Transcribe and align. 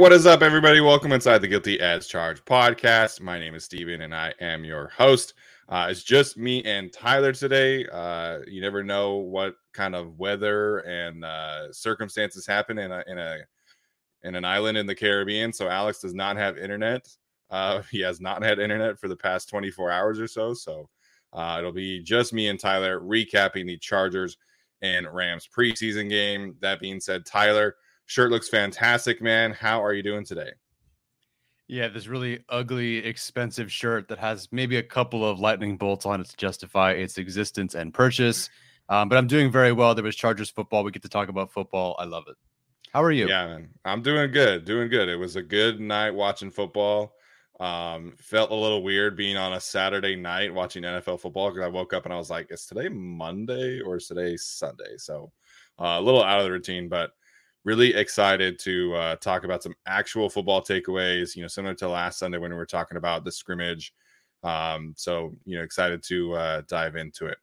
What 0.00 0.12
is 0.12 0.24
up, 0.24 0.40
everybody? 0.40 0.80
Welcome 0.80 1.12
inside 1.12 1.42
the 1.42 1.46
Guilty 1.46 1.78
as 1.78 2.06
Charged 2.06 2.46
podcast. 2.46 3.20
My 3.20 3.38
name 3.38 3.54
is 3.54 3.66
Steven 3.66 4.00
and 4.00 4.14
I 4.14 4.32
am 4.40 4.64
your 4.64 4.88
host. 4.88 5.34
Uh, 5.68 5.88
it's 5.90 6.02
just 6.02 6.38
me 6.38 6.62
and 6.64 6.90
Tyler 6.90 7.34
today. 7.34 7.86
Uh, 7.92 8.38
you 8.48 8.62
never 8.62 8.82
know 8.82 9.16
what 9.16 9.56
kind 9.74 9.94
of 9.94 10.18
weather 10.18 10.78
and 10.78 11.22
uh, 11.22 11.70
circumstances 11.70 12.46
happen 12.46 12.78
in 12.78 12.90
a 12.90 13.04
in 13.08 13.18
a 13.18 13.40
in 14.22 14.36
an 14.36 14.44
island 14.46 14.78
in 14.78 14.86
the 14.86 14.94
Caribbean. 14.94 15.52
So 15.52 15.68
Alex 15.68 15.98
does 15.98 16.14
not 16.14 16.38
have 16.38 16.56
internet. 16.56 17.06
Uh, 17.50 17.82
he 17.90 18.00
has 18.00 18.22
not 18.22 18.42
had 18.42 18.58
internet 18.58 18.98
for 18.98 19.08
the 19.08 19.16
past 19.16 19.50
24 19.50 19.90
hours 19.90 20.18
or 20.18 20.26
so. 20.26 20.54
So 20.54 20.88
uh, 21.34 21.56
it'll 21.58 21.72
be 21.72 22.02
just 22.02 22.32
me 22.32 22.48
and 22.48 22.58
Tyler 22.58 23.00
recapping 23.00 23.66
the 23.66 23.76
Chargers 23.76 24.38
and 24.80 25.06
Rams 25.12 25.46
preseason 25.54 26.08
game. 26.08 26.56
That 26.60 26.80
being 26.80 27.00
said, 27.00 27.26
Tyler. 27.26 27.74
Shirt 28.10 28.32
looks 28.32 28.48
fantastic, 28.48 29.22
man. 29.22 29.52
How 29.52 29.84
are 29.84 29.92
you 29.92 30.02
doing 30.02 30.24
today? 30.24 30.50
Yeah, 31.68 31.86
this 31.86 32.08
really 32.08 32.40
ugly, 32.48 32.96
expensive 32.96 33.70
shirt 33.70 34.08
that 34.08 34.18
has 34.18 34.48
maybe 34.50 34.78
a 34.78 34.82
couple 34.82 35.24
of 35.24 35.38
lightning 35.38 35.76
bolts 35.76 36.04
on 36.06 36.20
it 36.20 36.26
to 36.26 36.36
justify 36.36 36.90
its 36.90 37.18
existence 37.18 37.76
and 37.76 37.94
purchase. 37.94 38.50
Um, 38.88 39.08
but 39.08 39.16
I'm 39.16 39.28
doing 39.28 39.52
very 39.52 39.70
well. 39.70 39.94
There 39.94 40.02
was 40.02 40.16
Chargers 40.16 40.50
football. 40.50 40.82
We 40.82 40.90
get 40.90 41.02
to 41.02 41.08
talk 41.08 41.28
about 41.28 41.52
football. 41.52 41.94
I 42.00 42.04
love 42.04 42.24
it. 42.26 42.34
How 42.92 43.00
are 43.00 43.12
you? 43.12 43.28
Yeah, 43.28 43.46
man. 43.46 43.68
I'm 43.84 44.02
doing 44.02 44.32
good. 44.32 44.64
Doing 44.64 44.88
good. 44.88 45.08
It 45.08 45.14
was 45.14 45.36
a 45.36 45.42
good 45.42 45.78
night 45.78 46.10
watching 46.10 46.50
football. 46.50 47.12
Um, 47.60 48.16
felt 48.18 48.50
a 48.50 48.56
little 48.56 48.82
weird 48.82 49.16
being 49.16 49.36
on 49.36 49.52
a 49.52 49.60
Saturday 49.60 50.16
night 50.16 50.52
watching 50.52 50.82
NFL 50.82 51.20
football 51.20 51.50
because 51.50 51.64
I 51.64 51.68
woke 51.68 51.92
up 51.92 52.06
and 52.06 52.12
I 52.12 52.16
was 52.16 52.28
like, 52.28 52.48
is 52.50 52.66
today 52.66 52.88
Monday 52.88 53.80
or 53.80 53.98
is 53.98 54.08
today 54.08 54.36
Sunday? 54.36 54.96
So 54.96 55.30
uh, 55.78 55.98
a 56.00 56.00
little 56.00 56.24
out 56.24 56.40
of 56.40 56.46
the 56.46 56.50
routine, 56.50 56.88
but 56.88 57.12
really 57.64 57.94
excited 57.94 58.58
to 58.60 58.94
uh, 58.94 59.16
talk 59.16 59.44
about 59.44 59.62
some 59.62 59.74
actual 59.86 60.30
football 60.30 60.62
takeaways, 60.62 61.36
you 61.36 61.42
know, 61.42 61.48
similar 61.48 61.74
to 61.74 61.88
last 61.88 62.18
Sunday 62.18 62.38
when 62.38 62.50
we 62.50 62.56
were 62.56 62.66
talking 62.66 62.96
about 62.96 63.24
the 63.24 63.32
scrimmage. 63.32 63.92
Um, 64.42 64.94
so, 64.96 65.36
you 65.44 65.58
know, 65.58 65.62
excited 65.62 66.02
to 66.04 66.32
uh, 66.34 66.62
dive 66.68 66.96
into 66.96 67.26
it. 67.26 67.38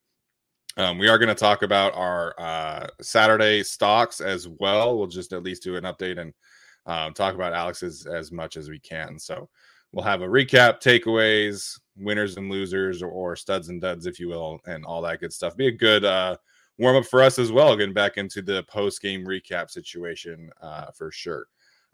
Um, 0.78 0.98
we 0.98 1.08
are 1.08 1.18
going 1.18 1.30
to 1.30 1.36
talk 1.36 1.64
about 1.64 1.96
our 1.96 2.36
uh, 2.38 2.88
Saturday 3.02 3.64
stocks 3.64 4.22
as 4.22 4.48
well. 4.48 4.98
We'll 4.98 5.08
just 5.08 5.34
at 5.34 5.44
least 5.44 5.64
do 5.64 5.76
an 5.76 5.84
update 5.84 6.20
and 6.20 6.34
um, 6.86 7.14
talk 7.14 7.36
about 7.36 7.54
Alex's 7.54 8.06
as 8.06 8.32
much 8.32 8.58
as 8.58 8.70
we 8.70 8.80
can. 8.80 9.20
So 9.20 9.50
we'll 9.92 10.06
have 10.06 10.22
a 10.22 10.28
recap, 10.28 10.82
takeaways, 10.82 11.80
winners 11.96 12.38
and 12.38 12.52
losers, 12.52 13.02
or, 13.02 13.10
or 13.10 13.36
studs 13.36 13.70
and 13.70 13.82
duds, 13.82 14.06
if 14.06 14.20
you 14.20 14.28
will, 14.28 14.60
and 14.68 14.86
all 14.86 15.02
that 15.02 15.20
good 15.20 15.34
stuff. 15.34 15.58
Be 15.58 15.68
a 15.68 15.72
good 15.72 16.06
uh, 16.06 16.38
warm 16.78 16.98
up 16.98 17.06
for 17.06 17.22
us 17.22 17.40
as 17.40 17.52
well, 17.52 17.76
getting 17.76 17.94
back 17.94 18.18
into 18.18 18.42
the 18.42 18.64
post 18.64 19.02
game 19.02 19.26
recap 19.26 19.70
situation 19.70 20.50
uh, 20.62 20.92
for 20.92 21.12
sure. 21.12 21.48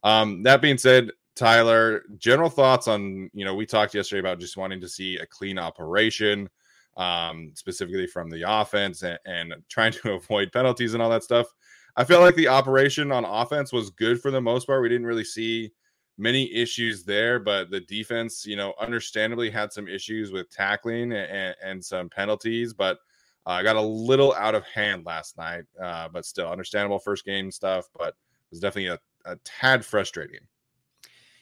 Um, 0.04 0.44
that 0.44 0.62
being 0.62 0.78
said, 0.78 1.12
Tyler, 1.36 2.04
general 2.18 2.50
thoughts 2.50 2.88
on 2.88 3.30
you 3.34 3.46
know 3.46 3.56
we 3.56 3.66
talked 3.66 3.96
yesterday 3.96 4.20
about 4.20 4.40
just 4.40 4.58
wanting 4.58 4.82
to 4.82 4.90
see 4.90 5.18
a 5.18 5.26
clean 5.26 5.58
operation, 5.58 6.50
um, 6.98 7.52
specifically 7.56 8.08
from 8.08 8.30
the 8.30 8.44
offense 8.48 9.04
and, 9.04 9.18
and 9.26 9.54
trying 9.70 9.94
to 9.94 10.12
avoid 10.14 10.52
penalties 10.52 10.94
and 10.94 11.02
all 11.02 11.10
that 11.10 11.24
stuff. 11.24 11.48
I 11.96 12.04
felt 12.04 12.24
like 12.24 12.36
the 12.36 12.48
operation 12.48 13.12
on 13.12 13.24
offense 13.24 13.72
was 13.72 13.92
good 13.92 14.20
for 14.20 14.32
the 14.32 14.42
most 14.42 14.66
part. 14.66 14.82
We 14.82 14.90
didn't 14.90 15.06
really 15.06 15.24
see 15.24 15.72
many 16.18 16.52
issues 16.54 17.04
there, 17.04 17.40
but 17.40 17.72
the 17.72 17.82
defense, 17.82 18.46
you 18.46 18.56
know, 18.56 18.74
understandably 18.80 19.50
had 19.50 19.72
some 19.72 19.88
issues 19.88 20.32
with 20.32 20.50
tackling 20.50 21.12
and, 21.14 21.56
and 21.64 21.84
some 21.84 22.10
penalties, 22.10 22.74
but 22.74 23.00
I 23.46 23.60
uh, 23.60 23.64
got 23.64 23.76
a 23.76 23.82
little 23.82 24.34
out 24.36 24.56
of 24.56 24.66
hand 24.66 25.06
last 25.06 25.38
night, 25.38 25.66
uh, 25.82 26.08
but 26.08 26.26
still 26.26 26.50
understandable 26.50 27.00
first 27.00 27.26
game 27.26 27.52
stuff. 27.52 27.86
But 27.98 28.10
it 28.10 28.52
was 28.52 28.60
definitely 28.60 28.88
a, 28.88 29.00
a 29.26 29.36
tad 29.44 29.86
frustrating. 29.86 30.40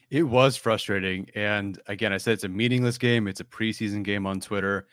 It 0.10 0.24
was 0.24 0.58
frustrating. 0.58 1.28
And 1.36 1.80
again, 1.88 2.12
I 2.12 2.18
said 2.18 2.34
it's 2.34 2.44
a 2.44 2.50
meaningless 2.50 2.98
game. 2.98 3.28
It's 3.28 3.40
a 3.40 3.46
preseason 3.46 4.04
game 4.04 4.26
on 4.26 4.42
Twitter. 4.42 4.88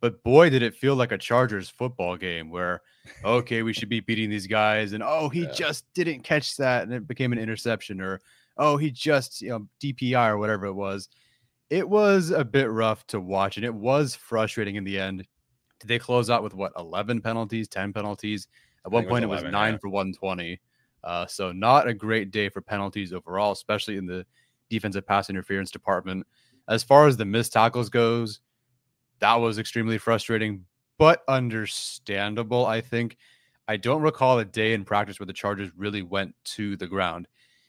But 0.00 0.22
boy, 0.22 0.48
did 0.48 0.62
it 0.62 0.76
feel 0.76 0.94
like 0.94 1.12
a 1.12 1.18
Chargers 1.18 1.68
football 1.68 2.16
game 2.16 2.50
where, 2.50 2.82
okay, 3.24 3.62
we 3.62 3.72
should 3.72 3.88
be 3.88 4.00
beating 4.00 4.30
these 4.30 4.46
guys. 4.46 4.92
And 4.92 5.02
oh, 5.02 5.28
he 5.28 5.42
yeah. 5.42 5.52
just 5.52 5.92
didn't 5.92 6.22
catch 6.22 6.56
that. 6.56 6.84
And 6.84 6.92
it 6.92 7.08
became 7.08 7.32
an 7.32 7.38
interception. 7.38 8.00
Or 8.00 8.20
oh, 8.56 8.76
he 8.76 8.90
just, 8.90 9.42
you 9.42 9.50
know, 9.50 9.66
DPI 9.82 10.28
or 10.28 10.38
whatever 10.38 10.66
it 10.66 10.74
was. 10.74 11.08
It 11.68 11.88
was 11.88 12.30
a 12.30 12.44
bit 12.44 12.70
rough 12.70 13.06
to 13.08 13.20
watch. 13.20 13.56
And 13.56 13.66
it 13.66 13.74
was 13.74 14.14
frustrating 14.14 14.76
in 14.76 14.84
the 14.84 15.00
end. 15.00 15.26
Did 15.80 15.88
they 15.88 15.98
close 15.98 16.30
out 16.30 16.42
with 16.42 16.54
what 16.54 16.72
11 16.76 17.22
penalties, 17.22 17.68
10 17.68 17.92
penalties? 17.92 18.48
At 18.84 18.92
one 18.92 19.06
point, 19.06 19.24
it 19.24 19.26
was, 19.26 19.40
11, 19.40 19.44
it 19.44 19.48
was 19.48 19.52
nine 19.52 19.72
yeah. 19.74 19.78
for 19.78 19.88
120. 19.88 20.60
Uh, 21.02 21.26
so 21.26 21.52
not 21.52 21.88
a 21.88 21.94
great 21.94 22.30
day 22.30 22.48
for 22.48 22.60
penalties 22.60 23.12
overall, 23.12 23.52
especially 23.52 23.96
in 23.96 24.06
the 24.06 24.24
defensive 24.68 25.06
pass 25.06 25.30
interference 25.30 25.70
department. 25.70 26.26
As 26.68 26.82
far 26.82 27.06
as 27.06 27.16
the 27.16 27.24
missed 27.24 27.52
tackles 27.52 27.88
goes, 27.88 28.40
that 29.18 29.34
was 29.34 29.58
extremely 29.58 29.98
frustrating, 29.98 30.64
but 30.98 31.22
understandable. 31.28 32.66
I 32.66 32.80
think. 32.80 33.16
I 33.68 33.76
don't 33.76 34.02
recall 34.02 34.40
a 34.40 34.44
day 34.44 34.72
in 34.72 34.84
practice 34.84 35.20
where 35.20 35.28
the 35.28 35.32
Chargers 35.32 35.70
really 35.76 36.02
went 36.02 36.34
to 36.56 36.76
the 36.76 36.88
ground. 36.88 37.28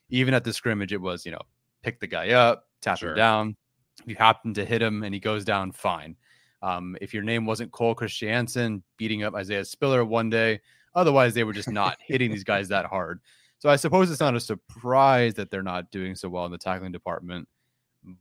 Even 0.09 0.33
at 0.33 0.43
the 0.43 0.51
scrimmage, 0.51 0.91
it 0.91 0.99
was, 0.99 1.27
you 1.27 1.31
know, 1.31 1.41
pick 1.83 1.99
the 1.99 2.07
guy 2.07 2.31
up, 2.31 2.65
tap 2.81 2.97
sure. 2.97 3.11
him 3.11 3.17
down. 3.17 3.55
If 4.01 4.07
you 4.07 4.15
happen 4.15 4.55
to 4.55 4.65
hit 4.65 4.81
him 4.81 5.03
and 5.03 5.13
he 5.13 5.19
goes 5.19 5.45
down, 5.45 5.71
fine. 5.71 6.15
Um, 6.61 6.95
if 7.01 7.13
your 7.13 7.23
name 7.23 7.45
wasn't 7.45 7.71
Cole 7.71 7.95
Christiansen 7.95 8.83
beating 8.97 9.23
up 9.23 9.33
Isaiah 9.33 9.65
Spiller 9.65 10.05
one 10.05 10.29
day, 10.29 10.61
otherwise 10.93 11.33
they 11.33 11.43
were 11.43 11.53
just 11.53 11.69
not 11.69 11.97
hitting 12.05 12.31
these 12.31 12.43
guys 12.43 12.67
that 12.69 12.85
hard. 12.85 13.19
So 13.59 13.69
I 13.69 13.75
suppose 13.75 14.09
it's 14.09 14.19
not 14.19 14.35
a 14.35 14.39
surprise 14.39 15.35
that 15.35 15.51
they're 15.51 15.63
not 15.63 15.91
doing 15.91 16.15
so 16.15 16.29
well 16.29 16.45
in 16.45 16.51
the 16.51 16.57
tackling 16.57 16.91
department, 16.91 17.47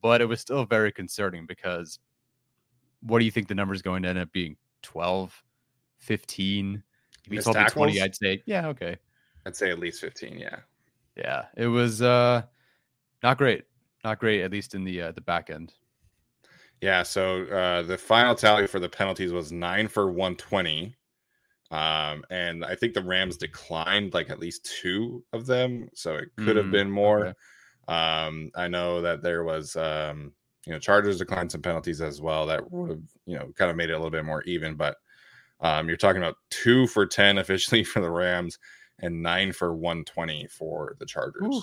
but 0.03 0.21
it 0.21 0.27
was 0.27 0.41
still 0.41 0.65
very 0.65 0.93
concerning 0.93 1.47
because 1.47 1.99
what 3.03 3.19
do 3.19 3.25
you 3.25 3.31
think 3.31 3.49
the 3.49 3.55
number 3.55 3.75
is 3.75 3.83
going 3.83 4.03
to 4.03 4.09
end 4.09 4.19
up 4.19 4.31
being? 4.33 4.57
12, 4.83 5.43
15? 5.99 6.83
If 7.27 7.33
you 7.33 7.43
told 7.43 7.57
me 7.57 7.65
20, 7.65 8.01
I'd 8.01 8.15
say, 8.15 8.43
yeah, 8.47 8.69
okay. 8.69 8.97
I'd 9.47 9.57
say 9.57 9.71
at 9.71 9.79
least 9.79 10.01
15, 10.01 10.39
yeah. 10.39 10.57
Yeah, 11.17 11.47
it 11.57 11.67
was 11.67 12.03
uh 12.03 12.43
not 13.23 13.37
great. 13.37 13.65
Not 14.05 14.19
great, 14.19 14.43
at 14.43 14.51
least 14.51 14.75
in 14.75 14.85
the 14.85 15.03
uh, 15.03 15.13
the 15.13 15.21
back 15.21 15.51
end. 15.51 15.75
Yeah, 16.81 17.03
so 17.03 17.45
uh, 17.45 17.83
the 17.83 17.99
final 17.99 18.35
tally 18.35 18.67
for 18.67 18.81
the 18.81 18.89
penalties 18.89 19.33
was 19.33 19.53
nine 19.53 19.89
for 19.89 20.11
120. 20.11 20.97
Um, 21.71 22.25
and 22.31 22.65
I 22.65 22.75
think 22.75 22.95
the 22.95 23.05
Rams 23.05 23.37
declined 23.37 24.15
like 24.15 24.31
at 24.31 24.41
least 24.41 24.65
two 24.81 25.23
of 25.33 25.47
them, 25.47 25.89
so 25.95 26.17
it 26.17 26.31
could 26.37 26.57
have 26.57 26.67
mm, 26.67 26.73
been 26.73 26.91
more. 26.91 27.27
Okay. 27.27 27.35
Um, 27.89 28.51
I 28.57 28.69
know 28.69 29.03
that 29.03 29.23
there 29.23 29.45
was 29.45 29.77
um, 29.77 30.33
you 30.67 30.73
know, 30.73 30.79
Chargers 30.79 31.19
declined 31.19 31.53
some 31.53 31.63
penalties 31.63 32.01
as 32.01 32.21
well 32.21 32.47
that 32.47 32.71
would 32.71 32.91
have, 32.91 33.03
you 33.27 33.37
know, 33.37 33.51
kind 33.57 33.71
of 33.71 33.77
made 33.77 33.91
it 33.91 33.95
a 33.95 33.97
little 33.97 34.11
bit 34.11 34.25
more 34.25 34.43
even, 34.43 34.75
but 34.75 34.97
um, 35.61 35.89
you're 35.89 35.97
talking 35.97 36.23
about 36.23 36.37
two 36.51 36.87
for 36.87 37.07
10 37.07 37.39
officially 37.39 37.85
for 37.85 38.01
the 38.01 38.11
Rams 38.11 38.59
and 38.99 39.23
nine 39.23 39.53
for 39.53 39.75
120 39.75 40.49
for 40.49 40.97
the 40.99 41.07
Chargers. 41.07 41.43
Ooh. 41.45 41.63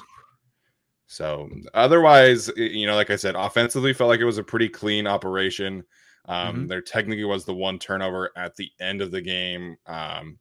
So 1.07 1.50
otherwise, 1.74 2.51
you 2.57 2.86
know, 2.86 2.95
like 2.95 3.09
I 3.09 3.15
said, 3.15 3.36
offensively 3.36 3.94
felt 3.94 4.09
like 4.09 4.19
it 4.19 4.25
was 4.25 4.38
a 4.38 4.44
pretty 4.44 4.68
clean 4.68 5.07
operation. 5.07 5.83
Um, 6.25 6.56
mm-hmm. 6.56 6.68
There 6.68 6.81
technically 6.81 7.24
was 7.24 7.45
the 7.45 7.54
one 7.54 7.80
turnover 7.80 8.31
at 8.36 8.56
the 8.57 8.69
end 8.81 9.01
of 9.01 9.12
the 9.12 9.21
game, 9.21 9.77
um, 9.88 10.38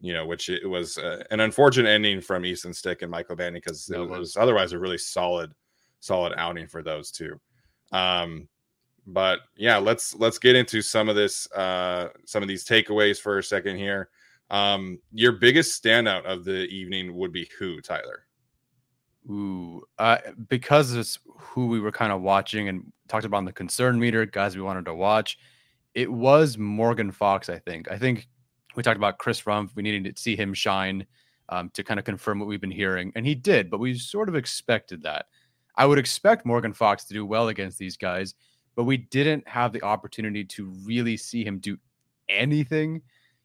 you 0.00 0.14
know, 0.14 0.24
which 0.26 0.48
it 0.48 0.66
was 0.66 0.96
uh, 0.96 1.22
an 1.30 1.40
unfortunate 1.40 1.90
ending 1.90 2.22
from 2.22 2.46
Easton 2.46 2.72
Stick 2.72 3.02
and 3.02 3.10
Michael 3.10 3.36
Bandy 3.36 3.60
because 3.60 3.90
it 3.90 3.98
was 3.98 4.36
otherwise 4.38 4.72
a 4.72 4.78
really 4.78 4.98
solid, 4.98 5.52
solid 6.00 6.32
outing 6.38 6.66
for 6.66 6.82
those 6.82 7.10
two. 7.10 7.38
Um, 7.92 8.48
but 9.06 9.40
yeah, 9.56 9.76
let's 9.76 10.14
let's 10.16 10.38
get 10.38 10.56
into 10.56 10.80
some 10.80 11.10
of 11.10 11.14
this, 11.14 11.50
uh, 11.52 12.08
some 12.24 12.42
of 12.42 12.48
these 12.48 12.64
takeaways 12.64 13.20
for 13.20 13.38
a 13.38 13.42
second 13.42 13.76
here. 13.76 14.08
Um, 14.50 14.98
your 15.12 15.32
biggest 15.32 15.82
standout 15.82 16.24
of 16.24 16.44
the 16.44 16.64
evening 16.68 17.14
would 17.14 17.32
be 17.32 17.50
who, 17.58 17.80
Tyler? 17.82 18.25
Ooh, 19.28 19.82
uh, 19.98 20.18
because 20.48 20.94
it's 20.94 21.18
who 21.38 21.66
we 21.66 21.80
were 21.80 21.90
kind 21.90 22.12
of 22.12 22.22
watching 22.22 22.68
and 22.68 22.92
talked 23.08 23.24
about 23.24 23.38
on 23.38 23.44
the 23.44 23.52
concern 23.52 23.98
meter, 23.98 24.24
guys 24.24 24.56
we 24.56 24.62
wanted 24.62 24.84
to 24.84 24.94
watch. 24.94 25.38
It 25.94 26.10
was 26.10 26.58
Morgan 26.58 27.10
Fox, 27.10 27.48
I 27.48 27.58
think. 27.58 27.90
I 27.90 27.98
think 27.98 28.28
we 28.76 28.82
talked 28.82 28.98
about 28.98 29.18
Chris 29.18 29.42
Rumph. 29.42 29.70
We 29.74 29.82
needed 29.82 30.14
to 30.14 30.22
see 30.22 30.36
him 30.36 30.54
shine 30.54 31.06
um, 31.48 31.70
to 31.70 31.82
kind 31.82 31.98
of 31.98 32.04
confirm 32.04 32.38
what 32.38 32.46
we've 32.46 32.60
been 32.60 32.70
hearing, 32.70 33.12
and 33.16 33.26
he 33.26 33.34
did. 33.34 33.70
But 33.70 33.80
we 33.80 33.98
sort 33.98 34.28
of 34.28 34.36
expected 34.36 35.02
that. 35.02 35.26
I 35.76 35.86
would 35.86 35.98
expect 35.98 36.46
Morgan 36.46 36.72
Fox 36.72 37.04
to 37.06 37.14
do 37.14 37.26
well 37.26 37.48
against 37.48 37.78
these 37.78 37.96
guys, 37.96 38.34
but 38.76 38.84
we 38.84 38.96
didn't 38.96 39.46
have 39.48 39.72
the 39.72 39.82
opportunity 39.82 40.44
to 40.44 40.72
really 40.84 41.16
see 41.16 41.44
him 41.44 41.58
do 41.58 41.78
anything 42.28 43.02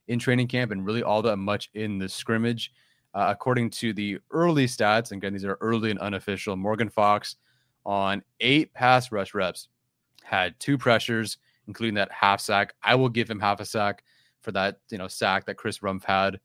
in 0.07 0.19
training 0.19 0.47
camp 0.47 0.71
and 0.71 0.85
really 0.85 1.03
all 1.03 1.21
that 1.21 1.37
much 1.37 1.69
in 1.73 1.97
the 1.97 2.09
scrimmage. 2.09 2.71
Uh, 3.13 3.27
according 3.29 3.69
to 3.69 3.93
the 3.93 4.19
early 4.31 4.65
stats, 4.65 5.11
and 5.11 5.21
again, 5.21 5.33
these 5.33 5.45
are 5.45 5.57
early 5.59 5.91
and 5.91 5.99
unofficial, 5.99 6.55
Morgan 6.55 6.89
Fox 6.89 7.35
on 7.85 8.21
eight 8.39 8.73
pass 8.73 9.11
rush 9.11 9.33
reps 9.33 9.67
had 10.23 10.57
two 10.59 10.77
pressures, 10.77 11.37
including 11.67 11.95
that 11.95 12.11
half 12.11 12.39
sack. 12.39 12.73
I 12.83 12.95
will 12.95 13.09
give 13.09 13.29
him 13.29 13.39
half 13.39 13.59
a 13.59 13.65
sack 13.65 14.03
for 14.41 14.51
that, 14.53 14.77
you 14.89 14.97
know, 14.97 15.07
sack 15.07 15.45
that 15.45 15.57
Chris 15.57 15.79
Rumph 15.79 16.03
had. 16.03 16.39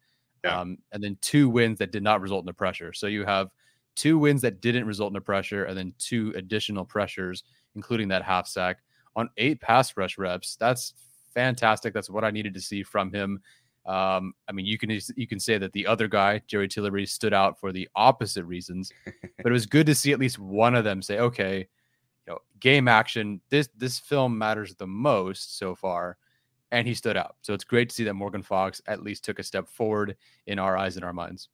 Yeah. 0.44 0.60
Um, 0.60 0.78
and 0.92 1.02
then 1.02 1.16
two 1.20 1.48
wins 1.48 1.78
that 1.78 1.92
did 1.92 2.02
not 2.02 2.20
result 2.20 2.42
in 2.42 2.46
the 2.46 2.52
pressure. 2.52 2.92
So 2.92 3.06
you 3.06 3.24
have 3.24 3.50
two 3.94 4.18
wins 4.18 4.42
that 4.42 4.60
didn't 4.60 4.86
result 4.86 5.12
in 5.12 5.16
a 5.16 5.20
pressure, 5.20 5.64
and 5.64 5.76
then 5.76 5.92
two 5.98 6.32
additional 6.36 6.84
pressures, 6.84 7.44
including 7.74 8.08
that 8.08 8.22
half 8.22 8.46
sack 8.46 8.78
on 9.14 9.30
eight 9.36 9.60
pass 9.60 9.96
rush 9.96 10.18
reps. 10.18 10.56
That's 10.56 10.94
fantastic. 11.34 11.94
That's 11.94 12.10
what 12.10 12.24
I 12.24 12.30
needed 12.30 12.54
to 12.54 12.60
see 12.60 12.82
from 12.82 13.12
him. 13.12 13.40
Um, 13.86 14.34
I 14.48 14.52
mean, 14.52 14.66
you 14.66 14.78
can 14.78 14.90
you 15.16 15.26
can 15.26 15.38
say 15.38 15.58
that 15.58 15.72
the 15.72 15.86
other 15.86 16.08
guy, 16.08 16.42
Jerry 16.48 16.68
Tillery, 16.68 17.06
stood 17.06 17.32
out 17.32 17.60
for 17.60 17.72
the 17.72 17.88
opposite 17.94 18.44
reasons, 18.44 18.92
but 19.04 19.46
it 19.46 19.52
was 19.52 19.66
good 19.66 19.86
to 19.86 19.94
see 19.94 20.12
at 20.12 20.18
least 20.18 20.38
one 20.38 20.74
of 20.74 20.84
them 20.84 21.00
say, 21.02 21.18
"Okay, 21.18 21.58
you 22.26 22.32
know, 22.32 22.38
game 22.58 22.88
action. 22.88 23.40
This 23.48 23.68
this 23.76 23.98
film 23.98 24.36
matters 24.36 24.74
the 24.74 24.88
most 24.88 25.56
so 25.58 25.76
far," 25.76 26.16
and 26.72 26.86
he 26.86 26.94
stood 26.94 27.16
out. 27.16 27.36
So 27.42 27.54
it's 27.54 27.62
great 27.62 27.88
to 27.90 27.94
see 27.94 28.04
that 28.04 28.14
Morgan 28.14 28.42
Fox 28.42 28.82
at 28.88 29.02
least 29.02 29.24
took 29.24 29.38
a 29.38 29.44
step 29.44 29.68
forward 29.68 30.16
in 30.48 30.58
our 30.58 30.76
eyes 30.76 30.96
and 30.96 31.04
our 31.04 31.12
minds. 31.12 31.48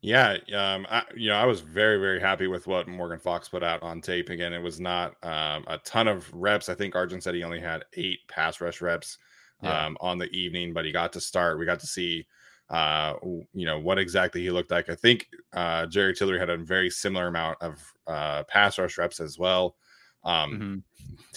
Yeah, 0.00 0.36
um, 0.54 0.86
I, 0.90 1.04
you 1.16 1.30
know, 1.30 1.36
I 1.36 1.46
was 1.46 1.60
very, 1.60 1.98
very 1.98 2.20
happy 2.20 2.46
with 2.46 2.66
what 2.66 2.86
Morgan 2.88 3.18
Fox 3.18 3.48
put 3.48 3.62
out 3.62 3.82
on 3.82 4.02
tape. 4.02 4.28
Again, 4.28 4.52
it 4.52 4.58
was 4.58 4.78
not 4.78 5.14
um, 5.22 5.64
a 5.66 5.78
ton 5.82 6.08
of 6.08 6.30
reps. 6.34 6.68
I 6.68 6.74
think 6.74 6.94
Arjun 6.94 7.22
said 7.22 7.34
he 7.34 7.42
only 7.42 7.60
had 7.60 7.84
eight 7.94 8.18
pass 8.28 8.60
rush 8.60 8.82
reps 8.82 9.16
yeah. 9.64 9.86
um, 9.86 9.96
on 10.00 10.18
the 10.18 10.30
evening, 10.30 10.72
but 10.72 10.84
he 10.84 10.92
got 10.92 11.12
to 11.14 11.20
start. 11.20 11.58
We 11.58 11.66
got 11.66 11.80
to 11.80 11.86
see, 11.86 12.26
uh, 12.70 13.14
you 13.22 13.66
know, 13.66 13.78
what 13.78 13.98
exactly 13.98 14.42
he 14.42 14.50
looked 14.50 14.70
like. 14.70 14.88
I 14.88 14.94
think 14.94 15.28
uh, 15.52 15.86
Jerry 15.86 16.14
Tillery 16.14 16.38
had 16.38 16.50
a 16.50 16.56
very 16.56 16.90
similar 16.90 17.26
amount 17.26 17.58
of 17.60 17.92
uh, 18.06 18.44
pass 18.44 18.78
rush 18.78 18.98
reps 18.98 19.20
as 19.20 19.38
well. 19.38 19.76
Um, 20.24 20.52
mm-hmm. 20.52 20.76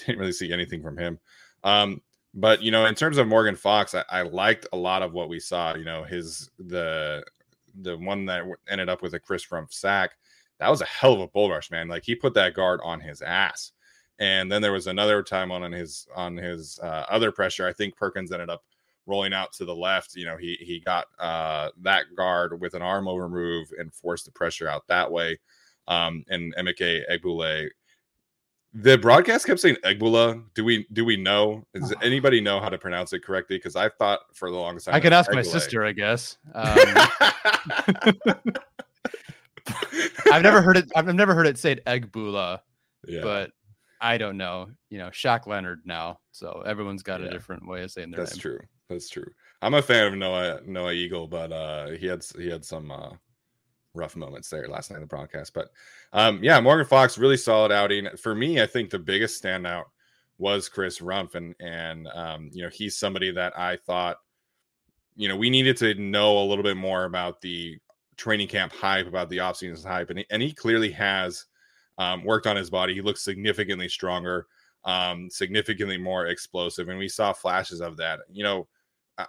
Didn't 0.06 0.20
really 0.20 0.32
see 0.32 0.52
anything 0.52 0.82
from 0.82 0.98
him. 0.98 1.20
Um, 1.64 2.02
but 2.34 2.62
you 2.62 2.72
know, 2.72 2.86
in 2.86 2.96
terms 2.96 3.18
of 3.18 3.28
Morgan 3.28 3.56
Fox, 3.56 3.96
I, 3.96 4.04
I 4.10 4.22
liked 4.22 4.68
a 4.72 4.78
lot 4.78 5.02
of 5.02 5.14
what 5.14 5.30
we 5.30 5.40
saw. 5.40 5.76
You 5.76 5.86
know, 5.86 6.04
his 6.04 6.52
the 6.60 7.24
the 7.82 7.98
one 7.98 8.26
that 8.26 8.44
ended 8.70 8.90
up 8.90 9.02
with 9.02 9.14
a 9.14 9.20
Chris 9.20 9.46
Rumph 9.48 9.74
sack, 9.74 10.12
that 10.60 10.70
was 10.70 10.82
a 10.82 10.86
hell 10.86 11.14
of 11.14 11.20
a 11.20 11.28
bull 11.28 11.50
rush, 11.50 11.72
man. 11.72 11.88
Like 11.88 12.04
he 12.04 12.16
put 12.16 12.34
that 12.36 12.54
guard 12.54 12.80
on 12.84 13.00
his 13.00 13.22
ass. 13.22 13.72
And 14.20 14.52
then 14.52 14.62
there 14.62 14.72
was 14.72 14.88
another 14.88 15.22
time 15.22 15.52
on 15.52 15.72
his 15.72 16.08
on 16.16 16.38
his 16.38 16.80
uh, 16.82 17.06
other 17.10 17.32
pressure. 17.32 17.68
I 17.68 17.74
think 17.74 17.96
Perkins 17.96 18.32
ended 18.32 18.50
up 18.50 18.64
rolling 19.06 19.34
out 19.34 19.54
to 19.54 19.66
the 19.66 19.76
left. 19.76 20.16
You 20.16 20.26
know, 20.26 20.38
he 20.38 20.58
he 20.60 20.80
got 20.80 21.06
uh, 21.20 21.70
that 21.82 22.06
guard 22.16 22.60
with 22.60 22.74
an 22.74 22.82
arm 22.82 23.08
over 23.08 23.30
move 23.30 23.72
and 23.78 23.94
forced 23.94 24.26
the 24.26 24.32
pressure 24.32 24.68
out 24.68 24.88
that 24.88 25.12
way. 25.12 25.40
Um, 25.88 26.24
and 26.30 26.54
Emeka 26.56 27.04
Egbule. 27.10 27.70
The 28.74 28.98
broadcast 28.98 29.48
kept 29.48 29.60
saying 29.60 29.78
Egbula. 29.84 30.44
Do 30.54 30.64
we 30.64 30.86
do 30.94 31.06
we 31.06 31.16
know? 31.16 31.64
Does 31.74 31.94
anybody 32.04 32.42
know 32.42 32.60
how 32.60 32.70
to 32.70 32.78
pronounce 32.78 33.14
it 33.14 33.24
correctly? 33.24 33.58
Because 33.58 33.76
I 33.76 33.90
thought 33.90 34.20
for 34.34 34.52
the 34.52 34.58
longest 34.58 34.86
time 34.86 34.96
I 34.96 35.00
could 35.00 35.14
ask 35.14 35.32
Egbule. 35.32 35.36
my 35.36 35.42
sister, 35.44 35.86
I 35.86 35.94
guess. 35.94 36.38
Um, 36.54 36.78
I've 40.32 40.44
never 40.44 40.62
heard 40.62 40.78
it. 40.78 40.90
I've 40.96 41.14
never 41.14 41.36
heard 41.36 41.48
it 41.48 41.58
said 41.58 41.82
Egbula, 41.86 42.62
yeah. 43.06 43.22
but 43.22 43.52
I 44.02 44.18
don't 44.18 44.38
know. 44.38 44.70
You 44.90 45.00
know, 45.00 45.08
Shaq 45.08 45.48
Leonard 45.48 45.82
now, 45.86 46.20
so 46.32 46.64
everyone's 46.66 47.04
got 47.04 47.22
yeah. 47.22 47.28
a 47.28 47.32
different 47.32 47.68
way 47.68 47.84
of 47.84 47.92
saying 47.92 48.12
their 48.12 48.22
That's 48.22 48.36
name. 48.36 48.42
true. 48.42 48.60
That's 48.90 49.10
true. 49.10 49.30
I'm 49.62 49.74
a 49.74 49.82
fan 49.82 50.08
of 50.08 50.14
Noah 50.18 50.62
Noah 50.66 50.94
Eagle, 50.94 51.28
but 51.28 51.52
uh, 51.52 51.90
he 51.92 52.06
had 52.06 52.24
he 52.38 52.50
had 52.50 52.64
some 52.64 52.92
uh, 52.92 53.10
rough 53.94 54.16
moments 54.16 54.50
there 54.50 54.68
last 54.68 54.92
night 54.92 54.98
in 54.98 55.02
the 55.02 55.08
broadcast. 55.08 55.54
But 55.54 55.70
um, 56.14 56.40
yeah, 56.44 56.60
Morgan 56.60 56.86
Fox 56.86 57.18
really 57.18 57.38
solid 57.38 57.72
outing 57.72 58.08
for 58.18 58.36
me. 58.36 58.62
I 58.62 58.68
think 58.68 58.90
the 58.90 59.00
biggest 59.00 59.44
standout 59.44 59.86
was 60.38 60.70
Chris 60.70 61.00
Rumph, 61.00 61.36
and 61.36 61.56
and 61.60 62.08
um, 62.14 62.50
you 62.54 62.64
know 62.64 62.70
he's 62.70 62.98
somebody 62.98 63.32
that 63.32 63.58
I 63.58 63.78
thought 63.78 64.18
you 65.16 65.28
know 65.28 65.36
we 65.36 65.50
needed 65.50 65.78
to 65.78 65.96
know 65.96 66.38
a 66.38 66.46
little 66.46 66.64
bit 66.64 66.78
more 66.78 67.06
about 67.06 67.42
the 67.42 67.78
training 68.16 68.48
camp 68.48 68.72
hype, 68.72 69.08
about 69.08 69.30
the 69.30 69.38
offseason 69.38 69.86
hype, 69.86 70.10
and 70.10 70.20
he, 70.20 70.26
and 70.30 70.42
he 70.42 70.54
clearly 70.54 70.92
has 70.92 71.46
um, 71.98 72.24
worked 72.24 72.48
on 72.48 72.56
his 72.56 72.70
body. 72.70 72.94
He 72.94 73.02
looks 73.02 73.24
significantly 73.24 73.90
stronger, 73.90 74.48
um, 74.86 75.30
significantly 75.30 75.98
more 75.98 76.28
explosive, 76.28 76.90
and 76.90 77.00
we 77.00 77.10
saw 77.10 77.34
flashes 77.34 77.82
of 77.82 77.98
that. 77.98 78.20
You 78.32 78.44
know, 78.44 78.68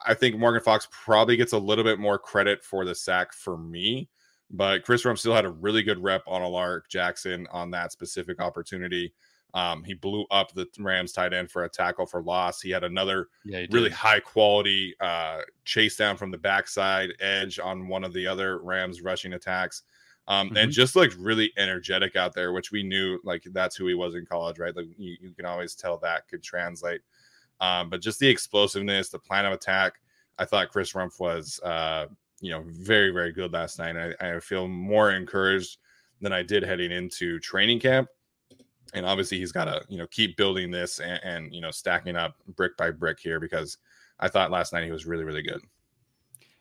I 0.07 0.15
think 0.15 0.37
Morgan 0.37 0.63
Fox 0.63 0.87
probably 0.91 1.37
gets 1.37 1.53
a 1.53 1.59
little 1.59 1.85
bit 1.85 1.99
more 1.99 2.19
credit 2.19 2.63
for 2.63 2.85
the 2.85 2.95
sack 2.95 3.33
for 3.33 3.57
me, 3.57 4.09
but 4.51 4.85
Chris 4.85 5.05
Rumph 5.05 5.19
still 5.19 5.35
had 5.35 5.47
a 5.47 5.51
really 5.51 5.83
good 5.83 6.03
rep 6.03 6.23
on 6.27 6.43
Alaric 6.43 6.89
Jackson 6.89 7.47
on 7.51 7.71
that 7.71 7.93
specific 7.93 8.41
opportunity. 8.41 9.15
Um, 9.55 9.83
he 9.83 9.95
blew 9.95 10.27
up 10.31 10.53
the 10.53 10.67
Rams 10.79 11.13
tight 11.13 11.33
end 11.33 11.51
for 11.51 11.65
a 11.65 11.71
tackle 11.71 12.05
for 12.05 12.23
loss. 12.23 12.61
He 12.61 12.71
had 12.71 12.85
another 12.85 13.29
yeah, 13.47 13.65
really 13.71 13.89
high 13.89 14.21
quality 14.21 14.95
uh, 15.01 15.41
chase 15.65 15.97
down 15.97 16.19
from 16.19 16.31
the 16.31 16.37
backside 16.37 17.15
edge 17.19 17.59
on 17.59 17.89
one 17.89 18.05
of 18.05 18.13
the 18.13 18.27
other 18.27 18.59
Rams 18.59 19.01
rushing 19.01 19.33
attacks 19.33 19.85
um, 20.29 20.49
mm-hmm. 20.49 20.57
and 20.59 20.73
just 20.73 20.95
looked 20.95 21.17
really 21.17 21.53
energetic 21.57 22.15
out 22.15 22.35
there, 22.35 22.53
which 22.53 22.71
we 22.71 22.85
knew 22.85 23.19
like 23.25 23.43
that's 23.53 23.75
who 23.75 23.89
he 23.89 23.95
was 23.95 24.15
in 24.15 24.25
college, 24.25 24.59
right? 24.61 24.77
Like 24.77 24.87
you, 24.97 25.17
you 25.21 25.35
can 25.35 25.47
always 25.47 25.75
tell 25.75 25.99
that 25.99 26.29
could 26.29 26.43
translate. 26.43 27.01
Um, 27.61 27.91
but 27.91 28.01
just 28.01 28.21
the 28.21 28.29
explosiveness, 28.29 29.09
the 29.09 29.19
plan 29.19 29.45
of 29.45 29.53
attack, 29.53 29.95
I 30.39 30.45
thought 30.45 30.71
Chris 30.71 30.93
Rumph 30.93 31.19
was 31.19 31.59
uh, 31.65 32.07
you 32.41 32.51
know, 32.51 32.65
very, 32.67 33.11
very 33.11 33.33
good 33.33 33.53
last 33.53 33.79
night. 33.79 33.97
I, 34.21 34.37
I 34.37 34.41
feel 34.41 34.69
more 34.69 35.13
encouraged 35.13 35.79
than 36.21 36.33
I 36.33 36.43
did 36.43 36.63
heading 36.63 36.93
into 36.93 37.39
training 37.41 37.81
camp. 37.81 38.09
And 38.95 39.05
obviously, 39.05 39.39
he's 39.39 39.53
got 39.53 39.67
to, 39.67 39.83
you 39.89 39.99
know, 39.99 40.07
keep 40.07 40.37
building 40.37 40.71
this 40.71 40.99
and, 41.01 41.21
and, 41.23 41.55
you 41.55 41.61
know, 41.61 41.71
stacking 41.71 42.17
up 42.17 42.37
brick 42.57 42.77
by 42.77 42.91
brick 42.91 43.19
here 43.21 43.39
because 43.39 43.77
I 44.19 44.29
thought 44.29 44.51
last 44.51 44.73
night 44.73 44.85
he 44.85 44.91
was 44.91 45.07
really, 45.07 45.25
really 45.25 45.43
good. 45.43 45.61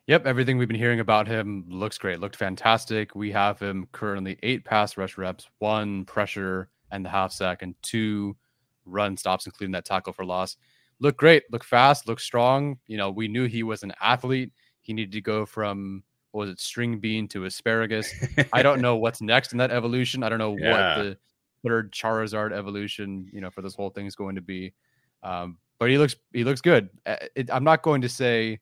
Yep, 0.08 0.26
everything 0.26 0.58
we've 0.58 0.70
been 0.70 0.78
hearing 0.78 1.02
about 1.02 1.28
him 1.28 1.66
looks 1.68 1.98
great. 1.98 2.22
Looked 2.22 2.38
fantastic. 2.38 3.14
We 3.14 3.30
have 3.34 3.60
him 3.60 3.90
currently 3.92 4.40
eight 4.42 4.64
pass 4.64 4.96
rush 4.96 5.18
reps, 5.18 5.50
one 5.60 6.06
pressure 6.06 6.70
and 6.92 7.04
the 7.04 7.10
half 7.10 7.34
sack, 7.34 7.62
and 7.62 7.76
two 7.82 8.38
run 8.86 9.18
stops, 9.18 9.46
including 9.46 9.74
that 9.74 9.84
tackle 9.84 10.14
for 10.14 10.24
loss. 10.24 10.56
Look 11.00 11.18
great, 11.18 11.44
look 11.52 11.66
fast, 11.66 12.08
look 12.08 12.22
strong. 12.22 12.80
You 12.88 12.96
know, 12.96 13.12
we 13.12 13.28
knew 13.28 13.48
he 13.48 13.64
was 13.64 13.84
an 13.84 13.92
athlete. 14.02 14.54
He 14.80 14.94
needed 14.94 15.12
to 15.12 15.22
go 15.22 15.46
from 15.46 16.04
what 16.32 16.42
was 16.44 16.52
it, 16.52 16.62
string 16.62 17.00
bean 17.00 17.28
to 17.30 17.44
asparagus. 17.44 18.10
I 18.54 18.64
don't 18.64 18.82
know 18.82 18.96
what's 18.96 19.22
next 19.34 19.52
in 19.52 19.58
that 19.58 19.72
evolution. 19.72 20.24
I 20.24 20.30
don't 20.30 20.40
know 20.40 20.56
yeah. 20.58 20.98
what 20.98 21.04
the 21.04 21.18
third 21.66 21.92
Charizard 21.92 22.54
evolution, 22.54 23.30
you 23.34 23.42
know, 23.42 23.50
for 23.50 23.62
this 23.62 23.76
whole 23.76 23.90
thing 23.90 24.06
is 24.06 24.16
going 24.16 24.36
to 24.36 24.42
be. 24.42 24.74
Um, 25.22 25.58
but 25.80 25.90
he 25.90 25.98
looks 25.98 26.16
he 26.32 26.46
looks 26.46 26.62
good. 26.62 26.90
It, 27.06 27.50
I'm 27.52 27.66
not 27.66 27.82
going 27.82 28.02
to 28.02 28.10
say 28.10 28.60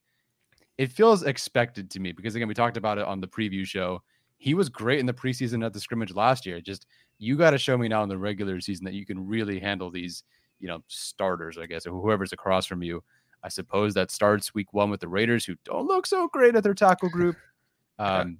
it 0.78 0.92
feels 0.92 1.22
expected 1.22 1.90
to 1.90 2.00
me 2.00 2.12
because 2.12 2.34
again 2.34 2.48
we 2.48 2.54
talked 2.54 2.76
about 2.76 2.98
it 2.98 3.04
on 3.04 3.20
the 3.20 3.28
preview 3.28 3.66
show. 3.66 4.02
He 4.38 4.54
was 4.54 4.68
great 4.68 5.00
in 5.00 5.06
the 5.06 5.14
preseason 5.14 5.64
at 5.64 5.72
the 5.72 5.80
scrimmage 5.80 6.14
last 6.14 6.44
year. 6.44 6.60
Just 6.60 6.86
you 7.18 7.36
got 7.36 7.50
to 7.50 7.58
show 7.58 7.78
me 7.78 7.88
now 7.88 8.02
in 8.02 8.08
the 8.08 8.18
regular 8.18 8.60
season 8.60 8.84
that 8.84 8.94
you 8.94 9.06
can 9.06 9.26
really 9.26 9.58
handle 9.58 9.90
these, 9.90 10.24
you 10.60 10.68
know, 10.68 10.82
starters, 10.88 11.56
I 11.56 11.66
guess, 11.66 11.86
or 11.86 11.98
whoever's 11.98 12.34
across 12.34 12.66
from 12.66 12.82
you. 12.82 13.02
I 13.42 13.48
suppose 13.48 13.94
that 13.94 14.10
starts 14.10 14.54
week 14.54 14.72
one 14.72 14.90
with 14.90 15.00
the 15.00 15.08
Raiders, 15.08 15.44
who 15.44 15.54
don't 15.64 15.86
look 15.86 16.06
so 16.06 16.28
great 16.28 16.56
at 16.56 16.62
their 16.62 16.74
tackle 16.74 17.08
group. 17.08 17.36
Um, 17.98 18.36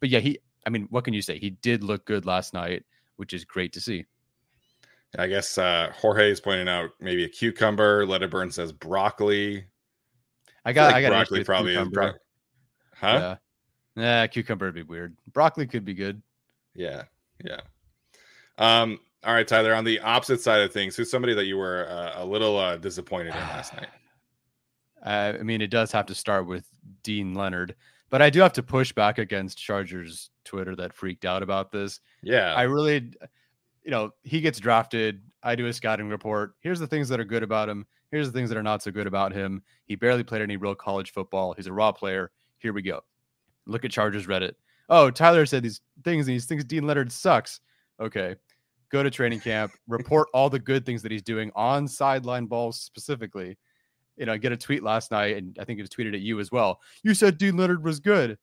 but 0.00 0.10
yeah, 0.10 0.18
he. 0.18 0.38
I 0.66 0.68
mean, 0.68 0.86
what 0.90 1.02
can 1.02 1.14
you 1.14 1.22
say? 1.22 1.38
He 1.38 1.48
did 1.48 1.82
look 1.82 2.04
good 2.04 2.26
last 2.26 2.52
night, 2.52 2.84
which 3.16 3.32
is 3.32 3.42
great 3.42 3.72
to 3.72 3.80
see. 3.80 4.04
I 5.18 5.26
guess 5.28 5.56
uh, 5.56 5.90
Jorge 5.96 6.30
is 6.30 6.40
pointing 6.40 6.68
out 6.68 6.90
maybe 7.00 7.24
a 7.24 7.28
cucumber. 7.28 8.04
Letterburn 8.04 8.52
says 8.52 8.70
broccoli. 8.70 9.64
I 10.68 10.72
got. 10.72 10.82
I, 10.82 10.86
like 10.86 10.94
I 10.96 11.02
got 11.02 11.08
broccoli 11.08 11.44
probably. 11.44 11.84
Bro- 11.88 12.12
huh? 12.94 13.36
Yeah. 13.96 14.22
Nah, 14.22 14.26
cucumber 14.26 14.66
would 14.66 14.74
be 14.74 14.82
weird. 14.82 15.16
Broccoli 15.32 15.66
could 15.66 15.84
be 15.84 15.94
good. 15.94 16.20
Yeah. 16.74 17.04
Yeah. 17.42 17.60
Um. 18.58 19.00
All 19.24 19.32
right, 19.32 19.48
Tyler. 19.48 19.74
On 19.74 19.82
the 19.84 19.98
opposite 20.00 20.42
side 20.42 20.60
of 20.60 20.70
things, 20.70 20.94
who's 20.94 21.10
somebody 21.10 21.32
that 21.32 21.46
you 21.46 21.56
were 21.56 21.88
uh, 21.88 22.22
a 22.22 22.24
little 22.24 22.58
uh, 22.58 22.76
disappointed 22.76 23.28
in 23.28 23.40
last 23.40 23.74
night? 23.74 23.88
I 25.40 25.42
mean, 25.42 25.62
it 25.62 25.70
does 25.70 25.90
have 25.92 26.04
to 26.06 26.14
start 26.14 26.46
with 26.46 26.66
Deane 27.02 27.32
Leonard, 27.32 27.74
but 28.10 28.20
I 28.20 28.28
do 28.28 28.40
have 28.40 28.52
to 28.54 28.62
push 28.62 28.92
back 28.92 29.16
against 29.16 29.56
Chargers 29.56 30.28
Twitter 30.44 30.76
that 30.76 30.92
freaked 30.92 31.24
out 31.24 31.42
about 31.42 31.72
this. 31.72 32.00
Yeah, 32.22 32.52
I 32.52 32.64
really, 32.64 33.12
you 33.84 33.90
know, 33.90 34.10
he 34.22 34.42
gets 34.42 34.60
drafted. 34.60 35.22
I 35.42 35.54
do 35.54 35.66
a 35.66 35.72
scouting 35.72 36.10
report. 36.10 36.54
Here's 36.60 36.80
the 36.80 36.86
things 36.86 37.08
that 37.08 37.20
are 37.20 37.24
good 37.24 37.42
about 37.42 37.70
him. 37.70 37.86
Here's 38.10 38.26
the 38.26 38.32
things 38.32 38.48
that 38.48 38.58
are 38.58 38.62
not 38.62 38.82
so 38.82 38.90
good 38.90 39.06
about 39.06 39.32
him. 39.32 39.62
He 39.84 39.94
barely 39.94 40.24
played 40.24 40.42
any 40.42 40.56
real 40.56 40.74
college 40.74 41.12
football. 41.12 41.54
He's 41.54 41.66
a 41.66 41.72
raw 41.72 41.92
player. 41.92 42.30
Here 42.58 42.72
we 42.72 42.82
go. 42.82 43.00
Look 43.66 43.84
at 43.84 43.90
Chargers 43.90 44.26
Reddit. 44.26 44.52
Oh, 44.88 45.10
Tyler 45.10 45.44
said 45.44 45.62
these 45.62 45.80
things, 46.02 46.26
and 46.26 46.34
these 46.34 46.46
things 46.46 46.64
Deane 46.64 46.86
Leonard 46.86 47.12
sucks. 47.12 47.60
Okay. 48.00 48.36
Go 48.90 49.02
to 49.02 49.10
training 49.10 49.40
camp, 49.40 49.72
report 49.86 50.28
all 50.34 50.48
the 50.48 50.58
good 50.58 50.86
things 50.86 51.02
that 51.02 51.12
he's 51.12 51.22
doing 51.22 51.52
on 51.54 51.86
sideline 51.86 52.46
balls 52.46 52.80
specifically. 52.80 53.58
You 54.16 54.26
know, 54.26 54.38
get 54.38 54.52
a 54.52 54.56
tweet 54.56 54.82
last 54.82 55.10
night, 55.10 55.36
and 55.36 55.56
I 55.60 55.64
think 55.64 55.78
it 55.78 55.82
was 55.82 55.90
tweeted 55.90 56.14
at 56.14 56.20
you 56.20 56.40
as 56.40 56.50
well. 56.50 56.80
You 57.04 57.14
said 57.14 57.36
Deane 57.36 57.56
Leonard 57.56 57.84
was 57.84 58.00
good. 58.00 58.38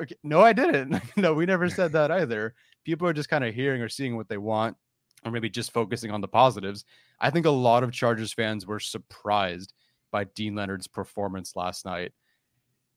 Okay. 0.00 0.14
No, 0.22 0.40
I 0.40 0.52
didn't. 0.52 1.02
no, 1.16 1.34
we 1.34 1.44
never 1.44 1.68
said 1.68 1.92
that 1.92 2.10
either. 2.12 2.54
People 2.84 3.08
are 3.08 3.12
just 3.12 3.28
kind 3.28 3.44
of 3.44 3.54
hearing 3.54 3.82
or 3.82 3.88
seeing 3.88 4.16
what 4.16 4.28
they 4.28 4.38
want 4.38 4.76
or 5.24 5.30
maybe 5.30 5.50
just 5.50 5.72
focusing 5.72 6.10
on 6.10 6.20
the 6.20 6.28
positives. 6.28 6.84
I 7.20 7.30
think 7.30 7.46
a 7.46 7.50
lot 7.50 7.84
of 7.84 7.92
Chargers 7.92 8.32
fans 8.32 8.66
were 8.66 8.80
surprised 8.80 9.74
by 10.10 10.24
Deane 10.24 10.54
Leonard's 10.54 10.88
performance 10.88 11.56
last 11.56 11.84
night. 11.84 12.12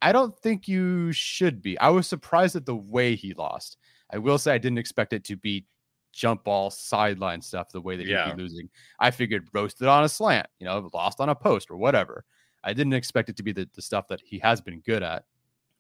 I 0.01 0.11
don't 0.11 0.37
think 0.39 0.67
you 0.67 1.11
should 1.11 1.61
be. 1.61 1.79
I 1.79 1.89
was 1.89 2.07
surprised 2.07 2.55
at 2.55 2.65
the 2.65 2.75
way 2.75 3.15
he 3.15 3.33
lost. 3.33 3.77
I 4.11 4.17
will 4.17 4.37
say 4.37 4.53
I 4.53 4.57
didn't 4.57 4.77
expect 4.77 5.13
it 5.13 5.23
to 5.25 5.35
be 5.35 5.65
jump 6.11 6.43
ball 6.43 6.69
sideline 6.69 7.41
stuff 7.41 7.71
the 7.71 7.81
way 7.81 7.97
that 7.97 8.05
yeah. 8.05 8.27
he'd 8.27 8.35
be 8.35 8.41
losing. 8.41 8.69
I 8.99 9.11
figured 9.11 9.49
roasted 9.53 9.87
on 9.87 10.03
a 10.03 10.09
slant, 10.09 10.47
you 10.59 10.65
know, 10.65 10.89
lost 10.93 11.19
on 11.19 11.29
a 11.29 11.35
post 11.35 11.69
or 11.69 11.77
whatever. 11.77 12.23
I 12.63 12.73
didn't 12.73 12.93
expect 12.93 13.29
it 13.29 13.37
to 13.37 13.43
be 13.43 13.51
the, 13.51 13.69
the 13.75 13.81
stuff 13.81 14.07
that 14.07 14.21
he 14.21 14.39
has 14.39 14.61
been 14.61 14.79
good 14.79 15.03
at, 15.03 15.25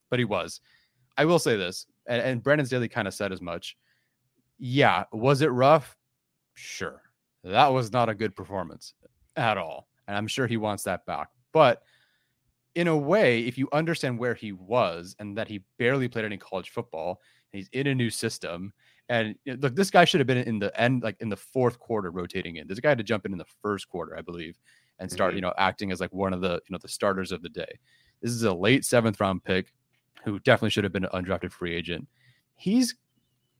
but 0.09 0.19
he 0.19 0.25
was. 0.25 0.61
I 1.17 1.25
will 1.25 1.39
say 1.39 1.55
this, 1.55 1.87
and, 2.07 2.21
and 2.21 2.43
Brandon 2.43 2.67
Daily 2.67 2.89
kind 2.89 3.07
of 3.07 3.13
said 3.13 3.31
as 3.31 3.41
much. 3.41 3.77
Yeah, 4.59 5.05
was 5.11 5.41
it 5.41 5.47
rough? 5.47 5.97
Sure. 6.55 7.01
That 7.43 7.67
was 7.67 7.91
not 7.93 8.09
a 8.09 8.15
good 8.15 8.35
performance 8.35 8.93
at 9.35 9.57
all. 9.57 9.87
And 10.07 10.17
I'm 10.17 10.27
sure 10.27 10.47
he 10.47 10.57
wants 10.57 10.83
that 10.83 11.05
back. 11.05 11.29
But 11.51 11.83
in 12.73 12.87
a 12.87 12.97
way, 12.97 13.41
if 13.45 13.57
you 13.57 13.69
understand 13.71 14.19
where 14.19 14.33
he 14.33 14.51
was 14.51 15.15
and 15.19 15.37
that 15.37 15.47
he 15.47 15.63
barely 15.77 16.07
played 16.07 16.25
any 16.25 16.37
college 16.37 16.69
football, 16.71 17.21
he's 17.51 17.69
in 17.71 17.87
a 17.87 17.95
new 17.95 18.09
system. 18.09 18.73
And 19.07 19.35
look, 19.45 19.75
this 19.75 19.91
guy 19.91 20.05
should 20.05 20.19
have 20.19 20.27
been 20.27 20.39
in 20.39 20.59
the 20.59 20.77
end, 20.79 21.03
like 21.03 21.17
in 21.19 21.29
the 21.29 21.37
fourth 21.37 21.79
quarter, 21.79 22.11
rotating 22.11 22.55
in. 22.57 22.67
This 22.67 22.79
guy 22.79 22.89
had 22.89 22.97
to 22.97 23.03
jump 23.03 23.25
in 23.25 23.31
in 23.31 23.37
the 23.37 23.45
first 23.61 23.87
quarter, 23.87 24.17
I 24.17 24.21
believe, 24.21 24.57
and 24.99 25.11
start, 25.11 25.31
mm-hmm. 25.31 25.37
you 25.37 25.41
know, 25.41 25.53
acting 25.57 25.91
as 25.91 25.99
like 25.99 26.13
one 26.13 26.33
of 26.33 26.41
the, 26.41 26.53
you 26.53 26.71
know, 26.71 26.79
the 26.81 26.87
starters 26.87 27.31
of 27.31 27.41
the 27.41 27.49
day. 27.49 27.79
This 28.21 28.31
is 28.31 28.43
a 28.43 28.53
late 28.53 28.83
seventh 28.83 29.19
round 29.19 29.43
pick 29.43 29.71
who 30.23 30.39
definitely 30.39 30.71
should 30.71 30.83
have 30.83 30.93
been 30.93 31.05
an 31.05 31.11
undrafted 31.23 31.51
free 31.51 31.75
agent. 31.75 32.07
He's 32.55 32.95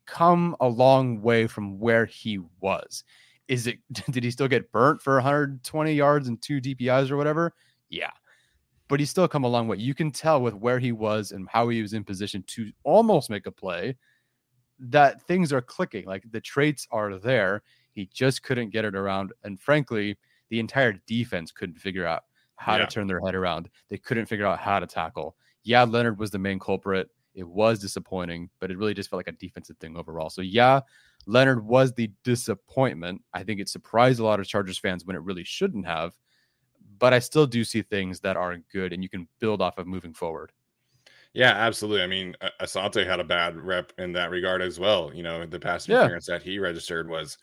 come 0.06 0.56
a 0.60 0.68
long 0.68 1.22
way 1.22 1.48
from 1.48 1.80
where 1.80 2.06
he 2.06 2.40
was. 2.60 3.04
Is 3.48 3.68
it 3.68 3.80
did 4.12 4.24
he 4.24 4.32
still 4.32 4.48
get 4.48 4.72
burnt 4.72 5.02
for 5.02 5.16
120 5.16 5.94
yards 5.94 6.28
and 6.28 6.42
two 6.42 6.62
DPIs 6.62 7.12
or 7.12 7.18
whatever? 7.18 7.54
Yeah. 7.90 8.12
But 8.88 9.00
he's 9.00 9.10
still 9.10 9.28
come 9.28 9.44
a 9.44 9.50
long 9.50 9.68
way. 9.68 9.78
You 9.78 9.96
can 9.96 10.12
tell 10.12 10.42
with 10.42 10.54
where 10.54 10.78
he 10.78 10.92
was 10.92 11.32
and 11.32 11.50
how 11.50 11.70
he 11.70 11.82
was 11.82 11.94
in 11.94 12.04
position 12.04 12.44
to 12.48 12.72
almost 12.84 13.32
make 13.32 13.48
a 13.48 13.52
play 13.52 13.98
that 14.80 15.22
things 15.24 15.52
are 15.52 15.62
clicking. 15.62 16.06
Like 16.06 16.24
the 16.30 16.42
traits 16.42 16.88
are 16.92 17.18
there. 17.18 17.64
He 17.94 18.10
just 18.14 18.44
couldn't 18.44 18.70
get 18.70 18.86
it 18.86 18.96
around. 18.96 19.34
And 19.44 19.60
frankly, 19.60 20.18
the 20.50 20.60
entire 20.60 20.94
defense 21.08 21.52
couldn't 21.52 21.80
figure 21.80 22.06
out 22.06 22.24
how 22.58 22.74
yeah. 22.76 22.86
to 22.86 22.88
turn 22.88 23.08
their 23.08 23.22
head 23.22 23.36
around. 23.36 23.70
They 23.90 23.98
couldn't 23.98 24.28
figure 24.28 24.46
out 24.46 24.60
how 24.60 24.80
to 24.80 24.88
tackle. 24.88 25.36
Yeah, 25.64 25.84
Leonard 25.84 26.20
was 26.20 26.32
the 26.32 26.40
main 26.40 26.60
culprit. 26.60 27.10
It 27.36 27.48
was 27.48 27.80
disappointing, 27.80 28.50
but 28.60 28.72
it 28.72 28.78
really 28.78 28.94
just 28.94 29.10
felt 29.10 29.20
like 29.20 29.28
a 29.28 29.38
defensive 29.38 29.78
thing 29.78 29.96
overall. 29.98 30.30
So 30.30 30.42
yeah, 30.42 30.80
Leonard 31.28 31.66
was 31.66 31.94
the 31.94 32.10
disappointment. 32.24 33.22
I 33.34 33.44
think 33.44 33.60
it 33.60 33.70
surprised 33.70 34.20
a 34.20 34.24
lot 34.24 34.40
of 34.40 34.48
Chargers 34.48 34.80
fans 34.80 35.06
when 35.06 35.16
it 35.16 35.22
really 35.22 35.44
shouldn't 35.44 35.86
have. 35.86 36.14
But 36.98 37.14
I 37.14 37.20
still 37.20 37.46
do 37.46 37.64
see 37.66 37.82
things 37.82 38.22
that 38.22 38.38
aren't 38.38 38.68
good 38.70 38.94
and 38.94 39.04
you 39.04 39.10
can 39.10 39.28
build 39.40 39.62
off 39.62 39.78
of 39.78 39.86
moving 39.86 40.14
forward. 40.14 40.52
Yeah, 41.34 41.52
absolutely. 41.52 42.02
I 42.02 42.08
mean, 42.08 42.34
Asante 42.62 43.06
had 43.06 43.20
a 43.20 43.26
bad 43.26 43.58
rep 43.58 43.92
in 43.98 44.14
that 44.14 44.32
regard 44.32 44.62
as 44.62 44.80
well. 44.80 45.12
You 45.14 45.22
know, 45.22 45.46
the 45.46 45.60
pass 45.60 45.90
interference 45.90 46.30
yeah. 46.30 46.38
that 46.38 46.44
he 46.44 46.60
registered 46.60 47.10
was 47.10 47.38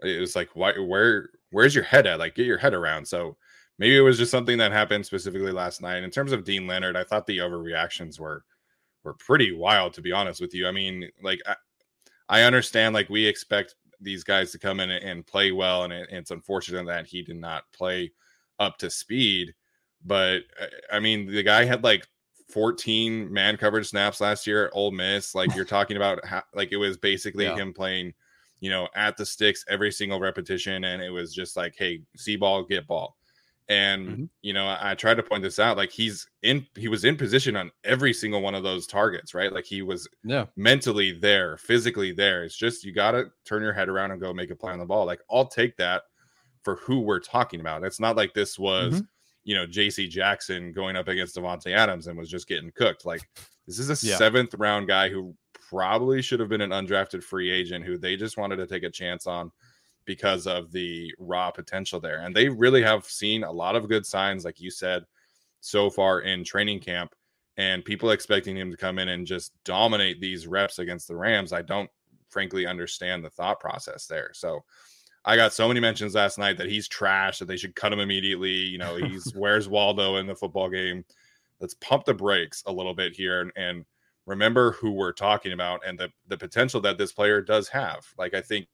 it 0.00 0.20
was 0.20 0.36
like 0.36 0.50
why 0.54 0.72
where 0.78 1.30
where's 1.50 1.74
your 1.74 1.82
head 1.84 2.06
at? 2.06 2.20
Like 2.20 2.36
get 2.36 2.46
your 2.46 2.58
head 2.58 2.72
around. 2.72 3.06
So 3.06 3.36
maybe 3.78 3.96
it 3.96 4.02
was 4.02 4.18
just 4.18 4.30
something 4.30 4.58
that 4.58 4.70
happened 4.70 5.04
specifically 5.04 5.50
last 5.50 5.82
night. 5.82 6.04
In 6.04 6.10
terms 6.10 6.30
of 6.30 6.44
Deane 6.44 6.68
Leonard, 6.68 6.96
I 6.96 7.02
thought 7.02 7.26
the 7.26 7.38
overreactions 7.38 8.20
were 8.20 8.44
were 9.04 9.14
pretty 9.14 9.52
wild, 9.52 9.94
to 9.94 10.02
be 10.02 10.12
honest 10.12 10.40
with 10.40 10.54
you. 10.54 10.66
I 10.66 10.72
mean, 10.72 11.08
like 11.22 11.40
I, 11.46 11.56
I 12.28 12.42
understand, 12.42 12.94
like 12.94 13.08
we 13.08 13.26
expect 13.26 13.74
these 14.00 14.24
guys 14.24 14.50
to 14.52 14.58
come 14.58 14.80
in 14.80 14.90
and 14.90 15.26
play 15.26 15.52
well, 15.52 15.84
and 15.84 15.92
it, 15.92 16.08
it's 16.10 16.30
unfortunate 16.30 16.86
that 16.86 17.06
he 17.06 17.22
did 17.22 17.36
not 17.36 17.64
play 17.72 18.12
up 18.58 18.78
to 18.78 18.90
speed. 18.90 19.54
But 20.04 20.42
I 20.92 21.00
mean, 21.00 21.26
the 21.26 21.42
guy 21.42 21.64
had 21.64 21.84
like 21.84 22.06
14 22.48 23.32
man 23.32 23.56
coverage 23.56 23.88
snaps 23.88 24.20
last 24.20 24.46
year 24.46 24.66
at 24.66 24.72
Ole 24.74 24.90
Miss. 24.90 25.34
Like 25.34 25.54
you're 25.54 25.64
talking 25.64 25.96
about, 25.96 26.24
how, 26.24 26.42
like 26.54 26.72
it 26.72 26.76
was 26.76 26.96
basically 26.96 27.44
yeah. 27.44 27.56
him 27.56 27.72
playing, 27.72 28.12
you 28.60 28.70
know, 28.70 28.88
at 28.94 29.16
the 29.16 29.26
sticks 29.26 29.64
every 29.68 29.90
single 29.90 30.20
repetition, 30.20 30.84
and 30.84 31.02
it 31.02 31.10
was 31.10 31.34
just 31.34 31.56
like, 31.56 31.74
hey, 31.76 32.02
see 32.16 32.36
ball, 32.36 32.64
get 32.64 32.86
ball. 32.86 33.16
And 33.68 34.08
mm-hmm. 34.08 34.24
you 34.42 34.52
know, 34.52 34.66
I, 34.66 34.92
I 34.92 34.94
tried 34.94 35.14
to 35.14 35.22
point 35.22 35.42
this 35.42 35.58
out. 35.58 35.76
Like 35.76 35.90
he's 35.90 36.28
in, 36.42 36.66
he 36.76 36.88
was 36.88 37.04
in 37.04 37.16
position 37.16 37.56
on 37.56 37.70
every 37.84 38.12
single 38.12 38.42
one 38.42 38.54
of 38.54 38.62
those 38.62 38.86
targets, 38.86 39.34
right? 39.34 39.52
Like 39.52 39.64
he 39.64 39.82
was 39.82 40.08
yeah. 40.24 40.46
mentally 40.56 41.12
there, 41.12 41.56
physically 41.58 42.12
there. 42.12 42.44
It's 42.44 42.56
just 42.56 42.84
you 42.84 42.92
got 42.92 43.12
to 43.12 43.26
turn 43.44 43.62
your 43.62 43.72
head 43.72 43.88
around 43.88 44.10
and 44.10 44.20
go 44.20 44.34
make 44.34 44.50
a 44.50 44.56
play 44.56 44.72
on 44.72 44.78
the 44.78 44.84
ball. 44.84 45.06
Like 45.06 45.20
I'll 45.30 45.46
take 45.46 45.76
that 45.76 46.02
for 46.62 46.76
who 46.76 47.00
we're 47.00 47.20
talking 47.20 47.60
about. 47.60 47.84
It's 47.84 48.00
not 48.00 48.16
like 48.16 48.34
this 48.34 48.58
was, 48.58 48.94
mm-hmm. 48.94 49.04
you 49.44 49.54
know, 49.54 49.66
J.C. 49.66 50.08
Jackson 50.08 50.72
going 50.72 50.96
up 50.96 51.08
against 51.08 51.36
Davante 51.36 51.74
Adams 51.74 52.06
and 52.06 52.18
was 52.18 52.30
just 52.30 52.48
getting 52.48 52.72
cooked. 52.72 53.04
Like 53.04 53.22
this 53.66 53.78
is 53.78 53.90
a 53.90 54.06
yeah. 54.06 54.16
seventh 54.16 54.54
round 54.54 54.88
guy 54.88 55.08
who 55.08 55.34
probably 55.68 56.20
should 56.20 56.40
have 56.40 56.48
been 56.48 56.60
an 56.60 56.70
undrafted 56.70 57.22
free 57.22 57.50
agent 57.50 57.84
who 57.84 57.96
they 57.96 58.16
just 58.16 58.36
wanted 58.36 58.56
to 58.56 58.66
take 58.66 58.82
a 58.82 58.90
chance 58.90 59.26
on 59.26 59.50
because 60.04 60.46
of 60.46 60.72
the 60.72 61.12
raw 61.18 61.50
potential 61.50 62.00
there. 62.00 62.20
And 62.20 62.34
they 62.34 62.48
really 62.48 62.82
have 62.82 63.04
seen 63.04 63.44
a 63.44 63.52
lot 63.52 63.76
of 63.76 63.88
good 63.88 64.04
signs, 64.06 64.44
like 64.44 64.60
you 64.60 64.70
said, 64.70 65.04
so 65.60 65.90
far 65.90 66.20
in 66.20 66.44
training 66.44 66.80
camp. 66.80 67.14
and 67.58 67.84
people 67.84 68.10
expecting 68.10 68.56
him 68.56 68.70
to 68.70 68.76
come 68.76 68.98
in 68.98 69.08
and 69.08 69.26
just 69.26 69.52
dominate 69.64 70.20
these 70.20 70.46
reps 70.46 70.78
against 70.78 71.06
the 71.06 71.16
Rams. 71.16 71.52
I 71.52 71.62
don't 71.62 71.90
frankly 72.30 72.66
understand 72.66 73.22
the 73.22 73.30
thought 73.30 73.60
process 73.60 74.06
there. 74.06 74.30
So 74.32 74.64
I 75.24 75.36
got 75.36 75.52
so 75.52 75.68
many 75.68 75.78
mentions 75.78 76.14
last 76.14 76.38
night 76.38 76.56
that 76.58 76.70
he's 76.70 76.88
trash, 76.88 77.38
that 77.38 77.46
they 77.46 77.58
should 77.58 77.76
cut 77.76 77.92
him 77.92 78.00
immediately. 78.00 78.50
You 78.50 78.78
know, 78.78 78.96
he's 78.96 79.32
where's 79.36 79.68
Waldo 79.68 80.16
in 80.16 80.26
the 80.26 80.34
football 80.34 80.68
game. 80.70 81.04
Let's 81.60 81.74
pump 81.74 82.06
the 82.06 82.14
brakes 82.14 82.62
a 82.66 82.72
little 82.72 82.94
bit 82.94 83.14
here 83.14 83.42
and, 83.42 83.52
and 83.54 83.84
remember 84.26 84.72
who 84.72 84.92
we're 84.92 85.12
talking 85.12 85.52
about 85.52 85.80
and 85.86 85.98
the 85.98 86.10
the 86.28 86.36
potential 86.36 86.80
that 86.80 86.98
this 86.98 87.12
player 87.12 87.40
does 87.40 87.68
have. 87.68 88.06
Like 88.18 88.34
I 88.34 88.40
think 88.40 88.66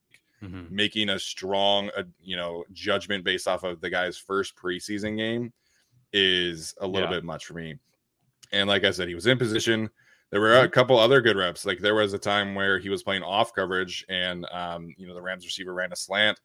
mm-hmm. 0.43 0.75
making 0.75 1.11
a 1.11 1.19
strong, 1.19 1.91
uh, 1.97 2.05
you 2.21 2.37
know, 2.37 2.65
judgment 2.73 3.25
based 3.25 3.49
off 3.49 3.63
of 3.63 3.81
the 3.81 3.91
guy's 3.91 4.17
first 4.17 4.57
preseason 4.57 5.17
game 5.17 5.53
is 6.13 6.75
a 6.81 6.87
little 6.87 7.09
yeah. 7.09 7.17
bit 7.17 7.25
much 7.25 7.47
for 7.47 7.55
me. 7.55 7.77
And 8.53 8.69
like 8.69 8.85
I 8.85 8.91
said, 8.91 9.09
he 9.09 9.15
was 9.15 9.27
in 9.27 9.39
position. 9.39 9.91
There 10.31 10.41
were 10.41 10.57
a 10.57 10.63
mm-hmm. 10.63 10.73
couple 10.73 10.99
other 10.99 11.21
good 11.21 11.37
reps. 11.37 11.65
Like 11.65 11.81
there 11.81 11.95
was 11.95 12.13
a 12.13 12.19
time 12.19 12.55
where 12.55 12.79
he 12.79 12.89
was 12.89 13.03
playing 13.03 13.23
off 13.23 13.53
coverage, 13.55 14.05
and 14.09 14.47
um, 14.53 14.95
you 14.97 15.07
know 15.07 15.15
the 15.15 15.23
Rams 15.23 15.45
receiver 15.45 15.73
ran 15.73 15.93
a 15.93 15.97
slant, 15.97 16.39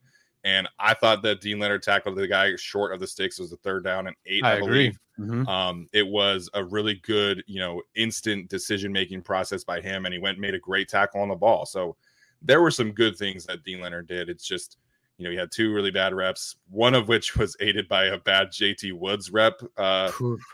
and 0.43 0.67
I 0.79 0.93
thought 0.93 1.21
that 1.23 1.41
Deane 1.41 1.59
Leonard 1.59 1.83
tackled 1.83 2.15
the 2.15 2.27
guy 2.27 2.55
short 2.55 2.93
of 2.93 3.00
the 3.00 3.07
sticks. 3.07 3.39
It 3.39 3.43
was 3.43 3.51
the 3.51 3.57
third 3.57 3.83
down 3.83 4.07
and 4.07 4.15
eight. 4.25 4.43
I, 4.43 4.53
I 4.53 4.55
agree. 4.55 4.95
Mm-hmm. 5.19 5.47
Um, 5.47 5.88
it 5.93 6.07
was 6.07 6.50
a 6.53 6.63
really 6.63 6.95
good, 7.03 7.43
you 7.45 7.59
know, 7.59 7.81
instant 7.95 8.50
decision 8.50 8.91
making 8.91 9.21
process 9.21 9.63
by 9.63 9.79
him, 9.79 10.05
and 10.05 10.13
he 10.13 10.19
went 10.19 10.35
and 10.35 10.41
made 10.41 10.55
a 10.55 10.59
great 10.59 10.89
tackle 10.89 11.21
on 11.21 11.29
the 11.29 11.35
ball. 11.35 11.65
So 11.65 11.95
there 12.43 12.62
were 12.62 12.71
some 12.71 12.91
good 12.91 13.17
things 13.17 13.45
that 13.45 13.63
Deane 13.63 13.81
Leonard 13.81 14.07
did. 14.07 14.29
It's 14.29 14.45
just 14.45 14.77
you 15.17 15.25
know, 15.25 15.31
he 15.31 15.38
had 15.38 15.51
two 15.51 15.73
really 15.73 15.91
bad 15.91 16.13
reps, 16.13 16.55
one 16.69 16.95
of 16.95 17.07
which 17.07 17.35
was 17.38 17.55
aided 17.59 17.88
by 17.88 18.05
a 18.05 18.17
bad 18.17 18.47
JT 18.50 18.93
Woods 18.93 19.31
rep, 19.31 19.62
uh, 19.77 20.12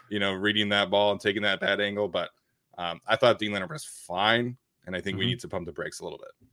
you 0.10 0.20
know, 0.20 0.34
reading 0.34 0.70
that 0.70 0.90
ball 0.90 1.12
and 1.12 1.20
taking 1.20 1.42
that 1.44 1.60
bad 1.60 1.80
angle. 1.80 2.08
But 2.08 2.30
um, 2.78 3.00
I 3.08 3.16
thought 3.16 3.40
Deane 3.40 3.52
Leonard 3.52 3.72
was 3.72 3.86
fine, 3.86 4.58
and 4.86 4.96
I 4.96 5.02
think 5.02 5.16
mm-hmm. 5.16 5.20
we 5.20 5.26
need 5.28 5.40
to 5.40 5.48
pump 5.48 5.66
the 5.66 5.72
brakes 5.72 6.00
a 6.00 6.04
little 6.04 6.20
bit. 6.20 6.48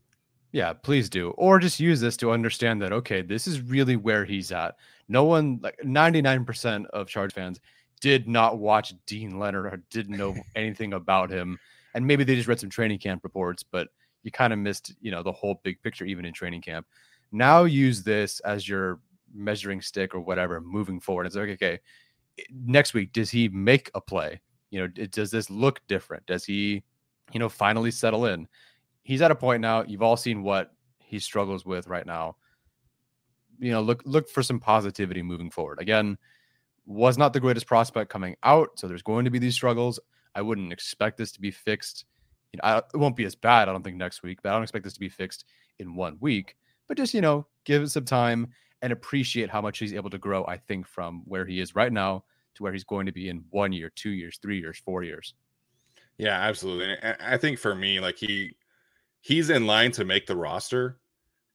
Yeah, 0.52 0.73
please 0.73 1.11
do. 1.11 1.31
Or 1.31 1.59
just 1.59 1.81
use 1.81 2.00
this 2.00 2.16
to 2.19 2.31
understand 2.31 2.81
that 2.83 2.93
okay, 2.93 3.23
this 3.23 3.47
is 3.47 3.61
really 3.61 3.97
where 3.97 4.25
he's 4.25 4.52
at. 4.52 4.76
No 5.09 5.25
one 5.25 5.61
like 5.62 5.78
99% 5.85 6.87
of 6.87 7.09
Charge 7.09 7.33
fans 7.33 7.61
did 8.00 8.28
not 8.28 8.59
watch 8.59 8.95
Deane 9.07 9.38
Leonard 9.38 9.66
or 9.66 9.83
didn't 9.90 10.16
know 10.16 10.35
anything 10.57 10.93
about 10.93 11.31
him. 11.31 11.59
And 11.95 12.07
maybe 12.07 12.25
they 12.25 12.35
just 12.35 12.49
read 12.49 12.61
some 12.61 12.71
training 12.71 12.99
camp 12.99 13.25
reports, 13.25 13.62
but 13.62 13.88
you 14.26 14.33
kind 14.33 14.52
of 14.52 14.59
missed, 14.59 14.92
you 15.00 15.12
know, 15.12 15.23
the 15.23 15.30
whole 15.30 15.61
big 15.62 15.80
picture 15.83 16.04
even 16.04 16.25
in 16.25 16.35
training 16.35 16.61
camp. 16.61 16.85
Now 17.30 17.62
use 17.62 18.02
this 18.02 18.40
as 18.40 18.68
your 18.68 18.99
measuring 19.33 19.80
stick 19.80 20.16
or 20.16 20.21
whatever 20.21 20.61
moving 20.61 20.99
forward. 20.99 21.26
It's 21.26 21.37
like, 21.37 21.50
okay, 21.50 21.78
eh, 22.37 22.42
next 22.50 22.92
week, 22.92 23.12
does 23.12 23.30
he 23.30 23.49
make 23.49 23.88
a 23.95 24.00
play? 24.00 24.40
You 24.71 24.80
know, 24.80 24.87
does 24.88 25.30
this 25.30 25.49
look 25.49 25.80
different? 25.87 26.26
Does 26.26 26.45
he, 26.45 26.83
you 27.33 27.38
know, 27.38 27.49
finally 27.49 27.92
settle 27.92 28.26
in? 28.26 28.49
He's 29.04 29.23
at 29.23 29.30
a 29.30 29.37
point 29.37 29.61
now. 29.61 29.85
You've 29.85 30.02
all 30.02 30.16
seen 30.16 30.42
what 30.42 30.73
he 30.99 31.21
struggles 31.21 31.64
with 31.64 31.87
right 31.87 32.04
now. 32.04 32.35
You 33.61 33.71
know, 33.71 33.80
look 33.80 34.02
look 34.04 34.28
for 34.28 34.42
some 34.42 34.59
positivity 34.59 35.23
moving 35.23 35.52
forward. 35.52 35.78
Again, 35.80 36.18
was 36.85 37.16
not 37.16 37.33
the 37.33 37.38
greatest 37.38 37.68
prospect 37.68 38.11
coming 38.11 38.35
out, 38.42 38.71
so 38.75 38.88
there's 38.88 39.02
going 39.02 39.25
to 39.25 39.30
be 39.30 39.38
these 39.38 39.54
struggles. 39.54 40.00
I 40.35 40.42
wouldn't 40.42 40.73
expect 40.73 41.16
this 41.16 41.30
to 41.33 41.40
be 41.40 41.52
fixed. 41.52 42.06
You 42.57 42.63
know, 42.63 42.77
I, 42.77 42.79
it 42.79 42.97
won't 42.97 43.17
be 43.17 43.25
as 43.25 43.35
bad, 43.35 43.69
I 43.69 43.73
don't 43.73 43.83
think, 43.83 43.97
next 43.97 44.23
week, 44.23 44.39
but 44.43 44.51
I 44.51 44.53
don't 44.53 44.63
expect 44.63 44.85
this 44.85 44.95
to 44.95 45.01
be 45.01 45.09
fixed 45.09 45.45
in 45.79 45.95
one 45.95 46.17
week. 46.21 46.57
But 46.89 46.97
just 46.97 47.15
you 47.15 47.21
know, 47.21 47.47
give 47.65 47.83
it 47.83 47.91
some 47.91 48.05
time 48.05 48.49
and 48.83 48.93
appreciate 48.93 49.51
how 49.51 49.61
much 49.61 49.79
he's 49.79 49.95
able 49.95 50.11
to 50.11 50.19
grow. 50.19 50.45
I 50.47 50.57
think 50.57 50.87
from 50.87 51.23
where 51.25 51.45
he 51.45 51.61
is 51.61 51.75
right 51.75 51.93
now 51.93 52.25
to 52.55 52.63
where 52.63 52.73
he's 52.73 52.85
going 52.85 53.07
to 53.07 53.13
be 53.13 53.29
in 53.29 53.45
one 53.51 53.73
year, 53.73 53.91
two 53.95 54.11
years, 54.11 54.39
three 54.41 54.59
years, 54.59 54.79
four 54.79 55.03
years. 55.03 55.35
Yeah, 56.19 56.39
absolutely. 56.39 56.97
I 57.21 57.37
think 57.37 57.59
for 57.59 57.75
me, 57.75 58.01
like 58.01 58.17
he 58.17 58.57
he's 59.21 59.51
in 59.51 59.67
line 59.67 59.93
to 59.93 60.05
make 60.05 60.27
the 60.27 60.37
roster. 60.37 60.99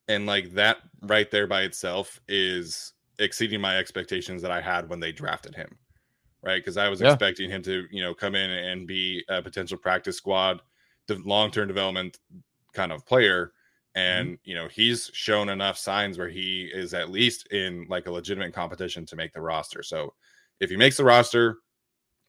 And 0.08 0.26
like 0.26 0.52
that 0.54 0.78
right 1.04 1.30
there 1.32 1.48
by 1.48 1.62
itself 1.62 2.20
is 2.28 2.94
exceeding 3.20 3.62
my 3.62 3.78
expectations 3.78 4.42
that 4.42 4.52
I 4.52 4.60
had 4.60 4.90
when 4.90 5.00
they 5.00 5.12
drafted 5.12 5.56
him. 5.56 5.78
Right. 6.44 6.58
Because 6.58 6.76
I 6.76 6.90
was 6.90 7.02
yeah. 7.02 7.14
expecting 7.14 7.50
him 7.50 7.62
to, 7.64 7.86
you 7.92 8.02
know, 8.02 8.14
come 8.14 8.36
in 8.36 8.50
and 8.50 8.88
be 8.88 9.24
a 9.30 9.42
potential 9.42 9.78
practice 9.78 10.18
squad, 10.18 10.62
long 11.10 11.52
term 11.52 11.68
development 11.68 12.20
kind 12.74 12.92
of 12.92 13.06
player. 13.06 13.54
And, 13.96 14.30
mm-hmm. 14.30 14.50
you 14.50 14.56
know, 14.56 14.68
he's 14.70 15.12
shown 15.14 15.50
enough 15.50 15.78
signs 15.78 16.18
where 16.18 16.30
he 16.30 16.70
is 16.74 16.94
at 16.94 17.12
least 17.12 17.48
in 17.52 17.86
like 17.90 18.08
a 18.08 18.12
legitimate 18.12 18.54
competition 18.54 19.06
to 19.08 19.16
make 19.16 19.34
the 19.34 19.42
roster. 19.42 19.84
So 19.84 20.14
if 20.60 20.70
he 20.70 20.78
makes 20.78 20.98
the 20.98 21.04
roster, 21.04 21.58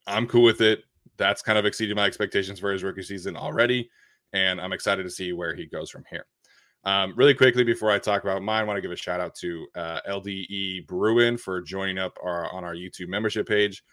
I'm 0.07 0.27
cool 0.27 0.43
with 0.43 0.61
it. 0.61 0.83
That's 1.19 1.43
kind 1.43 1.59
of 1.59 1.67
exceeded 1.67 1.95
my 1.95 2.07
expectations 2.07 2.59
for 2.59 2.73
his 2.73 2.83
rookie 2.83 3.03
season 3.03 3.37
already. 3.37 3.91
And 4.33 4.61
I'm 4.61 4.73
excited 4.73 5.05
to 5.05 5.11
see 5.11 5.33
where 5.33 5.55
he 5.55 5.67
goes 5.67 5.91
from 5.91 6.05
here. 6.11 6.27
Um, 6.85 7.13
really 7.15 7.35
quickly 7.35 7.63
before 7.63 7.93
I 7.93 7.99
talk 7.99 8.25
about 8.25 8.43
mine, 8.43 8.63
I 8.63 8.65
want 8.65 8.77
to 8.77 8.81
give 8.83 8.91
a 8.91 8.97
shout 8.97 9.21
out 9.21 9.37
to 9.37 9.67
uh, 9.77 10.01
LDE 10.09 10.87
Bruin 10.89 11.37
for 11.37 11.61
joining 11.61 11.99
up 11.99 12.19
our, 12.23 12.53
on 12.53 12.65
our 12.65 12.75
YouTube 12.75 13.09
membership 13.09 13.47
page. 13.47 13.85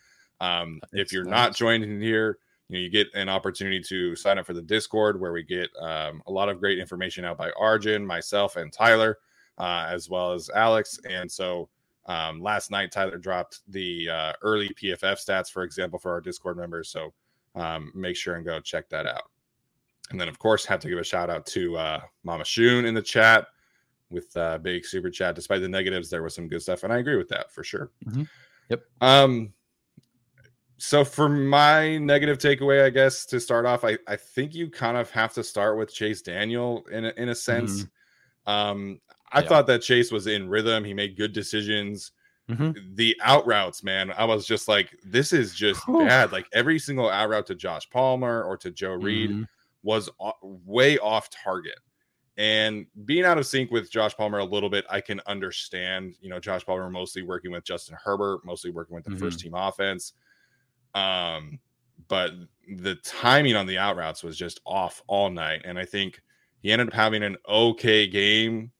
Um, 0.41 0.79
if 0.93 1.11
you're 1.11 1.25
nice. 1.25 1.31
not 1.31 1.55
joining 1.55 2.01
here, 2.01 2.39
you 2.69 2.77
know 2.77 2.79
you 2.79 2.89
get 2.89 3.07
an 3.15 3.29
opportunity 3.29 3.81
to 3.81 4.15
sign 4.15 4.37
up 4.37 4.45
for 4.45 4.53
the 4.53 4.61
Discord 4.61 5.19
where 5.19 5.33
we 5.33 5.43
get 5.43 5.69
um, 5.81 6.21
a 6.27 6.31
lot 6.31 6.49
of 6.49 6.59
great 6.59 6.79
information 6.79 7.25
out 7.25 7.37
by 7.37 7.51
Arjun, 7.59 8.05
myself, 8.05 8.55
and 8.55 8.71
Tyler, 8.71 9.17
uh, 9.57 9.87
as 9.89 10.09
well 10.09 10.31
as 10.31 10.49
Alex. 10.51 10.99
And 11.09 11.29
so 11.29 11.69
um, 12.05 12.41
last 12.41 12.71
night, 12.71 12.91
Tyler 12.91 13.17
dropped 13.17 13.61
the 13.67 14.09
uh, 14.09 14.33
early 14.41 14.69
PFF 14.69 15.23
stats, 15.25 15.51
for 15.51 15.63
example, 15.63 15.99
for 15.99 16.11
our 16.11 16.21
Discord 16.21 16.57
members. 16.57 16.89
So 16.89 17.13
um, 17.55 17.91
make 17.95 18.15
sure 18.15 18.35
and 18.35 18.45
go 18.45 18.59
check 18.59 18.87
that 18.89 19.05
out. 19.05 19.29
And 20.11 20.19
then, 20.19 20.27
of 20.27 20.39
course, 20.39 20.65
have 20.65 20.79
to 20.81 20.89
give 20.89 20.97
a 20.97 21.03
shout 21.03 21.29
out 21.29 21.45
to 21.47 21.77
uh, 21.77 22.01
Mama 22.23 22.45
Shun 22.45 22.85
in 22.85 22.93
the 22.93 23.01
chat 23.01 23.47
with 24.09 24.35
uh, 24.35 24.57
big 24.57 24.85
super 24.85 25.09
chat. 25.09 25.35
Despite 25.35 25.61
the 25.61 25.69
negatives, 25.69 26.09
there 26.09 26.23
was 26.23 26.33
some 26.33 26.47
good 26.47 26.61
stuff, 26.61 26.83
and 26.83 26.91
I 26.91 26.97
agree 26.97 27.17
with 27.17 27.29
that 27.29 27.51
for 27.51 27.63
sure. 27.63 27.91
Mm-hmm. 28.07 28.23
Yep. 28.69 28.83
Um. 29.01 29.53
So 30.81 31.03
for 31.03 31.27
my 31.27 31.97
negative 31.97 32.37
takeaway, 32.37 32.85
I 32.85 32.89
guess 32.89 33.25
to 33.27 33.39
start 33.39 33.65
off, 33.65 33.83
I, 33.83 33.97
I 34.07 34.15
think 34.15 34.55
you 34.55 34.69
kind 34.69 34.95
of 34.95 35.11
have 35.11 35.33
to 35.33 35.43
start 35.43 35.77
with 35.77 35.93
Chase 35.93 36.21
Daniel 36.21 36.85
in 36.89 37.05
a, 37.05 37.13
in 37.17 37.29
a 37.29 37.35
sense. 37.35 37.83
Mm-hmm. 37.83 38.51
Um, 38.51 39.01
I 39.31 39.41
yeah. 39.41 39.47
thought 39.49 39.67
that 39.67 39.81
Chase 39.81 40.09
was 40.09 40.25
in 40.27 40.47
rhythm. 40.47 40.85
He 40.85 40.93
made 40.93 41.17
good 41.17 41.33
decisions. 41.33 42.13
Mm-hmm. 42.49 42.95
The 42.95 43.15
out 43.21 43.45
routes, 43.45 43.83
man, 43.83 44.11
I 44.17 44.23
was 44.23 44.47
just 44.47 44.69
like, 44.69 44.97
this 45.03 45.33
is 45.33 45.53
just 45.53 45.85
bad. 45.85 46.31
Like 46.31 46.47
every 46.53 46.79
single 46.79 47.09
out 47.09 47.29
route 47.29 47.45
to 47.47 47.55
Josh 47.55 47.87
Palmer 47.89 48.41
or 48.43 48.55
to 48.57 48.71
Joe 48.71 48.93
Reed 48.93 49.31
mm-hmm. 49.31 49.43
was 49.83 50.09
way 50.41 50.97
off 50.97 51.29
target. 51.29 51.77
And 52.37 52.87
being 53.03 53.25
out 53.25 53.37
of 53.37 53.45
sync 53.45 53.69
with 53.69 53.91
Josh 53.91 54.15
Palmer 54.15 54.39
a 54.39 54.45
little 54.45 54.69
bit, 54.69 54.85
I 54.89 55.01
can 55.01 55.19
understand. 55.27 56.15
You 56.21 56.29
know, 56.29 56.39
Josh 56.39 56.65
Palmer 56.65 56.89
mostly 56.89 57.21
working 57.21 57.51
with 57.51 57.65
Justin 57.65 57.97
Herbert, 58.01 58.45
mostly 58.45 58.71
working 58.71 58.95
with 58.95 59.03
the 59.03 59.11
mm-hmm. 59.11 59.19
first 59.19 59.41
team 59.41 59.53
offense. 59.53 60.13
Um, 60.95 61.59
but 62.07 62.31
the 62.77 62.95
timing 62.95 63.55
on 63.55 63.65
the 63.65 63.77
out 63.77 63.95
routes 63.95 64.23
was 64.23 64.37
just 64.37 64.59
off 64.65 65.01
all 65.07 65.29
night. 65.29 65.61
And 65.65 65.77
I 65.77 65.85
think 65.85 66.21
he 66.61 66.71
ended 66.71 66.89
up 66.89 66.93
having 66.93 67.23
an 67.23 67.37
okay 67.47 68.07
game 68.07 68.71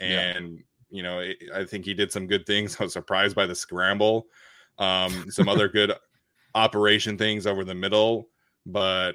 and 0.00 0.56
yeah. 0.56 0.62
you 0.90 1.02
know 1.02 1.20
it, 1.20 1.38
I 1.54 1.64
think 1.64 1.84
he 1.84 1.94
did 1.94 2.12
some 2.12 2.26
good 2.26 2.46
things. 2.46 2.76
I 2.80 2.84
was 2.84 2.92
surprised 2.92 3.36
by 3.36 3.46
the 3.46 3.54
scramble, 3.54 4.26
um, 4.78 5.30
some 5.30 5.48
other 5.48 5.68
good 5.68 5.92
operation 6.54 7.16
things 7.16 7.46
over 7.46 7.64
the 7.64 7.74
middle, 7.74 8.28
but 8.66 9.12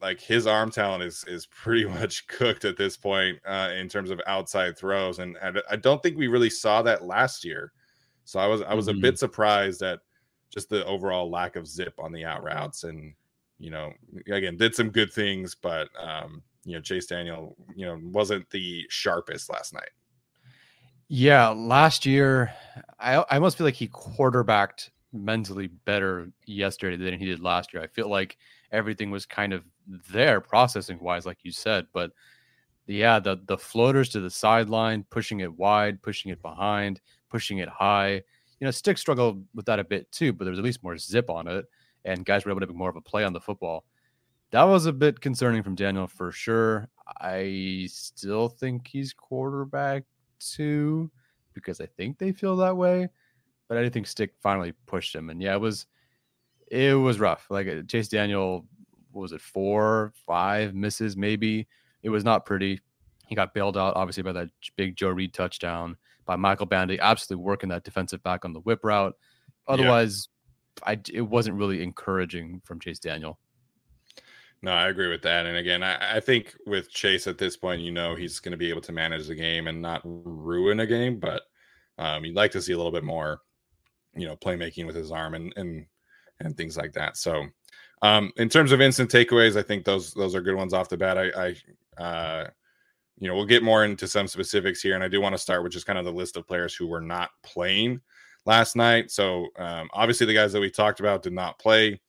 like 0.00 0.20
his 0.20 0.46
arm 0.46 0.70
talent 0.70 1.02
is 1.02 1.24
is 1.28 1.46
pretty 1.46 1.84
much 2.00 2.26
cooked 2.26 2.64
at 2.64 2.76
this 2.76 2.96
point 2.96 3.38
uh, 3.46 3.70
in 3.76 3.88
terms 3.88 4.10
of 4.10 4.20
outside 4.26 4.76
throws, 4.76 5.18
and, 5.18 5.36
I 5.70 5.76
don't 5.76 6.02
think 6.02 6.16
we 6.16 6.28
really 6.28 6.50
saw 6.50 6.82
that 6.82 7.04
last 7.04 7.44
year. 7.44 7.72
So 8.24 8.40
I 8.40 8.46
was 8.46 8.62
I 8.62 8.74
was 8.74 8.88
mm-hmm. 8.88 8.98
a 8.98 9.02
bit 9.02 9.18
surprised 9.18 9.82
at 9.82 10.00
just 10.54 10.70
the 10.70 10.84
overall 10.86 11.28
lack 11.28 11.56
of 11.56 11.66
zip 11.66 11.94
on 11.98 12.12
the 12.12 12.24
out 12.24 12.42
routes, 12.42 12.84
and 12.84 13.12
you 13.58 13.70
know 13.70 13.92
again 14.30 14.56
did 14.56 14.74
some 14.74 14.90
good 14.90 15.12
things, 15.12 15.54
but 15.54 15.88
um, 16.00 16.42
you 16.64 16.74
know 16.74 16.80
Chase 16.80 17.06
Daniel 17.06 17.56
you 17.74 17.84
know 17.84 18.00
wasn't 18.04 18.48
the 18.50 18.84
sharpest 18.88 19.50
last 19.50 19.74
night. 19.74 19.90
Yeah, 21.08 21.48
last 21.48 22.06
year, 22.06 22.52
I 22.98 23.16
I 23.16 23.36
almost 23.36 23.58
feel 23.58 23.66
like 23.66 23.74
he 23.74 23.88
quarterbacked 23.88 24.90
mentally 25.12 25.68
better 25.68 26.28
yesterday 26.46 26.96
than 26.96 27.18
he 27.18 27.26
did 27.26 27.40
last 27.40 27.72
year. 27.72 27.82
I 27.82 27.86
feel 27.86 28.08
like 28.08 28.38
everything 28.72 29.10
was 29.10 29.26
kind 29.26 29.52
of 29.52 29.64
there 30.10 30.40
processing 30.40 30.98
wise, 31.00 31.26
like 31.26 31.38
you 31.42 31.52
said. 31.52 31.86
But 31.92 32.12
yeah, 32.86 33.18
the 33.18 33.40
the 33.46 33.58
floaters 33.58 34.08
to 34.10 34.20
the 34.20 34.30
sideline, 34.30 35.04
pushing 35.10 35.40
it 35.40 35.52
wide, 35.52 36.02
pushing 36.02 36.30
it 36.32 36.42
behind, 36.42 37.00
pushing 37.30 37.58
it 37.58 37.68
high. 37.68 38.22
You 38.64 38.68
know, 38.68 38.70
Stick 38.70 38.96
struggled 38.96 39.44
with 39.54 39.66
that 39.66 39.78
a 39.78 39.84
bit 39.84 40.10
too, 40.10 40.32
but 40.32 40.46
there 40.46 40.50
was 40.50 40.58
at 40.58 40.64
least 40.64 40.82
more 40.82 40.96
zip 40.96 41.28
on 41.28 41.46
it, 41.48 41.66
and 42.06 42.24
guys 42.24 42.46
were 42.46 42.50
able 42.50 42.62
to 42.62 42.66
make 42.66 42.74
more 42.74 42.88
of 42.88 42.96
a 42.96 43.00
play 43.02 43.22
on 43.22 43.34
the 43.34 43.40
football. 43.42 43.84
That 44.52 44.62
was 44.62 44.86
a 44.86 44.92
bit 44.94 45.20
concerning 45.20 45.62
from 45.62 45.74
Daniel 45.74 46.06
for 46.06 46.32
sure. 46.32 46.88
I 47.20 47.88
still 47.90 48.48
think 48.48 48.88
he's 48.88 49.12
quarterback 49.12 50.04
two 50.40 51.10
because 51.52 51.78
I 51.78 51.84
think 51.84 52.16
they 52.16 52.32
feel 52.32 52.56
that 52.56 52.74
way. 52.74 53.10
But 53.68 53.76
I 53.76 53.86
think 53.90 54.06
Stick 54.06 54.32
finally 54.40 54.72
pushed 54.86 55.14
him, 55.14 55.28
and 55.28 55.42
yeah, 55.42 55.52
it 55.52 55.60
was 55.60 55.86
It 56.68 56.94
was 56.94 57.20
rough. 57.20 57.46
Like 57.50 57.68
uh, 57.68 57.82
Chase 57.86 58.08
Daniel, 58.08 58.64
what 59.12 59.20
was 59.20 59.32
it 59.32 59.42
four, 59.42 60.14
five 60.24 60.74
misses 60.74 61.18
maybe? 61.18 61.68
It 62.02 62.08
was 62.08 62.24
not 62.24 62.46
pretty. 62.46 62.80
He 63.26 63.34
got 63.34 63.52
bailed 63.52 63.76
out 63.76 63.94
obviously 63.94 64.22
by 64.22 64.32
that 64.32 64.48
big 64.74 64.96
Joe 64.96 65.10
Reed 65.10 65.34
touchdown 65.34 65.98
by 66.24 66.36
Michael 66.36 66.66
Bandy, 66.66 66.98
absolutely 67.00 67.44
working 67.44 67.68
that 67.70 67.84
defensive 67.84 68.22
back 68.22 68.44
on 68.44 68.52
the 68.52 68.60
whip 68.60 68.80
route. 68.82 69.14
Otherwise, 69.68 70.28
yeah. 70.86 70.92
I 70.92 71.00
it 71.12 71.22
wasn't 71.22 71.56
really 71.56 71.82
encouraging 71.82 72.60
from 72.64 72.80
Chase 72.80 72.98
Daniel. 72.98 73.38
No, 74.62 74.72
I 74.72 74.88
agree 74.88 75.08
with 75.08 75.20
that. 75.22 75.44
And 75.44 75.58
again, 75.58 75.82
I, 75.82 76.16
I 76.16 76.20
think 76.20 76.54
with 76.66 76.90
Chase 76.90 77.26
at 77.26 77.36
this 77.36 77.54
point, 77.54 77.82
you 77.82 77.92
know, 77.92 78.14
he's 78.14 78.40
going 78.40 78.52
to 78.52 78.58
be 78.58 78.70
able 78.70 78.80
to 78.82 78.92
manage 78.92 79.26
the 79.26 79.34
game 79.34 79.66
and 79.66 79.82
not 79.82 80.00
ruin 80.04 80.80
a 80.80 80.86
game, 80.86 81.18
but 81.20 81.42
um, 81.98 82.24
you'd 82.24 82.34
like 82.34 82.50
to 82.52 82.62
see 82.62 82.72
a 82.72 82.76
little 82.76 82.90
bit 82.90 83.04
more, 83.04 83.42
you 84.16 84.26
know, 84.26 84.36
playmaking 84.36 84.86
with 84.86 84.96
his 84.96 85.12
arm 85.12 85.34
and 85.34 85.52
and 85.56 85.86
and 86.40 86.56
things 86.56 86.76
like 86.76 86.92
that. 86.94 87.16
So, 87.16 87.44
um, 88.02 88.32
in 88.36 88.48
terms 88.48 88.72
of 88.72 88.80
instant 88.80 89.10
takeaways, 89.10 89.56
I 89.56 89.62
think 89.62 89.84
those 89.84 90.14
those 90.14 90.34
are 90.34 90.40
good 90.40 90.56
ones 90.56 90.72
off 90.72 90.88
the 90.88 90.96
bat. 90.96 91.18
I, 91.18 91.54
I 91.98 92.02
uh, 92.02 92.50
you 93.18 93.28
know, 93.28 93.34
we'll 93.34 93.46
get 93.46 93.62
more 93.62 93.84
into 93.84 94.08
some 94.08 94.26
specifics 94.26 94.82
here, 94.82 94.94
and 94.94 95.04
I 95.04 95.08
do 95.08 95.20
want 95.20 95.34
to 95.34 95.38
start 95.38 95.62
with 95.62 95.72
just 95.72 95.86
kind 95.86 95.98
of 95.98 96.04
the 96.04 96.12
list 96.12 96.36
of 96.36 96.46
players 96.46 96.74
who 96.74 96.86
were 96.86 97.00
not 97.00 97.30
playing 97.42 98.00
last 98.44 98.76
night. 98.76 99.10
So, 99.10 99.48
um, 99.56 99.88
obviously, 99.92 100.26
the 100.26 100.34
guys 100.34 100.52
that 100.52 100.60
we 100.60 100.70
talked 100.70 101.00
about 101.00 101.22
did 101.22 101.32
not 101.32 101.58
play. 101.58 102.00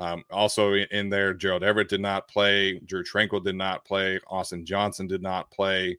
Um, 0.00 0.24
also 0.30 0.74
in 0.74 1.08
there, 1.08 1.34
Gerald 1.34 1.62
Everett 1.62 1.88
did 1.88 2.00
not 2.00 2.28
play. 2.28 2.80
Drue 2.80 3.04
Tranquill 3.04 3.44
did 3.44 3.54
not 3.54 3.84
play. 3.84 4.18
Austin 4.28 4.64
Johnson 4.64 5.06
did 5.06 5.22
not 5.22 5.50
play. 5.50 5.98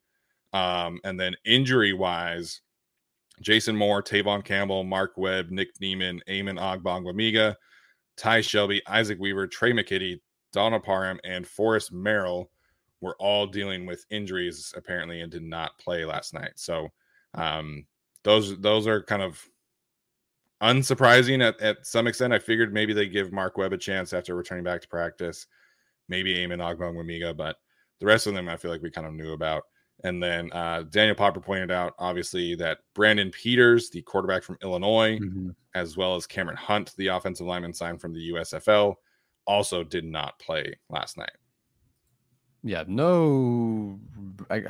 Um, 0.51 0.99
and 1.03 1.19
then 1.19 1.35
injury 1.45 1.93
wise, 1.93 2.61
Jason 3.41 3.75
Moore, 3.75 4.01
Tevaughn 4.01 4.43
Campbell, 4.43 4.83
Mark 4.83 5.13
Webb, 5.17 5.49
Nick 5.49 5.69
Niemann, 5.79 6.21
Amen 6.29 6.57
Ogbongbemiga, 6.57 7.55
Ty 8.17 8.41
Shelby, 8.41 8.81
Isaac 8.87 9.19
Weaver, 9.19 9.47
Trey 9.47 9.71
McKitty, 9.71 10.19
Donald 10.53 10.83
Parham, 10.83 11.19
and 11.23 11.45
Forrest 11.45 11.91
Merrill 11.91 12.49
were 13.05 13.15
all 13.19 13.45
dealing 13.45 13.85
with 13.85 14.05
injuries 14.09 14.73
apparently 14.75 15.21
and 15.21 15.31
did 15.31 15.43
not 15.43 15.77
play 15.77 16.05
last 16.05 16.33
night. 16.33 16.53
So 16.55 16.89
um, 17.35 17.85
those 18.23 18.59
those 18.59 18.87
are 18.87 19.03
kind 19.03 19.21
of 19.21 19.47
unsurprising 20.61 21.47
at, 21.47 21.59
at 21.61 21.85
some 21.85 22.07
extent. 22.07 22.33
I 22.33 22.39
figured 22.39 22.73
maybe 22.73 22.93
they 22.93 23.07
give 23.07 23.31
Mark 23.31 23.57
Webb 23.57 23.73
a 23.73 23.77
chance 23.77 24.11
after 24.11 24.35
returning 24.35 24.63
back 24.63 24.81
to 24.81 24.87
practice, 24.87 25.45
maybe 26.09 26.35
Amen 26.39 26.59
Ogbongbemiga, 26.59 27.37
but 27.37 27.57
the 27.99 28.07
rest 28.07 28.25
of 28.25 28.33
them 28.33 28.49
I 28.49 28.57
feel 28.57 28.71
like 28.71 28.81
we 28.81 28.89
kind 28.89 29.07
of 29.07 29.13
knew 29.13 29.33
about. 29.33 29.63
And 30.03 30.21
then 30.21 30.51
uh, 30.51 30.83
Daniel 30.89 31.15
Popper 31.15 31.39
pointed 31.39 31.71
out, 31.71 31.93
obviously, 31.99 32.55
that 32.55 32.79
Brandon 32.95 33.31
Peters, 33.31 33.89
the 33.89 34.01
quarterback 34.01 34.43
from 34.43 34.57
Illinois, 34.61 35.19
mm-hmm. 35.19 35.51
as 35.73 35.95
well 35.95 36.15
as 36.15 36.27
Cameron 36.27 36.57
Hunt, 36.57 36.93
the 36.97 37.07
offensive 37.07 37.47
lineman 37.47 37.73
signed 37.73 38.01
from 38.01 38.13
the 38.13 38.31
USFL, 38.31 38.95
also 39.47 39.83
did 39.83 40.03
not 40.03 40.37
play 40.39 40.75
last 40.89 41.17
night. 41.17 41.31
Yeah, 42.65 42.83
no. 42.87 43.99
I, 44.49 44.63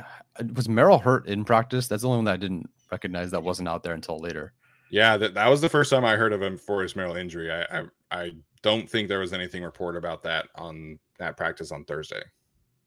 was 0.54 0.68
Merrill 0.68 0.98
hurt 0.98 1.26
in 1.26 1.46
practice? 1.46 1.88
That's 1.88 2.02
the 2.02 2.08
only 2.08 2.18
one 2.18 2.24
that 2.26 2.34
I 2.34 2.36
didn't 2.36 2.68
recognize 2.92 3.30
that 3.30 3.42
wasn't 3.42 3.68
out 3.68 3.82
there 3.82 3.94
until 3.94 4.18
later. 4.18 4.52
Yeah, 4.90 5.16
that, 5.16 5.34
that 5.34 5.48
was 5.48 5.62
the 5.62 5.70
first 5.70 5.90
time 5.90 6.04
I 6.04 6.14
heard 6.14 6.34
of 6.34 6.42
him 6.42 6.58
for 6.58 6.82
his 6.82 6.94
Merrill 6.94 7.16
injury. 7.16 7.50
I, 7.50 7.62
I 7.62 7.84
I 8.10 8.30
don't 8.62 8.88
think 8.88 9.08
there 9.08 9.18
was 9.18 9.32
anything 9.32 9.62
reported 9.62 9.98
about 9.98 10.22
that 10.24 10.48
on 10.56 10.98
that 11.18 11.38
practice 11.38 11.72
on 11.72 11.84
Thursday. 11.84 12.22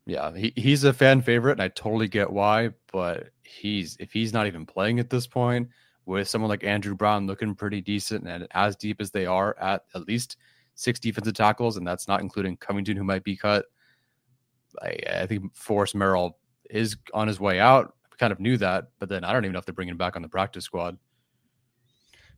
Yeah, 0.06 0.32
he, 0.36 0.54
he's 0.56 0.84
a 0.84 0.94
fan 0.94 1.22
favorite, 1.22 1.54
and 1.54 1.62
I 1.62 1.70
totally 1.70 2.08
get 2.08 2.32
why. 2.32 2.70
But 2.92 3.30
he's 3.44 3.98
if 4.00 4.14
he's 4.14 4.32
not 4.32 4.48
even 4.48 4.66
playing 4.66 5.00
at 5.00 5.10
this 5.10 5.26
point, 5.26 5.70
with 6.06 6.28
someone 6.28 6.50
like 6.50 6.64
Andrew 6.64 6.96
Brown 6.96 7.28
looking 7.28 7.56
pretty 7.56 7.82
decent 7.82 8.28
and 8.28 8.48
as 8.52 8.76
deep 8.76 9.02
as 9.02 9.12
they 9.12 9.26
are 9.26 9.58
at 9.60 9.86
at 9.96 10.08
least 10.08 10.38
six 10.76 11.00
defensive 11.00 11.34
tackles, 11.34 11.78
and 11.78 11.86
that's 11.86 12.08
not 12.08 12.22
including 12.22 12.58
Covington, 12.58 12.96
who 12.96 13.04
might 13.04 13.24
be 13.24 13.36
cut. 13.36 13.66
I, 14.82 14.98
I 15.22 15.26
think 15.26 15.56
Forrest 15.56 15.96
Merrill 15.96 16.38
is 16.70 16.98
on 17.14 17.28
his 17.28 17.40
way 17.40 17.60
out. 17.60 17.94
I 18.12 18.16
kind 18.18 18.32
of 18.32 18.40
knew 18.40 18.58
that, 18.58 18.90
but 19.00 19.10
then 19.10 19.24
I 19.24 19.34
don't 19.34 19.46
even 19.46 19.54
know 19.54 19.60
if 19.60 19.66
they're 19.66 19.74
bringing 19.74 19.92
him 19.92 19.98
back 19.98 20.16
on 20.16 20.22
the 20.22 20.30
practice 20.30 20.66
squad. 20.66 20.98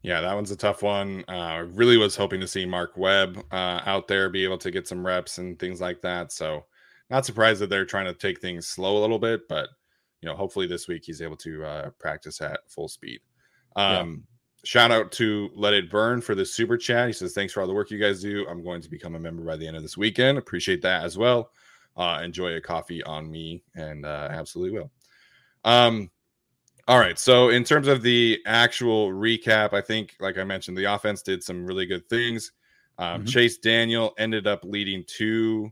Yeah, 0.03 0.21
that 0.21 0.33
one's 0.33 0.51
a 0.51 0.55
tough 0.55 0.81
one. 0.81 1.23
Uh, 1.27 1.65
really 1.73 1.97
was 1.97 2.15
hoping 2.15 2.39
to 2.41 2.47
see 2.47 2.65
Mark 2.65 2.97
Webb 2.97 3.43
uh, 3.51 3.81
out 3.85 4.07
there 4.07 4.29
be 4.29 4.43
able 4.43 4.57
to 4.57 4.71
get 4.71 4.87
some 4.87 5.05
reps 5.05 5.37
and 5.37 5.59
things 5.59 5.79
like 5.79 6.01
that. 6.01 6.31
So, 6.31 6.65
not 7.11 7.25
surprised 7.25 7.61
that 7.61 7.69
they're 7.69 7.85
trying 7.85 8.05
to 8.05 8.13
take 8.13 8.41
things 8.41 8.65
slow 8.65 8.97
a 8.97 9.01
little 9.01 9.19
bit, 9.19 9.47
but 9.47 9.69
you 10.21 10.29
know, 10.29 10.35
hopefully 10.35 10.67
this 10.67 10.87
week 10.87 11.03
he's 11.05 11.21
able 11.21 11.35
to 11.37 11.63
uh, 11.65 11.89
practice 11.99 12.41
at 12.41 12.61
full 12.67 12.87
speed. 12.87 13.19
Um, 13.75 14.09
yeah. 14.09 14.15
Shout 14.63 14.91
out 14.91 15.11
to 15.13 15.49
Let 15.55 15.73
It 15.73 15.89
Burn 15.89 16.21
for 16.21 16.35
the 16.35 16.45
super 16.45 16.77
chat. 16.77 17.07
He 17.07 17.13
says, 17.13 17.33
Thanks 17.33 17.53
for 17.53 17.61
all 17.61 17.67
the 17.67 17.73
work 17.73 17.89
you 17.89 17.99
guys 17.99 18.21
do. 18.21 18.45
I'm 18.47 18.63
going 18.63 18.81
to 18.81 18.89
become 18.89 19.15
a 19.15 19.19
member 19.19 19.43
by 19.43 19.57
the 19.57 19.67
end 19.67 19.75
of 19.75 19.81
this 19.81 19.97
weekend. 19.97 20.37
Appreciate 20.37 20.81
that 20.83 21.03
as 21.03 21.17
well. 21.17 21.51
Uh, 21.97 22.21
enjoy 22.23 22.53
a 22.53 22.61
coffee 22.61 23.03
on 23.03 23.29
me, 23.29 23.63
and 23.75 24.05
uh, 24.05 24.27
absolutely 24.31 24.79
will. 24.79 24.91
Um, 25.63 26.09
all 26.87 26.99
right. 26.99 27.19
So, 27.19 27.49
in 27.49 27.63
terms 27.63 27.87
of 27.87 28.01
the 28.01 28.39
actual 28.45 29.09
recap, 29.11 29.73
I 29.73 29.81
think, 29.81 30.15
like 30.19 30.37
I 30.37 30.43
mentioned, 30.43 30.77
the 30.77 30.93
offense 30.93 31.21
did 31.21 31.43
some 31.43 31.65
really 31.65 31.85
good 31.85 32.07
things. 32.09 32.53
Um, 32.97 33.21
mm-hmm. 33.21 33.27
Chase 33.27 33.57
Daniel 33.57 34.13
ended 34.17 34.47
up 34.47 34.63
leading 34.63 35.03
two 35.05 35.71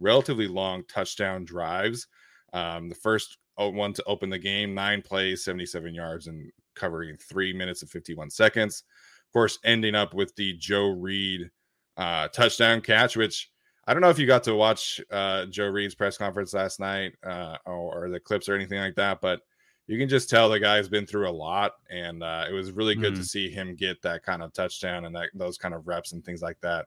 relatively 0.00 0.46
long 0.46 0.84
touchdown 0.84 1.44
drives. 1.44 2.06
Um, 2.52 2.88
the 2.88 2.94
first 2.94 3.38
one 3.56 3.92
to 3.92 4.04
open 4.04 4.30
the 4.30 4.38
game, 4.38 4.74
nine 4.74 5.02
plays, 5.02 5.44
77 5.44 5.94
yards, 5.94 6.28
and 6.28 6.50
covering 6.74 7.16
three 7.16 7.52
minutes 7.52 7.82
and 7.82 7.90
51 7.90 8.30
seconds. 8.30 8.84
Of 9.26 9.32
course, 9.32 9.58
ending 9.64 9.94
up 9.94 10.14
with 10.14 10.34
the 10.36 10.54
Joe 10.54 10.90
Reed 10.90 11.50
uh, 11.96 12.28
touchdown 12.28 12.80
catch, 12.80 13.16
which 13.16 13.50
I 13.88 13.94
don't 13.94 14.02
know 14.02 14.10
if 14.10 14.18
you 14.18 14.26
got 14.26 14.44
to 14.44 14.54
watch 14.54 15.00
uh, 15.10 15.46
Joe 15.46 15.68
Reed's 15.68 15.94
press 15.94 16.18
conference 16.18 16.52
last 16.52 16.78
night 16.78 17.14
uh, 17.26 17.56
or, 17.64 18.04
or, 18.04 18.10
the 18.10 18.20
clips 18.20 18.46
or 18.46 18.54
anything 18.54 18.78
like 18.78 18.94
that, 18.96 19.22
but 19.22 19.40
you 19.86 19.96
can 19.96 20.10
just 20.10 20.28
tell 20.28 20.50
the 20.50 20.60
guy's 20.60 20.90
been 20.90 21.06
through 21.06 21.26
a 21.26 21.32
lot, 21.32 21.72
and 21.88 22.22
uh, 22.22 22.44
it 22.46 22.52
was 22.52 22.70
really 22.70 22.94
good 22.94 23.14
mm-hmm. 23.14 23.22
to 23.22 23.26
see 23.26 23.48
him 23.48 23.74
get 23.74 24.02
that 24.02 24.22
kind 24.22 24.42
of 24.42 24.52
touchdown 24.52 25.06
and 25.06 25.16
that 25.16 25.30
those 25.32 25.56
kind 25.56 25.72
of 25.72 25.88
reps 25.88 26.12
and 26.12 26.22
things 26.22 26.42
like 26.42 26.60
that, 26.60 26.84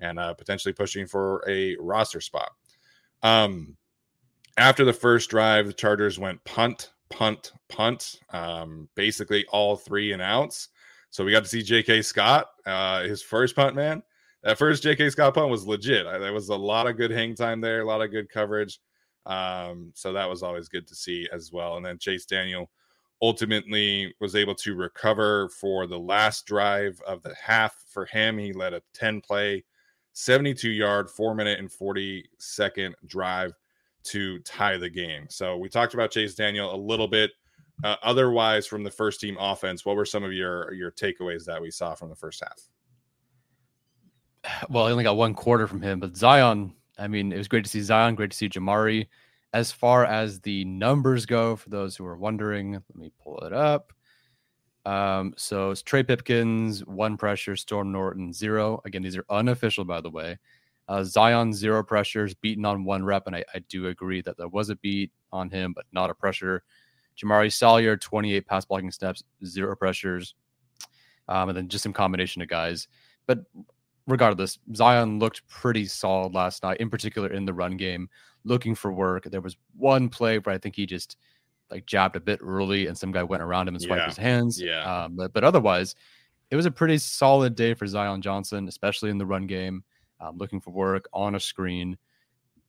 and 0.00 0.18
uh, 0.18 0.34
potentially 0.34 0.74
pushing 0.74 1.06
for 1.06 1.42
a 1.48 1.74
roster 1.80 2.20
spot. 2.20 2.50
Um, 3.22 3.74
after 4.58 4.84
the 4.84 4.92
first 4.92 5.30
drive, 5.30 5.66
the 5.66 5.72
Chargers 5.72 6.18
went 6.18 6.44
punt, 6.44 6.92
punt, 7.08 7.52
punt, 7.70 8.16
um, 8.28 8.90
basically 8.94 9.46
all 9.46 9.74
three 9.74 10.12
and 10.12 10.20
outs. 10.20 10.68
So 11.08 11.24
we 11.24 11.32
got 11.32 11.44
to 11.44 11.48
see 11.48 11.62
J.K. 11.62 12.02
Scott, 12.02 12.48
uh, 12.66 13.04
his 13.04 13.22
first 13.22 13.56
punt 13.56 13.74
man. 13.74 14.02
That 14.42 14.58
first 14.58 14.82
J.K. 14.82 15.10
Scott 15.10 15.34
punt 15.34 15.50
was 15.50 15.66
legit. 15.66 16.04
There 16.04 16.32
was 16.32 16.48
a 16.48 16.56
lot 16.56 16.88
of 16.88 16.96
good 16.96 17.12
hang 17.12 17.34
time 17.34 17.60
there, 17.60 17.80
a 17.80 17.84
lot 17.84 18.02
of 18.02 18.10
good 18.10 18.28
coverage. 18.28 18.80
Um, 19.24 19.92
so 19.94 20.12
that 20.12 20.28
was 20.28 20.42
always 20.42 20.68
good 20.68 20.86
to 20.88 20.94
see 20.94 21.28
as 21.32 21.52
well. 21.52 21.76
And 21.76 21.86
then 21.86 21.98
Chase 21.98 22.26
Daniel 22.26 22.70
ultimately 23.20 24.12
was 24.20 24.34
able 24.34 24.56
to 24.56 24.74
recover 24.74 25.48
for 25.48 25.86
the 25.86 25.98
last 25.98 26.44
drive 26.44 27.00
of 27.06 27.22
the 27.22 27.34
half 27.40 27.84
for 27.88 28.04
him. 28.06 28.36
He 28.36 28.52
led 28.52 28.74
a 28.74 28.82
10 28.94 29.20
play, 29.20 29.64
72 30.12 30.68
yard, 30.70 31.08
four 31.08 31.34
minute 31.34 31.60
and 31.60 31.70
40 31.70 32.28
second 32.38 32.96
drive 33.06 33.52
to 34.04 34.40
tie 34.40 34.76
the 34.76 34.90
game. 34.90 35.26
So 35.30 35.56
we 35.56 35.68
talked 35.68 35.94
about 35.94 36.10
Chase 36.10 36.34
Daniel 36.34 36.74
a 36.74 36.76
little 36.76 37.06
bit. 37.06 37.30
Uh, 37.84 37.96
otherwise, 38.02 38.66
from 38.66 38.82
the 38.82 38.90
first 38.90 39.20
team 39.20 39.36
offense, 39.38 39.84
what 39.84 39.96
were 39.96 40.04
some 40.04 40.24
of 40.24 40.32
your 40.32 40.72
your 40.74 40.90
takeaways 40.90 41.44
that 41.44 41.60
we 41.60 41.70
saw 41.70 41.94
from 41.94 42.10
the 42.10 42.16
first 42.16 42.42
half? 42.42 42.68
Well, 44.68 44.86
I 44.86 44.90
only 44.90 45.04
got 45.04 45.16
one 45.16 45.34
quarter 45.34 45.66
from 45.66 45.82
him, 45.82 46.00
but 46.00 46.16
Zion. 46.16 46.74
I 46.98 47.08
mean, 47.08 47.32
it 47.32 47.38
was 47.38 47.48
great 47.48 47.64
to 47.64 47.70
see 47.70 47.80
Zion. 47.80 48.14
Great 48.14 48.30
to 48.32 48.36
see 48.36 48.48
Jamari. 48.48 49.08
As 49.54 49.70
far 49.70 50.04
as 50.04 50.40
the 50.40 50.64
numbers 50.64 51.26
go, 51.26 51.56
for 51.56 51.68
those 51.68 51.96
who 51.96 52.06
are 52.06 52.16
wondering, 52.16 52.72
let 52.72 52.96
me 52.96 53.12
pull 53.22 53.38
it 53.40 53.52
up. 53.52 53.92
Um, 54.84 55.34
so 55.36 55.70
it's 55.70 55.82
Trey 55.82 56.02
Pipkins, 56.02 56.84
one 56.86 57.16
pressure, 57.16 57.54
Storm 57.54 57.92
Norton, 57.92 58.32
zero. 58.32 58.80
Again, 58.84 59.02
these 59.02 59.16
are 59.16 59.24
unofficial, 59.30 59.84
by 59.84 60.00
the 60.00 60.10
way. 60.10 60.38
Uh, 60.88 61.04
Zion, 61.04 61.52
zero 61.52 61.82
pressures, 61.82 62.34
beaten 62.34 62.64
on 62.64 62.84
one 62.84 63.04
rep. 63.04 63.26
And 63.26 63.36
I, 63.36 63.44
I, 63.54 63.60
do 63.68 63.86
agree 63.86 64.20
that 64.22 64.36
there 64.36 64.48
was 64.48 64.68
a 64.68 64.76
beat 64.76 65.12
on 65.32 65.48
him, 65.48 65.72
but 65.72 65.86
not 65.92 66.10
a 66.10 66.14
pressure. 66.14 66.64
Jamari 67.16 67.52
Salyer, 67.52 67.96
28 67.96 68.46
pass 68.46 68.64
blocking 68.64 68.90
steps, 68.90 69.22
zero 69.44 69.76
pressures. 69.76 70.34
Um, 71.28 71.50
and 71.50 71.56
then 71.56 71.68
just 71.68 71.84
some 71.84 71.92
combination 71.92 72.42
of 72.42 72.48
guys. 72.48 72.88
But 73.26 73.44
regardless, 74.06 74.58
Zion 74.74 75.18
looked 75.18 75.46
pretty 75.48 75.86
solid 75.86 76.34
last 76.34 76.62
night, 76.62 76.78
in 76.78 76.90
particular 76.90 77.32
in 77.32 77.44
the 77.44 77.52
run 77.52 77.76
game, 77.76 78.08
looking 78.44 78.74
for 78.74 78.92
work. 78.92 79.24
There 79.24 79.40
was 79.40 79.56
one 79.76 80.08
play 80.08 80.38
where 80.38 80.54
I 80.54 80.58
think 80.58 80.76
he 80.76 80.86
just 80.86 81.16
like 81.70 81.86
jabbed 81.86 82.16
a 82.16 82.20
bit 82.20 82.40
early 82.42 82.86
and 82.86 82.96
some 82.96 83.12
guy 83.12 83.22
went 83.22 83.42
around 83.42 83.68
him 83.68 83.74
and 83.74 83.82
swiped 83.82 84.00
yeah. 84.00 84.08
his 84.08 84.16
hands. 84.16 84.60
Yeah. 84.60 85.04
Um, 85.04 85.16
but, 85.16 85.32
but 85.32 85.44
otherwise, 85.44 85.94
it 86.50 86.56
was 86.56 86.66
a 86.66 86.70
pretty 86.70 86.98
solid 86.98 87.54
day 87.54 87.72
for 87.72 87.86
Zion 87.86 88.20
Johnson, 88.20 88.68
especially 88.68 89.08
in 89.08 89.16
the 89.16 89.24
run 89.24 89.46
game, 89.46 89.82
um, 90.20 90.36
looking 90.36 90.60
for 90.60 90.70
work 90.70 91.08
on 91.12 91.34
a 91.34 91.40
screen. 91.40 91.96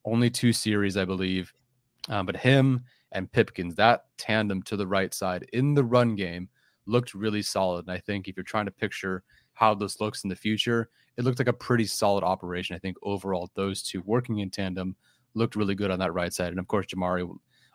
Only 0.06 0.30
two 0.30 0.54
series, 0.54 0.96
I 0.96 1.06
believe. 1.06 1.54
Um, 2.10 2.26
but 2.26 2.38
him 2.38 2.84
and 3.12 3.32
Pipkins, 3.32 3.76
that 3.76 4.06
tandem 4.18 4.62
to 4.64 4.78
the 4.78 4.88
right 4.88 5.14
side 5.14 5.48
in 5.54 5.74
the 5.74 5.84
run 5.84 6.16
game 6.16 6.48
looked 6.86 7.14
really 7.14 7.42
solid. 7.42 7.88
And 7.88 7.92
I 7.92 8.00
think 8.00 8.28
if 8.28 8.38
you're 8.38 8.44
trying 8.44 8.66
to 8.66 8.72
picture 8.72 9.24
how 9.54 9.74
this 9.74 10.02
looks 10.02 10.24
in 10.24 10.30
the 10.30 10.36
future, 10.36 10.90
it 11.18 11.24
looked 11.24 11.40
like 11.40 11.48
a 11.48 11.54
pretty 11.54 11.86
solid 11.86 12.24
operation. 12.24 12.76
I 12.76 12.80
think 12.80 12.98
overall, 13.04 13.50
those 13.56 13.84
two 13.84 14.02
working 14.06 14.40
in 14.40 14.50
tandem 14.50 14.96
looked 15.36 15.56
really 15.56 15.76
good 15.76 15.92
on 15.92 16.00
that 16.00 16.14
right 16.14 16.34
side. 16.34 16.50
And 16.50 16.60
of 16.60 16.68
course, 16.68 16.88
Jamari, 16.88 17.28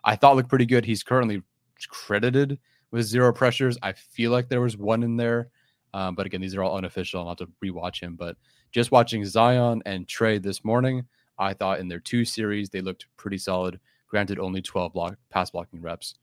I 0.03 0.15
thought 0.15 0.35
looked 0.35 0.49
pretty 0.49 0.65
good. 0.65 0.85
He's 0.85 1.03
currently 1.03 1.41
credited 1.89 2.59
with 2.91 3.05
zero 3.05 3.31
pressures. 3.33 3.77
I 3.81 3.93
feel 3.93 4.31
like 4.31 4.49
there 4.49 4.61
was 4.61 4.77
one 4.77 5.03
in 5.03 5.17
there. 5.17 5.49
Um, 5.93 6.15
but 6.15 6.25
again, 6.25 6.41
these 6.41 6.55
are 6.55 6.63
all 6.63 6.77
unofficial. 6.77 7.21
I'll 7.21 7.29
have 7.29 7.37
to 7.37 7.47
rewatch 7.63 8.01
him. 8.01 8.15
But 8.15 8.37
just 8.71 8.91
watching 8.91 9.25
Zion 9.25 9.81
and 9.85 10.07
Trey 10.07 10.37
this 10.37 10.63
morning, 10.63 11.05
I 11.37 11.53
thought 11.53 11.79
in 11.79 11.87
their 11.87 11.99
two 11.99 12.25
series, 12.25 12.69
they 12.69 12.81
looked 12.81 13.07
pretty 13.17 13.37
solid. 13.37 13.79
Granted, 14.07 14.39
only 14.39 14.61
12 14.61 14.93
block 14.93 15.17
pass 15.29 15.49
blocking 15.51 15.81
reps. 15.81 16.15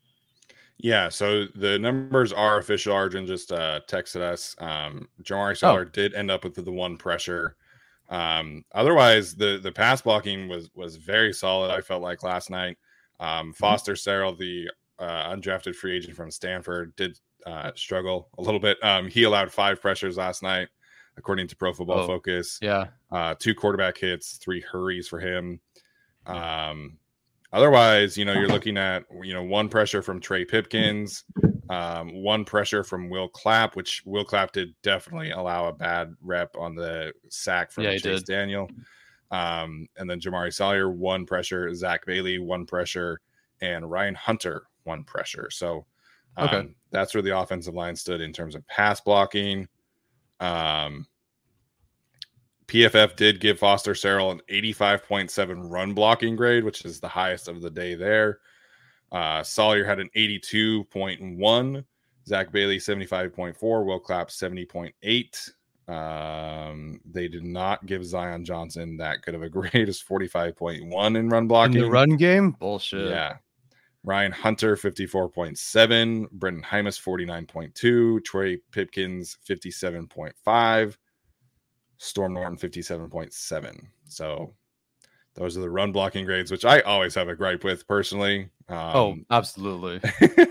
Yeah, 0.79 1.09
so 1.09 1.45
the 1.55 1.79
numbers 1.79 2.31
are 2.31 2.59
official. 2.59 2.93
Arjun 2.93 3.25
just 3.25 3.51
uh, 3.51 3.79
texted 3.89 4.21
us. 4.21 4.55
Um, 4.59 5.07
Jamari 5.23 5.57
Salyer 5.57 5.81
oh. 5.81 5.85
did 5.85 6.13
end 6.13 6.29
up 6.29 6.43
with 6.43 6.53
the 6.53 6.71
one 6.71 6.97
pressure. 6.97 7.55
Um, 8.09 8.63
otherwise, 8.73 9.35
the 9.35 9.59
the 9.61 9.71
pass 9.71 10.01
blocking 10.01 10.47
was 10.47 10.69
was 10.75 10.97
very 10.97 11.33
solid. 11.33 11.71
I 11.71 11.81
felt 11.81 12.03
like 12.03 12.23
last 12.23 12.49
night. 12.49 12.77
Um, 13.19 13.27
mm-hmm. 13.29 13.51
Foster 13.51 13.93
Sarell, 13.93 14.37
the 14.37 14.69
uh, 14.99 15.33
undrafted 15.35 15.75
free 15.75 15.97
agent 15.97 16.15
from 16.15 16.29
Stanford, 16.31 16.95
did 16.95 17.17
uh, 17.45 17.71
struggle 17.75 18.29
a 18.37 18.41
little 18.41 18.59
bit. 18.59 18.77
Um, 18.83 19.07
he 19.07 19.23
allowed 19.23 19.51
five 19.51 19.81
pressures 19.81 20.17
last 20.17 20.43
night, 20.43 20.69
according 21.17 21.47
to 21.47 21.55
Pro 21.55 21.73
Football 21.73 22.01
oh, 22.01 22.07
Focus. 22.07 22.59
Yeah, 22.61 22.85
uh, 23.11 23.33
two 23.37 23.55
quarterback 23.55 23.97
hits, 23.97 24.37
three 24.37 24.61
hurries 24.61 25.07
for 25.07 25.19
him. 25.19 25.59
Um, 26.27 26.99
otherwise, 27.53 28.17
you 28.17 28.25
know, 28.25 28.33
you're 28.33 28.47
looking 28.47 28.77
at 28.77 29.05
you 29.23 29.33
know 29.33 29.43
one 29.43 29.69
pressure 29.69 30.01
from 30.01 30.19
Trey 30.19 30.45
Pipkins, 30.45 31.23
um, 31.69 32.23
one 32.23 32.45
pressure 32.45 32.83
from 32.83 33.09
Will 33.09 33.27
Clapp, 33.27 33.75
which 33.75 34.03
Will 34.05 34.25
Clapp 34.25 34.51
did 34.51 34.73
definitely 34.81 35.31
allow 35.31 35.67
a 35.67 35.73
bad 35.73 36.13
rep 36.21 36.55
on 36.57 36.75
the 36.75 37.13
sack 37.29 37.71
from 37.71 37.85
yeah, 37.85 37.91
Chase 37.97 38.21
did. 38.21 38.25
Daniel. 38.25 38.69
Um, 39.29 39.87
and 39.97 40.09
then 40.09 40.21
Jamari 40.21 40.53
Salyer, 40.53 40.89
one 40.89 41.25
pressure, 41.25 41.73
Zach 41.73 42.05
Bailey, 42.05 42.39
one 42.39 42.65
pressure, 42.65 43.19
and 43.61 43.89
Ryan 43.89 44.15
Hunter, 44.15 44.63
one 44.85 45.03
pressure. 45.03 45.49
So 45.51 45.85
um, 46.37 46.47
okay. 46.47 46.69
that's 46.91 47.13
where 47.13 47.21
the 47.21 47.37
offensive 47.37 47.73
line 47.73 47.95
stood 47.95 48.21
in 48.21 48.31
terms 48.31 48.55
of 48.55 48.65
pass 48.67 49.01
blocking. 49.01 49.67
Um, 50.39 51.05
PFF 52.67 53.15
did 53.15 53.39
give 53.39 53.59
Foster 53.59 53.93
Sarell 53.93 54.31
an 54.31 54.41
85.7 54.49 55.69
run 55.69 55.93
blocking 55.93 56.35
grade, 56.35 56.63
which 56.63 56.83
is 56.83 56.99
the 56.99 57.07
highest 57.07 57.47
of 57.47 57.61
the 57.61 57.69
day 57.69 57.95
there. 57.95 58.39
Uh, 59.11 59.41
Salyer 59.41 59.85
had 59.85 59.99
an 59.99 60.09
82.1, 60.15 61.85
Zach 62.27 62.51
Bailey 62.51 62.77
75.4, 62.77 63.85
Will 63.85 63.99
Clapp 63.99 64.29
70.8. 64.29 65.49
Um, 65.87 66.99
they 67.09 67.29
did 67.29 67.45
not 67.45 67.85
give 67.85 68.03
Zion 68.05 68.43
Johnson 68.43 68.97
that 68.97 69.21
good 69.21 69.35
of 69.35 69.43
a 69.43 69.49
grade 69.49 69.87
as 69.87 70.03
45.1 70.03 71.17
in 71.17 71.29
run 71.29 71.47
blocking. 71.47 71.77
In 71.77 71.81
the 71.83 71.89
run 71.89 72.17
game? 72.17 72.51
Bullshit. 72.59 73.09
Yeah. 73.09 73.37
Ryan 74.03 74.31
Hunter 74.31 74.75
54.7, 74.75 76.27
Brenden 76.37 76.63
Jaimes 76.63 76.97
49.2, 76.97 78.23
Troy 78.23 78.57
Pipkins 78.71 79.37
57.5, 79.47 80.97
Storm 81.97 82.33
Norton 82.33 82.57
57.7. 82.57 83.87
So 84.05 84.53
those 85.35 85.57
are 85.57 85.61
the 85.61 85.69
run 85.69 85.91
blocking 85.91 86.25
grades, 86.25 86.51
which 86.51 86.65
I 86.65 86.79
always 86.81 87.15
have 87.15 87.29
a 87.29 87.35
gripe 87.35 87.63
with 87.63 87.87
personally. 87.87 88.49
Oh, 88.69 88.75
um, 88.75 89.25
oh, 89.29 89.35
absolutely. 89.35 90.01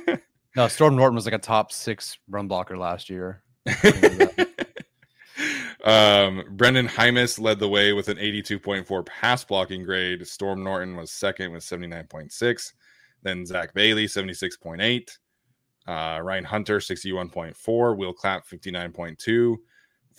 no, 0.57 0.69
Storm 0.69 0.97
Norton 0.97 1.17
was 1.17 1.25
like 1.25 1.35
a 1.35 1.39
top 1.39 1.73
six 1.73 2.19
run 2.29 2.47
blocker 2.49 2.79
last 2.79 3.11
year. 3.11 3.43
um, 5.85 6.45
Brenden 6.57 6.89
Jaimes 6.89 7.41
led 7.41 7.59
the 7.59 7.69
way 7.69 7.93
with 7.93 8.09
an 8.09 8.17
82.4 8.17 9.05
pass 9.07 9.45
blocking 9.45 9.83
grade. 9.83 10.27
Storm 10.27 10.63
Norton 10.63 10.97
was 10.97 11.11
second 11.11 11.53
with 11.53 11.65
79.6. 11.65 12.73
Then 13.23 13.45
Zach 13.45 13.75
Bailey, 13.75 14.07
76.8. 14.07 15.19
Uh, 15.89 16.21
Ryan 16.23 16.45
Hunter, 16.45 16.79
61.4. 16.79 17.97
Will 17.97 18.13
Clapp, 18.13 18.47
59.2. 18.47 19.57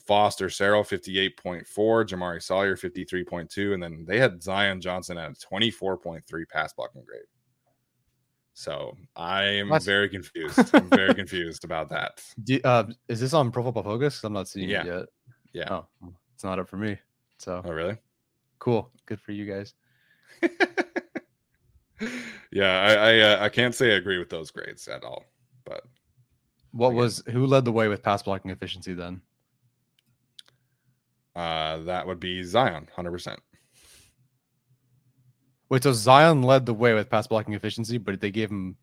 Foster 0.08 0.48
Sarell, 0.48 0.88
58.4. 0.88 1.66
Jamari 1.68 2.42
Salyer 2.42 2.76
53.2. 2.76 3.74
And 3.74 3.84
then 3.84 4.06
they 4.08 4.18
had 4.18 4.42
Zion 4.42 4.82
Johnson 4.82 5.18
at 5.18 5.32
a 5.32 5.34
24.3 5.34 6.22
pass 6.50 6.74
blocking 6.74 7.04
grade. 7.04 7.22
So 8.54 8.98
I 9.16 9.44
am 9.44 9.70
That's... 9.70 9.86
very 9.86 10.10
confused. 10.10 10.60
I'm 10.74 10.90
very 10.90 11.14
confused 11.14 11.64
about 11.64 11.90
that. 11.90 12.24
Do, 12.44 12.60
uh, 12.64 12.86
is 13.08 13.20
this 13.20 13.34
on 13.34 13.52
Pro 13.52 13.64
Football 13.64 13.84
Focus? 13.84 14.24
I'm 14.24 14.34
not 14.34 14.48
seeing 14.48 14.70
yeah. 14.70 14.82
it 14.82 14.88
yet. 14.88 15.06
Yeah. 15.54 15.70
Oh, 15.72 15.86
it's 16.34 16.44
not 16.44 16.58
up 16.58 16.68
for 16.68 16.78
me. 16.78 16.98
So. 17.38 17.62
Oh, 17.64 17.72
really? 17.72 17.98
Cool. 18.58 18.90
Good 19.06 19.22
for 19.22 19.32
you 19.32 19.46
guys. 19.46 19.76
yeah, 22.52 22.82
I 22.82 22.94
I, 22.94 23.20
uh, 23.20 23.44
I 23.44 23.50
can't 23.50 23.76
say 23.76 23.94
I 23.94 23.98
agree 23.98 24.18
with 24.18 24.30
those 24.30 24.50
grades 24.50 24.88
at 24.88 25.04
all. 25.04 25.24
But 25.66 25.84
what 26.72 26.94
was 26.94 27.24
who 27.30 27.46
led 27.46 27.66
the 27.66 27.72
way 27.72 27.88
with 27.88 28.04
pass 28.04 28.24
blocking 28.24 28.52
efficiency 28.52 28.94
then? 28.94 29.22
Uh, 31.38 31.78
that 31.84 32.08
would 32.08 32.20
be 32.20 32.42
Zion, 32.42 32.88
hundred 32.96 33.12
percent. 33.12 33.40
Wait, 35.70 35.84
so 35.84 35.94
Zion 35.94 36.42
led 36.42 36.66
the 36.66 36.74
way 36.74 36.96
with 36.96 37.12
pass 37.12 37.28
blocking 37.28 37.54
efficiency, 37.54 38.00
but 38.00 38.20
they 38.20 38.32
gave 38.32 38.50
him 38.50 38.76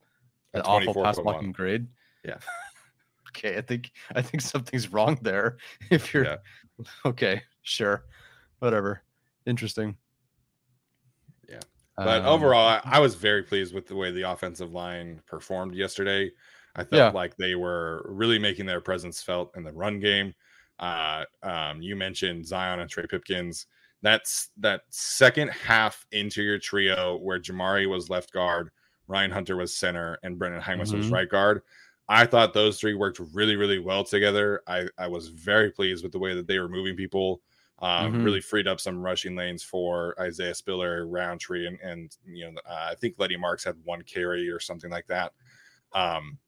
an 0.53 0.61
awful 0.61 0.95
pass 1.03 1.19
blocking 1.19 1.51
grade. 1.51 1.89
Yeah. 2.25 2.37
okay, 3.31 3.59
I 3.59 3.61
think 3.61 3.91
I 4.15 4.23
think 4.23 4.41
something's 4.41 4.93
wrong 4.93 5.19
there. 5.21 5.57
If 5.91 6.15
you're 6.15 6.25
yeah. 6.25 6.37
okay, 7.07 7.43
sure, 7.63 8.05
whatever. 8.61 9.03
Interesting. 9.47 9.97
Yeah, 11.49 11.59
but 11.97 12.21
um, 12.21 12.27
overall, 12.27 12.69
I, 12.69 12.81
I, 12.85 13.01
was 13.01 13.17
very 13.17 13.43
pleased 13.43 13.75
with 13.75 13.89
the 13.89 13.97
way 13.97 14.13
the 14.13 14.31
offensive 14.31 14.73
line 14.73 15.21
performed 15.27 15.75
yesterday. 15.75 16.31
I 16.77 16.85
felt 16.85 16.93
yeah. 16.93 17.11
like 17.11 17.37
they 17.37 17.57
were 17.57 18.07
really 18.09 18.39
making 18.39 18.67
their 18.67 18.81
presence 18.81 19.23
felt 19.23 19.57
in 19.57 19.65
the 19.65 19.73
run 19.73 19.99
game. 19.99 20.35
Uh, 20.85 21.25
um, 21.43 21.81
you 21.81 21.97
mentioned 21.97 22.47
Zion 22.47 22.81
and 22.81 22.91
Trey 22.91 23.07
Pipkins. 23.07 23.67
That's 24.03 24.51
that 24.59 24.83
second 24.91 25.49
half 25.49 26.07
interior 26.13 26.59
trio 26.59 27.17
where 27.17 27.41
Jamari 27.41 27.89
was 27.89 28.11
left 28.11 28.33
guard, 28.33 28.69
Ryan 29.07 29.31
Hunter 29.31 29.57
was 29.57 29.75
center, 29.75 30.19
and 30.23 30.39
Brenden 30.39 30.61
Jaimes 30.61 30.89
mm-hmm. 30.89 30.99
was 30.99 31.09
right 31.09 31.29
guard. 31.29 31.63
I 32.07 32.27
thought 32.27 32.53
those 32.53 32.79
three 32.79 32.93
worked 32.93 33.19
really, 33.33 33.57
really 33.57 33.79
well 33.79 34.05
together. 34.05 34.61
I, 34.67 34.87
I 34.99 35.09
was 35.09 35.29
very 35.29 35.71
pleased 35.71 36.03
with 36.03 36.13
the 36.13 36.19
way 36.19 36.35
that 36.35 36.47
they 36.47 36.59
were 36.59 36.69
moving 36.69 36.97
people. 36.97 37.41
Um, 37.79 38.13
mm-hmm. 38.13 38.25
Really 38.25 38.41
freed 38.43 38.69
up 38.69 38.79
some 38.79 39.01
rushing 39.01 39.35
lanes 39.35 39.63
for 39.63 40.15
Isaiah 40.21 40.55
Spiller, 40.55 41.07
Rountree, 41.07 41.67
and 41.67 41.79
and 41.81 42.15
you 42.27 42.45
know 42.45 42.61
uh, 42.69 42.89
I 42.91 42.95
think 42.95 43.15
Letty 43.17 43.39
Marks 43.39 43.65
had 43.65 43.77
one 43.85 44.03
carry 44.03 44.51
or 44.51 44.61
something 44.61 44.91
like 44.91 45.07
that. 45.07 45.33
Um, 45.95 46.39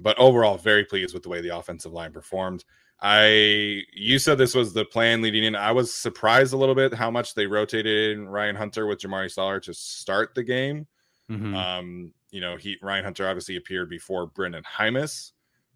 but 0.00 0.18
overall, 0.18 0.58
very 0.58 0.84
pleased 0.84 1.14
with 1.14 1.22
the 1.22 1.30
way 1.30 1.40
the 1.40 1.56
offensive 1.56 1.92
line 1.92 2.12
performed. 2.12 2.64
I 3.06 3.82
you 3.92 4.18
said 4.18 4.38
this 4.38 4.54
was 4.54 4.72
the 4.72 4.86
plan 4.86 5.20
leading 5.20 5.44
in. 5.44 5.54
I 5.54 5.72
was 5.72 5.92
surprised 5.92 6.54
a 6.54 6.56
little 6.56 6.74
bit 6.74 6.94
how 6.94 7.10
much 7.10 7.34
they 7.34 7.46
rotated 7.46 8.16
in 8.16 8.26
Ryan 8.26 8.56
Hunter 8.56 8.86
with 8.86 8.98
Jamari 8.98 9.30
Salyer 9.30 9.60
to 9.60 9.74
start 9.74 10.34
the 10.34 10.42
game. 10.42 10.86
Mm-hmm. 11.30 11.54
Um, 11.54 12.12
you 12.30 12.40
know, 12.40 12.56
he 12.56 12.78
Ryan 12.80 13.04
Hunter 13.04 13.28
obviously 13.28 13.56
appeared 13.56 13.90
before 13.90 14.30
Brenden 14.30 14.62
Jaimes. 14.64 15.32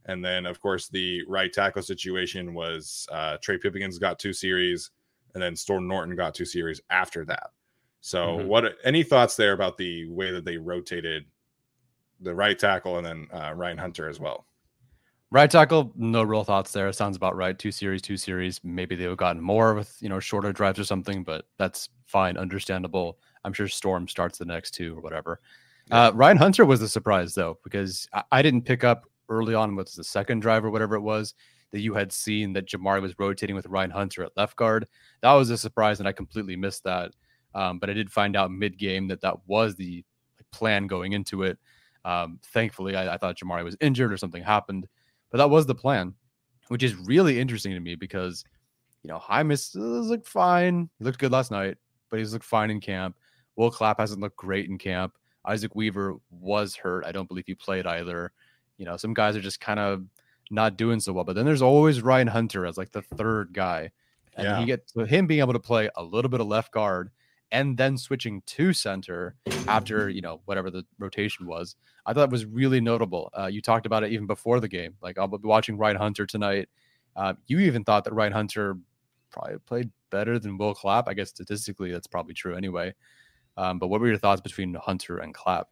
And 0.07 0.25
then, 0.25 0.47
of 0.47 0.59
course, 0.63 0.89
the 0.89 1.23
right 1.29 1.53
tackle 1.53 1.83
situation 1.83 2.55
was 2.55 3.07
uh, 3.13 3.37
Trey 3.43 3.59
Pipkins 3.59 3.99
got 3.99 4.19
two 4.19 4.33
series, 4.33 4.91
and 5.35 5.43
then 5.43 5.55
Storm 5.55 5.87
Norton 5.87 6.17
got 6.17 6.35
two 6.35 6.47
series 6.47 6.81
after 6.89 7.27
that. 7.27 7.51
So, 8.01 8.39
mm-hmm. 8.39 8.49
what 8.49 8.77
any 8.85 9.03
thoughts 9.03 9.37
there 9.37 9.53
about 9.53 9.77
the 9.77 10.09
way 10.09 10.31
that 10.31 10.47
they 10.47 10.57
rotated 10.57 11.27
the 12.21 12.35
right 12.35 12.59
tackle 12.59 12.97
and 12.97 13.07
then 13.07 13.29
uh, 13.35 13.53
Ryan 13.53 13.77
Hunter 13.77 14.09
as 14.09 14.19
well? 14.19 14.47
Right 15.31 15.51
tackle, 15.51 15.93
no 15.95 16.23
real 16.23 16.43
thoughts 16.43 16.73
there. 16.73 16.91
Sounds 16.93 17.17
about 17.17 17.37
right. 17.37 17.59
Two 17.59 17.71
series, 17.71 18.01
two 18.01 18.17
series. 18.17 18.61
Maybe 18.65 18.97
they 18.97 19.05
would 19.05 19.11
have 19.11 19.19
gotten 19.19 19.43
more 19.43 19.75
with 19.75 19.95
you 20.01 20.09
know 20.09 20.21
shorter 20.21 20.53
drives 20.53 20.79
or 20.79 20.85
something, 20.85 21.23
but 21.23 21.45
that's 21.59 21.91
fine, 22.07 22.39
understandable. 22.39 23.19
I'm 23.45 23.53
sure 23.53 23.69
Storm 23.69 24.09
starts 24.09 24.39
the 24.39 24.47
next 24.47 24.73
two 24.73 24.97
or 24.97 25.01
whatever. 25.01 25.41
Yeah. 25.89 26.07
Uh, 26.07 26.13
Ryan 26.13 26.37
Hunter 26.39 26.65
was 26.65 26.81
the 26.81 26.89
surprise 26.89 27.35
though 27.35 27.59
because 27.63 28.09
I, 28.15 28.23
I 28.33 28.43
didn't 28.43 28.63
pick 28.63 28.85
up 28.85 29.05
early 29.29 29.55
on 29.55 29.77
was 29.77 29.95
the 29.95 30.05
second 30.05 30.41
drive 30.41 30.65
or 30.65 30.71
whatever 30.71 30.95
it 30.95 31.03
was 31.03 31.35
that 31.73 31.81
you 31.81 31.95
had 31.95 32.13
seen 32.13 32.53
that 32.55 32.67
Jamari 32.67 33.03
was 33.03 33.19
rotating 33.19 33.55
with 33.55 33.67
Ryan 33.67 33.91
Hunter 33.91 34.25
at 34.25 34.37
left 34.37 34.57
guard. 34.57 34.87
That 35.21 35.33
was 35.33 35.51
a 35.51 35.59
surprise, 35.59 35.99
and 35.99 36.09
I 36.09 36.13
completely 36.13 36.57
missed 36.57 36.85
that. 36.85 37.13
Um, 37.55 37.79
but 37.79 37.91
I 37.91 37.93
did 37.93 38.11
find 38.11 38.37
out 38.37 38.51
mid 38.51 38.79
game 38.79 39.09
that 39.09 39.21
that 39.21 39.37
was 39.47 39.75
the 39.75 40.05
plan 40.53 40.87
going 40.87 41.13
into 41.13 41.43
it. 41.43 41.59
Um, 42.05 42.39
thankfully, 42.53 42.97
I, 42.97 43.15
I, 43.15 43.17
thought 43.19 43.37
Jamari 43.37 43.65
was 43.65 43.77
injured 43.81 44.13
or 44.13 44.17
something 44.17 44.43
happened, 44.43 44.87
but 45.31 45.39
that 45.39 45.51
was 45.51 45.67
the 45.67 45.75
plan, 45.75 46.15
which 46.69 46.83
is 46.83 46.95
really 46.95 47.39
interesting 47.39 47.73
to 47.73 47.81
me 47.81 47.95
because 47.95 48.45
you 49.03 49.09
know 49.09 49.19
Jaimes 49.19 49.77
uh, 49.77 49.79
looked 49.81 50.29
fine. 50.29 50.89
He 50.99 51.05
looked 51.05 51.19
good 51.19 51.33
last 51.33 51.51
night, 51.51 51.77
but 52.11 52.19
he's 52.19 52.33
looked 52.33 52.45
fine 52.45 52.71
in 52.71 52.81
camp. 52.81 53.17
Will 53.57 53.71
Clapp 53.71 53.99
hasn't 54.01 54.21
looked 54.21 54.37
great 54.37 54.69
in 54.69 54.79
camp. 54.79 55.15
Isaac 55.45 55.75
Weaver 55.75 56.17
was 56.31 56.77
hurt. 56.77 57.05
I 57.05 57.13
don't 57.13 57.29
believe 57.29 57.45
he 57.47 57.55
played 57.55 57.87
either. 57.87 58.33
You 58.77 58.85
know, 58.85 58.97
some 58.97 59.15
guys 59.15 59.35
are 59.35 59.41
just 59.41 59.61
kind 59.61 59.81
of 59.81 60.05
not 60.51 60.77
doing 60.77 61.01
so 61.01 61.13
well. 61.13 61.25
But 61.25 61.35
then 61.37 61.45
there's 61.45 61.63
always 61.63 62.03
Ryan 62.03 62.29
Hunter 62.29 62.67
as 62.67 62.77
like 62.77 62.93
the 62.93 63.03
third 63.03 63.53
guy. 63.53 63.91
And 64.37 64.45
Yeah. 64.47 64.61
he 64.61 64.67
gets 64.67 64.93
so 64.93 65.05
him 65.05 65.27
being 65.27 65.41
able 65.41 65.55
to 65.55 65.59
play 65.59 65.91
a 65.97 66.03
little 66.03 66.29
bit 66.29 66.41
of 66.41 66.47
left 66.47 66.73
guard 66.73 67.11
and 67.51 67.77
then 67.77 67.97
switching 67.97 68.43
to 68.47 68.73
center 68.73 69.35
after 69.67 70.09
you 70.09 70.21
know 70.21 70.41
whatever 70.45 70.71
the 70.71 70.85
rotation 70.99 71.47
was. 71.47 71.77
I 72.07 72.13
thought 72.13 72.25
it 72.25 72.33
was 72.33 72.47
really 72.47 72.81
notable. 72.81 73.31
Uh, 73.39 73.47
you 73.47 73.61
talked 73.61 73.87
about 73.87 74.05
it 74.05 74.13
even 74.13 74.27
before 74.27 74.61
the 74.61 74.69
game. 74.69 74.95
Like 75.03 75.19
I'll 75.19 75.29
be 75.29 75.39
watching 75.43 75.77
Ryan 75.79 75.97
Hunter 75.97 76.27
tonight. 76.27 76.69
Uh, 77.17 77.35
you 77.47 77.59
even 77.61 77.85
thought 77.85 78.05
that 78.05 78.15
Ryan 78.15 78.33
Hunter 78.33 78.79
probably 79.31 79.59
played 79.67 79.91
better 80.11 80.39
than 80.39 80.57
Will 80.59 80.75
Clapp. 80.75 81.09
I 81.09 81.15
guess 81.15 81.31
statistically 81.31 81.93
that's 81.93 82.07
probably 82.07 82.35
true 82.35 82.55
anyway. 82.55 82.95
Um, 83.57 83.79
but 83.79 83.89
what 83.89 84.01
were 84.01 84.09
your 84.09 84.19
thoughts 84.19 84.41
between 84.41 84.75
Hunter 84.75 85.19
and 85.19 85.35
Clapp? 85.35 85.69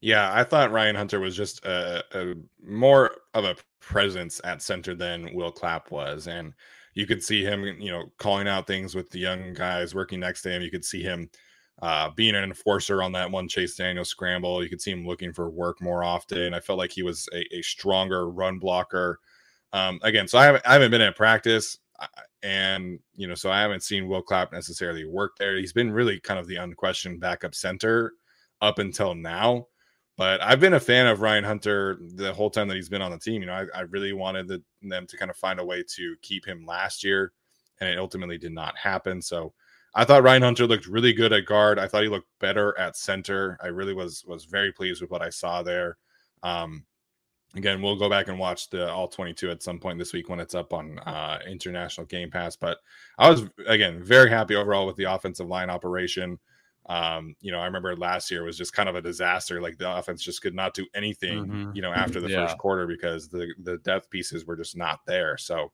Yeah, 0.00 0.32
I 0.34 0.42
thought 0.42 0.72
Ryan 0.72 0.96
Hunter 0.96 1.20
was 1.20 1.36
just 1.36 1.64
a, 1.64 2.02
a 2.12 2.34
more 2.60 3.12
of 3.34 3.44
a 3.44 3.54
presence 3.78 4.40
at 4.42 4.60
center 4.60 4.96
than 4.96 5.32
Will 5.32 5.52
Clapp 5.52 5.92
was, 5.92 6.26
and 6.26 6.54
you 6.94 7.06
could 7.06 7.22
see 7.22 7.42
him, 7.42 7.64
you 7.64 7.90
know, 7.90 8.04
calling 8.18 8.48
out 8.48 8.66
things 8.66 8.94
with 8.94 9.10
the 9.10 9.18
young 9.18 9.54
guys 9.54 9.94
working 9.94 10.20
next 10.20 10.42
to 10.42 10.50
him. 10.50 10.62
You 10.62 10.70
could 10.70 10.84
see 10.84 11.02
him 11.02 11.30
uh, 11.80 12.10
being 12.10 12.34
an 12.34 12.44
enforcer 12.44 13.02
on 13.02 13.12
that 13.12 13.30
one 13.30 13.48
Chase 13.48 13.76
Daniel 13.76 14.04
scramble. 14.04 14.62
You 14.62 14.68
could 14.68 14.80
see 14.80 14.92
him 14.92 15.06
looking 15.06 15.32
for 15.32 15.50
work 15.50 15.80
more 15.80 16.04
often. 16.04 16.54
I 16.54 16.60
felt 16.60 16.78
like 16.78 16.92
he 16.92 17.02
was 17.02 17.28
a, 17.32 17.56
a 17.56 17.62
stronger 17.62 18.28
run 18.28 18.58
blocker. 18.58 19.18
Um, 19.72 19.98
again, 20.02 20.28
so 20.28 20.38
I 20.38 20.44
haven't, 20.44 20.66
I 20.66 20.74
haven't 20.74 20.90
been 20.90 21.00
in 21.00 21.12
practice, 21.14 21.78
and 22.42 22.98
you 23.14 23.26
know, 23.26 23.34
so 23.34 23.50
I 23.50 23.60
haven't 23.60 23.82
seen 23.82 24.06
Will 24.06 24.22
Clapp 24.22 24.52
necessarily 24.52 25.06
work 25.06 25.32
there. 25.38 25.56
He's 25.56 25.72
been 25.72 25.90
really 25.90 26.20
kind 26.20 26.38
of 26.38 26.46
the 26.46 26.56
unquestioned 26.56 27.20
backup 27.20 27.54
center 27.54 28.12
up 28.60 28.78
until 28.78 29.14
now. 29.14 29.66
But 30.16 30.42
I've 30.42 30.60
been 30.60 30.74
a 30.74 30.80
fan 30.80 31.06
of 31.06 31.20
Ryan 31.20 31.44
Hunter 31.44 31.98
the 32.14 32.34
whole 32.34 32.50
time 32.50 32.68
that 32.68 32.74
he's 32.74 32.88
been 32.88 33.02
on 33.02 33.12
the 33.12 33.18
team. 33.18 33.40
You 33.40 33.46
know, 33.46 33.66
I, 33.74 33.78
I 33.78 33.80
really 33.82 34.12
wanted 34.12 34.46
the, 34.46 34.62
them 34.82 35.06
to 35.06 35.16
kind 35.16 35.30
of 35.30 35.36
find 35.36 35.58
a 35.58 35.64
way 35.64 35.82
to 35.96 36.16
keep 36.20 36.46
him 36.46 36.66
last 36.66 37.02
year, 37.02 37.32
and 37.80 37.88
it 37.88 37.98
ultimately 37.98 38.38
did 38.38 38.52
not 38.52 38.76
happen. 38.76 39.22
So 39.22 39.54
I 39.94 40.04
thought 40.04 40.22
Ryan 40.22 40.42
Hunter 40.42 40.66
looked 40.66 40.86
really 40.86 41.12
good 41.12 41.32
at 41.32 41.46
guard. 41.46 41.78
I 41.78 41.86
thought 41.86 42.02
he 42.02 42.08
looked 42.08 42.28
better 42.40 42.78
at 42.78 42.96
center. 42.96 43.58
I 43.62 43.68
really 43.68 43.94
was 43.94 44.24
was 44.26 44.44
very 44.44 44.72
pleased 44.72 45.00
with 45.00 45.10
what 45.10 45.22
I 45.22 45.30
saw 45.30 45.62
there. 45.62 45.98
Um, 46.42 46.84
again, 47.54 47.82
we'll 47.82 47.98
go 47.98 48.08
back 48.08 48.28
and 48.28 48.38
watch 48.38 48.70
the 48.70 48.90
all 48.90 49.08
22 49.08 49.50
at 49.50 49.62
some 49.62 49.78
point 49.78 49.98
this 49.98 50.12
week 50.12 50.28
when 50.28 50.40
it's 50.40 50.54
up 50.54 50.72
on 50.72 50.98
uh, 51.00 51.38
international 51.46 52.06
game 52.06 52.30
pass. 52.30 52.56
But 52.56 52.78
I 53.18 53.30
was 53.30 53.44
again 53.66 54.02
very 54.02 54.30
happy 54.30 54.54
overall 54.56 54.86
with 54.86 54.96
the 54.96 55.04
offensive 55.04 55.48
line 55.48 55.70
operation. 55.70 56.38
Um, 56.86 57.36
you 57.40 57.52
know, 57.52 57.60
I 57.60 57.64
remember 57.66 57.94
last 57.96 58.30
year 58.30 58.42
was 58.42 58.58
just 58.58 58.72
kind 58.72 58.88
of 58.88 58.96
a 58.96 59.00
disaster. 59.02 59.60
Like 59.60 59.78
the 59.78 59.90
offense 59.96 60.22
just 60.22 60.42
could 60.42 60.54
not 60.54 60.74
do 60.74 60.86
anything, 60.94 61.46
Mhm. 61.46 61.76
you 61.76 61.82
know, 61.82 61.92
after 61.92 62.20
the 62.20 62.28
Yeah. 62.28 62.44
first 62.44 62.58
quarter 62.58 62.86
because 62.86 63.28
the 63.28 63.54
the 63.62 63.78
depth 63.78 64.10
pieces 64.10 64.44
were 64.46 64.56
just 64.56 64.76
not 64.76 65.06
there. 65.06 65.36
So 65.38 65.72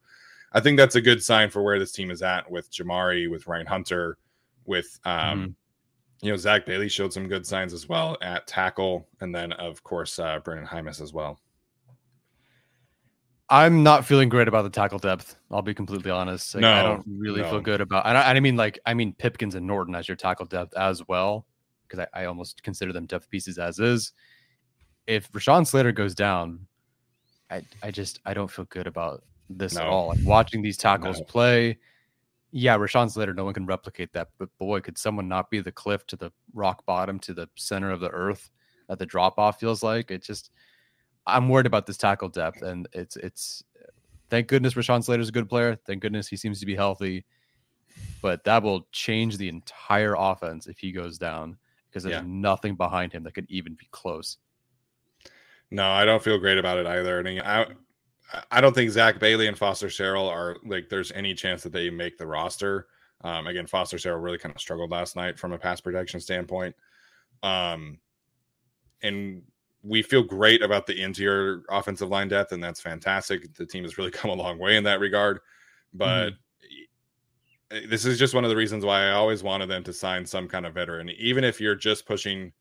I 0.53 0.61
think 0.61 0.77
that's 0.77 0.97
a 0.97 1.01
good 1.01 1.23
sign 1.23 1.51
for 1.51 1.63
where 1.63 1.79
this 1.79 1.93
team 1.93 2.11
is 2.11 2.23
at 2.23 2.51
with 2.51 2.71
Jamari, 2.71 3.31
with 3.31 3.47
Ryan 3.47 3.67
Hunter, 3.67 4.19
with 4.67 4.99
um, 5.05 5.57
you 6.21 6.31
know, 6.31 6.37
Zach 6.37 6.67
Bailey 6.67 6.89
showed 6.89 7.13
some 7.13 7.29
good 7.29 7.47
signs 7.47 7.73
as 7.73 7.89
well 7.89 8.17
at 8.23 8.47
tackle, 8.47 9.09
and 9.21 9.35
then 9.35 9.53
of 9.53 9.83
course 9.85 10.19
uh 10.19 10.41
Brenden 10.41 10.67
Jaimes 10.67 11.01
as 11.01 11.13
well. 11.13 11.41
I'm 13.51 13.83
not 13.83 14.05
feeling 14.05 14.29
great 14.29 14.49
about 14.49 14.63
the 14.63 14.71
tackle 14.71 14.99
depth. 14.99 15.37
I'll 15.51 15.63
be 15.63 15.75
completely 15.75 16.11
honest. 16.11 16.55
Like, 16.55 16.65
I 16.65 16.83
don't 16.83 17.05
really 17.07 17.41
no. 17.41 17.51
feel 17.51 17.61
good 17.61 17.81
about. 17.81 18.07
And 18.07 18.19
I, 18.19 18.33
I 18.33 18.41
mean, 18.41 18.57
like, 18.57 18.79
I 18.85 18.93
mean 18.95 19.15
Pipkins 19.15 19.55
and 19.55 19.67
Norton 19.67 19.95
as 19.95 20.07
your 20.07 20.17
tackle 20.17 20.47
depth 20.47 20.77
as 20.77 21.07
well, 21.09 21.47
because 21.87 22.07
I, 22.15 22.23
I 22.23 22.25
almost 22.27 22.63
consider 22.63 22.93
them 22.93 23.07
depth 23.07 23.31
pieces 23.31 23.59
as 23.59 23.79
is. 23.79 24.13
If 25.07 25.33
Rashawn 25.33 25.67
Slater 25.67 25.93
goes 25.93 26.15
down, 26.15 26.67
I 27.51 27.63
I 27.83 27.91
just 27.91 28.21
I 28.27 28.35
don't 28.35 28.51
feel 28.51 28.67
good 28.67 28.87
about 28.87 29.25
this 29.49 29.77
at 29.77 29.87
all. 29.87 30.09
Like 30.09 30.19
watching 30.25 30.61
these 30.61 30.77
tackles 30.77 31.19
No. 31.19 31.25
play. 31.25 31.79
Yeah, 32.51 32.77
Rashawn 32.77 33.11
Slater, 33.11 33.33
no 33.33 33.45
one 33.47 33.55
can 33.55 33.65
replicate 33.65 34.13
that. 34.13 34.29
But 34.39 34.51
boy, 34.59 34.81
could 34.81 34.99
someone 34.99 35.29
not 35.29 35.51
be 35.51 35.61
the 35.61 35.73
cliff 35.73 36.07
to 36.09 36.17
the 36.17 36.31
rock 36.53 36.85
bottom 36.85 37.19
to 37.21 37.33
the 37.33 37.49
center 37.57 37.91
of 37.91 38.01
the 38.01 38.11
earth 38.11 38.51
that 38.89 38.99
the 38.99 39.07
drop 39.07 39.39
off 39.39 39.59
feels 39.59 39.83
like? 39.83 40.11
It 40.11 40.23
just 40.23 40.51
I'm 41.29 41.49
worried 41.49 41.67
about 41.67 41.87
this 41.87 41.97
tackle 41.97 42.29
depth, 42.29 42.63
and 42.63 42.89
it's 42.93 43.17
it's. 43.17 43.63
Thank 44.31 44.49
goodness 44.49 44.75
Rashawn 44.75 45.03
Slater's 45.03 45.31
a 45.31 45.33
good 45.33 45.49
player. 45.49 45.75
Thank 45.87 46.03
goodness 46.03 46.29
he 46.29 46.37
seems 46.37 46.61
to 46.61 46.67
be 46.67 46.75
healthy, 46.75 47.25
but 48.21 48.45
that 48.45 48.63
will 48.63 48.87
change 48.93 49.39
the 49.39 49.49
entire 49.49 50.15
offense 50.19 50.67
if 50.67 50.79
he 50.79 50.93
goes 50.93 51.17
down 51.17 51.57
because 51.89 52.03
there's 52.03 52.17
Yeah. 52.17 52.25
nothing 52.27 52.75
behind 52.75 53.11
him 53.11 53.23
that 53.23 53.33
could 53.33 53.47
even 53.49 53.73
be 53.75 53.89
close. 53.91 54.37
No, 55.71 55.89
I 55.91 56.05
don't 56.05 56.23
feel 56.23 56.37
great 56.39 56.59
about 56.59 56.77
it 56.77 56.87
either. 56.87 57.21
And 57.21 57.41
I, 57.41 57.67
I 58.51 58.61
don't 58.61 58.75
think 58.75 58.91
Zach 58.91 59.19
Bailey 59.19 59.47
and 59.47 59.57
Foster 59.57 59.87
Sarell 59.87 60.29
are 60.29 60.57
like 60.67 60.91
there's 60.91 61.13
any 61.13 61.33
chance 61.33 61.63
that 61.63 61.73
they 61.73 61.89
make 61.89 62.19
the 62.19 62.27
roster. 62.27 62.89
Um, 63.23 63.47
again, 63.47 63.67
Foster 63.67 63.97
Sarell 63.97 64.23
really 64.23 64.39
kind 64.39 64.55
of 64.55 64.61
struggled 64.61 64.91
last 64.91 65.17
night 65.17 65.39
from 65.39 65.53
a 65.53 65.59
pass 65.59 65.81
protection 65.81 66.21
standpoint. 66.21 66.77
Um, 67.43 67.99
and 69.03 69.43
we 69.83 70.03
feel 70.03 70.23
great 70.23 70.63
about 70.63 70.87
the 70.87 71.01
interior 71.01 71.63
offensive 71.71 72.09
line 72.09 72.29
depth, 72.29 72.53
and 72.53 72.63
that's 72.63 72.81
fantastic. 72.81 73.55
The 73.55 73.67
team 73.67 73.85
has 73.85 73.99
really 73.99 74.11
come 74.13 74.31
a 74.31 74.35
long 74.35 74.59
way 74.59 74.77
in 74.77 74.85
that 74.85 75.01
regard. 75.01 75.41
But 75.95 76.31
mm-hmm. 76.31 77.77
eh, 77.77 77.87
this 77.89 78.05
is 78.05 78.19
just 78.19 78.35
one 78.35 78.45
of 78.45 78.51
the 78.51 78.57
reasons 78.57 78.85
why 78.85 79.05
I 79.05 79.13
always 79.13 79.43
wanted 79.43 79.67
them 79.69 79.85
to 79.85 79.93
sign 79.93 80.27
some 80.27 80.49
kind 80.49 80.67
of 80.67 80.75
veteran, 80.75 81.11
even 81.11 81.45
if 81.45 81.61
you're 81.61 81.75
just 81.75 82.07
pushing 82.07 82.53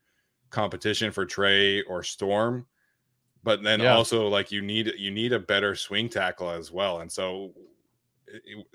competition 0.50 1.10
for 1.12 1.26
Trey 1.26 1.82
or 1.82 2.02
Storm. 2.02 2.66
But 3.44 3.62
then 3.62 3.80
Yeah. 3.80 3.94
also 3.94 4.28
like 4.28 4.50
you 4.50 4.62
need 4.62 4.92
you 4.98 5.10
need 5.10 5.32
a 5.32 5.38
better 5.38 5.74
swing 5.74 6.08
tackle 6.08 6.50
as 6.50 6.72
well, 6.72 7.00
and 7.00 7.10
so 7.10 7.54
it- 8.26 8.42
it- 8.44 8.66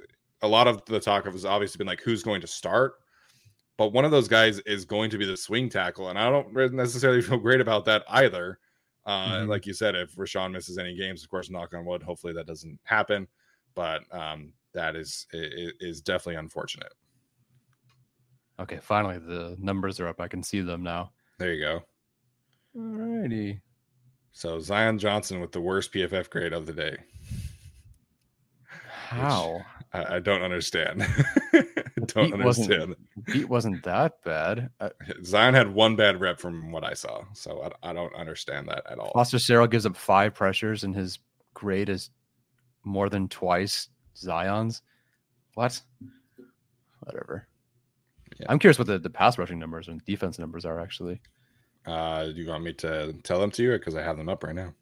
a 0.42 0.48
lot 0.48 0.68
of 0.68 0.84
the 0.86 1.00
talk 1.00 1.26
has 1.26 1.46
obviously 1.46 1.78
been 1.78 1.88
like 1.88 2.02
who's 2.02 2.24
going 2.24 2.42
to 2.42 2.48
start, 2.48 2.96
but 3.78 3.94
one 3.94 4.06
of 4.06 4.12
those 4.12 4.28
guys 4.28 4.60
is 4.60 4.86
going 4.86 5.10
to 5.10 5.18
be 5.18 5.26
the 5.26 5.38
swing 5.38 5.70
tackle, 5.70 6.10
and 6.10 6.18
I 6.20 6.30
don't 6.30 6.54
necessarily 6.74 7.22
feel 7.24 7.38
great 7.38 7.62
about 7.62 7.86
that 7.86 8.04
either. 8.10 8.60
Uh, 9.06 9.40
Mhm. 9.40 9.48
Like 9.50 9.66
you 9.66 9.74
said, 9.74 9.96
if 9.96 10.16
Rashawn 10.16 10.52
misses 10.54 10.78
any 10.78 10.96
games, 10.96 11.24
of 11.24 11.30
course, 11.30 11.50
knock 11.50 11.74
on 11.74 11.84
wood, 11.86 12.02
hopefully 12.04 12.34
that 12.34 12.48
doesn't 12.48 12.80
happen. 12.84 13.28
But 13.76 14.02
um, 14.12 14.54
that 14.74 14.96
is 14.96 15.28
is 15.34 16.02
definitely 16.02 16.36
unfortunate. 16.36 16.94
Okay, 18.60 18.78
finally 18.82 19.18
the 19.18 19.58
numbers 19.60 20.00
are 20.00 20.08
up. 20.08 20.22
I 20.22 20.28
can 20.28 20.44
see 20.44 20.62
them 20.62 20.84
now. 20.84 21.12
There 21.40 21.52
you 21.54 21.62
go. 21.66 21.84
Alrighty. 22.78 23.60
So 24.32 24.60
Zion 24.60 24.98
Johnson 25.00 25.40
with 25.42 25.52
the 25.52 25.60
worst 25.62 25.92
PFF 25.92 26.30
grade 26.30 26.54
of 26.54 26.66
the 26.66 26.74
day. 26.74 26.98
How? 28.88 29.62
I, 29.92 30.16
I 30.16 30.20
don't 30.20 30.42
understand. 30.44 31.06
Don't 32.14 32.32
Beat 32.32 32.44
wasn't- 32.46 32.98
Beat 33.26 33.50
wasn't 33.50 33.84
that 33.84 34.24
bad. 34.24 34.70
Uh, 34.80 34.90
Zion 35.24 35.54
had 35.54 35.74
one 35.74 35.96
bad 35.96 36.20
rep 36.22 36.40
from 36.40 36.72
what 36.72 36.84
I 36.84 36.94
saw, 36.94 37.24
so 37.34 37.70
I, 37.84 37.90
I 37.90 37.94
don't 37.94 38.14
understand 38.16 38.68
that 38.68 38.84
at 38.90 39.00
all. 39.00 39.12
Foster 39.14 39.38
Sarell 39.38 39.70
gives 39.70 39.86
up 39.86 39.96
five 39.98 40.34
pressures, 40.36 40.84
and 40.84 40.96
his 40.96 41.20
grade 41.54 41.90
is 41.90 42.10
more 42.84 43.10
than 43.10 43.28
twice 43.30 43.88
Zion's. 44.16 44.82
What? 45.56 45.82
Whatever. 47.00 47.48
Yeah. 48.40 48.48
I'm 48.50 48.60
curious 48.60 48.78
what 48.78 48.88
the, 48.88 49.00
the 49.00 49.10
pass 49.10 49.38
rushing 49.38 49.60
numbers 49.60 49.88
and 49.88 50.04
defense 50.06 50.40
numbers 50.40 50.66
are 50.66 50.80
actually. 50.80 51.22
Uh, 51.86 52.26
do 52.26 52.34
you 52.34 52.48
want 52.48 52.64
me 52.64 52.74
to 52.74 53.14
tell 53.24 53.40
them 53.40 53.52
to 53.52 53.64
you 53.64 53.72
because 53.72 53.96
I 53.96 54.02
have 54.02 54.18
them 54.18 54.30
up 54.30 54.44
right 54.44 54.56
now? 54.56 54.74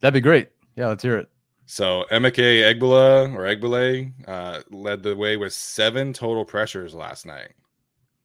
That'd 0.00 0.14
be 0.14 0.20
great. 0.20 0.50
Yeah, 0.76 0.88
let's 0.88 1.02
hear 1.02 1.16
it. 1.18 1.28
So 1.66 2.04
Emeke 2.12 2.62
Egbula 2.62 3.34
or 3.34 3.42
Egbule 3.42 4.12
uh, 4.28 4.60
led 4.70 5.02
the 5.02 5.16
way 5.16 5.36
with 5.36 5.52
seven 5.52 6.12
total 6.12 6.44
pressures 6.44 6.94
last 6.94 7.24
night. 7.26 7.52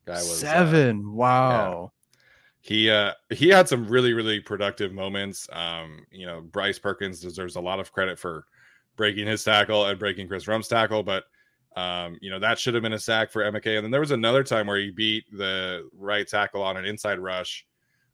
Guy 0.05 0.15
was 0.15 0.43
uh, 0.43 0.47
Seven. 0.47 1.13
wow. 1.13 1.91
he 2.61 2.89
uh 2.89 3.13
he 3.29 3.47
had 3.47 3.69
some 3.69 3.87
really 3.87 4.11
really 4.13 4.39
productive 4.39 4.91
moments 4.91 5.47
um 5.53 6.05
you 6.11 6.25
know 6.25 6.41
bryce 6.41 6.77
perkins 6.79 7.21
deserves 7.21 7.55
a 7.55 7.61
lot 7.61 7.79
of 7.79 7.93
credit 7.93 8.19
for 8.19 8.45
breaking 8.97 9.27
his 9.27 9.43
tackle 9.43 9.85
and 9.85 9.97
breaking 9.97 10.27
chris 10.27 10.45
Rumph's 10.47 10.67
tackle 10.67 11.03
but 11.03 11.23
um 11.77 12.17
you 12.21 12.29
know 12.29 12.39
that 12.39 12.59
should 12.59 12.73
have 12.73 12.83
been 12.83 12.93
a 12.93 12.99
sack 12.99 13.31
for 13.31 13.43
Emeke 13.43 13.77
and 13.77 13.83
then 13.85 13.91
there 13.91 14.01
was 14.01 14.11
another 14.11 14.43
time 14.43 14.67
where 14.67 14.77
he 14.79 14.89
beat 14.91 15.23
the 15.31 15.87
right 15.97 16.27
tackle 16.27 16.61
on 16.61 16.75
an 16.75 16.85
inside 16.85 17.19
rush 17.19 17.65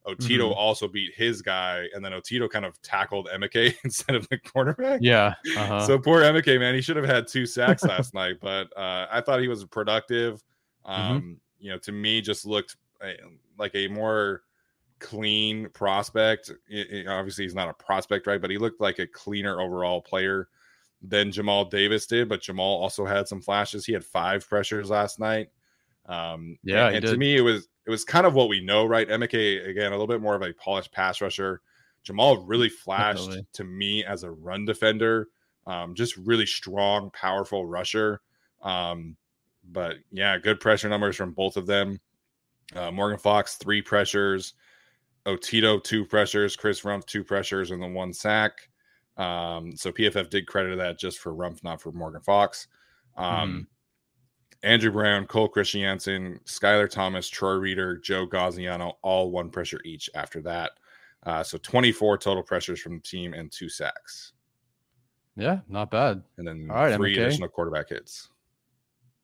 otito 0.07 0.51
Mhm. 0.51 0.55
also 0.55 0.87
beat 0.87 1.13
his 1.15 1.41
guy 1.41 1.87
and 1.93 2.03
then 2.05 2.11
otito 2.11 2.49
kind 2.49 2.65
of 2.65 2.79
tackled 2.81 3.27
Emeke 3.33 3.75
instead 3.83 4.15
of 4.15 4.27
the 4.29 4.37
cornerback 4.37 4.99
Yeah. 5.01 5.33
Uh-huh. 5.57 5.85
so 5.85 5.97
poor 5.99 6.21
Emeke, 6.21 6.59
man, 6.59 6.75
he 6.75 6.81
should 6.81 6.95
have 6.97 7.05
had 7.05 7.27
two 7.27 7.45
sacks 7.45 7.83
last 7.83 8.13
night, 8.21 8.35
but 8.41 8.67
uh, 8.77 9.07
I 9.11 9.21
thought 9.21 9.39
he 9.41 9.47
was 9.47 9.65
productive. 9.65 10.43
Mm-hmm. 10.87 11.01
Um, 11.01 11.41
You 11.59 11.71
know, 11.71 11.77
to 11.79 11.91
me, 11.91 12.21
just 12.21 12.45
looked 12.45 12.75
uh, 13.01 13.13
like 13.57 13.73
a 13.75 13.87
more 13.87 14.43
clean 14.99 15.69
prospect. 15.69 16.51
I- 16.71 17.03
I- 17.07 17.07
obviously, 17.07 17.43
he's 17.45 17.55
not 17.55 17.69
a 17.69 17.73
prospect, 17.73 18.27
right? 18.27 18.39
But 18.39 18.49
he 18.51 18.57
looked 18.57 18.79
like 18.81 18.99
a 18.99 19.07
cleaner 19.07 19.59
overall 19.59 20.01
player 20.01 20.47
than 21.01 21.31
Jamal 21.31 21.65
Davis 21.65 22.05
did. 22.07 22.29
But 22.29 22.41
Jamal 22.41 22.81
also 22.81 23.05
had 23.05 23.27
some 23.27 23.41
flashes. 23.41 23.85
He 23.85 23.93
had 23.93 24.03
five 24.05 24.47
pressures 24.47 24.89
last 24.89 25.19
night. 25.19 25.49
Um, 26.05 26.57
Yeah, 26.63 26.87
and, 26.87 26.97
and 26.97 27.05
to 27.07 27.17
me, 27.17 27.35
it 27.35 27.41
was 27.41 27.67
it 27.85 27.89
was 27.89 28.03
kind 28.03 28.25
of 28.25 28.33
what 28.33 28.49
we 28.49 28.61
know, 28.61 28.85
right? 28.85 29.07
Emeke 29.07 29.67
again, 29.67 29.87
a 29.87 29.95
little 29.95 30.07
bit 30.07 30.21
more 30.21 30.35
of 30.35 30.41
a 30.41 30.53
polished 30.53 30.91
pass 30.91 31.21
rusher 31.21 31.61
Jamal 32.05 32.37
really 32.45 32.69
flashed 32.69 33.25
Definitely. 33.25 33.47
to 33.53 33.63
me 33.65 34.05
as 34.05 34.23
a 34.23 34.31
run 34.31 34.63
defender, 34.63 35.27
um, 35.65 35.95
just 35.95 36.15
really 36.17 36.45
strong, 36.45 37.09
powerful 37.11 37.65
rusher. 37.65 38.21
Um, 38.61 39.17
but 39.71 39.97
yeah, 40.11 40.37
good 40.37 40.59
pressure 40.59 40.87
numbers 40.87 41.15
from 41.15 41.31
both 41.31 41.57
of 41.57 41.65
them. 41.65 41.99
Uh, 42.75 42.91
Morgan 42.91 43.17
Fox, 43.17 43.55
three 43.55 43.81
pressures. 43.81 44.53
Otito, 45.25 45.83
two 45.83 46.05
pressures. 46.05 46.55
Chris 46.55 46.81
Rumph, 46.81 47.05
two 47.05 47.23
pressures, 47.23 47.71
and 47.71 47.81
then 47.81 47.95
one 47.95 48.13
sack. 48.13 48.69
Um, 49.17 49.75
so 49.75 49.91
PFF 49.91 50.29
did 50.29 50.45
credit 50.45 50.77
that 50.77 50.99
just 50.99 51.17
for 51.17 51.33
Rumph, 51.33 51.63
not 51.63 51.81
for 51.81 51.91
Morgan 51.91 52.21
Fox. 52.21 52.67
Um, 53.17 53.67
Andrew 54.65 54.91
Brown, 54.91 55.27
Cole 55.27 55.47
Christiansen, 55.47 56.39
Skylar 56.45 56.89
Thomas, 56.89 57.29
Troy 57.29 57.53
Reeder, 57.53 57.97
Joe 57.97 58.25
Gaziano, 58.25 58.93
all 59.03 59.31
one 59.31 59.49
pressure 59.49 59.79
each 59.85 60.09
after 60.15 60.41
that. 60.41 60.71
Uh, 61.23 61.43
so 61.43 61.57
24 61.59 62.17
total 62.17 62.43
pressures 62.43 62.81
from 62.81 62.95
the 62.95 63.01
team 63.01 63.33
and 63.33 63.51
two 63.51 63.69
sacks. 63.69 64.33
Yeah, 65.35 65.59
not 65.67 65.91
bad. 65.91 66.23
And 66.37 66.47
then 66.47 66.67
All 66.69 66.77
right, 66.77 66.95
three 66.95 67.15
MK. 67.15 67.21
additional 67.21 67.49
quarterback 67.49 67.89
hits. 67.89 68.29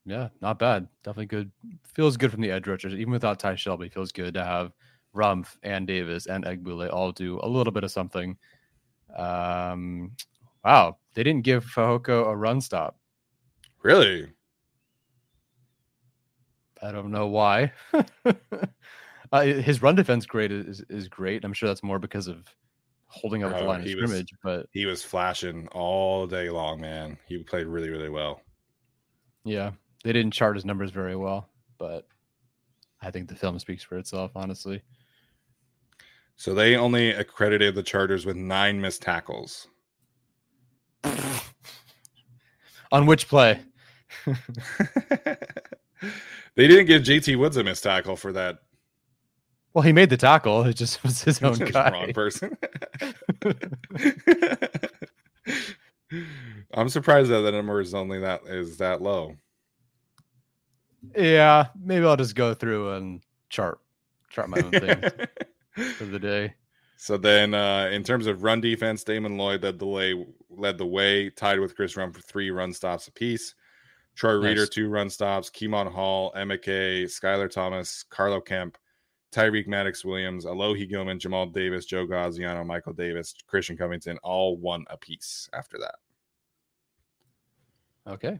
Yeah, 0.06 0.30
not 0.42 0.60
bad. 0.60 0.88
Definitely 1.04 1.28
good. 1.28 1.52
Feels 1.96 2.18
good 2.18 2.32
from 2.32 2.42
the 2.42 2.52
edge 2.52 2.68
rushers. 2.68 2.94
Even 2.94 3.12
without 3.12 3.40
Ty 3.40 3.56
Shelby, 3.56 3.90
feels 3.90 4.12
good 4.12 4.34
to 4.36 4.44
have 4.44 4.74
Rumph 5.16 5.58
and 5.64 5.88
Davis 5.88 6.28
and 6.28 6.46
Egbule 6.46 6.92
all 6.92 7.12
do 7.12 7.40
a 7.44 7.48
little 7.48 7.74
bit 7.74 7.84
of 7.84 7.92
something. 7.92 8.38
Um, 9.16 10.12
wow, 10.64 10.98
they 11.14 11.24
didn't 11.24 11.44
give 11.44 11.66
Fehoko 11.66 12.28
a 12.28 12.36
run 12.36 12.62
stop. 12.62 12.98
Really? 13.84 14.32
I 16.82 16.92
don't 16.92 17.12
know 17.12 17.28
why. 17.28 17.72
uh, 19.32 19.42
his 19.44 19.82
run 19.82 19.96
defense 19.96 20.26
grade 20.26 20.52
is 20.52 20.82
is 20.90 21.08
great. 21.08 21.44
I'm 21.46 21.54
sure 21.54 21.70
that's 21.70 21.84
more 21.84 22.00
because 22.00 22.28
of 22.28 22.44
holding 23.08 23.44
up 23.44 23.52
the 23.52 23.60
Oh, 23.62 23.66
line 23.68 23.82
of 23.82 23.86
he 23.86 23.96
was- 23.96 24.10
scrimmage. 24.10 24.34
But 24.44 24.68
He 24.72 24.86
was 24.86 25.04
flashing 25.04 25.68
all 25.70 26.26
day 26.28 26.50
long, 26.50 26.80
man. 26.82 27.18
He 27.28 27.38
played 27.44 27.68
really, 27.68 27.90
really 27.90 28.10
well. 28.10 28.42
yeah, 29.44 29.72
they 30.04 30.14
didn't 30.14 30.32
chart 30.34 30.56
his 30.56 30.66
numbers 30.66 30.92
very 30.92 31.16
well. 31.16 31.48
But 31.78 32.08
I 33.02 33.12
think 33.12 33.28
the 33.28 33.36
film 33.36 33.60
speaks 33.60 33.84
for 33.84 33.98
itself, 33.98 34.32
honestly. 34.36 34.82
So 36.38 36.54
they 36.56 36.76
only 36.76 37.12
accredited 37.12 37.76
the 37.76 37.84
Chargers 37.84 38.26
with 38.26 38.36
nine 38.36 38.80
missed 38.82 39.02
tackles. 39.04 39.68
On 42.92 43.06
which 43.06 43.28
play? 43.28 43.62
they 46.56 46.68
didn't 46.68 46.86
give 46.88 47.02
JT 47.04 47.38
Woods 47.38 47.58
a 47.58 47.64
missed 47.64 47.84
tackle 47.84 48.16
for 48.16 48.32
that. 48.34 48.60
Well, 49.74 49.84
he 49.84 49.94
made 49.94 50.10
the 50.10 50.18
tackle. 50.18 50.64
It 50.64 50.74
just 50.76 51.02
was 51.04 51.24
his 51.24 51.42
own 51.44 51.58
Wrong 51.58 51.72
guy. 51.72 52.12
person. 52.14 52.58
I'm 56.74 56.90
surprised 56.90 57.30
that 57.32 57.42
the 57.42 57.52
number 57.52 57.80
is 57.80 57.94
only 57.94 58.20
that 58.20 58.42
is 58.48 58.78
that 58.78 59.02
low. 59.02 59.36
yeah, 61.16 61.68
maybe 61.82 62.06
I'll 62.06 62.18
just 62.18 62.36
go 62.36 62.54
through 62.54 62.92
and 62.94 63.22
chart 63.50 63.80
chart 64.30 64.50
my 64.50 64.58
own 64.60 64.72
thing 64.72 65.02
for 65.96 66.06
the 66.06 66.20
day. 66.20 66.54
So 66.98 67.18
then, 67.18 67.54
uh, 67.56 67.90
in 67.92 68.04
terms 68.04 68.28
of 68.28 68.44
run 68.44 68.62
defense, 68.62 69.04
Damon 69.04 69.36
Lloyd 69.38 69.64
led 69.64 69.80
the 69.80 69.88
way, 69.88 70.26
led 70.50 70.78
the 70.78 70.86
way, 70.86 71.30
tied 71.32 71.60
with 71.60 71.76
Chris 71.76 71.96
Rumph 71.96 72.14
for 72.14 72.22
three 72.22 72.52
run 72.52 72.72
stops 72.74 73.08
apiece. 73.08 73.56
Troy 74.16 74.34
Reeder 74.34 74.62
Nice. 74.62 74.70
two 74.70 74.90
run 74.90 75.10
stops. 75.10 75.50
Kemon 75.50 75.92
Hall, 75.92 76.32
Emeke, 76.36 77.04
Skylar 77.06 77.50
Thomas, 77.50 78.04
Carlo 78.10 78.40
Kemp, 78.42 78.78
Tyreek 79.32 79.68
Maddox 79.68 80.04
Williams, 80.04 80.46
Alohi 80.46 80.88
Gilman, 80.90 81.18
Jamal 81.20 81.46
Davis, 81.48 81.86
Joe 81.86 82.06
Gaziano, 82.06 82.66
Michael 82.66 82.94
Davis, 82.94 83.34
Christian 83.48 83.78
Covington, 83.78 84.18
all 84.24 84.58
one 84.58 84.84
apiece 84.90 85.50
after 85.54 85.78
that. 85.80 85.96
Okay. 88.08 88.40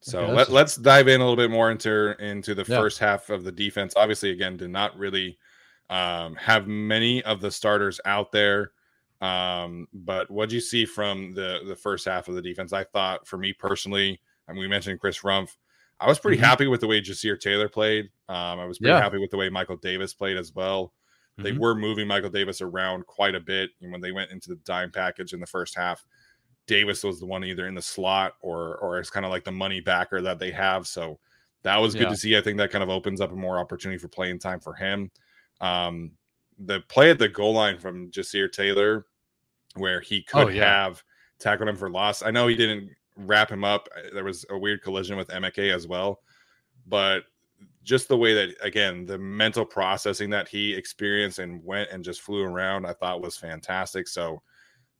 So 0.00 0.20
Okay, 0.20 0.32
let, 0.32 0.50
let's 0.50 0.76
dive 0.76 1.08
in 1.08 1.20
a 1.20 1.24
little 1.24 1.36
bit 1.36 1.50
more 1.50 1.70
into 1.70 2.14
into 2.24 2.54
the 2.54 2.64
Yeah. 2.66 2.78
first 2.78 2.98
half 2.98 3.30
of 3.30 3.44
the 3.44 3.52
defense. 3.52 3.94
Obviously, 3.96 4.30
again, 4.30 4.56
did 4.56 4.70
not 4.70 4.96
really 4.98 5.38
um, 5.90 6.34
have 6.36 6.66
many 6.66 7.22
of 7.24 7.40
the 7.40 7.50
starters 7.50 8.00
out 8.04 8.32
there. 8.32 8.72
Um, 9.20 9.86
but 9.92 10.28
what 10.30 10.48
do 10.48 10.56
you 10.56 10.60
see 10.60 10.84
from 10.84 11.34
the 11.34 11.60
the 11.66 11.76
first 11.76 12.04
half 12.04 12.28
of 12.28 12.34
the 12.34 12.42
defense? 12.42 12.72
I 12.72 12.82
thought, 12.84 13.26
for 13.26 13.38
me 13.38 13.52
personally, 13.52 14.20
Mean, 14.52 14.60
we 14.62 14.68
mentioned 14.68 15.00
Chris 15.00 15.20
Rumph. 15.20 15.56
I 16.00 16.06
was 16.06 16.18
pretty 16.18 16.38
Mhm. 16.38 16.44
happy 16.46 16.66
with 16.66 16.80
the 16.80 16.86
way 16.88 17.00
Ja'Sir 17.00 17.38
Taylor 17.38 17.68
played. 17.68 18.06
Um, 18.28 18.58
I 18.58 18.64
was 18.64 18.78
pretty 18.78 18.92
Yeah. 18.92 19.00
happy 19.00 19.18
with 19.18 19.30
the 19.30 19.36
way 19.36 19.48
Michael 19.48 19.76
Davis 19.76 20.14
played 20.14 20.36
as 20.36 20.52
well. 20.52 20.92
They 21.38 21.52
Mhm. 21.52 21.58
were 21.58 21.74
moving 21.74 22.06
Michael 22.08 22.30
Davis 22.30 22.60
around 22.60 23.06
quite 23.06 23.34
a 23.34 23.40
bit. 23.40 23.70
And 23.80 23.92
when 23.92 24.00
they 24.00 24.12
went 24.12 24.30
into 24.32 24.48
the 24.50 24.56
dime 24.56 24.90
package 24.90 25.32
in 25.32 25.40
the 25.40 25.46
first 25.46 25.76
half, 25.76 26.04
Davis 26.66 27.02
was 27.04 27.20
the 27.20 27.26
one 27.26 27.44
either 27.44 27.66
in 27.66 27.74
the 27.74 27.82
slot 27.82 28.34
or 28.40 28.76
or 28.78 28.98
it's 28.98 29.10
kind 29.10 29.24
of 29.26 29.30
like 29.30 29.44
the 29.44 29.52
money 29.52 29.80
backer 29.80 30.20
that 30.22 30.38
they 30.38 30.50
have. 30.50 30.86
So 30.86 31.18
that 31.62 31.76
was 31.78 31.94
good 31.94 32.02
Yeah. 32.04 32.08
to 32.10 32.16
see. 32.16 32.36
I 32.36 32.40
think 32.40 32.58
that 32.58 32.70
kind 32.70 32.82
of 32.84 32.90
opens 32.90 33.20
up 33.20 33.32
a 33.32 33.36
more 33.36 33.58
opportunity 33.58 33.98
for 33.98 34.08
playing 34.08 34.38
time 34.40 34.60
for 34.60 34.74
him. 34.74 35.10
Um, 35.60 36.12
the 36.58 36.80
play 36.80 37.10
at 37.10 37.18
the 37.18 37.28
goal 37.28 37.54
line 37.54 37.78
from 37.78 38.10
Ja'Sir 38.10 38.50
Taylor, 38.50 39.06
where 39.74 40.00
he 40.00 40.22
could 40.22 40.44
Oh, 40.44 40.48
yeah. 40.48 40.84
have 40.84 41.02
tackled 41.38 41.68
him 41.68 41.76
for 41.76 41.88
loss. 41.90 42.22
I 42.22 42.30
know 42.30 42.46
he 42.46 42.54
didn't 42.56 42.90
wrap 43.16 43.50
him 43.50 43.64
up. 43.64 43.88
Uh, 43.96 44.14
there 44.14 44.24
was 44.24 44.44
a 44.50 44.58
weird 44.58 44.82
collision 44.82 45.16
with 45.16 45.28
Emeke 45.28 45.74
as 45.74 45.86
well, 45.86 46.20
but 46.86 47.24
just 47.84 48.08
the 48.08 48.16
way 48.16 48.34
that 48.34 48.54
again 48.62 49.04
the 49.06 49.18
mental 49.18 49.64
processing 49.64 50.30
that 50.30 50.48
he 50.48 50.74
experienced 50.74 51.38
and 51.38 51.64
went 51.64 51.90
and 51.90 52.04
just 52.04 52.20
flew 52.20 52.42
around, 52.42 52.86
I 52.86 52.92
thought 52.92 53.22
was 53.22 53.36
fantastic. 53.36 54.08
So 54.08 54.42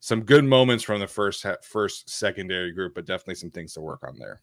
some 0.01 0.23
good 0.23 0.45
moments 0.45 0.83
from 0.83 1.01
the 1.01 1.07
first 1.07 1.47
first 1.63 2.11
secondary 2.11 2.73
group, 2.73 2.95
but 2.95 3.07
definitely 3.07 3.37
some 3.37 3.51
things 3.51 3.75
to 3.75 3.81
work 3.81 4.03
on 4.07 4.19
there. 4.19 4.43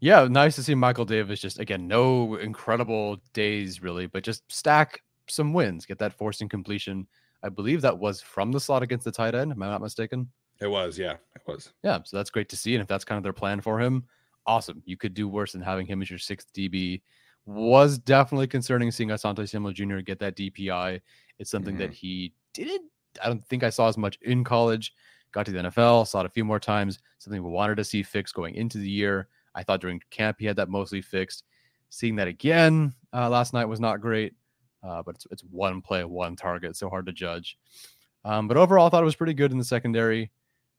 Yeah, 0.00 0.28
nice 0.28 0.56
to 0.56 0.62
see 0.62 0.74
Michael 0.74 1.04
Davis 1.04 1.40
just 1.40 1.58
again, 1.58 1.86
no 1.86 2.36
incredible 2.36 3.16
days 3.32 3.82
really, 3.82 4.06
but 4.06 4.24
just 4.24 4.50
stack 4.52 5.00
some 5.28 5.52
wins, 5.52 5.86
get 5.86 5.98
that 5.98 6.12
forcing 6.12 6.48
completion. 6.48 7.06
I 7.42 7.48
believe 7.48 7.82
that 7.82 7.98
was 7.98 8.20
from 8.20 8.52
the 8.52 8.60
slot 8.60 8.82
against 8.82 9.04
the 9.04 9.12
tight 9.12 9.34
end. 9.34 9.52
Am 9.52 9.62
I 9.62 9.68
not 9.68 9.82
mistaken? 9.82 10.30
It 10.60 10.68
was, 10.68 10.98
yeah, 10.98 11.14
it 11.34 11.42
was. 11.46 11.72
Yeah, 11.82 11.98
so 12.04 12.16
that's 12.16 12.30
great 12.30 12.48
to 12.50 12.56
see. 12.56 12.74
And 12.74 12.82
if 12.82 12.88
that's 12.88 13.04
kind 13.04 13.16
of 13.16 13.22
their 13.22 13.32
plan 13.32 13.60
for 13.60 13.80
him, 13.80 14.04
awesome. 14.46 14.82
You 14.86 14.96
could 14.96 15.14
do 15.14 15.28
worse 15.28 15.52
than 15.52 15.60
having 15.60 15.86
him 15.86 16.02
as 16.02 16.10
your 16.10 16.18
sixth 16.18 16.52
DB. 16.52 17.02
Was 17.44 17.98
definitely 17.98 18.48
concerning 18.48 18.90
seeing 18.90 19.10
Asante 19.10 19.48
Samuel 19.48 19.72
Jr. 19.72 19.98
get 19.98 20.18
that 20.18 20.36
DPI. 20.36 21.00
It's 21.38 21.50
something 21.50 21.76
that 21.76 21.92
he 21.92 22.32
didn't. 22.54 22.90
I 23.22 23.28
don't 23.28 23.46
think 23.46 23.62
I 23.62 23.70
saw 23.70 23.88
as 23.88 23.96
much 23.96 24.18
in 24.22 24.42
college. 24.42 24.94
Got 25.32 25.46
to 25.46 25.52
the 25.52 25.58
NFL, 25.58 26.06
saw 26.06 26.20
it 26.20 26.26
a 26.26 26.30
few 26.30 26.44
more 26.44 26.58
times. 26.58 26.98
Something 27.18 27.42
we 27.42 27.50
wanted 27.50 27.76
to 27.76 27.84
see 27.84 28.02
fixed 28.02 28.34
going 28.34 28.54
into 28.54 28.78
the 28.78 28.88
year. 28.88 29.28
I 29.54 29.62
thought 29.62 29.80
during 29.80 30.00
camp 30.10 30.38
he 30.40 30.46
had 30.46 30.56
that 30.56 30.68
mostly 30.68 31.02
fixed. 31.02 31.44
Seeing 31.88 32.16
that 32.16 32.26
again 32.28 32.94
uh, 33.12 33.28
last 33.28 33.52
night 33.52 33.66
was 33.66 33.80
not 33.80 34.00
great, 34.00 34.34
uh, 34.82 35.02
but 35.02 35.14
it's, 35.14 35.26
it's 35.30 35.42
one 35.42 35.82
play, 35.82 36.04
one 36.04 36.36
target, 36.36 36.76
so 36.76 36.88
hard 36.88 37.06
to 37.06 37.12
judge. 37.12 37.58
Um, 38.24 38.48
but 38.48 38.56
overall, 38.56 38.86
I 38.86 38.90
thought 38.90 39.02
it 39.02 39.06
was 39.06 39.14
pretty 39.14 39.34
good 39.34 39.52
in 39.52 39.58
the 39.58 39.64
secondary. 39.64 40.30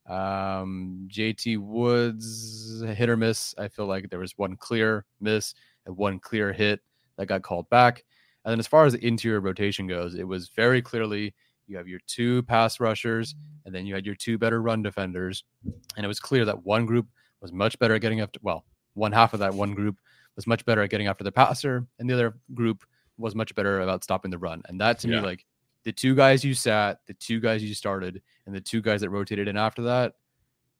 Um, 0.07 1.07
JT 1.11 1.57
Woods 1.59 2.81
hit 2.81 3.09
or 3.09 3.17
miss. 3.17 3.53
I 3.57 3.67
feel 3.67 3.85
like 3.85 4.09
there 4.09 4.19
was 4.19 4.37
one 4.37 4.55
clear 4.55 5.05
miss 5.19 5.53
and 5.85 5.97
one 5.97 6.19
clear 6.19 6.53
hit 6.53 6.81
that 7.17 7.27
got 7.27 7.41
called 7.43 7.69
back. 7.69 8.03
And 8.45 8.51
then 8.51 8.59
as 8.59 8.67
far 8.67 8.85
as 8.85 8.93
the 8.93 9.05
interior 9.05 9.41
rotation 9.41 9.87
goes, 9.87 10.15
it 10.15 10.23
was 10.27 10.49
very 10.55 10.81
clearly 10.81 11.33
you 11.67 11.75
have 11.75 11.87
your 11.87 11.99
two 12.07 12.43
pass 12.43 12.79
rushers 12.79 13.35
and 13.65 13.75
then 13.75 13.85
you 13.85 13.93
had 13.93 14.05
your 14.05 14.15
two 14.15 14.37
better 14.37 14.61
run 14.61 14.81
defenders. 14.81 15.43
And 15.97 16.05
it 16.05 16.07
was 16.07 16.19
clear 16.19 16.45
that 16.45 16.65
one 16.65 16.85
group 16.85 17.07
was 17.41 17.51
much 17.51 17.77
better 17.79 17.95
at 17.95 18.01
getting 18.01 18.21
after, 18.21 18.39
well, 18.41 18.63
one 18.93 19.11
half 19.11 19.33
of 19.33 19.39
that 19.41 19.53
one 19.53 19.73
group 19.73 19.97
was 20.37 20.47
much 20.47 20.65
better 20.65 20.81
at 20.81 20.89
getting 20.89 21.07
after 21.07 21.23
the 21.23 21.31
passer, 21.31 21.85
and 21.99 22.09
the 22.09 22.13
other 22.13 22.37
group 22.53 22.83
was 23.17 23.35
much 23.35 23.53
better 23.55 23.81
about 23.81 24.03
stopping 24.03 24.31
the 24.31 24.37
run. 24.37 24.61
And 24.69 24.79
that 24.79 24.99
to 24.99 25.07
Yeah. 25.09 25.19
me, 25.21 25.25
like 25.25 25.45
the 25.83 25.91
two 25.91 26.15
guys 26.15 26.43
you 26.45 26.53
sat, 26.53 27.01
the 27.07 27.13
two 27.15 27.39
guys 27.39 27.63
you 27.63 27.73
started, 27.73 28.21
and 28.47 28.55
the 28.55 28.61
two 28.61 28.81
guys 28.81 29.01
that 29.01 29.11
rotated 29.11 29.47
in 29.47 29.57
after 29.57 29.83
that. 29.83 30.13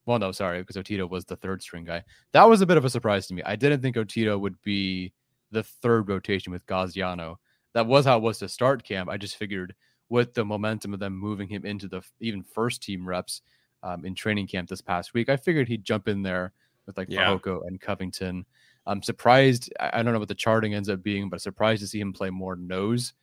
Well, 0.08 0.18
no, 0.18 0.32
sorry, 0.32 0.62
because 0.62 0.78
Otito 0.78 1.08
was 1.08 1.26
the 1.26 1.36
third 1.36 1.62
string 1.62 1.84
guy. 1.84 2.04
That 2.32 2.46
was 2.46 2.62
a 2.62 2.66
bit 2.66 2.78
of 2.78 2.86
a 2.86 2.90
surprise 2.90 3.28
to 3.28 3.34
me. 3.34 3.44
I 3.46 3.56
didn't 3.56 3.82
think 3.82 3.98
Otito 3.98 4.40
would 4.40 4.60
be 4.64 5.14
the 5.52 5.64
third 5.64 6.10
rotation 6.10 6.52
with 6.52 6.66
Gaziano. 6.66 7.36
That 7.74 7.86
was 7.86 8.06
how 8.06 8.18
it 8.18 8.24
was 8.24 8.40
to 8.40 8.48
start 8.48 8.84
camp. 8.84 9.10
I 9.10 9.18
just 9.18 9.36
figured 9.36 9.76
with 10.10 10.34
the 10.34 10.46
momentum 10.46 10.94
of 10.94 11.00
them 11.00 11.14
moving 11.14 11.50
him 11.50 11.66
into 11.66 11.88
the 11.88 12.02
even 12.22 12.42
first 12.42 12.82
team 12.82 13.08
reps 13.08 13.42
um, 13.84 14.06
in 14.06 14.16
training 14.16 14.48
camp 14.48 14.70
this 14.70 14.82
past 14.82 15.14
week, 15.14 15.30
I 15.30 15.36
figured 15.38 15.68
he'd 15.68 15.84
jump 15.84 16.08
in 16.08 16.24
there 16.24 16.54
with 16.86 16.98
like 16.98 17.10
Yeah. 17.10 17.38
And 17.68 17.80
Covington. 17.80 18.46
I'm 18.86 19.04
surprised. 19.04 19.72
I 19.80 20.00
I 20.00 20.04
don't 20.04 20.14
know 20.14 20.20
what 20.20 20.30
the 20.30 20.36
charting 20.36 20.74
ends 20.74 20.90
up 20.90 21.04
being, 21.04 21.30
but 21.30 21.42
surprised 21.42 21.82
to 21.82 21.88
see 21.88 22.00
him 22.00 22.14
play 22.14 22.30
more 22.30 22.56
nose 22.56 23.14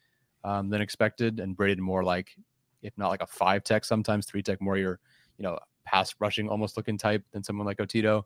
um, 0.45 0.69
than 0.69 0.83
expected, 0.83 1.41
and 1.41 1.57
Breiden 1.57 1.79
more 1.79 2.05
like, 2.05 2.37
if 2.85 2.97
not 2.97 3.09
like 3.09 3.23
a 3.23 3.27
five 3.27 3.65
tech, 3.65 3.85
sometimes 3.85 4.27
three 4.27 4.43
tech, 4.43 4.61
more 4.61 4.77
your, 4.77 5.01
you 5.39 5.43
know, 5.43 5.59
pass 5.85 6.15
rushing 6.21 6.49
almost 6.49 6.77
looking 6.77 6.99
type 6.99 7.25
than 7.33 7.43
someone 7.43 7.67
like 7.67 7.79
Otito. 7.79 8.25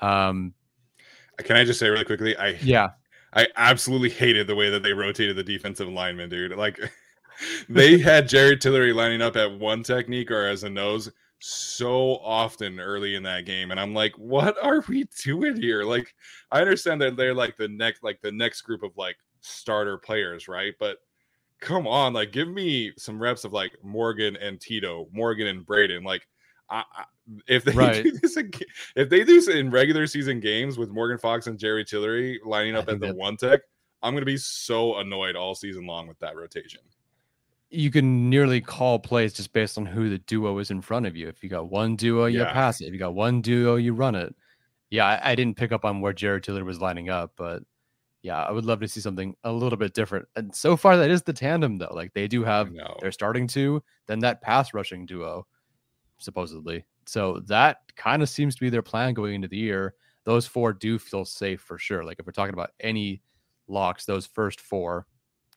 Um, 0.00 0.54
Can 1.38 1.56
I 1.56 1.64
just 1.64 1.78
say 1.78 1.88
really 1.88 2.04
quickly? 2.04 2.36
I 2.36 2.58
yeah, 2.62 2.88
I 3.32 3.46
absolutely 3.56 4.10
hated 4.10 4.46
the 4.46 4.54
way 4.54 4.70
that 4.70 4.82
they 4.82 4.92
rotated 4.92 5.36
the 5.36 5.44
defensive 5.44 5.88
lineman, 5.88 6.28
dude. 6.28 6.56
Like 6.56 6.80
they 7.68 7.98
had 7.98 8.28
Jerry 8.28 8.56
Tillery 8.56 8.92
lining 8.92 9.22
up 9.22 9.36
at 9.36 9.58
one 9.58 9.82
technique 9.82 10.30
or 10.30 10.46
as 10.46 10.64
a 10.64 10.70
nose 10.70 11.10
so 11.38 12.16
often 12.16 12.80
early 12.80 13.14
in 13.14 13.22
that 13.22 13.44
game 13.44 13.70
and 13.70 13.78
i'm 13.78 13.92
like 13.92 14.14
what 14.16 14.56
are 14.64 14.82
we 14.88 15.04
doing 15.22 15.54
here 15.60 15.84
like 15.84 16.14
i 16.50 16.60
understand 16.60 17.00
that 17.00 17.14
they're 17.16 17.34
like 17.34 17.56
the 17.58 17.68
next 17.68 18.02
like 18.02 18.18
the 18.22 18.32
next 18.32 18.62
group 18.62 18.82
of 18.82 18.96
like 18.96 19.16
starter 19.42 19.98
players 19.98 20.48
right 20.48 20.74
but 20.80 20.98
come 21.60 21.86
on 21.86 22.12
like 22.12 22.32
give 22.32 22.48
me 22.48 22.92
some 22.98 23.20
reps 23.20 23.44
of 23.44 23.52
like 23.52 23.72
morgan 23.82 24.36
and 24.36 24.60
tito 24.60 25.08
morgan 25.12 25.46
and 25.46 25.64
breiden 25.66 26.04
like 26.04 26.26
I, 26.68 26.82
I, 26.94 27.04
if 27.46 27.64
they 27.64 27.72
Right. 27.74 28.02
do 28.04 28.12
this 28.12 28.36
again, 28.36 28.68
if 28.94 29.08
they 29.08 29.20
do 29.20 29.40
this 29.40 29.48
in 29.48 29.70
regular 29.70 30.06
season 30.06 30.40
games 30.40 30.76
with 30.78 30.90
morgan 30.90 31.18
fox 31.18 31.46
and 31.46 31.58
jerry 31.58 31.84
tillery 31.84 32.40
lining 32.44 32.76
up 32.76 32.88
at 32.88 33.00
the 33.00 33.14
one 33.14 33.36
tech 33.36 33.60
i'm 34.02 34.14
gonna 34.14 34.26
be 34.26 34.36
so 34.36 34.98
annoyed 34.98 35.34
all 35.36 35.54
season 35.54 35.86
long 35.86 36.06
with 36.06 36.18
that 36.18 36.36
rotation 36.36 36.80
you 37.68 37.90
can 37.90 38.30
nearly 38.30 38.60
call 38.60 38.98
plays 38.98 39.32
just 39.32 39.52
based 39.52 39.76
on 39.76 39.86
who 39.86 40.08
the 40.08 40.18
duo 40.18 40.56
is 40.58 40.70
in 40.70 40.80
front 40.80 41.04
of 41.04 41.16
you. 41.16 41.26
If 41.28 41.42
you 41.42 41.50
got 41.50 41.68
one 41.68 41.96
duo, 41.96 42.26
you 42.26 42.38
Yeah. 42.38 42.52
pass 42.52 42.80
it. 42.80 42.86
If 42.86 42.92
you 42.92 42.98
got 42.98 43.12
one 43.14 43.40
duo, 43.42 43.74
you 43.74 43.92
run 43.92 44.14
it. 44.14 44.32
Yeah, 44.88 45.04
I, 45.04 45.32
I 45.32 45.34
didn't 45.34 45.56
pick 45.56 45.72
up 45.72 45.84
on 45.84 46.00
where 46.00 46.12
Jerry 46.12 46.40
Tiller 46.40 46.64
was 46.64 46.80
lining 46.80 47.10
up, 47.10 47.32
but 47.36 47.64
yeah, 48.26 48.42
I 48.42 48.50
would 48.50 48.64
love 48.64 48.80
to 48.80 48.88
see 48.88 49.00
something 49.00 49.36
a 49.44 49.52
little 49.52 49.78
bit 49.78 49.94
different. 49.94 50.26
And 50.34 50.52
so 50.52 50.76
far, 50.76 50.96
that 50.96 51.10
is 51.10 51.22
the 51.22 51.32
tandem 51.32 51.76
though. 51.78 51.92
Like 51.94 52.12
they 52.12 52.26
do 52.26 52.42
have 52.42 52.72
they're 53.00 53.12
starting 53.12 53.46
to, 53.48 53.82
then 54.06 54.18
that 54.18 54.42
pass 54.42 54.74
rushing 54.74 55.06
duo, 55.06 55.46
supposedly. 56.18 56.84
So 57.06 57.40
that 57.46 57.82
kind 57.94 58.22
of 58.22 58.28
seems 58.28 58.56
to 58.56 58.60
be 58.60 58.68
their 58.68 58.82
plan 58.82 59.14
going 59.14 59.34
into 59.36 59.48
the 59.48 59.56
year. 59.56 59.94
Those 60.24 60.44
four 60.44 60.72
do 60.72 60.98
feel 60.98 61.24
safe 61.24 61.60
for 61.60 61.78
sure. 61.78 62.02
Like 62.04 62.18
if 62.18 62.26
we're 62.26 62.32
talking 62.32 62.54
about 62.54 62.72
any 62.80 63.22
locks, 63.68 64.04
those 64.04 64.26
first 64.26 64.60
four, 64.60 65.06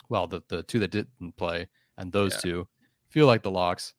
well, 0.10 0.28
the, 0.28 0.42
the 0.48 0.62
two 0.64 0.78
that 0.80 0.92
didn't 0.92 1.36
play 1.38 1.68
and 1.98 2.12
those 2.12 2.34
Yeah. 2.36 2.40
two 2.52 2.68
feel 3.10 3.26
like 3.26 3.42
the 3.42 3.50
locks. 3.52 3.94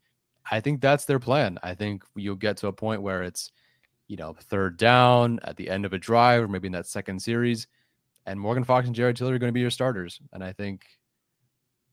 I 0.48 0.60
think 0.60 0.80
that's 0.80 1.06
their 1.06 1.18
plan. 1.18 1.58
I 1.64 1.74
think 1.74 2.04
you'll 2.14 2.36
get 2.36 2.56
to 2.58 2.68
a 2.68 2.72
point 2.72 3.02
where 3.02 3.24
it's, 3.24 3.50
you 4.06 4.16
know, 4.16 4.34
third 4.40 4.76
down 4.76 5.40
at 5.42 5.56
the 5.56 5.68
end 5.68 5.84
of 5.84 5.92
a 5.92 5.98
drive 5.98 6.44
or 6.44 6.48
maybe 6.48 6.66
in 6.66 6.72
that 6.72 6.86
second 6.86 7.20
series. 7.20 7.66
And 8.26 8.38
Morgan 8.38 8.64
Fox 8.64 8.86
and 8.86 8.94
Jared 8.94 9.16
Tiller 9.16 9.34
are 9.34 9.38
going 9.38 9.48
to 9.48 9.54
be 9.54 9.60
your 9.60 9.70
starters. 9.70 10.20
And 10.32 10.44
I 10.44 10.52
think 10.52 10.82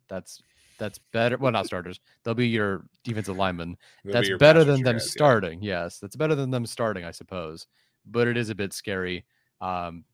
that's 0.07 0.41
that's 0.77 0.99
better. 1.11 1.37
Well, 1.37 1.51
not 1.51 1.65
starters. 1.65 1.99
They'll 2.23 2.33
be 2.33 2.47
your 2.47 2.85
defensive 3.03 3.37
linemen. 3.37 3.77
They'll 4.03 4.13
That's 4.13 4.29
your 4.29 4.37
better 4.37 4.63
than 4.63 4.83
them 4.83 4.95
guys, 4.95 5.05
yeah. 5.05 5.11
starting. 5.11 5.61
Yes, 5.61 5.99
that's 5.99 6.15
better 6.15 6.35
than 6.35 6.51
them 6.51 6.65
starting, 6.65 7.03
I 7.03 7.11
suppose. 7.11 7.67
But 8.05 8.27
it 8.27 8.37
is 8.37 8.49
a 8.49 8.55
bit 8.55 8.73
scary. 8.73 9.25
Um, 9.59 10.05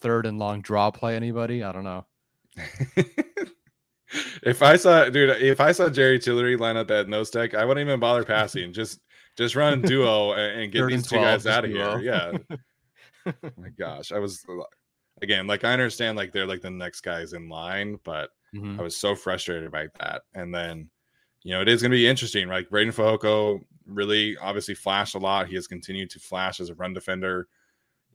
third 0.00 0.26
and 0.26 0.38
long 0.38 0.62
draw 0.62 0.90
play. 0.90 1.16
Anybody? 1.16 1.62
I 1.62 1.72
don't 1.72 1.84
know. 1.84 2.06
if 4.42 4.62
I 4.62 4.76
saw, 4.76 5.08
dude, 5.08 5.42
if 5.42 5.60
I 5.60 5.72
saw 5.72 5.88
Jerry 5.88 6.18
Tillery 6.18 6.56
line 6.56 6.76
up 6.76 6.90
at 6.90 7.08
nose 7.08 7.30
tech, 7.30 7.54
I 7.54 7.64
wouldn't 7.64 7.86
even 7.86 8.00
bother 8.00 8.24
passing. 8.24 8.72
Just, 8.72 9.00
just 9.36 9.54
run 9.54 9.82
duo 9.82 10.32
and, 10.32 10.62
and 10.62 10.72
get 10.72 10.80
Third 10.80 10.92
and 10.92 11.02
these 11.02 11.10
two 11.10 11.16
guys 11.16 11.46
out 11.46 11.64
of 11.64 11.70
duo. 11.70 11.98
here. 11.98 12.34
Yeah. 12.50 12.56
oh 13.26 13.32
my 13.56 13.68
gosh, 13.78 14.10
I 14.10 14.18
was 14.18 14.44
again 15.22 15.46
like 15.46 15.64
I 15.64 15.72
understand 15.72 16.16
like 16.16 16.32
they're 16.32 16.46
like 16.46 16.60
the 16.62 16.70
next 16.70 17.00
guys 17.02 17.32
in 17.32 17.48
line, 17.48 17.98
but 18.04 18.30
Mhm. 18.54 18.78
I 18.78 18.82
was 18.82 18.96
so 18.96 19.14
frustrated 19.14 19.70
by 19.70 19.88
that. 20.00 20.22
And 20.34 20.54
then, 20.54 20.88
you 21.42 21.52
know, 21.52 21.60
it 21.60 21.68
is 21.68 21.82
going 21.82 21.90
to 21.90 21.96
be 21.96 22.06
interesting. 22.08 22.48
Like 22.48 22.70
Breiden 22.70 22.94
Fehoko 22.94 23.62
really 23.86 24.36
obviously 24.38 24.74
flashed 24.74 25.14
a 25.14 25.18
lot. 25.18 25.48
He 25.48 25.54
has 25.54 25.66
continued 25.66 26.08
to 26.10 26.18
flash 26.18 26.58
as 26.60 26.70
a 26.70 26.74
run 26.74 26.94
defender. 26.94 27.48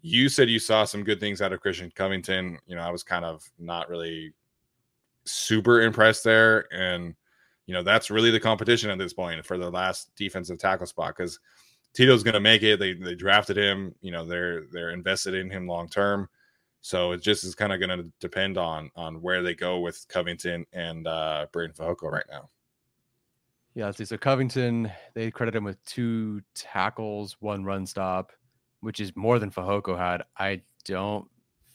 You 0.01 0.29
said 0.29 0.49
you 0.49 0.59
saw 0.59 0.85
some 0.85 1.03
good 1.03 1.19
things 1.19 1.41
out 1.41 1.53
of 1.53 1.61
Christian 1.61 1.91
Covington. 1.93 2.57
You 2.65 2.75
know, 2.75 2.81
I 2.81 2.89
was 2.89 3.03
kind 3.03 3.23
of 3.23 3.43
not 3.59 3.89
really 3.89 4.33
super 5.25 5.81
impressed 5.81 6.23
there. 6.23 6.67
And, 6.73 7.15
you 7.65 7.73
know, 7.73 7.83
that's 7.83 8.11
really 8.11 8.31
the 8.31 8.39
competition 8.39 8.89
at 8.89 8.97
this 8.97 9.13
point 9.13 9.45
for 9.45 9.57
the 9.57 9.69
last 9.69 10.15
defensive 10.15 10.57
tackle 10.57 10.87
spot 10.87 11.15
because 11.15 11.39
Tito's 11.93 12.23
going 12.23 12.33
to 12.33 12.39
make 12.39 12.63
it. 12.63 12.79
They, 12.79 12.93
they 12.93 13.15
drafted 13.15 13.55
him. 13.55 13.93
You 14.01 14.11
know, 14.11 14.25
they're 14.25 14.65
they're 14.71 14.89
invested 14.89 15.35
in 15.35 15.49
him 15.49 15.67
long 15.67 15.87
term. 15.87 16.27
So 16.83 17.13
it 17.13 17.21
just 17.21 17.45
is 17.45 17.55
kind 17.55 17.71
of 17.71 17.79
going 17.79 17.97
to 17.97 18.11
depend 18.19 18.57
on 18.57 18.91
on 18.97 19.21
where 19.21 19.41
they 19.41 19.55
go 19.55 19.79
with 19.79 20.05
Covington 20.09 20.65
and 20.73 21.07
uh 21.07 21.47
Breiden 21.53 21.75
Fehoko 21.75 22.11
right 22.11 22.25
now. 22.29 22.49
Yeah, 23.73 23.85
let's 23.85 23.97
see. 23.97 24.05
So 24.05 24.17
Covington, 24.17 24.91
they 25.15 25.31
credit 25.31 25.55
him 25.55 25.63
with 25.63 25.83
two 25.85 26.41
tackles, 26.53 27.37
one 27.39 27.63
run 27.63 27.87
stop, 27.87 28.33
which 28.81 28.99
is 28.99 29.15
more 29.15 29.39
than 29.39 29.49
Fehoko 29.49 29.97
had. 29.97 30.23
I 30.37 30.61
don't 30.83 31.25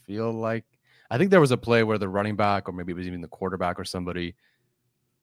feel 0.05 0.31
like 0.31 0.67
I 1.11 1.17
think 1.17 1.31
there 1.31 1.41
was 1.41 1.53
a 1.53 1.57
play 1.57 1.83
where 1.85 1.97
the 1.97 2.09
running 2.09 2.37
back, 2.37 2.69
or 2.69 2.73
maybe 2.73 2.93
it 2.93 2.97
was 2.97 3.07
even 3.07 3.23
the 3.23 3.29
quarterback 3.29 3.81
or 3.81 3.85
somebody, 3.85 4.37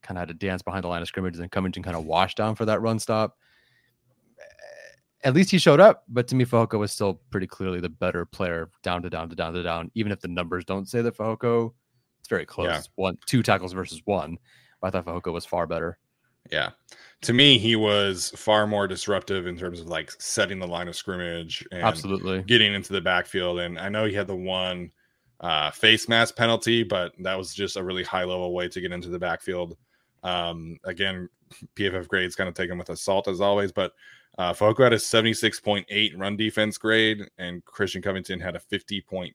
kind 0.01 0.17
of 0.17 0.21
had 0.23 0.29
to 0.29 0.33
dance 0.33 0.63
behind 0.63 0.83
the 0.83 0.87
line 0.87 1.03
of 1.03 1.07
scrimmage, 1.07 1.35
and 1.35 1.43
then 1.43 1.49
Covington 1.49 1.83
kind 1.83 1.95
of 1.95 2.05
washed 2.05 2.37
down 2.37 2.55
for 2.55 2.65
that 2.65 2.81
run 2.81 2.97
stop. 2.97 3.37
At 5.25 5.33
least 5.33 5.49
he 5.49 5.57
showed 5.57 5.79
up, 5.79 6.03
but 6.07 6.27
to 6.29 6.35
me, 6.35 6.45
Fehoko 6.45 6.77
was 6.77 6.91
still 6.91 7.19
pretty 7.31 7.47
clearly 7.47 7.79
the 7.79 7.89
better 7.89 8.25
player, 8.25 8.69
down 8.83 9.01
to 9.01 9.09
down 9.09 9.27
to 9.29 9.35
down 9.35 9.53
to 9.53 9.63
down. 9.63 9.91
Even 9.95 10.11
if 10.11 10.21
the 10.21 10.27
numbers 10.27 10.63
don't 10.63 10.87
say 10.87 11.01
that 11.01 11.17
Fehoko, 11.17 11.73
it's 12.19 12.29
very 12.29 12.45
close. 12.45 12.67
Yeah. 12.67 12.81
One, 12.95 13.17
two 13.25 13.41
tackles 13.41 13.73
versus 13.73 14.01
one. 14.05 14.37
But 14.79 14.87
I 14.87 15.01
thought 15.01 15.23
Fehoko 15.23 15.33
was 15.33 15.45
far 15.45 15.65
better. 15.65 15.97
Yeah. 16.51 16.69
To 17.21 17.33
me, 17.33 17.57
he 17.57 17.75
was 17.75 18.31
far 18.35 18.67
more 18.67 18.87
disruptive 18.87 19.47
in 19.47 19.57
terms 19.57 19.79
of 19.79 19.87
like 19.87 20.11
setting 20.19 20.59
the 20.59 20.67
line 20.67 20.87
of 20.87 20.95
scrimmage 20.95 21.65
and 21.71 21.81
Absolutely. 21.81 22.43
getting 22.43 22.73
into 22.73 22.93
the 22.93 23.01
backfield. 23.01 23.59
And 23.59 23.79
I 23.79 23.89
know 23.89 24.05
he 24.05 24.13
had 24.13 24.27
the 24.27 24.35
one 24.35 24.91
uh, 25.39 25.71
face 25.71 26.07
mask 26.07 26.35
penalty, 26.35 26.83
but 26.83 27.13
that 27.19 27.35
was 27.35 27.53
just 27.53 27.77
a 27.77 27.83
really 27.83 28.03
high 28.03 28.25
level 28.25 28.53
way 28.53 28.67
to 28.67 28.81
get 28.81 28.91
into 28.91 29.09
the 29.09 29.19
backfield. 29.19 29.75
Um, 30.23 30.77
again, 30.83 31.29
PFF 31.75 32.07
grades 32.07 32.35
kind 32.35 32.47
of 32.47 32.53
taken 32.53 32.77
with 32.77 32.89
a 32.89 32.95
salt 32.95 33.27
as 33.27 33.41
always, 33.41 33.71
but 33.71 33.93
uh, 34.37 34.53
Fehoko 34.53 34.83
had 34.83 34.93
a 34.93 34.97
76.8 34.97 36.17
run 36.17 36.35
defense 36.37 36.77
grade, 36.77 37.21
and 37.37 37.63
Christian 37.65 38.01
Covington 38.01 38.39
had 38.39 38.55
a 38.55 38.59
50.2. 38.59 39.33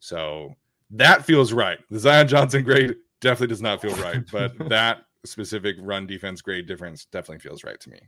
So 0.00 0.54
that 0.90 1.24
feels 1.24 1.52
right. 1.52 1.78
The 1.90 1.98
Zion 1.98 2.28
Johnson 2.28 2.62
grade 2.64 2.94
definitely 3.20 3.48
does 3.48 3.62
not 3.62 3.80
feel 3.80 3.94
right, 3.96 4.22
but 4.30 4.56
that 4.68 5.04
specific 5.24 5.76
run 5.80 6.06
defense 6.06 6.40
grade 6.40 6.66
difference 6.66 7.06
definitely 7.06 7.40
feels 7.40 7.64
right 7.64 7.80
to 7.80 7.90
me. 7.90 7.98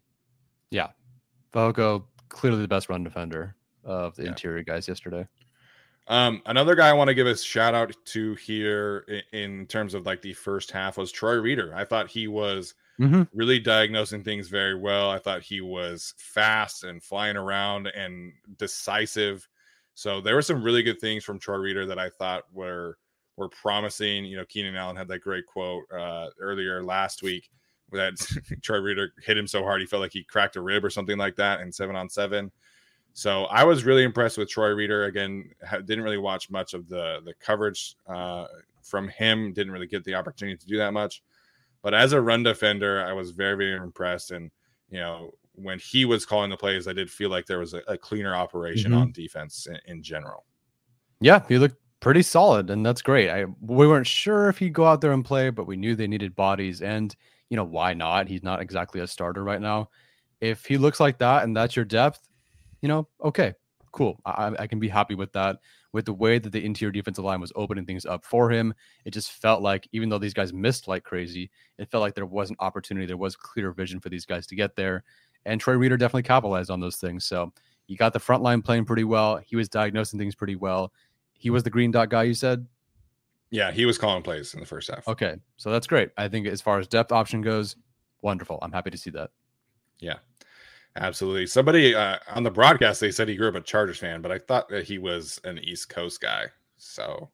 Yeah. 0.70 0.88
Falco, 1.52 2.06
clearly 2.28 2.62
the 2.62 2.68
best 2.68 2.88
run 2.88 3.02
defender 3.02 3.56
of 3.84 4.14
the 4.16 4.24
Yeah. 4.24 4.28
interior 4.30 4.62
guys 4.62 4.86
yesterday. 4.86 5.26
Um, 6.06 6.42
another 6.46 6.74
guy 6.74 6.88
I 6.88 6.92
want 6.92 7.08
to 7.08 7.14
give 7.14 7.26
a 7.26 7.36
shout 7.36 7.74
out 7.74 7.94
to 8.06 8.34
here 8.34 9.04
in, 9.32 9.40
in 9.60 9.66
terms 9.66 9.94
of 9.94 10.06
like 10.06 10.22
the 10.22 10.32
first 10.32 10.70
half 10.70 10.96
was 10.96 11.12
Troy 11.12 11.34
Reeder. 11.34 11.72
I 11.74 11.84
thought 11.84 12.08
he 12.08 12.26
was 12.26 12.74
Mm-hmm. 13.00 13.22
really 13.32 13.58
diagnosing 13.58 14.22
things 14.22 14.48
very 14.48 14.78
well. 14.78 15.08
I 15.10 15.18
thought 15.18 15.42
he 15.42 15.62
was 15.62 16.12
fast 16.18 16.84
and 16.84 17.02
flying 17.02 17.36
around 17.36 17.86
and 17.86 18.30
decisive. 18.58 19.48
So 19.94 20.20
there 20.20 20.34
were 20.34 20.42
some 20.42 20.62
really 20.62 20.82
good 20.82 21.00
things 21.00 21.24
from 21.24 21.38
Troy 21.38 21.56
Reeder 21.56 21.86
that 21.86 21.98
I 21.98 22.10
thought 22.10 22.44
were 22.52 22.98
were 23.36 23.48
promising. 23.48 24.26
You 24.26 24.36
know, 24.36 24.44
Keenan 24.44 24.76
Allen 24.76 24.96
had 24.96 25.08
that 25.08 25.20
great 25.20 25.46
quote 25.46 25.84
uh, 25.90 26.26
earlier 26.38 26.84
last 26.84 27.22
week 27.22 27.50
that 27.90 28.16
Troy 28.62 28.78
Reeder 28.78 29.14
hit 29.22 29.38
him 29.38 29.46
so 29.46 29.62
hard 29.62 29.80
he 29.80 29.86
felt 29.86 30.02
like 30.02 30.12
he 30.12 30.22
cracked 30.22 30.56
a 30.56 30.60
rib 30.60 30.84
or 30.84 30.90
something 30.90 31.16
like 31.16 31.36
that 31.36 31.60
in 31.60 31.72
seven 31.72 31.96
on 31.96 32.10
seven. 32.10 32.52
So 33.14 33.44
I 33.44 33.64
was 33.64 33.84
really 33.84 34.04
impressed 34.04 34.36
with 34.36 34.50
Troy 34.50 34.68
Reeder. 34.68 35.04
Again, 35.04 35.50
didn't 35.86 36.04
really 36.04 36.18
watch 36.18 36.50
much 36.50 36.74
of 36.74 36.86
the 36.88 37.20
the 37.24 37.32
coverage 37.40 37.96
uh, 38.06 38.46
from 38.82 39.08
him. 39.08 39.54
Didn't 39.54 39.72
really 39.72 39.86
get 39.86 40.04
the 40.04 40.14
opportunity 40.14 40.58
to 40.58 40.66
do 40.66 40.76
that 40.76 40.92
much. 40.92 41.22
But 41.82 41.94
as 41.94 42.12
a 42.12 42.20
run 42.20 42.42
defender, 42.42 43.04
I 43.04 43.12
was 43.12 43.30
very 43.30 43.56
very 43.56 43.76
impressed. 43.76 44.30
And 44.30 44.50
you 44.90 45.00
know, 45.00 45.30
when 45.54 45.78
he 45.78 46.04
was 46.04 46.26
calling 46.26 46.50
the 46.50 46.56
plays, 46.56 46.88
I 46.88 46.92
did 46.92 47.10
feel 47.10 47.30
like 47.30 47.46
there 47.46 47.58
was 47.58 47.74
a, 47.74 47.82
a 47.88 47.96
cleaner 47.98 48.34
operation 48.34 48.92
Mhm. 48.92 49.00
on 49.00 49.12
defense 49.12 49.66
in, 49.66 49.78
in 49.86 50.02
general. 50.02 50.44
Yeah, 51.20 51.42
he 51.48 51.58
looked 51.58 51.76
pretty 52.00 52.22
solid, 52.22 52.70
and 52.70 52.84
that's 52.84 53.02
great. 53.02 53.28
I 53.30 53.44
we 53.60 53.86
weren't 53.86 54.06
sure 54.06 54.48
if 54.48 54.58
he'd 54.58 54.72
go 54.72 54.86
out 54.86 55.00
there 55.00 55.12
and 55.12 55.24
play, 55.24 55.50
but 55.50 55.66
we 55.66 55.76
knew 55.76 55.94
they 55.94 56.06
needed 56.08 56.34
bodies, 56.34 56.80
and 56.82 57.14
you 57.50 57.56
know 57.56 57.64
why 57.64 57.94
not? 57.94 58.28
He's 58.28 58.42
not 58.42 58.60
exactly 58.60 59.00
a 59.00 59.06
starter 59.06 59.42
right 59.44 59.60
now. 59.60 59.90
If 60.40 60.64
he 60.64 60.78
looks 60.78 61.00
like 61.00 61.18
that, 61.18 61.44
and 61.44 61.54
that's 61.56 61.76
your 61.76 61.84
depth, 61.84 62.20
you 62.80 62.88
know, 62.88 63.06
okay, 63.22 63.52
cool. 63.92 64.20
I- 64.24 64.54
I 64.58 64.66
can 64.66 64.78
be 64.78 64.88
happy 64.88 65.14
with 65.14 65.32
that. 65.32 65.58
With 65.92 66.04
the 66.04 66.12
way 66.12 66.38
that 66.38 66.52
the 66.52 66.64
interior 66.64 66.92
defensive 66.92 67.24
line 67.24 67.40
was 67.40 67.52
opening 67.56 67.84
things 67.84 68.06
up 68.06 68.24
for 68.24 68.50
him, 68.50 68.74
it 69.04 69.10
just 69.10 69.32
felt 69.32 69.60
like 69.60 69.88
even 69.92 70.08
though 70.08 70.18
these 70.18 70.34
guys 70.34 70.52
missed 70.52 70.86
like 70.86 71.02
crazy, 71.02 71.50
it 71.78 71.90
felt 71.90 72.00
like 72.02 72.14
there 72.14 72.26
was 72.26 72.48
an 72.50 72.56
opportunity, 72.60 73.06
there 73.06 73.16
was 73.16 73.34
clear 73.34 73.72
vision 73.72 73.98
for 73.98 74.08
these 74.08 74.24
guys 74.24 74.46
to 74.46 74.54
get 74.54 74.76
there, 74.76 75.02
and 75.44 75.60
Troy 75.60 75.74
Reeder 75.74 75.96
definitely 75.96 76.22
capitalized 76.22 76.70
on 76.70 76.80
those 76.80 76.96
things. 76.96 77.24
So 77.24 77.52
you 77.88 77.96
got 77.96 78.12
the 78.12 78.20
front 78.20 78.42
line 78.42 78.62
playing 78.62 78.84
pretty 78.84 79.04
well. 79.04 79.38
He 79.38 79.56
was 79.56 79.68
diagnosing 79.68 80.18
things 80.18 80.36
pretty 80.36 80.54
well. 80.54 80.92
He 81.32 81.50
was 81.50 81.64
the 81.64 81.70
green 81.70 81.90
dot 81.90 82.08
guy, 82.08 82.22
you 82.22 82.34
said? 82.34 82.66
Yeah, 83.50 83.72
he 83.72 83.84
was 83.84 83.98
calling 83.98 84.22
plays 84.22 84.54
in 84.54 84.60
the 84.60 84.66
first 84.66 84.88
half. 84.88 85.08
Okay. 85.08 85.34
So 85.56 85.72
that's 85.72 85.88
great. 85.88 86.10
I 86.16 86.28
think 86.28 86.46
as 86.46 86.60
far 86.60 86.78
as 86.78 86.86
depth 86.86 87.10
option 87.10 87.42
goes, 87.42 87.74
wonderful. 88.22 88.60
I'm 88.62 88.70
happy 88.70 88.90
to 88.90 88.98
see 88.98 89.10
that. 89.10 89.30
Yeah, 89.98 90.18
absolutely. 90.96 91.46
Somebody 91.46 91.94
uh, 91.94 92.18
on 92.28 92.42
the 92.42 92.50
broadcast 92.50 93.00
they 93.00 93.10
said 93.10 93.28
he 93.28 93.36
grew 93.36 93.48
up 93.48 93.54
a 93.54 93.60
Chargers 93.60 93.98
fan, 93.98 94.22
but 94.22 94.32
I 94.32 94.38
thought 94.38 94.68
that 94.68 94.84
he 94.84 94.98
was 94.98 95.40
an 95.44 95.58
East 95.58 95.88
Coast 95.88 96.20
guy. 96.20 96.46
So 96.76 97.30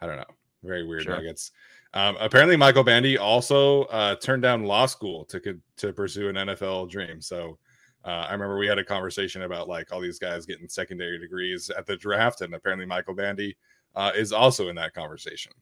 I 0.00 0.06
don't 0.06 0.16
know. 0.16 0.24
Very 0.62 0.86
weird 0.86 1.04
Sure. 1.04 1.14
nuggets. 1.16 1.52
Um, 1.94 2.16
apparently, 2.20 2.56
Michael 2.56 2.82
Bandy 2.84 3.16
also 3.16 3.84
uh, 3.84 4.16
turned 4.16 4.42
down 4.42 4.64
law 4.64 4.86
school 4.86 5.24
to 5.26 5.58
to 5.78 5.92
pursue 5.92 6.28
an 6.28 6.36
NFL 6.36 6.90
dream. 6.90 7.20
So 7.22 7.58
uh, 8.04 8.26
I 8.28 8.32
remember 8.32 8.58
we 8.58 8.66
had 8.66 8.78
a 8.78 8.84
conversation 8.84 9.42
about 9.42 9.68
like 9.68 9.92
all 9.92 10.00
these 10.00 10.18
guys 10.18 10.44
getting 10.46 10.68
secondary 10.68 11.18
degrees 11.18 11.70
at 11.70 11.86
the 11.86 11.96
draft, 11.96 12.40
and 12.42 12.54
apparently 12.54 12.86
Michael 12.86 13.14
Bandy 13.14 13.56
uh, 13.94 14.12
is 14.14 14.32
also 14.32 14.68
in 14.68 14.76
that 14.76 14.92
conversation. 14.94 15.52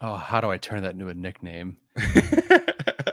Oh, 0.00 0.16
how 0.16 0.40
do 0.40 0.50
I 0.50 0.58
turn 0.58 0.82
that 0.84 0.92
into 0.92 1.08
a 1.08 1.14
nickname? 1.14 1.76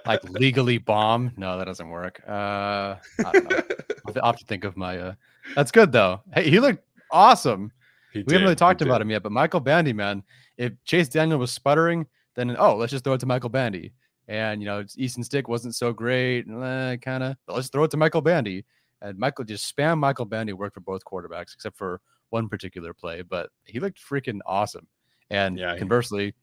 like 0.05 0.23
legally 0.29 0.77
bomb? 0.77 1.31
No, 1.37 1.57
that 1.57 1.65
doesn't 1.65 1.89
work. 1.89 2.21
Uh, 2.27 2.95
I 3.25 3.31
don't 3.31 3.49
know. 3.49 3.61
I'll 4.21 4.31
have 4.31 4.39
to 4.39 4.45
think 4.45 4.63
of 4.63 4.77
my. 4.77 4.97
Uh, 4.97 5.13
that's 5.55 5.71
good 5.71 5.91
though. 5.91 6.21
Hey, 6.33 6.49
he 6.49 6.59
looked 6.59 6.83
awesome. 7.11 7.71
He 8.11 8.19
we 8.19 8.23
did, 8.23 8.31
haven't 8.33 8.45
really 8.45 8.55
talked 8.55 8.81
about 8.81 9.01
him 9.01 9.09
yet, 9.09 9.23
but 9.23 9.31
Michael 9.31 9.59
Bandy, 9.59 9.93
man, 9.93 10.23
if 10.57 10.71
Chase 10.85 11.07
Daniel 11.07 11.39
was 11.39 11.51
sputtering, 11.51 12.05
then 12.35 12.55
oh, 12.59 12.75
let's 12.75 12.91
just 12.91 13.03
throw 13.03 13.13
it 13.13 13.19
to 13.19 13.25
Michael 13.25 13.49
Bandy. 13.49 13.93
And 14.27 14.61
you 14.61 14.67
know, 14.67 14.83
Easton 14.95 15.23
Stick 15.23 15.47
wasn't 15.47 15.75
so 15.75 15.91
great, 15.91 16.45
eh, 16.49 16.97
kind 16.97 17.23
of. 17.23 17.35
Let's 17.47 17.69
throw 17.69 17.83
it 17.83 17.91
to 17.91 17.97
Michael 17.97 18.21
Bandy. 18.21 18.65
And 19.01 19.17
Michael 19.17 19.43
just 19.43 19.75
spam 19.75 19.97
Michael 19.97 20.25
Bandy 20.25 20.53
worked 20.53 20.75
for 20.75 20.79
both 20.79 21.03
quarterbacks, 21.03 21.53
except 21.53 21.77
for 21.77 21.99
one 22.29 22.47
particular 22.47 22.93
play. 22.93 23.21
But 23.21 23.49
he 23.65 23.79
looked 23.79 23.99
freaking 23.99 24.39
awesome. 24.45 24.87
And 25.29 25.57
yeah, 25.57 25.77
conversely, 25.77 26.33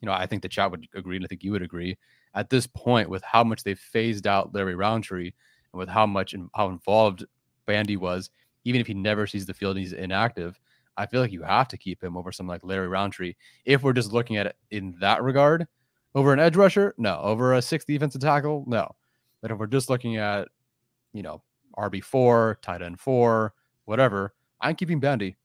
you 0.00 0.06
know, 0.06 0.12
I 0.12 0.26
think 0.26 0.42
the 0.42 0.48
chat 0.48 0.70
would 0.70 0.86
agree, 0.94 1.16
and 1.16 1.24
I 1.24 1.28
think 1.28 1.42
you 1.42 1.52
would 1.52 1.62
agree. 1.62 1.96
At 2.36 2.50
this 2.50 2.66
point, 2.66 3.08
with 3.08 3.22
how 3.24 3.42
much 3.42 3.64
they've 3.64 3.78
phased 3.78 4.26
out 4.26 4.54
Larry 4.54 4.74
Rountree 4.74 5.32
and 5.72 5.78
with 5.78 5.88
how 5.88 6.06
much 6.06 6.34
and 6.34 6.48
how 6.54 6.68
involved 6.68 7.24
Bandy 7.66 7.96
was, 7.96 8.30
even 8.64 8.80
if 8.80 8.86
he 8.86 8.94
never 8.94 9.26
sees 9.26 9.46
the 9.46 9.54
field 9.54 9.76
and 9.76 9.84
he's 9.84 9.92
inactive, 9.92 10.60
I 10.96 11.06
feel 11.06 11.20
like 11.20 11.32
you 11.32 11.42
have 11.42 11.68
to 11.68 11.76
keep 11.76 12.02
him 12.02 12.16
over 12.16 12.30
something 12.30 12.50
like 12.50 12.62
Larry 12.62 12.88
Rountree. 12.88 13.34
If 13.64 13.82
we're 13.82 13.92
just 13.92 14.12
looking 14.12 14.36
at 14.36 14.46
it 14.46 14.56
in 14.70 14.96
that 15.00 15.22
regard, 15.22 15.66
over 16.14 16.32
an 16.32 16.40
edge 16.40 16.56
rusher, 16.56 16.94
no. 16.96 17.18
Over 17.20 17.54
a 17.54 17.62
sixth 17.62 17.86
defensive 17.86 18.20
tackle, 18.20 18.64
no. 18.66 18.94
But 19.42 19.50
if 19.50 19.58
we're 19.58 19.66
just 19.66 19.90
looking 19.90 20.16
at, 20.16 20.48
you 21.12 21.22
know, 21.22 21.42
RB 21.76 22.02
four, 22.02 22.58
tight 22.62 22.82
end 22.82 22.98
four, 23.00 23.52
whatever, 23.84 24.34
I'm 24.60 24.74
keeping 24.74 25.00
Bandy. 25.00 25.36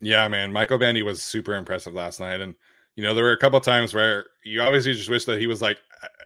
Yeah, 0.00 0.28
man, 0.28 0.52
Michael 0.52 0.78
Bandy 0.78 1.02
was 1.02 1.22
super 1.22 1.54
impressive 1.54 1.94
last 1.94 2.20
night, 2.20 2.40
and 2.40 2.54
you 2.96 3.02
know 3.02 3.14
there 3.14 3.24
were 3.24 3.32
a 3.32 3.38
couple 3.38 3.60
times 3.60 3.94
where 3.94 4.26
you 4.44 4.60
obviously 4.60 4.92
just 4.92 5.10
wish 5.10 5.24
that 5.24 5.40
he 5.40 5.46
was 5.46 5.60
like 5.60 5.78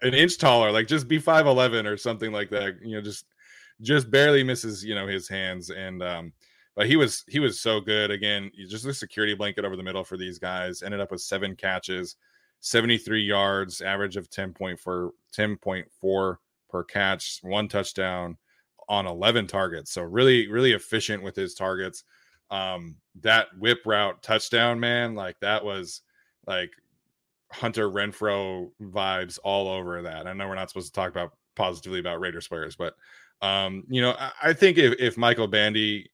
an 0.02 0.14
inch 0.14 0.38
taller, 0.38 0.70
like 0.70 0.86
just 0.86 1.08
be 1.08 1.18
five 1.18 1.46
eleven 1.46 1.86
or 1.86 1.96
something 1.96 2.32
like 2.32 2.50
that. 2.50 2.76
You 2.82 2.96
know, 2.96 3.02
just 3.02 3.24
just 3.80 4.10
barely 4.10 4.42
misses 4.42 4.84
you 4.84 4.94
know 4.94 5.06
his 5.06 5.28
hands, 5.28 5.70
and 5.70 6.02
um, 6.02 6.32
but 6.76 6.86
he 6.86 6.96
was 6.96 7.24
he 7.28 7.38
was 7.38 7.60
so 7.60 7.80
good 7.80 8.10
again. 8.10 8.50
Just 8.68 8.84
a 8.86 8.94
security 8.94 9.34
blanket 9.34 9.64
over 9.64 9.76
the 9.76 9.82
middle 9.82 10.04
for 10.04 10.16
these 10.16 10.38
guys. 10.38 10.82
Ended 10.82 11.00
up 11.00 11.10
with 11.10 11.20
seven 11.20 11.56
catches, 11.56 12.16
73 12.60 13.22
yards, 13.22 13.80
average 13.80 14.16
of 14.16 14.30
10.4 14.30 15.10
10.4 15.36 16.36
per 16.70 16.84
catch, 16.84 17.40
one 17.42 17.68
touchdown 17.68 18.36
on 18.88 19.06
11 19.06 19.46
targets. 19.46 19.92
So 19.92 20.02
really 20.02 20.48
really 20.48 20.72
efficient 20.72 21.22
with 21.22 21.36
his 21.36 21.54
targets. 21.54 22.04
Um 22.50 22.96
that 23.20 23.48
whip 23.58 23.80
route 23.86 24.22
touchdown, 24.22 24.78
man, 24.80 25.14
like 25.14 25.38
that 25.40 25.64
was 25.64 26.02
like 26.49 26.72
Hunter 27.53 27.88
Renfrow 27.88 28.70
vibes 28.82 29.38
all 29.44 29.68
over 29.68 30.03
that. 30.03 30.26
I 30.26 30.32
know 30.32 30.49
we're 30.49 30.55
not 30.55 30.70
supposed 30.70 30.92
to 30.92 31.01
talk 31.01 31.11
about 31.11 31.32
positively 31.55 32.01
about 32.01 32.20
Raiders 32.20 32.49
players, 32.49 32.74
but 32.74 32.94
um, 33.40 33.84
you 33.88 34.03
know, 34.03 34.16
I, 34.18 34.32
I 34.42 34.53
think 34.53 34.78
if, 34.78 34.94
if 34.99 35.16
Michael 35.16 35.46
Bandy 35.46 36.11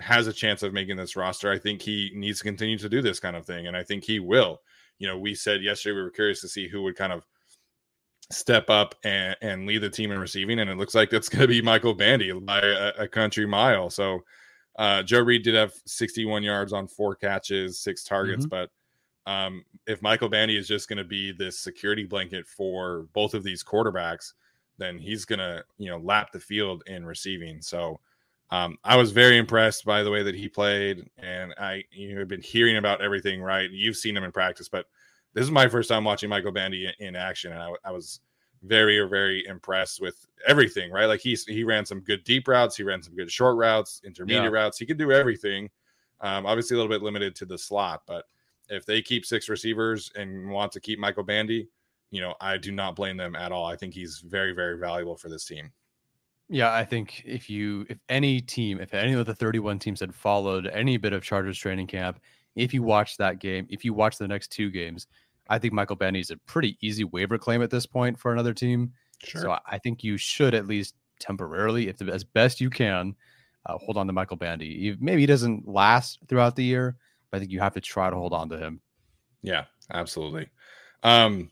has 0.00 0.26
a 0.26 0.32
chance 0.32 0.62
of 0.62 0.72
making 0.72 0.96
this 0.96 1.16
roster. 1.16 1.50
I 1.50 1.58
think 1.58 1.82
he 1.82 2.10
needs 2.14 2.38
to 2.38 2.44
continue 2.44 2.78
to 2.78 2.88
do 2.88 3.00
this 3.00 3.20
kind 3.20 3.36
of 3.36 3.46
thing, 3.46 3.66
and 3.66 3.76
I 3.76 3.82
think 3.82 4.04
he 4.04 4.18
will. 4.20 4.60
You 4.98 5.08
know, 5.08 5.18
we 5.18 5.34
said 5.34 5.62
yesterday 5.62 5.96
we 5.96 6.02
were 6.02 6.10
curious 6.10 6.40
to 6.42 6.48
see 6.48 6.68
who 6.68 6.82
would 6.82 6.96
kind 6.96 7.12
of 7.12 7.24
step 8.30 8.70
up 8.70 8.94
and, 9.04 9.36
and 9.42 9.66
lead 9.66 9.78
the 9.78 9.90
team 9.90 10.10
in 10.10 10.18
receiving, 10.18 10.58
and 10.58 10.70
it 10.70 10.76
looks 10.76 10.94
like 10.94 11.10
that's 11.10 11.28
going 11.28 11.42
to 11.42 11.48
be 11.48 11.62
Michael 11.62 11.94
Bandy 11.94 12.32
by 12.32 12.60
a, 12.60 12.92
a 13.00 13.08
country 13.08 13.46
mile. 13.46 13.90
So, 13.90 14.20
uh, 14.78 15.02
Joe 15.02 15.20
Reed 15.20 15.44
did 15.44 15.54
have 15.54 15.72
61 15.86 16.42
yards 16.42 16.72
on 16.72 16.88
four 16.88 17.14
catches, 17.14 17.78
six 17.78 18.02
targets, 18.02 18.46
mm-hmm. 18.46 18.48
but 18.48 18.70
um, 19.26 19.64
if 19.86 20.02
Michael 20.02 20.28
Bandy 20.28 20.56
is 20.56 20.68
just 20.68 20.88
going 20.88 20.98
to 20.98 21.04
be 21.04 21.32
this 21.32 21.58
security 21.58 22.04
blanket 22.04 22.46
for 22.46 23.06
both 23.12 23.34
of 23.34 23.42
these 23.42 23.64
quarterbacks, 23.64 24.32
then 24.78 24.98
he's 24.98 25.24
going 25.24 25.38
to 25.38 25.64
you 25.78 25.90
know 25.90 25.98
lap 25.98 26.32
the 26.32 26.40
field 26.40 26.82
in 26.86 27.06
receiving. 27.06 27.60
So 27.62 28.00
um, 28.50 28.76
I 28.84 28.96
was 28.96 29.12
very 29.12 29.38
impressed 29.38 29.84
by 29.84 30.02
the 30.02 30.10
way 30.10 30.22
that 30.22 30.34
he 30.34 30.48
played, 30.48 31.08
and 31.18 31.54
I 31.58 31.84
you 31.90 32.12
know, 32.12 32.20
have 32.20 32.28
been 32.28 32.42
hearing 32.42 32.76
about 32.76 33.00
everything. 33.00 33.40
Right, 33.40 33.70
you've 33.70 33.96
seen 33.96 34.16
him 34.16 34.24
in 34.24 34.32
practice, 34.32 34.68
but 34.68 34.86
this 35.32 35.44
is 35.44 35.50
my 35.50 35.68
first 35.68 35.88
time 35.88 36.04
watching 36.04 36.28
Michael 36.28 36.52
Bandy 36.52 36.86
in, 36.86 37.08
in 37.08 37.16
action, 37.16 37.52
and 37.52 37.62
I, 37.62 37.70
I, 37.84 37.90
was 37.90 38.20
very 38.62 39.00
very 39.08 39.44
impressed 39.46 40.00
with 40.00 40.26
everything. 40.46 40.90
Right, 40.90 41.06
like 41.06 41.20
he 41.20 41.36
he 41.46 41.64
ran 41.64 41.86
some 41.86 42.00
good 42.00 42.24
deep 42.24 42.46
routes, 42.46 42.76
he 42.76 42.82
ran 42.82 43.02
some 43.02 43.14
good 43.14 43.30
short 43.30 43.56
routes, 43.56 44.02
intermediate 44.04 44.44
yeah. 44.44 44.50
routes. 44.50 44.78
He 44.78 44.86
could 44.86 44.98
do 44.98 45.12
everything. 45.12 45.70
Um, 46.20 46.46
obviously, 46.46 46.74
a 46.74 46.78
little 46.78 46.94
bit 46.94 47.02
limited 47.02 47.34
to 47.36 47.46
the 47.46 47.58
slot, 47.58 48.02
but 48.06 48.26
if 48.68 48.86
they 48.86 49.02
keep 49.02 49.26
six 49.26 49.48
receivers 49.48 50.10
and 50.16 50.50
want 50.50 50.72
to 50.72 50.80
keep 50.80 50.98
Michael 50.98 51.24
Bandy, 51.24 51.68
you 52.10 52.20
know, 52.20 52.34
I 52.40 52.56
do 52.56 52.72
not 52.72 52.96
blame 52.96 53.16
them 53.16 53.34
at 53.34 53.52
all. 53.52 53.66
I 53.66 53.76
think 53.76 53.94
he's 53.94 54.20
very 54.20 54.52
very 54.52 54.78
valuable 54.78 55.16
for 55.16 55.28
this 55.28 55.44
team. 55.44 55.72
Yeah, 56.48 56.72
I 56.72 56.84
think 56.84 57.22
if 57.24 57.48
you, 57.48 57.86
if 57.88 57.98
any 58.08 58.40
team, 58.40 58.78
if 58.78 58.92
any 58.92 59.14
of 59.14 59.24
the 59.24 59.34
31 59.34 59.78
teams 59.78 60.00
had 60.00 60.14
followed 60.14 60.66
any 60.66 60.98
bit 60.98 61.14
of 61.14 61.22
Chargers 61.22 61.58
training 61.58 61.86
camp, 61.86 62.20
if 62.54 62.74
you 62.74 62.82
watch 62.82 63.16
that 63.16 63.38
game, 63.38 63.66
if 63.70 63.84
you 63.84 63.94
watch 63.94 64.18
the 64.18 64.28
next 64.28 64.52
two 64.52 64.70
games, 64.70 65.06
I 65.48 65.58
think 65.58 65.72
Michael 65.72 65.96
Bandy 65.96 66.20
is 66.20 66.30
a 66.30 66.36
pretty 66.36 66.76
easy 66.80 67.04
waiver 67.04 67.38
claim 67.38 67.62
at 67.62 67.70
this 67.70 67.86
point 67.86 68.18
for 68.18 68.32
another 68.32 68.52
team. 68.52 68.92
Sure. 69.22 69.40
So 69.40 69.58
I 69.66 69.78
think 69.78 70.04
you 70.04 70.16
should 70.16 70.54
at 70.54 70.66
least 70.66 70.94
temporarily, 71.18 71.88
if 71.88 71.96
the, 71.96 72.12
as 72.12 72.24
best 72.24 72.60
you 72.60 72.70
can, 72.70 73.14
uh, 73.66 73.78
hold 73.78 73.96
on 73.96 74.06
to 74.06 74.12
Michael 74.12 74.36
Bandy. 74.36 74.96
Maybe 75.00 75.22
he 75.22 75.26
doesn't 75.26 75.66
last 75.66 76.18
throughout 76.28 76.56
the 76.56 76.64
year, 76.64 76.96
I 77.34 77.40
think 77.40 77.50
you 77.50 77.58
have 77.58 77.74
to 77.74 77.80
try 77.80 78.10
to 78.10 78.16
hold 78.16 78.32
on 78.32 78.48
to 78.50 78.56
him. 78.56 78.80
Yeah, 79.42 79.64
absolutely. 79.92 80.48
Um, 81.02 81.50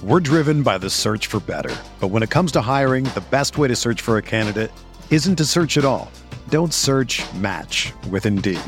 we're 0.00 0.20
driven 0.20 0.62
by 0.62 0.78
the 0.78 0.90
search 0.90 1.26
for 1.26 1.40
better. 1.40 1.74
But 1.98 2.08
when 2.08 2.22
it 2.22 2.30
comes 2.30 2.52
to 2.52 2.60
hiring, 2.60 3.04
the 3.04 3.24
best 3.32 3.58
way 3.58 3.66
to 3.66 3.74
search 3.74 4.00
for 4.00 4.16
a 4.16 4.22
candidate 4.22 4.70
isn't 5.10 5.36
to 5.36 5.44
search 5.44 5.76
at 5.76 5.84
all. 5.84 6.08
Don't 6.50 6.72
search 6.72 7.20
match 7.34 7.92
with 8.10 8.26
Indeed. 8.26 8.60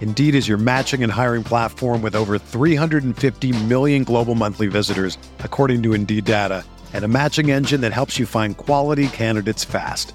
Indeed 0.00 0.34
is 0.34 0.48
your 0.48 0.58
matching 0.58 1.04
and 1.04 1.12
hiring 1.12 1.44
platform 1.44 2.02
with 2.02 2.16
over 2.16 2.36
350 2.36 3.64
million 3.66 4.02
global 4.02 4.34
monthly 4.34 4.66
visitors, 4.66 5.16
according 5.38 5.84
to 5.84 5.94
Indeed 5.94 6.24
data, 6.24 6.64
and 6.92 7.04
a 7.04 7.08
matching 7.08 7.52
engine 7.52 7.82
that 7.82 7.92
helps 7.92 8.18
you 8.18 8.26
find 8.26 8.56
quality 8.56 9.06
candidates 9.06 9.62
fast. 9.62 10.14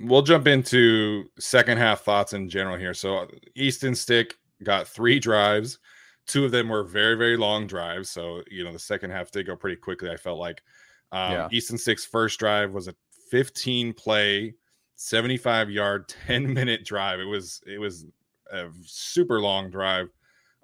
We'll 0.00 0.22
jump 0.22 0.46
into 0.46 1.30
second 1.38 1.78
half 1.78 2.02
thoughts 2.02 2.32
in 2.32 2.48
general 2.48 2.76
here. 2.76 2.94
So 2.94 3.26
Easton 3.54 3.94
Stick 3.94 4.36
got 4.62 4.86
three 4.86 5.18
drives. 5.20 5.78
Two 6.26 6.44
of 6.44 6.50
them 6.50 6.68
were 6.68 6.84
very, 6.84 7.16
very 7.16 7.36
long 7.36 7.66
drives. 7.66 8.10
So, 8.10 8.42
you 8.50 8.64
know, 8.64 8.72
the 8.72 8.78
second 8.78 9.10
half 9.10 9.30
did 9.30 9.46
go 9.46 9.56
pretty 9.56 9.76
quickly, 9.76 10.10
I 10.10 10.16
felt 10.16 10.38
like. 10.38 10.62
Um, 11.10 11.32
yeah. 11.32 11.48
Easton 11.50 11.78
Stick's 11.78 12.04
first 12.04 12.38
drive 12.38 12.72
was 12.72 12.86
a 12.86 12.94
15 13.30 13.94
play, 13.94 14.54
75 14.96 15.70
yard, 15.70 16.08
10 16.26 16.52
minute 16.52 16.84
drive. 16.84 17.20
It 17.20 17.24
was 17.24 17.60
it 17.66 17.78
was 17.78 18.06
a 18.52 18.68
super 18.84 19.40
long 19.40 19.70
drive. 19.70 20.08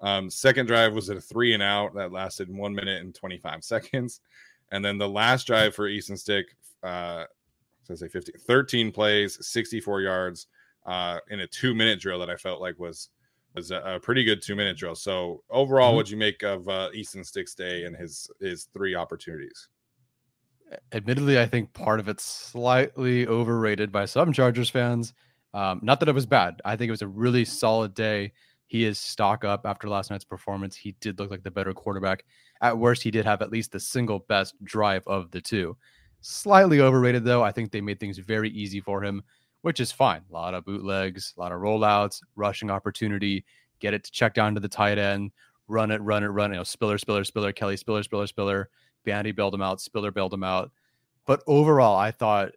Um, 0.01 0.29
second 0.29 0.67
drive 0.67 0.93
was 0.93 1.09
a 1.09 1.19
three 1.19 1.53
and 1.53 1.63
out 1.63 1.95
that 1.95 2.11
lasted 2.11 2.53
one 2.53 2.75
minute 2.75 3.01
and 3.01 3.15
25 3.15 3.63
seconds. 3.63 4.21
And 4.71 4.83
then 4.83 4.97
the 4.97 5.09
last 5.09 5.47
drive 5.47 5.75
for 5.75 5.87
Easton 5.87 6.17
Stick, 6.17 6.55
uh, 6.83 7.25
I 7.91 7.95
say 7.95 8.07
50, 8.07 8.33
13 8.39 8.91
plays, 8.91 9.37
64 9.45 10.01
yards, 10.01 10.47
uh, 10.85 11.19
in 11.29 11.39
a 11.39 11.47
two 11.47 11.73
minute 11.73 11.99
drill 11.99 12.19
that 12.19 12.29
I 12.29 12.35
felt 12.35 12.61
like 12.61 12.79
was 12.79 13.09
was 13.55 13.71
a, 13.71 13.77
a 13.77 13.99
pretty 13.99 14.23
good 14.23 14.41
two 14.41 14.55
minute 14.55 14.77
drill. 14.77 14.95
So 14.95 15.43
overall, 15.49 15.89
mm-hmm. 15.89 15.95
what'd 15.97 16.11
you 16.11 16.17
make 16.17 16.43
of 16.43 16.67
uh, 16.67 16.89
Easton 16.93 17.23
Stick's 17.23 17.55
day 17.55 17.85
and 17.85 17.95
his 17.95 18.29
his 18.39 18.65
three 18.73 18.95
opportunities? 18.95 19.69
Admittedly, 20.91 21.39
I 21.39 21.45
think 21.45 21.73
part 21.73 21.99
of 21.99 22.07
it's 22.07 22.23
slightly 22.23 23.27
overrated 23.27 23.91
by 23.91 24.05
some 24.05 24.33
Chargers 24.33 24.69
fans. 24.69 25.13
Um, 25.53 25.79
not 25.83 25.99
that 25.99 26.09
it 26.09 26.15
was 26.15 26.25
bad. 26.25 26.61
I 26.65 26.75
think 26.75 26.89
it 26.89 26.91
was 26.91 27.01
a 27.01 27.07
really 27.07 27.45
solid 27.45 27.93
day. 27.93 28.33
He 28.67 28.83
is 28.83 28.99
stock 28.99 29.45
up 29.45 29.65
after 29.65 29.87
last 29.87 30.09
night's 30.09 30.25
performance. 30.25 30.75
He 30.75 30.95
did 30.99 31.19
look 31.19 31.29
like 31.31 31.43
the 31.43 31.51
better 31.51 31.73
quarterback. 31.73 32.25
At 32.61 32.77
worst, 32.77 33.03
he 33.03 33.11
did 33.11 33.25
have 33.25 33.41
at 33.41 33.51
least 33.51 33.71
the 33.71 33.79
single 33.79 34.19
best 34.19 34.55
drive 34.63 35.03
of 35.07 35.31
the 35.31 35.39
two. 35.39 35.77
Slightly 36.27 36.79
overrated, 36.79 37.23
though. 37.23 37.43
I 37.43 37.51
think 37.51 37.71
they 37.71 37.81
made 37.81 37.99
things 37.99 38.17
very 38.17 38.49
easy 38.49 38.79
for 38.79 39.03
him 39.03 39.23
which 39.65 39.79
is 39.79 39.91
fine. 39.91 40.21
A 40.29 40.31
lot 40.31 40.53
of 40.53 40.63
bootlegs, 40.63 41.33
a 41.35 41.39
lot 41.39 41.51
of 41.51 41.59
rollouts, 41.59 42.21
rushing 42.35 42.69
opportunity, 42.69 43.43
get 43.79 43.95
it 43.95 44.03
to 44.03 44.11
check 44.11 44.35
down 44.35 44.53
to 44.53 44.61
the 44.61 44.69
tight 44.69 44.99
end, 44.99 45.31
run 45.67 45.89
it, 45.89 45.99
run 46.03 46.23
it, 46.23 46.27
run 46.27 46.51
it. 46.51 46.53
You 46.53 46.59
know, 46.59 46.63
Spiller, 46.63 46.99
Spiller, 46.99 47.23
Spiller, 47.23 47.51
Kelley, 47.51 47.75
Spiller, 47.75 48.03
Spiller, 48.03 48.27
Spiller, 48.27 48.69
Bandy 49.05 49.31
bailed 49.31 49.55
him 49.55 49.63
out, 49.63 49.81
Spiller 49.81 50.11
bailed 50.11 50.35
him 50.35 50.43
out. 50.43 50.71
But 51.25 51.41
overall, 51.47 51.97
I 51.97 52.11
thought, 52.11 52.51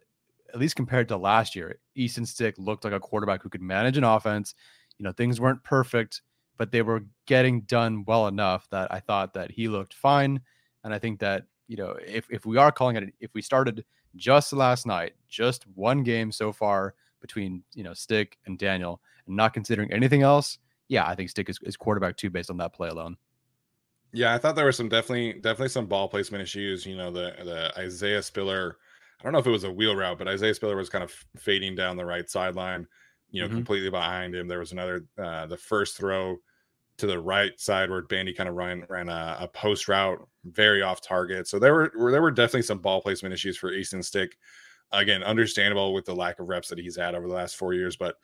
at 0.53 0.59
least 0.59 0.75
compared 0.75 1.07
to 1.07 1.17
last 1.17 1.55
year, 1.55 1.79
Easton 1.95 2.27
Stick 2.27 2.53
looked 2.59 2.83
like 2.83 2.93
a 2.93 2.99
quarterback 2.99 3.41
who 3.41 3.49
could 3.49 3.63
manage 3.63 3.97
an 3.97 4.03
offense. 4.03 4.53
You 4.99 5.03
know, 5.03 5.11
things 5.11 5.41
weren't 5.41 5.63
perfect, 5.63 6.21
but 6.57 6.71
they 6.71 6.83
were 6.83 7.05
getting 7.25 7.61
done 7.61 8.03
well 8.05 8.27
enough 8.27 8.69
that 8.69 8.93
I 8.93 8.99
thought 8.99 9.33
that 9.33 9.49
he 9.49 9.67
looked 9.67 9.95
fine. 9.95 10.41
And 10.83 10.93
I 10.93 10.99
think 10.99 11.21
that, 11.21 11.45
you 11.69 11.77
know, 11.77 11.95
if, 12.05 12.25
if 12.31 12.45
we 12.45 12.57
are 12.57 12.71
calling 12.71 12.97
it, 12.97 13.13
if 13.21 13.33
we 13.33 13.41
started 13.41 13.85
just 14.15 14.51
last 14.51 14.87
night, 14.87 15.13
just 15.29 15.65
one 15.75 16.03
game 16.03 16.31
so 16.31 16.51
far 16.51 16.95
between 17.21 17.63
you 17.73 17.83
know 17.83 17.93
Stick 17.93 18.37
and 18.45 18.57
Daniel, 18.57 18.99
and 19.27 19.37
not 19.37 19.53
considering 19.53 19.93
anything 19.93 20.23
else, 20.23 20.57
yeah, 20.87 21.07
I 21.07 21.15
think 21.15 21.29
Stick 21.29 21.47
is, 21.47 21.59
is 21.61 21.77
quarterback 21.77 22.17
two 22.17 22.31
based 22.31 22.49
on 22.49 22.57
that 22.57 22.73
play 22.73 22.89
alone. 22.89 23.15
Yeah, 24.11 24.33
I 24.33 24.39
thought 24.39 24.55
there 24.55 24.65
were 24.65 24.71
some 24.71 24.89
definitely 24.89 25.33
definitely 25.33 25.69
some 25.69 25.85
ball 25.85 26.09
placement 26.09 26.41
issues. 26.41 26.85
You 26.85 26.97
know, 26.97 27.11
the 27.11 27.35
the 27.43 27.71
Isaiah 27.79 28.23
Spiller. 28.23 28.77
I 29.19 29.23
don't 29.23 29.33
know 29.33 29.39
if 29.39 29.47
it 29.47 29.51
was 29.51 29.65
a 29.65 29.71
wheel 29.71 29.95
route, 29.95 30.17
but 30.17 30.27
Isaiah 30.27 30.55
Spiller 30.55 30.75
was 30.75 30.89
kind 30.89 31.03
of 31.03 31.11
fading 31.37 31.75
down 31.75 31.97
the 31.97 32.05
right 32.05 32.27
sideline. 32.27 32.87
You 33.29 33.41
know, 33.41 33.47
mm-hmm. 33.47 33.57
completely 33.57 33.91
behind 33.91 34.33
him. 34.33 34.47
There 34.47 34.59
was 34.59 34.71
another 34.71 35.05
uh, 35.21 35.45
the 35.45 35.57
first 35.57 35.97
throw 35.97 36.37
to 36.97 37.07
the 37.07 37.19
right 37.19 37.57
side 37.59 37.89
where 37.89 38.01
Bandy 38.01 38.33
kind 38.33 38.49
of 38.49 38.55
ran 38.55 38.85
ran 38.89 39.09
a, 39.09 39.37
a, 39.41 39.47
post 39.47 39.87
route, 39.87 40.27
very 40.45 40.81
off 40.81 41.01
target. 41.01 41.47
So 41.47 41.59
there 41.59 41.73
were 41.73 41.91
there 42.11 42.21
were 42.21 42.31
definitely 42.31 42.63
some 42.63 42.79
ball 42.79 43.01
placement 43.01 43.33
issues 43.33 43.57
for 43.57 43.71
Easton 43.71 44.03
Stick. 44.03 44.37
Again, 44.91 45.23
understandable 45.23 45.93
with 45.93 46.05
the 46.05 46.15
lack 46.15 46.39
of 46.39 46.49
reps 46.49 46.67
that 46.69 46.79
he's 46.79 46.95
had 46.97 47.13
over 47.13 47.27
the 47.27 47.33
last 47.33 47.55
four 47.55 47.73
years, 47.73 47.95
but 47.95 48.15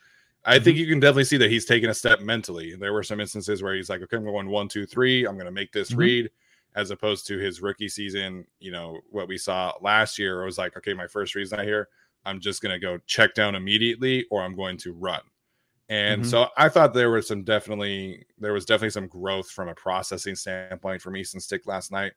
I 0.46 0.60
think 0.60 0.76
mm-hmm. 0.76 0.82
you 0.82 0.88
can 0.88 1.00
definitely 1.00 1.26
see 1.26 1.38
that 1.38 1.50
he's 1.50 1.66
taken 1.66 1.90
a 1.90 1.94
step 1.94 2.22
mentally. 2.22 2.76
There 2.76 2.94
were 2.94 3.04
some 3.04 3.20
instances 3.20 3.64
where 3.64 3.74
he's 3.74 3.90
like, 3.90 4.02
okay, 4.04 4.18
I'm 4.18 4.24
going 4.24 4.48
one, 4.48 4.68
two, 4.68 4.86
three. 4.86 5.26
I'm 5.26 5.36
going 5.36 5.46
to 5.46 5.52
make 5.52 5.72
this 5.72 5.90
mm-hmm. 5.90 6.00
read, 6.00 6.30
as 6.76 6.92
opposed 6.92 7.26
to 7.28 7.38
his 7.38 7.62
rookie 7.62 7.90
season. 7.90 8.46
You 8.60 8.72
know 8.72 9.00
what 9.10 9.28
we 9.28 9.38
saw 9.38 9.74
last 9.82 10.20
year. 10.20 10.42
It 10.42 10.46
was 10.46 10.58
like, 10.58 10.78
okay, 10.78 10.94
my 10.94 11.08
first 11.08 11.36
reason 11.36 11.60
I 11.60 11.66
hear, 11.66 11.90
I'm 12.26 12.40
just 12.40 12.62
going 12.62 12.74
to 12.74 12.80
go 12.80 13.00
check 13.08 13.34
down 13.34 13.56
immediately, 13.56 14.26
or 14.30 14.44
I'm 14.44 14.56
going 14.56 14.78
to 14.78 14.94
run. 14.94 15.22
And 15.90 16.22
mm-hmm. 16.22 16.30
so 16.30 16.48
I 16.58 16.70
thought 16.70 16.94
there 16.94 17.12
was 17.12 17.28
some 17.28 17.44
definitely 17.44 18.26
there 18.40 18.54
was 18.54 18.66
definitely 18.66 18.90
some 18.92 19.08
growth 19.08 19.52
from 19.52 19.70
a 19.70 19.76
processing 19.76 20.36
standpoint 20.36 21.02
from 21.02 21.16
Easton 21.16 21.40
Stick 21.40 21.68
last 21.68 21.92
night. 21.92 22.14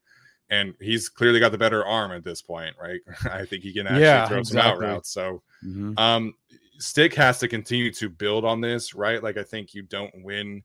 And 0.51 0.75
he's 0.81 1.11
clearly 1.11 1.41
got 1.41 1.53
the 1.53 1.59
better 1.59 1.85
arm 1.85 2.11
at 2.13 2.25
this 2.25 2.41
point, 2.41 2.75
right? 2.81 3.01
I 3.31 3.45
think 3.45 3.63
he 3.63 3.75
can 3.75 3.87
actually 3.87 4.03
yeah, 4.03 4.27
throw 4.27 4.39
exactly. 4.39 4.63
some 4.63 4.73
out 4.73 4.81
routes. 4.81 5.11
So 5.11 5.43
mm-hmm. 5.65 5.99
um 5.99 6.35
Stick 6.79 7.13
has 7.15 7.39
to 7.41 7.49
continue 7.49 7.93
to 7.95 8.09
build 8.09 8.45
on 8.45 8.61
this, 8.61 8.95
right? 8.95 9.23
Like 9.23 9.37
I 9.37 9.43
think 9.43 9.75
you 9.75 9.83
don't 9.83 10.15
win 10.23 10.63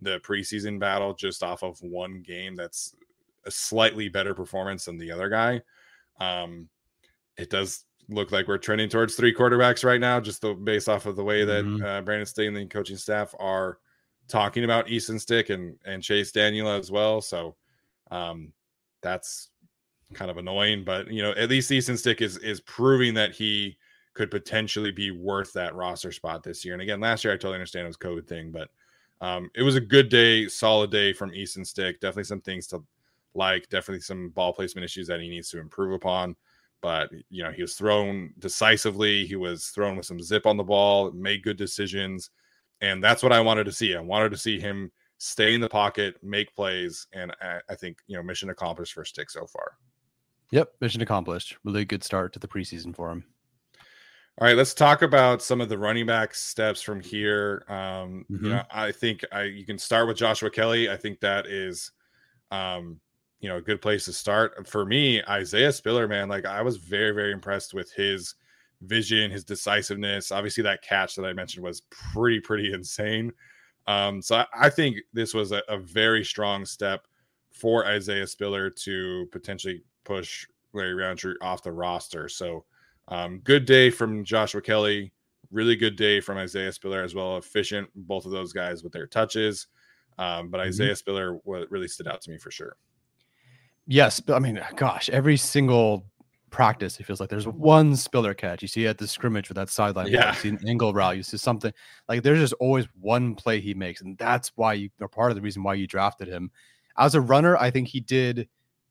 the 0.00 0.20
preseason 0.20 0.78
battle 0.78 1.14
just 1.14 1.42
off 1.42 1.62
of 1.62 1.80
one 1.80 2.20
game 2.20 2.54
that's 2.54 2.94
a 3.46 3.50
slightly 3.50 4.08
better 4.08 4.34
performance 4.34 4.84
than 4.84 4.98
the 4.98 5.10
other 5.10 5.28
guy. 5.28 5.60
Um 6.20 6.68
it 7.36 7.50
does 7.50 7.84
look 8.08 8.32
like 8.32 8.48
we're 8.48 8.58
trending 8.58 8.88
towards 8.88 9.14
three 9.14 9.34
quarterbacks 9.34 9.84
right 9.84 10.00
now, 10.00 10.20
just 10.20 10.42
the, 10.42 10.54
based 10.54 10.88
off 10.88 11.06
of 11.06 11.16
the 11.16 11.24
way 11.24 11.44
that 11.44 11.64
mm-hmm. 11.64 11.84
uh, 11.84 12.00
Brandon 12.02 12.26
Staley 12.26 12.48
and 12.48 12.56
the 12.56 12.66
coaching 12.66 12.96
staff 12.96 13.34
are 13.38 13.78
talking 14.28 14.64
about 14.64 14.88
Easton 14.88 15.18
Stick 15.18 15.50
and 15.50 15.76
and 15.84 16.02
Chase 16.02 16.32
Daniel 16.32 16.68
as 16.68 16.90
well. 16.90 17.20
So 17.20 17.56
um, 18.10 18.52
that's 19.02 19.50
kind 20.12 20.30
of 20.30 20.36
annoying, 20.36 20.84
but 20.84 21.10
you 21.10 21.22
know, 21.22 21.32
at 21.32 21.50
least 21.50 21.70
Easton 21.70 21.96
Stick 21.96 22.22
is 22.22 22.38
is 22.38 22.60
proving 22.60 23.14
that 23.14 23.32
he 23.32 23.76
could 24.14 24.30
potentially 24.30 24.92
be 24.92 25.10
worth 25.10 25.52
that 25.52 25.74
roster 25.74 26.12
spot 26.12 26.42
this 26.42 26.64
year. 26.64 26.74
And 26.74 26.82
again, 26.82 27.00
last 27.00 27.24
year 27.24 27.32
I 27.32 27.36
totally 27.36 27.56
understand 27.56 27.84
it 27.84 27.88
was 27.88 27.96
COVID 27.96 28.28
thing, 28.28 28.52
but 28.52 28.68
um, 29.20 29.50
it 29.56 29.62
was 29.62 29.74
a 29.74 29.80
good 29.80 30.08
day, 30.08 30.46
solid 30.46 30.90
day 30.90 31.12
from 31.12 31.34
Easton 31.34 31.64
Stick. 31.64 32.00
Definitely 32.00 32.24
some 32.24 32.40
things 32.40 32.68
to 32.68 32.84
like, 33.34 33.68
definitely 33.70 34.00
some 34.00 34.28
ball 34.30 34.52
placement 34.52 34.84
issues 34.84 35.08
that 35.08 35.20
he 35.20 35.28
needs 35.28 35.50
to 35.50 35.58
improve 35.58 35.92
upon 35.92 36.36
but 36.84 37.10
you 37.30 37.42
know 37.42 37.50
he 37.50 37.62
was 37.62 37.76
thrown 37.76 38.30
decisively 38.38 39.26
he 39.26 39.36
was 39.36 39.68
thrown 39.68 39.96
with 39.96 40.04
some 40.04 40.20
zip 40.20 40.44
on 40.44 40.58
the 40.58 40.62
ball 40.62 41.10
made 41.12 41.42
good 41.42 41.56
decisions 41.56 42.28
and 42.82 43.02
that's 43.02 43.22
what 43.22 43.32
i 43.32 43.40
wanted 43.40 43.64
to 43.64 43.72
see. 43.72 43.96
I 43.96 44.00
wanted 44.00 44.30
to 44.32 44.36
see 44.36 44.60
him 44.60 44.92
stay 45.16 45.54
in 45.54 45.62
the 45.62 45.68
pocket 45.68 46.16
make 46.22 46.54
plays 46.54 47.06
and 47.14 47.32
i, 47.40 47.58
I 47.70 47.74
think 47.74 47.98
you 48.06 48.16
know 48.16 48.22
mission 48.22 48.50
accomplished 48.50 48.92
for 48.92 49.04
stick 49.04 49.30
so 49.30 49.46
far. 49.46 49.78
Yep 50.50 50.74
mission 50.82 51.00
accomplished. 51.00 51.56
Really 51.64 51.86
good 51.86 52.04
start 52.04 52.34
to 52.34 52.38
the 52.38 52.48
preseason 52.48 52.94
for 52.94 53.10
him. 53.10 53.24
All 54.38 54.46
right 54.46 54.56
let's 54.56 54.74
talk 54.74 55.00
about 55.00 55.40
some 55.40 55.62
of 55.62 55.70
the 55.70 55.78
running 55.78 56.04
back 56.04 56.34
steps 56.34 56.82
from 56.82 57.00
here. 57.00 57.64
Um 57.66 58.26
mm-hmm. 58.30 58.44
you 58.44 58.50
know 58.50 58.62
i 58.70 58.92
think 58.92 59.24
i 59.32 59.44
you 59.44 59.64
can 59.64 59.78
start 59.78 60.06
with 60.06 60.18
joshua 60.18 60.50
kelley. 60.50 60.90
I 60.90 60.98
think 60.98 61.20
that 61.20 61.46
is 61.46 61.92
um 62.50 63.00
you 63.44 63.50
know 63.50 63.58
a 63.58 63.60
good 63.60 63.82
place 63.82 64.06
to 64.06 64.12
start. 64.14 64.66
For 64.66 64.86
me 64.86 65.22
isaiah 65.24 65.70
spiller 65.70 66.08
man 66.08 66.30
like 66.30 66.46
i 66.46 66.62
was 66.62 66.78
very 66.78 67.10
very 67.10 67.30
impressed 67.30 67.74
with 67.74 67.92
his 67.92 68.36
vision 68.80 69.30
his 69.30 69.44
decisiveness. 69.44 70.32
Obviously 70.32 70.62
that 70.62 70.80
catch 70.80 71.14
that 71.14 71.26
i 71.26 71.34
mentioned 71.34 71.62
was 71.62 71.82
pretty 71.90 72.40
pretty 72.40 72.72
insane. 72.72 73.30
Um 73.86 74.22
so 74.22 74.36
i, 74.36 74.46
I 74.58 74.70
think 74.70 74.96
this 75.12 75.34
was 75.34 75.52
a, 75.52 75.62
a, 75.68 75.76
very 75.76 76.24
strong 76.24 76.64
step 76.64 77.06
for 77.52 77.84
isaiah 77.84 78.26
spiller 78.26 78.70
to 78.70 79.28
potentially 79.30 79.84
push 80.04 80.46
larry 80.72 80.94
rountree 80.94 81.34
off 81.42 81.62
the 81.62 81.70
roster. 81.70 82.30
So 82.30 82.64
um 83.08 83.40
good 83.40 83.66
day 83.66 83.90
from 83.90 84.24
joshua 84.24 84.62
kelley. 84.62 85.12
Really 85.50 85.76
good 85.76 85.96
day 85.96 86.18
from 86.20 86.38
isaiah 86.38 86.72
spiller 86.72 87.02
as 87.02 87.14
well. 87.14 87.36
Efficient 87.36 87.90
both 87.94 88.24
of 88.24 88.32
those 88.32 88.54
guys 88.54 88.82
with 88.82 88.94
their 88.94 89.06
touches. 89.06 89.66
Um, 90.16 90.48
but 90.48 90.58
mm-hmm. 90.58 90.68
isaiah 90.68 90.96
spiller 90.96 91.34
what 91.44 91.70
really 91.70 91.88
stood 91.88 92.08
out 92.08 92.22
to 92.22 92.30
me 92.30 92.38
for 92.38 92.50
sure 92.50 92.76
Yes, 93.86 94.22
I 94.28 94.38
mean, 94.38 94.60
gosh, 94.76 95.10
every 95.10 95.36
single 95.36 96.06
practice, 96.50 97.00
it 97.00 97.04
feels 97.04 97.20
like 97.20 97.28
there's 97.28 97.46
one 97.46 97.96
Spiller 97.96 98.32
catch. 98.32 98.62
You 98.62 98.68
see 98.68 98.86
at 98.86 98.96
the 98.96 99.06
scrimmage 99.06 99.48
with 99.48 99.56
that 99.56 99.68
sideline, 99.68 100.06
yeah. 100.06 100.30
you 100.30 100.38
see 100.38 100.48
an 100.50 100.60
angle 100.66 100.94
route, 100.94 101.16
you 101.16 101.22
see 101.22 101.36
something 101.36 101.72
like 102.08 102.22
there's 102.22 102.38
just 102.38 102.54
always 102.54 102.86
one 103.00 103.34
play 103.34 103.60
he 103.60 103.74
makes, 103.74 104.00
and 104.00 104.16
that's 104.16 104.52
why 104.54 104.72
you 104.74 104.88
are 105.00 105.08
part 105.08 105.30
of 105.30 105.36
the 105.36 105.42
reason 105.42 105.62
why 105.62 105.74
you 105.74 105.86
drafted 105.86 106.28
him. 106.28 106.50
As 106.96 107.14
a 107.14 107.20
runner, 107.20 107.56
I 107.56 107.70
think 107.70 107.88
he 107.88 108.00
did 108.00 108.48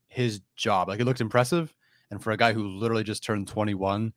his 0.08 0.42
job. 0.56 0.90
Like 0.90 1.00
it 1.00 1.06
looked 1.06 1.22
impressive, 1.22 1.74
and 2.12 2.22
for 2.22 2.32
a 2.32 2.38
guy 2.38 2.54
who 2.54 2.68
literally 2.68 3.04
just 3.04 3.24
turned 3.24 3.48
21, 3.48 4.14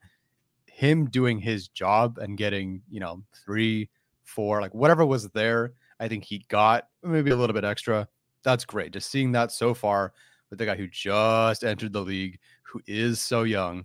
him 0.66 1.06
doing 1.06 1.38
his 1.38 1.68
job 1.68 2.18
and 2.18 2.36
getting 2.36 2.82
you 2.90 3.00
know 3.00 3.22
three, 3.44 3.88
four, 4.24 4.60
like 4.60 4.74
whatever 4.74 5.06
was 5.06 5.30
there, 5.30 5.72
I 6.00 6.08
think 6.08 6.24
he 6.24 6.44
got 6.48 6.88
maybe 7.02 7.30
a 7.30 7.36
little 7.36 7.54
bit 7.54 7.64
extra. 7.64 8.08
That's 8.42 8.64
great. 8.64 8.92
Just 8.92 9.10
seeing 9.10 9.32
that 9.32 9.52
so 9.52 9.72
far 9.72 10.12
with 10.50 10.58
the 10.58 10.66
guy 10.66 10.76
who 10.76 10.88
just 10.88 11.64
entered 11.64 11.92
the 11.92 12.02
league, 12.02 12.38
who 12.62 12.80
is 12.86 13.20
so 13.20 13.42
young, 13.42 13.84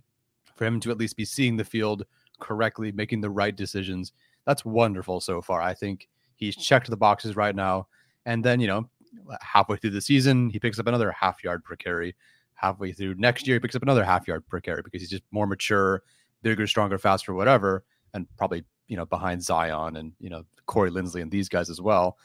for 0.54 0.64
him 0.64 0.80
to 0.80 0.90
at 0.90 0.98
least 0.98 1.16
be 1.16 1.24
seeing 1.24 1.56
the 1.56 1.64
field 1.64 2.04
correctly, 2.40 2.92
making 2.92 3.20
the 3.20 3.30
right 3.30 3.54
decisions. 3.56 4.12
That's 4.46 4.64
wonderful 4.64 5.20
so 5.20 5.40
far. 5.40 5.60
I 5.60 5.74
think 5.74 6.08
he's 6.36 6.56
checked 6.56 6.90
the 6.90 6.96
boxes 6.96 7.36
right 7.36 7.54
now. 7.54 7.86
And 8.26 8.44
then, 8.44 8.60
you 8.60 8.66
know, 8.66 8.88
halfway 9.40 9.76
through 9.76 9.90
the 9.90 10.00
season, 10.00 10.50
he 10.50 10.58
picks 10.58 10.78
up 10.78 10.86
another 10.86 11.12
half 11.12 11.42
yard 11.42 11.64
per 11.64 11.76
carry. 11.76 12.14
Halfway 12.54 12.92
through 12.92 13.16
next 13.16 13.46
year, 13.46 13.56
he 13.56 13.60
picks 13.60 13.74
up 13.74 13.82
another 13.82 14.04
half 14.04 14.28
yard 14.28 14.46
per 14.46 14.60
carry 14.60 14.82
because 14.82 15.00
he's 15.00 15.10
just 15.10 15.24
more 15.32 15.46
mature, 15.46 16.02
bigger, 16.42 16.66
stronger, 16.66 16.98
faster, 16.98 17.34
whatever, 17.34 17.84
and 18.14 18.26
probably, 18.36 18.64
you 18.86 18.96
know, 18.96 19.06
behind 19.06 19.42
Zion 19.42 19.96
and, 19.96 20.12
you 20.20 20.30
know, 20.30 20.44
Corey 20.66 20.90
Linsley 20.90 21.22
and 21.22 21.30
these 21.30 21.48
guys 21.48 21.68
as 21.70 21.80
well. 21.80 22.18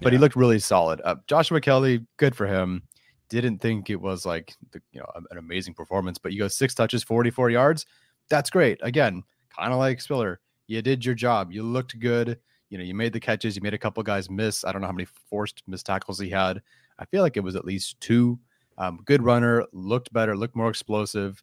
But 0.00 0.12
yeah. 0.12 0.18
he 0.18 0.20
looked 0.20 0.36
really 0.36 0.58
solid. 0.58 1.00
Uh, 1.04 1.16
Joshua 1.26 1.60
Kelley, 1.60 2.04
good 2.16 2.34
for 2.34 2.46
him 2.46 2.82
didn't 3.28 3.58
think 3.58 3.90
it 3.90 4.00
was 4.00 4.24
like 4.26 4.54
the, 4.72 4.80
you 4.92 5.00
know 5.00 5.10
an 5.30 5.38
amazing 5.38 5.74
performance, 5.74 6.18
but 6.18 6.32
you 6.32 6.38
go 6.38 6.48
six 6.48 6.74
touches, 6.74 7.02
44 7.04 7.50
yards. 7.50 7.86
That's 8.30 8.50
great. 8.50 8.78
Again, 8.82 9.22
kind 9.56 9.72
of 9.72 9.78
like 9.78 10.00
Spiller. 10.00 10.40
You 10.66 10.82
did 10.82 11.04
your 11.04 11.14
job. 11.14 11.50
You 11.52 11.62
looked 11.62 11.98
good. 11.98 12.38
You 12.70 12.76
know, 12.78 12.84
you 12.84 12.94
made 12.94 13.12
the 13.14 13.20
catches. 13.20 13.56
You 13.56 13.62
made 13.62 13.74
a 13.74 13.78
couple 13.78 14.02
guys 14.02 14.28
miss. 14.28 14.64
I 14.64 14.72
don't 14.72 14.82
know 14.82 14.86
how 14.86 14.92
many 14.92 15.06
forced 15.30 15.62
missed 15.66 15.86
tackles 15.86 16.18
he 16.18 16.28
had. 16.28 16.60
I 16.98 17.06
feel 17.06 17.22
like 17.22 17.36
it 17.36 17.44
was 17.44 17.56
at 17.56 17.64
least 17.64 17.98
two. 18.00 18.38
Um, 18.76 19.00
good 19.04 19.22
runner, 19.22 19.64
looked 19.72 20.12
better, 20.12 20.36
looked 20.36 20.54
more 20.54 20.68
explosive. 20.68 21.42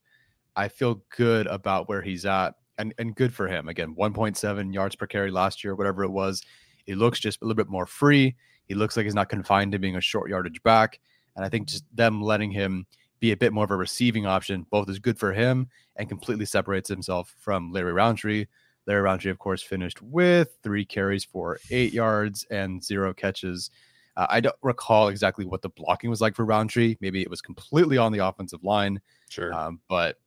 I 0.55 0.67
feel 0.67 1.01
good 1.15 1.47
about 1.47 1.89
where 1.89 2.01
he's 2.01 2.25
at. 2.25 2.55
and 2.77 2.93
and 2.97 3.15
good 3.15 3.33
for 3.33 3.47
him. 3.47 3.67
Again, 3.67 3.95
1.7 3.95 4.73
yards 4.73 4.95
per 4.95 5.07
carry 5.07 5.31
last 5.31 5.63
year, 5.63 5.75
whatever 5.75 6.03
it 6.03 6.11
was. 6.11 6.43
He 6.85 6.93
looks 6.93 7.19
just 7.19 7.41
a 7.41 7.45
little 7.45 7.55
bit 7.55 7.69
more 7.69 7.85
free. 7.87 8.35
He 8.67 8.75
looks 8.75 8.95
like 8.95 9.05
he's 9.05 9.15
not 9.15 9.29
confined 9.29 9.71
to 9.71 9.79
being 9.79 9.95
a 9.95 10.01
short 10.01 10.29
yardage 10.29 10.61
back. 10.63 10.99
And 11.35 11.45
I 11.45 11.49
think 11.49 11.67
just 11.67 11.83
them 11.93 12.21
letting 12.21 12.51
him 12.51 12.85
be 13.19 13.31
a 13.31 13.37
bit 13.37 13.53
more 13.53 13.65
of 13.65 13.71
a 13.71 13.75
receiving 13.75 14.25
option, 14.25 14.65
both 14.69 14.89
is 14.89 14.99
good 14.99 15.17
for 15.17 15.33
him 15.33 15.67
and 15.95 16.09
completely 16.09 16.45
separates 16.45 16.89
himself 16.89 17.33
from 17.39 17.71
Larry 17.71 17.93
Rountree. 17.93 18.45
Larry 18.87 19.01
Rountree, 19.01 19.31
of 19.31 19.39
course, 19.39 19.63
finished 19.63 20.01
with 20.01 20.57
three 20.61 20.85
carries 20.85 21.23
for 21.23 21.59
eight 21.71 21.93
yards 21.93 22.45
and 22.51 22.83
zero 22.83 23.13
catches. 23.13 23.71
Uh, 24.15 24.27
I 24.29 24.39
don't 24.39 24.55
recall 24.61 25.07
exactly 25.07 25.45
what 25.45 25.61
the 25.61 25.69
blocking 25.69 26.09
was 26.09 26.21
like 26.21 26.35
for 26.35 26.45
Rountree. 26.45 26.95
Maybe 27.01 27.21
it 27.21 27.29
was 27.29 27.41
completely 27.41 27.97
on 27.97 28.11
the 28.11 28.25
offensive 28.25 28.63
line. 28.63 29.01
Sure. 29.29 29.53
Um, 29.53 29.81
but 29.89 30.17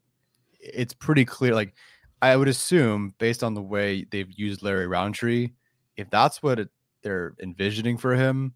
it's 0.60 0.92
pretty 0.92 1.24
clear. 1.24 1.54
Like 1.54 1.74
I 2.20 2.36
would 2.36 2.48
assume, 2.48 3.14
based 3.18 3.44
on 3.44 3.54
the 3.54 3.62
way 3.62 4.06
they've 4.10 4.30
used 4.30 4.62
Larry 4.62 4.88
Rountree, 4.88 5.50
if 5.96 6.10
that's 6.10 6.42
what 6.42 6.58
it, 6.58 6.68
they're 7.02 7.34
envisioning 7.40 7.96
for 7.96 8.14
him, 8.14 8.54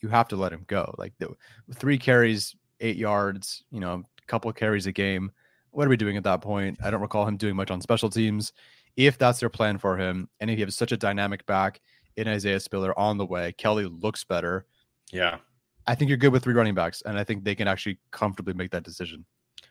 you 0.00 0.08
have 0.08 0.28
to 0.28 0.36
let 0.36 0.52
him 0.52 0.64
go. 0.66 0.94
Like 0.98 1.12
the 1.18 1.28
three 1.74 1.98
carries, 1.98 2.54
eight 2.80 2.96
yards, 2.96 3.64
you 3.70 3.80
know, 3.80 3.92
a 3.94 4.26
couple 4.26 4.50
of 4.50 4.56
carries 4.56 4.86
a 4.86 4.92
game. 4.92 5.30
What 5.70 5.86
are 5.86 5.90
we 5.90 5.96
doing 5.96 6.16
at 6.16 6.24
that 6.24 6.40
point? 6.40 6.78
I 6.82 6.90
don't 6.90 7.00
recall 7.00 7.26
him 7.26 7.36
doing 7.36 7.56
much 7.56 7.70
on 7.70 7.80
special 7.80 8.10
teams. 8.10 8.52
If 8.96 9.18
that's 9.18 9.40
their 9.40 9.48
plan 9.48 9.78
for 9.78 9.96
him, 9.96 10.28
and 10.40 10.50
if 10.50 10.58
you 10.58 10.64
have 10.64 10.74
such 10.74 10.92
a 10.92 10.96
dynamic 10.96 11.46
back 11.46 11.80
in 12.16 12.26
Isaiah 12.26 12.58
Spiller 12.58 12.98
on 12.98 13.16
the 13.16 13.26
way, 13.26 13.52
Kelley 13.52 13.86
looks 13.86 14.24
better. 14.24 14.66
Yeah. 15.12 15.38
I 15.86 15.94
think 15.94 16.08
you're 16.08 16.18
good 16.18 16.32
with 16.32 16.42
three 16.42 16.54
running 16.54 16.74
backs, 16.74 17.02
and 17.06 17.18
I 17.18 17.24
think 17.24 17.44
they 17.44 17.54
can 17.54 17.68
actually 17.68 17.98
comfortably 18.10 18.54
make 18.54 18.70
that 18.72 18.82
decision. 18.82 19.24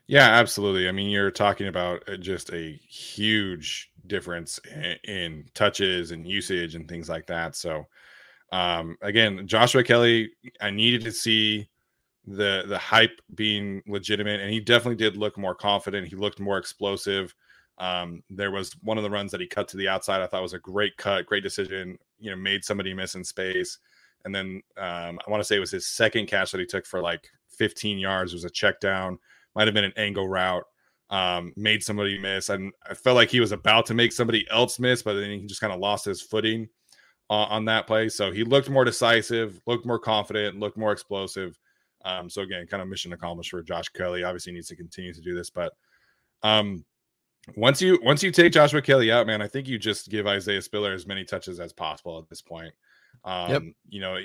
Yeah, 0.08 0.30
absolutely. 0.30 0.88
I 0.88 0.92
mean, 0.94 1.10
you're 1.10 1.32
talking 1.32 1.68
about 1.68 2.08
uh, 2.08 2.16
just 2.16 2.52
a 2.54 2.80
huge 2.88 3.92
difference 4.08 4.60
in, 4.74 4.96
in 5.04 5.46
touches 5.54 6.12
and 6.12 6.26
usage 6.26 6.76
and 6.76 6.88
things 6.88 7.10
like 7.10 7.28
that. 7.28 7.56
So, 7.56 7.86
um, 8.52 8.98
again, 9.02 9.48
Joshua 9.48 9.84
Kelley, 9.84 10.32
I 10.62 10.70
needed 10.70 11.04
to 11.04 11.12
see 11.12 11.70
the 12.26 12.64
the 12.68 12.78
hype 12.78 13.22
being 13.36 13.82
legitimate, 13.88 14.42
and 14.42 14.52
he 14.52 14.60
definitely 14.60 14.96
did 14.96 15.18
look 15.18 15.38
more 15.38 15.56
confident. 15.56 16.08
He 16.08 16.16
looked 16.16 16.40
more 16.40 16.58
explosive. 16.58 17.34
Um, 17.78 18.24
there 18.30 18.52
was 18.52 18.74
one 18.82 18.98
of 18.98 19.04
the 19.04 19.10
runs 19.10 19.32
that 19.32 19.42
he 19.42 19.48
cut 19.48 19.68
to 19.70 19.78
the 19.78 19.88
outside. 19.88 20.22
I 20.22 20.28
thought 20.28 20.42
was 20.42 20.54
a 20.54 20.60
great 20.60 20.98
cut, 20.98 21.26
great 21.26 21.44
decision. 21.44 21.98
You 22.20 22.32
know, 22.32 22.38
made 22.38 22.66
somebody 22.66 22.94
miss 22.94 23.16
in 23.16 23.24
space. 23.24 23.78
And 24.26 24.34
then 24.34 24.62
um, 24.78 25.20
I 25.26 25.30
want 25.30 25.42
to 25.42 25.44
say 25.44 25.58
it 25.58 25.60
was 25.60 25.72
his 25.72 25.88
second 25.88 26.26
catch 26.28 26.52
that 26.52 26.60
he 26.60 26.66
took 26.66 26.86
for 26.86 27.02
like 27.02 27.30
15 27.50 28.00
yards. 28.00 28.34
It 28.34 28.38
was 28.38 28.46
a 28.46 28.50
check 28.50 28.80
down 28.80 29.20
might 29.58 29.68
have 29.68 29.74
been 29.74 29.84
an 29.84 29.94
angle 29.98 30.30
route, 30.30 30.64
um, 31.10 31.52
made 31.58 31.84
somebody 31.84 32.20
miss. 32.20 32.50
And 32.50 32.72
I 32.88 32.94
felt 32.94 33.16
like 33.16 33.32
he 33.32 33.40
was 33.40 33.52
about 33.52 33.88
to 33.88 33.96
make 33.96 34.14
somebody 34.14 34.46
else 34.52 34.80
miss, 34.80 35.02
but 35.02 35.14
then 35.16 35.32
he 35.32 35.48
just 35.48 35.62
kind 35.62 35.74
of 35.74 35.80
lost 35.80 36.06
his 36.06 36.22
footing 36.22 36.70
uh, 37.30 37.34
on 37.34 37.66
that 37.66 37.88
play. 37.88 38.10
So 38.10 38.32
he 38.32 38.44
looked 38.44 38.70
more 38.70 38.86
decisive, 38.86 39.62
looked 39.66 39.86
more 39.86 40.00
confident, 40.00 40.60
looked 40.60 40.78
more 40.78 40.92
explosive. 40.92 41.60
Um, 42.06 42.30
so 42.30 42.42
again, 42.42 42.66
kind 42.68 42.82
of 42.82 42.88
mission 42.88 43.14
accomplished 43.14 43.52
for 43.52 43.62
Josh 43.62 43.90
Kelley. 43.90 44.24
Obviously, 44.24 44.54
needs 44.54 44.68
to 44.68 44.76
continue 44.76 45.14
to 45.14 45.22
do 45.22 45.36
this, 45.36 45.50
but 45.50 45.74
um, 46.44 46.86
once 47.56 47.82
you 47.82 48.00
once 48.04 48.24
you 48.24 48.32
take 48.32 48.52
Joshua 48.52 48.82
Kelley 48.82 49.12
out, 49.12 49.28
man, 49.28 49.42
I 49.42 49.48
think 49.48 49.68
you 49.68 49.80
just 49.80 50.10
give 50.10 50.28
Isaiah 50.28 50.62
Spiller 50.62 50.94
as 50.94 51.08
many 51.08 51.24
touches 51.24 51.60
as 51.60 51.74
possible 51.74 52.18
at 52.20 52.30
this 52.30 52.42
point. 52.42 52.74
Um, 53.24 53.52
yep. 53.52 53.64
You 53.90 54.02
know, 54.02 54.18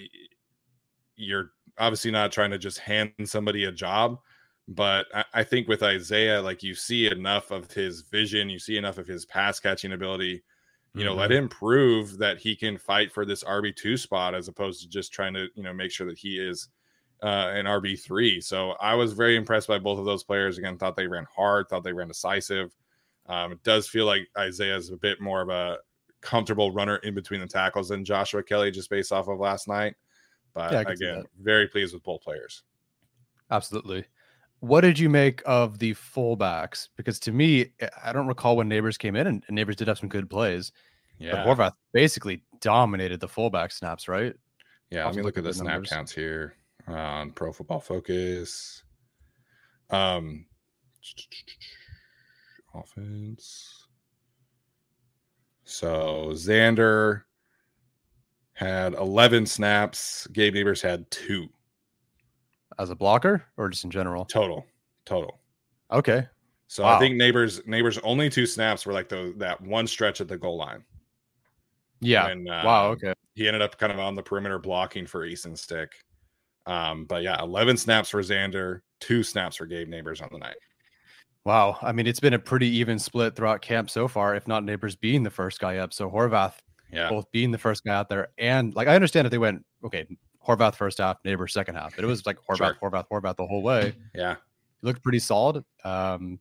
you're 1.16 1.50
obviously 1.78 2.11
not 2.11 2.32
trying 2.32 2.50
to 2.50 2.59
just 2.59 2.78
hand 2.78 3.12
somebody 3.24 3.64
a 3.64 3.72
job, 3.72 4.18
but 4.68 5.07
I, 5.14 5.24
I, 5.34 5.44
think 5.44 5.68
with 5.68 5.82
Isaiah, 5.82 6.42
like 6.42 6.62
you 6.62 6.74
see 6.74 7.11
enough 7.11 7.50
of 7.50 7.70
his 7.72 8.03
vision, 8.03 8.50
you 8.50 8.59
see 8.59 8.76
enough 8.76 8.98
of 8.98 9.07
his 9.07 9.24
pass 9.24 9.61
catching 9.61 9.92
ability. 9.92 10.42
You 10.95 11.05
know, 11.05 11.12
mm-hmm. 11.12 11.20
let 11.20 11.32
him 11.32 11.49
prove 11.49 12.18
that 12.18 12.38
he 12.38 12.55
can 12.55 12.76
fight 12.76 13.12
for 13.12 13.24
this 13.24 13.43
RB 13.45 13.74
two 13.74 13.97
spot 13.97 14.34
as 14.34 14.49
opposed 14.49 14.82
to 14.82 14.88
just 14.88 15.12
trying 15.12 15.32
to 15.34 15.49
you 15.55 15.62
know 15.62 15.72
make 15.72 15.90
sure 15.90 16.07
that 16.07 16.18
he 16.18 16.36
is 16.36 16.68
uh, 17.22 17.51
an 17.55 17.64
RB 17.64 17.99
three. 17.99 18.40
So 18.40 18.72
I 18.72 18.95
was 18.95 19.12
very 19.12 19.36
impressed 19.36 19.68
by 19.68 19.78
both 19.78 19.99
of 19.99 20.05
those 20.05 20.22
players. 20.22 20.59
Again, 20.59 20.76
thought 20.76 20.97
they 20.97 21.07
ran 21.07 21.26
hard, 21.34 21.68
thought 21.68 21.84
they 21.84 21.93
ran 21.93 22.09
decisive. 22.09 22.76
Um, 23.26 23.53
it 23.53 23.62
does 23.62 23.88
feel 23.88 24.05
like 24.05 24.28
Isaiah 24.36 24.76
is 24.76 24.90
a 24.90 24.97
bit 24.97 25.20
more 25.20 25.40
of 25.40 25.49
a 25.49 25.78
comfortable 26.20 26.72
runner 26.72 26.97
in 26.97 27.14
between 27.14 27.40
the 27.40 27.47
tackles 27.47 27.88
than 27.88 28.05
Joshua 28.05 28.43
Kelley, 28.43 28.70
just 28.70 28.90
based 28.90 29.12
off 29.12 29.28
of 29.28 29.38
last 29.38 29.68
night. 29.68 29.95
But 30.53 30.72
yeah, 30.72 30.84
again, 30.86 31.24
very 31.40 31.68
pleased 31.68 31.95
with 31.95 32.03
both 32.03 32.20
players. 32.22 32.64
Absolutely. 33.51 34.05
What 34.62 34.82
did 34.82 34.96
you 34.96 35.08
make 35.08 35.42
of 35.44 35.80
the 35.80 35.92
fullbacks? 35.94 36.88
Because 36.96 37.18
to 37.20 37.32
me, 37.32 37.72
eh, 37.80 37.88
I 38.04 38.12
don't 38.12 38.28
recall 38.28 38.56
when 38.56 38.70
nabers 38.70 38.96
came 38.96 39.16
in, 39.16 39.26
and, 39.26 39.44
Nabers 39.50 39.74
did 39.74 39.88
have 39.88 39.98
some 39.98 40.08
good 40.08 40.30
plays. 40.30 40.70
Yeah, 41.18 41.32
but 41.32 41.44
Horvath 41.44 41.72
basically 41.92 42.44
dominated 42.60 43.18
the 43.18 43.26
fullback 43.26 43.72
snaps, 43.72 44.06
right? 44.06 44.32
Yeah, 44.88 45.06
let 45.06 45.16
me 45.16 45.22
look 45.22 45.36
at 45.36 45.42
the, 45.42 45.52
snap 45.52 45.66
numbers. 45.66 45.90
counts 45.90 46.12
here 46.12 46.54
on 46.86 47.32
Pro 47.32 47.52
Football 47.52 47.80
Focus. 47.80 48.84
Um, 49.90 50.46
offense. 52.74 53.88
So 55.64 56.28
Xander 56.34 57.22
had 58.52 58.94
11 58.94 59.46
snaps. 59.46 60.28
Gabe 60.28 60.54
Nabers 60.54 60.80
had 60.80 61.10
two 61.10 61.48
as 62.82 62.90
a 62.90 62.96
blocker 62.96 63.44
or 63.56 63.68
just 63.68 63.84
in 63.84 63.90
general? 63.90 64.24
Total, 64.24 64.64
total. 65.06 65.40
Okay. 65.90 66.26
So 66.66 66.84
wow. 66.84 66.96
I 66.96 66.98
think 66.98 67.20
nabers 67.20 67.60
nabers 67.66 68.00
only 68.02 68.30
two 68.30 68.46
snaps 68.46 68.86
were 68.86 68.92
like 68.92 69.08
the 69.08 69.34
that 69.36 69.60
one 69.60 69.86
stretch 69.86 70.20
at 70.20 70.28
the 70.28 70.38
goal 70.38 70.56
line. 70.56 70.84
Yeah. 72.00 72.28
When, 72.28 72.48
uh, 72.48 72.62
wow. 72.64 72.88
Okay. 72.90 73.14
He 73.34 73.46
ended 73.46 73.62
up 73.62 73.78
kind 73.78 73.92
of 73.92 73.98
on 73.98 74.14
the 74.14 74.22
perimeter 74.22 74.58
blocking 74.58 75.06
for 75.06 75.24
Easton 75.24 75.56
Stick. 75.56 75.92
Um, 76.66 77.06
but 77.06 77.22
yeah, 77.22 77.40
11 77.42 77.76
snaps 77.76 78.10
for 78.10 78.22
Xander, 78.22 78.80
two 79.00 79.22
snaps 79.22 79.56
for 79.56 79.66
Gabe 79.66 79.88
Nabers 79.88 80.22
on 80.22 80.28
the 80.32 80.38
night. 80.38 80.56
Wow. 81.44 81.78
I 81.80 81.92
mean, 81.92 82.06
it's 82.06 82.20
been 82.20 82.34
a 82.34 82.38
pretty 82.38 82.68
even 82.68 82.98
split 82.98 83.34
throughout 83.34 83.62
camp 83.62 83.90
so 83.90 84.06
far, 84.06 84.34
if 84.34 84.46
not 84.46 84.64
Nabers 84.64 84.98
being 84.98 85.22
the 85.22 85.30
first 85.30 85.60
guy 85.60 85.78
up. 85.78 85.92
So 85.92 86.10
Horvath, 86.10 86.54
yeah, 86.92 87.08
both 87.08 87.30
being 87.32 87.50
the 87.50 87.58
first 87.58 87.84
guy 87.84 87.94
out 87.94 88.08
there. 88.08 88.28
And 88.38 88.74
like, 88.74 88.88
I 88.88 88.94
understand 88.94 89.26
if 89.26 89.30
they 89.30 89.38
went, 89.38 89.64
okay, 89.84 90.06
Horvath 90.47 90.74
first 90.74 90.99
half, 90.99 91.18
Neighbor 91.24 91.47
second 91.47 91.74
half. 91.74 91.95
But 91.95 92.05
it 92.05 92.09
was 92.09 92.26
like 92.26 92.38
Horvath, 92.49 92.78
sure. 92.80 92.90
Horvath, 92.90 93.07
Horvath 93.11 93.36
the 93.36 93.47
whole 93.47 93.62
way. 93.62 93.95
Yeah. 94.14 94.32
It 94.32 94.38
looked 94.82 95.03
pretty 95.03 95.20
solid. 95.20 95.64
Um, 95.84 96.40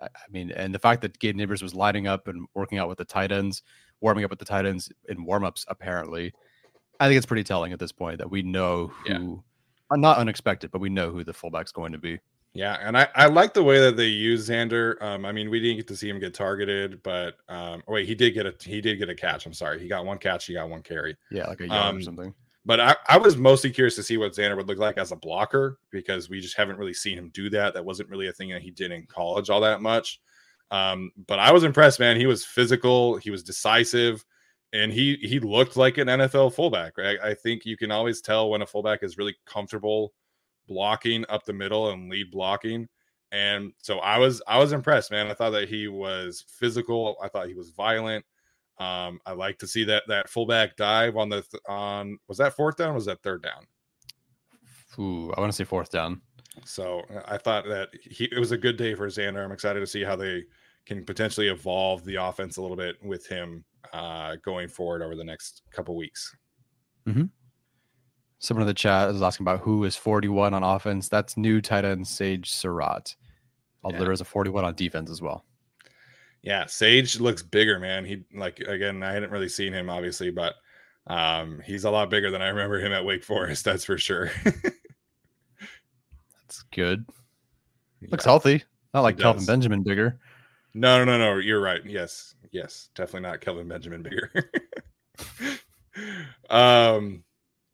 I 0.00 0.08
mean, 0.30 0.50
and 0.52 0.74
the 0.74 0.78
fact 0.78 1.02
that 1.02 1.18
Gabe 1.18 1.36
Nabers 1.36 1.62
was 1.62 1.74
lining 1.74 2.06
up 2.06 2.28
and 2.28 2.46
working 2.54 2.78
out 2.78 2.88
with 2.88 2.98
the 2.98 3.04
tight 3.04 3.32
ends, 3.32 3.62
warming 4.00 4.24
up 4.24 4.30
with 4.30 4.38
the 4.38 4.44
tight 4.44 4.66
ends 4.66 4.90
in 5.08 5.26
warmups, 5.26 5.64
apparently, 5.68 6.32
I 7.00 7.08
think 7.08 7.16
it's 7.16 7.26
pretty 7.26 7.44
telling 7.44 7.72
at 7.72 7.78
this 7.78 7.92
point 7.92 8.18
that 8.18 8.30
we 8.30 8.42
know 8.42 8.88
who, 9.06 9.42
yeah. 9.90 9.96
not 9.96 10.18
unexpected, 10.18 10.70
but 10.70 10.80
we 10.80 10.88
know 10.88 11.10
who 11.10 11.24
the 11.24 11.32
fullback's 11.32 11.72
going 11.72 11.92
to 11.92 11.98
be. 11.98 12.18
Yeah, 12.54 12.78
and 12.80 12.96
I, 12.96 13.08
I 13.16 13.26
like 13.26 13.52
the 13.52 13.64
way 13.64 13.80
that 13.80 13.96
they 13.96 14.06
use 14.06 14.48
Xander. 14.48 15.02
Um, 15.02 15.24
I 15.24 15.32
mean, 15.32 15.50
we 15.50 15.58
didn't 15.58 15.76
get 15.76 15.88
to 15.88 15.96
see 15.96 16.08
him 16.08 16.20
get 16.20 16.34
targeted, 16.34 17.02
but 17.02 17.38
um, 17.48 17.82
wait, 17.88 18.06
he 18.06 18.14
did 18.14 18.30
get 18.30 18.46
a 18.46 18.54
he 18.62 18.80
did 18.80 18.98
get 18.98 19.08
a 19.08 19.14
catch. 19.14 19.44
I'm 19.44 19.52
sorry, 19.52 19.80
he 19.80 19.88
got 19.88 20.06
one 20.06 20.18
catch, 20.18 20.46
he 20.46 20.54
got 20.54 20.68
one 20.68 20.82
carry. 20.82 21.16
Yeah, 21.32 21.48
like 21.48 21.60
a 21.60 21.66
yard 21.66 21.94
um, 21.94 21.96
or 21.96 22.02
something. 22.02 22.34
But 22.66 22.80
I, 22.80 22.96
I 23.08 23.18
was 23.18 23.36
mostly 23.36 23.70
curious 23.70 23.94
to 23.96 24.02
see 24.02 24.16
what 24.16 24.32
Xander 24.32 24.56
would 24.56 24.68
look 24.68 24.78
like 24.78 24.96
as 24.96 25.12
a 25.12 25.16
blocker 25.16 25.78
because 25.90 26.30
we 26.30 26.40
just 26.40 26.56
haven't 26.56 26.78
really 26.78 26.94
seen 26.94 27.18
him 27.18 27.30
do 27.34 27.50
that. 27.50 27.74
That 27.74 27.84
wasn't 27.84 28.08
really 28.08 28.28
a 28.28 28.32
thing 28.32 28.50
that 28.50 28.62
he 28.62 28.70
did 28.70 28.90
in 28.90 29.06
college 29.06 29.50
all 29.50 29.60
that 29.60 29.82
much. 29.82 30.20
Um, 30.70 31.10
but 31.26 31.38
I 31.38 31.52
was 31.52 31.62
impressed, 31.62 32.00
man. 32.00 32.16
He 32.16 32.26
was 32.26 32.44
physical, 32.44 33.16
he 33.16 33.30
was 33.30 33.42
decisive, 33.42 34.24
and 34.72 34.92
he 34.92 35.16
he 35.16 35.38
looked 35.40 35.76
like 35.76 35.98
an 35.98 36.08
NFL 36.08 36.54
fullback. 36.54 36.96
Right? 36.96 37.18
I 37.22 37.34
think 37.34 37.66
you 37.66 37.76
can 37.76 37.90
always 37.90 38.20
tell 38.20 38.50
when 38.50 38.62
a 38.62 38.66
fullback 38.66 39.02
is 39.02 39.18
really 39.18 39.36
comfortable 39.46 40.14
blocking 40.66 41.24
up 41.28 41.44
the 41.44 41.52
middle 41.52 41.90
and 41.90 42.10
lead 42.10 42.30
blocking. 42.30 42.88
And 43.30 43.72
so 43.78 43.98
I 43.98 44.18
was 44.18 44.42
I 44.46 44.58
was 44.58 44.72
impressed, 44.72 45.10
man. 45.10 45.26
I 45.26 45.34
thought 45.34 45.50
that 45.50 45.68
he 45.68 45.88
was 45.88 46.44
physical. 46.48 47.16
I 47.22 47.28
thought 47.28 47.48
he 47.48 47.54
was 47.54 47.70
violent. 47.70 48.24
Um, 48.78 49.20
I 49.24 49.32
like 49.32 49.58
to 49.58 49.66
see 49.66 49.84
that 49.84 50.02
that 50.08 50.28
fullback 50.28 50.76
dive 50.76 51.16
on 51.16 51.28
the 51.28 51.42
th- 51.42 51.62
on 51.68 52.18
was 52.28 52.38
that 52.38 52.56
fourth 52.56 52.76
down? 52.76 52.94
was 52.94 53.06
that 53.06 53.22
third 53.22 53.42
down? 53.42 53.66
Ooh, 54.98 55.32
I 55.32 55.40
want 55.40 55.52
to 55.52 55.56
say 55.56 55.64
fourth 55.64 55.90
down. 55.90 56.20
So 56.64 57.02
uh, 57.14 57.22
I 57.26 57.38
thought 57.38 57.64
that 57.66 57.90
he 58.00 58.24
it 58.24 58.38
was 58.38 58.52
a 58.52 58.58
good 58.58 58.76
day 58.76 58.94
for 58.94 59.06
Xander. 59.06 59.44
I'm 59.44 59.52
excited 59.52 59.80
to 59.80 59.86
see 59.86 60.02
how 60.02 60.16
they 60.16 60.44
can 60.86 61.04
potentially 61.04 61.48
evolve 61.48 62.04
the 62.04 62.16
offense 62.16 62.56
a 62.56 62.62
little 62.62 62.76
bit 62.76 62.96
with 63.02 63.26
him 63.26 63.64
uh, 63.92 64.36
going 64.44 64.68
forward 64.68 65.02
over 65.02 65.14
the 65.14 65.24
next 65.24 65.62
couple 65.70 65.96
weeks. 65.96 66.34
Mm-hmm. 67.06 67.24
Someone 68.38 68.62
in 68.62 68.66
the 68.66 68.74
chat 68.74 69.10
is 69.10 69.22
asking 69.22 69.44
about 69.44 69.60
who 69.60 69.84
is 69.84 69.96
41 69.96 70.52
on 70.52 70.62
offense. 70.62 71.08
That's 71.08 71.36
new 71.36 71.60
tight 71.60 71.84
end 71.84 72.06
Sage 72.06 72.50
Surratt. 72.50 73.16
Although 73.82 73.98
yeah. 73.98 74.04
there 74.04 74.12
is 74.12 74.20
a 74.20 74.24
41 74.24 74.64
on 74.64 74.74
defense 74.74 75.10
as 75.10 75.22
well. 75.22 75.44
Yeah, 76.44 76.66
Sage 76.66 77.18
looks 77.20 77.42
bigger, 77.42 77.78
man. 77.78 78.04
He 78.04 78.24
like 78.34 78.60
again, 78.60 79.02
I 79.02 79.12
hadn't 79.12 79.30
really 79.30 79.48
seen 79.48 79.72
him 79.72 79.88
obviously, 79.88 80.30
but 80.30 80.54
um, 81.06 81.62
he's 81.64 81.84
a 81.84 81.90
lot 81.90 82.10
bigger 82.10 82.30
than 82.30 82.42
I 82.42 82.48
remember 82.48 82.78
him 82.78 82.92
at 82.92 83.04
Wake 83.04 83.24
Forest. 83.24 83.64
That's 83.64 83.84
for 83.84 83.96
sure. 83.96 84.30
that's 86.42 86.62
good. 86.74 87.06
Looks 88.10 88.26
healthy. 88.26 88.62
Not 88.92 89.02
like 89.02 89.18
Kelvin 89.18 89.46
Benjamin 89.46 89.82
bigger. 89.82 90.20
No, 90.74 90.98
no, 90.98 91.04
no, 91.04 91.18
no. 91.18 91.38
You're 91.38 91.62
right. 91.62 91.80
Yes, 91.84 92.34
yes, 92.52 92.90
definitely 92.94 93.28
not 93.28 93.40
Kelvin 93.40 93.66
Benjamin 93.66 94.02
bigger. 94.02 94.30
um, 96.50 97.24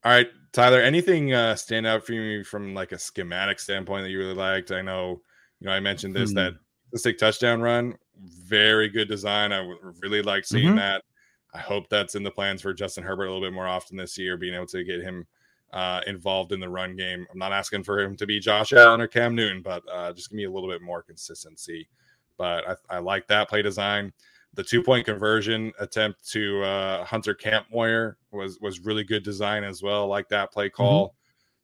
all 0.05 0.12
right, 0.12 0.29
Tyler. 0.53 0.81
Anything 0.81 1.33
uh, 1.33 1.57
stand 1.57 1.87
out 1.87 2.07
for 2.07 2.12
you 2.12 2.45
from 2.45 2.75
like 2.75 2.93
a 2.93 2.99
schematic 2.99 3.59
standpoint 3.59 4.05
that 4.05 4.11
you 4.11 4.18
really 4.18 4.35
liked? 4.35 4.71
I 4.71 4.83
know, 4.83 5.21
you 5.59 5.66
know, 5.66 5.73
I 5.73 5.81
mentioned 5.81 6.14
this 6.14 6.31
Hmm. 6.31 6.37
that 6.37 6.53
the 6.93 6.99
stick 6.99 7.18
touchdown 7.18 7.61
run, 7.61 7.97
very 8.23 8.89
good 8.89 9.09
design. 9.09 9.53
I 9.53 9.75
really 10.01 10.23
like 10.23 10.45
seeing 10.45 10.75
Mhm. 10.75 10.77
that. 10.77 11.05
I 11.53 11.59
hope 11.59 11.89
that's 11.89 12.14
in 12.14 12.23
the 12.23 12.31
plans 12.31 12.62
for 12.62 12.73
Justin 12.73 13.03
Herbert 13.03 13.25
a 13.25 13.33
little 13.33 13.47
bit 13.47 13.53
more 13.53 13.66
often 13.66 13.97
this 13.97 14.16
year, 14.18 14.37
being 14.37 14.55
able 14.55 14.66
to 14.66 14.85
get 14.85 15.01
him 15.03 15.27
uh, 15.73 16.01
involved 16.09 16.51
in 16.51 16.59
the 16.59 16.68
run 16.68 16.97
game. 16.97 17.25
I'm 17.33 17.39
not 17.39 17.53
asking 17.53 17.85
for 17.85 18.01
him 18.01 18.16
to 18.16 18.27
be 18.27 18.41
Josh 18.41 18.73
Allen 18.73 19.01
or 19.01 19.07
Cam 19.07 19.37
Newton, 19.37 19.62
but 19.62 19.85
uh, 19.89 20.12
just 20.12 20.29
give 20.29 20.37
me 20.37 20.45
a 20.45 20.51
little 20.51 20.68
bit 20.68 20.83
more 20.83 21.01
consistency. 21.01 21.89
But 22.37 22.68
I, 22.91 22.97
I 22.97 22.99
like 22.99 23.29
that 23.29 23.49
play 23.49 23.62
design. 23.62 24.12
The 24.55 24.64
two 24.64 24.83
point 24.83 25.07
conversion 25.07 25.73
attempt 25.79 26.29
to 26.31 26.64
uh, 26.64 27.05
Hunter 27.05 27.37
Kampmoyer 27.37 28.16
was 28.33 28.59
was 28.61 28.81
really 28.81 29.05
good 29.05 29.23
design 29.23 29.62
as 29.62 29.81
well. 29.81 30.09
Like 30.09 30.29
that 30.31 30.53
play 30.53 30.71
call. 30.71 31.14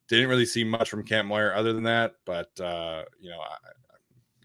Didn't 0.06 0.28
really 0.28 0.46
see 0.46 0.62
much 0.62 0.88
from 0.88 1.04
Kampmoyer 1.04 1.56
other 1.56 1.72
than 1.72 1.82
that, 1.82 2.14
but 2.24 2.48
uh, 2.60 3.02
you 3.18 3.30
know, 3.30 3.40
I, 3.40 3.56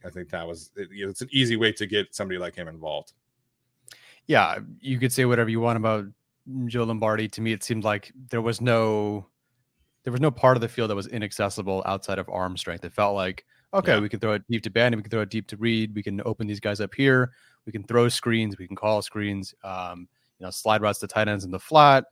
I 0.05 0.09
think 0.09 0.29
that 0.29 0.47
was 0.47 0.71
it, 0.75 0.89
it's 0.91 1.21
an 1.21 1.29
easy 1.31 1.55
way 1.55 1.71
to 1.73 1.85
get 1.85 2.13
somebody 2.15 2.37
like 2.39 2.55
him 2.55 2.67
involved. 2.67 3.13
yeah, 4.27 4.59
you 4.79 4.99
could 4.99 5.11
say 5.11 5.25
whatever 5.25 5.49
you 5.49 5.59
want 5.59 5.77
about 5.77 6.05
Joe 6.65 6.83
Lombardi. 6.83 7.27
To 7.29 7.41
me, 7.41 7.51
it 7.53 7.63
seemed 7.63 7.83
like 7.83 8.11
there 8.29 8.41
was 8.41 8.61
no 8.61 9.27
there 10.03 10.11
was 10.11 10.21
no 10.21 10.31
part 10.31 10.57
of 10.57 10.61
the 10.61 10.67
field 10.67 10.89
that 10.89 10.95
was 10.95 11.07
inaccessible 11.07 11.83
outside 11.85 12.17
of 12.19 12.27
arm 12.29 12.57
strength. 12.57 12.83
It 12.85 12.93
felt 12.93 13.15
like 13.15 13.45
okay, 13.73 13.93
Yeah. 13.93 13.99
we 13.99 14.09
can 14.09 14.19
throw 14.19 14.33
it 14.33 14.43
deep 14.49 14.63
to 14.63 14.69
Bandy, 14.69 14.95
we 14.97 15.03
can 15.03 15.11
throw 15.11 15.21
it 15.21 15.29
deep 15.29 15.47
to 15.47 15.57
Reed, 15.57 15.93
we 15.95 16.03
can 16.03 16.21
open 16.25 16.47
these 16.47 16.59
guys 16.59 16.81
up 16.81 16.93
here, 16.93 17.31
we 17.65 17.71
can 17.71 17.83
throw 17.83 18.09
screens, 18.09 18.57
we 18.57 18.67
can 18.67 18.75
call 18.75 19.01
screens, 19.01 19.53
um, 19.63 20.07
you 20.39 20.45
know, 20.45 20.49
slide 20.51 20.81
routes 20.81 20.99
to 20.99 21.07
tight 21.07 21.27
ends 21.27 21.45
in 21.45 21.51
the 21.51 21.59
flat, 21.59 22.03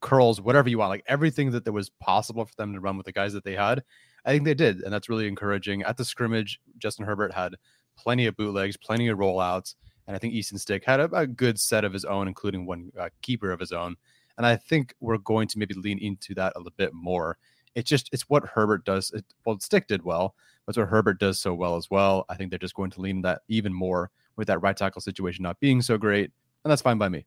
curls, 0.00 0.40
whatever 0.40 0.68
you 0.68 0.78
want, 0.78 0.90
like 0.90 1.04
everything 1.06 1.50
that 1.50 1.64
there 1.64 1.72
was 1.72 1.90
possible 2.00 2.44
for 2.46 2.54
them 2.56 2.72
to 2.72 2.80
run 2.80 2.96
with 2.96 3.04
the 3.06 3.12
guys 3.12 3.32
that 3.32 3.44
they 3.44 3.54
had. 3.54 3.82
I 4.24 4.32
think 4.32 4.44
they 4.44 4.54
did, 4.54 4.80
and 4.80 4.92
that's 4.92 5.08
really 5.08 5.28
encouraging. 5.28 5.82
At 5.82 5.96
the 5.96 6.04
scrimmage, 6.04 6.60
Justin 6.78 7.06
Herbert 7.06 7.32
had 7.32 7.56
plenty 7.96 8.26
of 8.26 8.36
bootlegs, 8.36 8.76
plenty 8.76 9.08
of 9.08 9.18
rollouts, 9.18 9.74
and 10.06 10.16
I 10.16 10.18
think 10.18 10.34
Easton 10.34 10.58
Stick 10.58 10.84
had 10.84 11.00
a, 11.00 11.04
a 11.12 11.26
good 11.26 11.58
set 11.58 11.84
of 11.84 11.92
his 11.92 12.04
own, 12.04 12.28
including 12.28 12.66
one 12.66 12.90
uh, 12.98 13.08
keeper 13.22 13.50
of 13.52 13.60
his 13.60 13.72
own. 13.72 13.96
And 14.36 14.46
I 14.46 14.56
think 14.56 14.94
we're 15.00 15.18
going 15.18 15.48
to 15.48 15.58
maybe 15.58 15.74
lean 15.74 15.98
into 15.98 16.34
that 16.34 16.54
a 16.56 16.58
little 16.58 16.72
bit 16.76 16.92
more. 16.94 17.36
It's 17.74 17.88
just 17.88 18.08
it's 18.12 18.28
what 18.28 18.44
Herbert 18.44 18.84
does. 18.84 19.10
It, 19.12 19.24
well, 19.44 19.58
Stick 19.60 19.86
did 19.86 20.02
well, 20.02 20.34
but 20.66 20.76
what 20.76 20.88
Herbert 20.88 21.20
does 21.20 21.40
so 21.40 21.54
well 21.54 21.76
as 21.76 21.90
well. 21.90 22.24
I 22.28 22.36
think 22.36 22.50
they're 22.50 22.58
just 22.58 22.74
going 22.74 22.90
to 22.92 23.00
lean 23.00 23.22
that 23.22 23.42
even 23.48 23.72
more 23.72 24.10
with 24.36 24.48
that 24.48 24.62
right 24.62 24.76
tackle 24.76 25.00
situation 25.00 25.42
not 25.42 25.60
being 25.60 25.82
so 25.82 25.98
great, 25.98 26.30
and 26.64 26.70
that's 26.70 26.82
fine 26.82 26.98
by 26.98 27.08
me. 27.08 27.26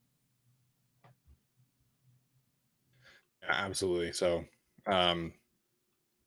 Yeah, 3.44 3.66
absolutely. 3.66 4.12
So, 4.14 4.46
um, 4.88 5.34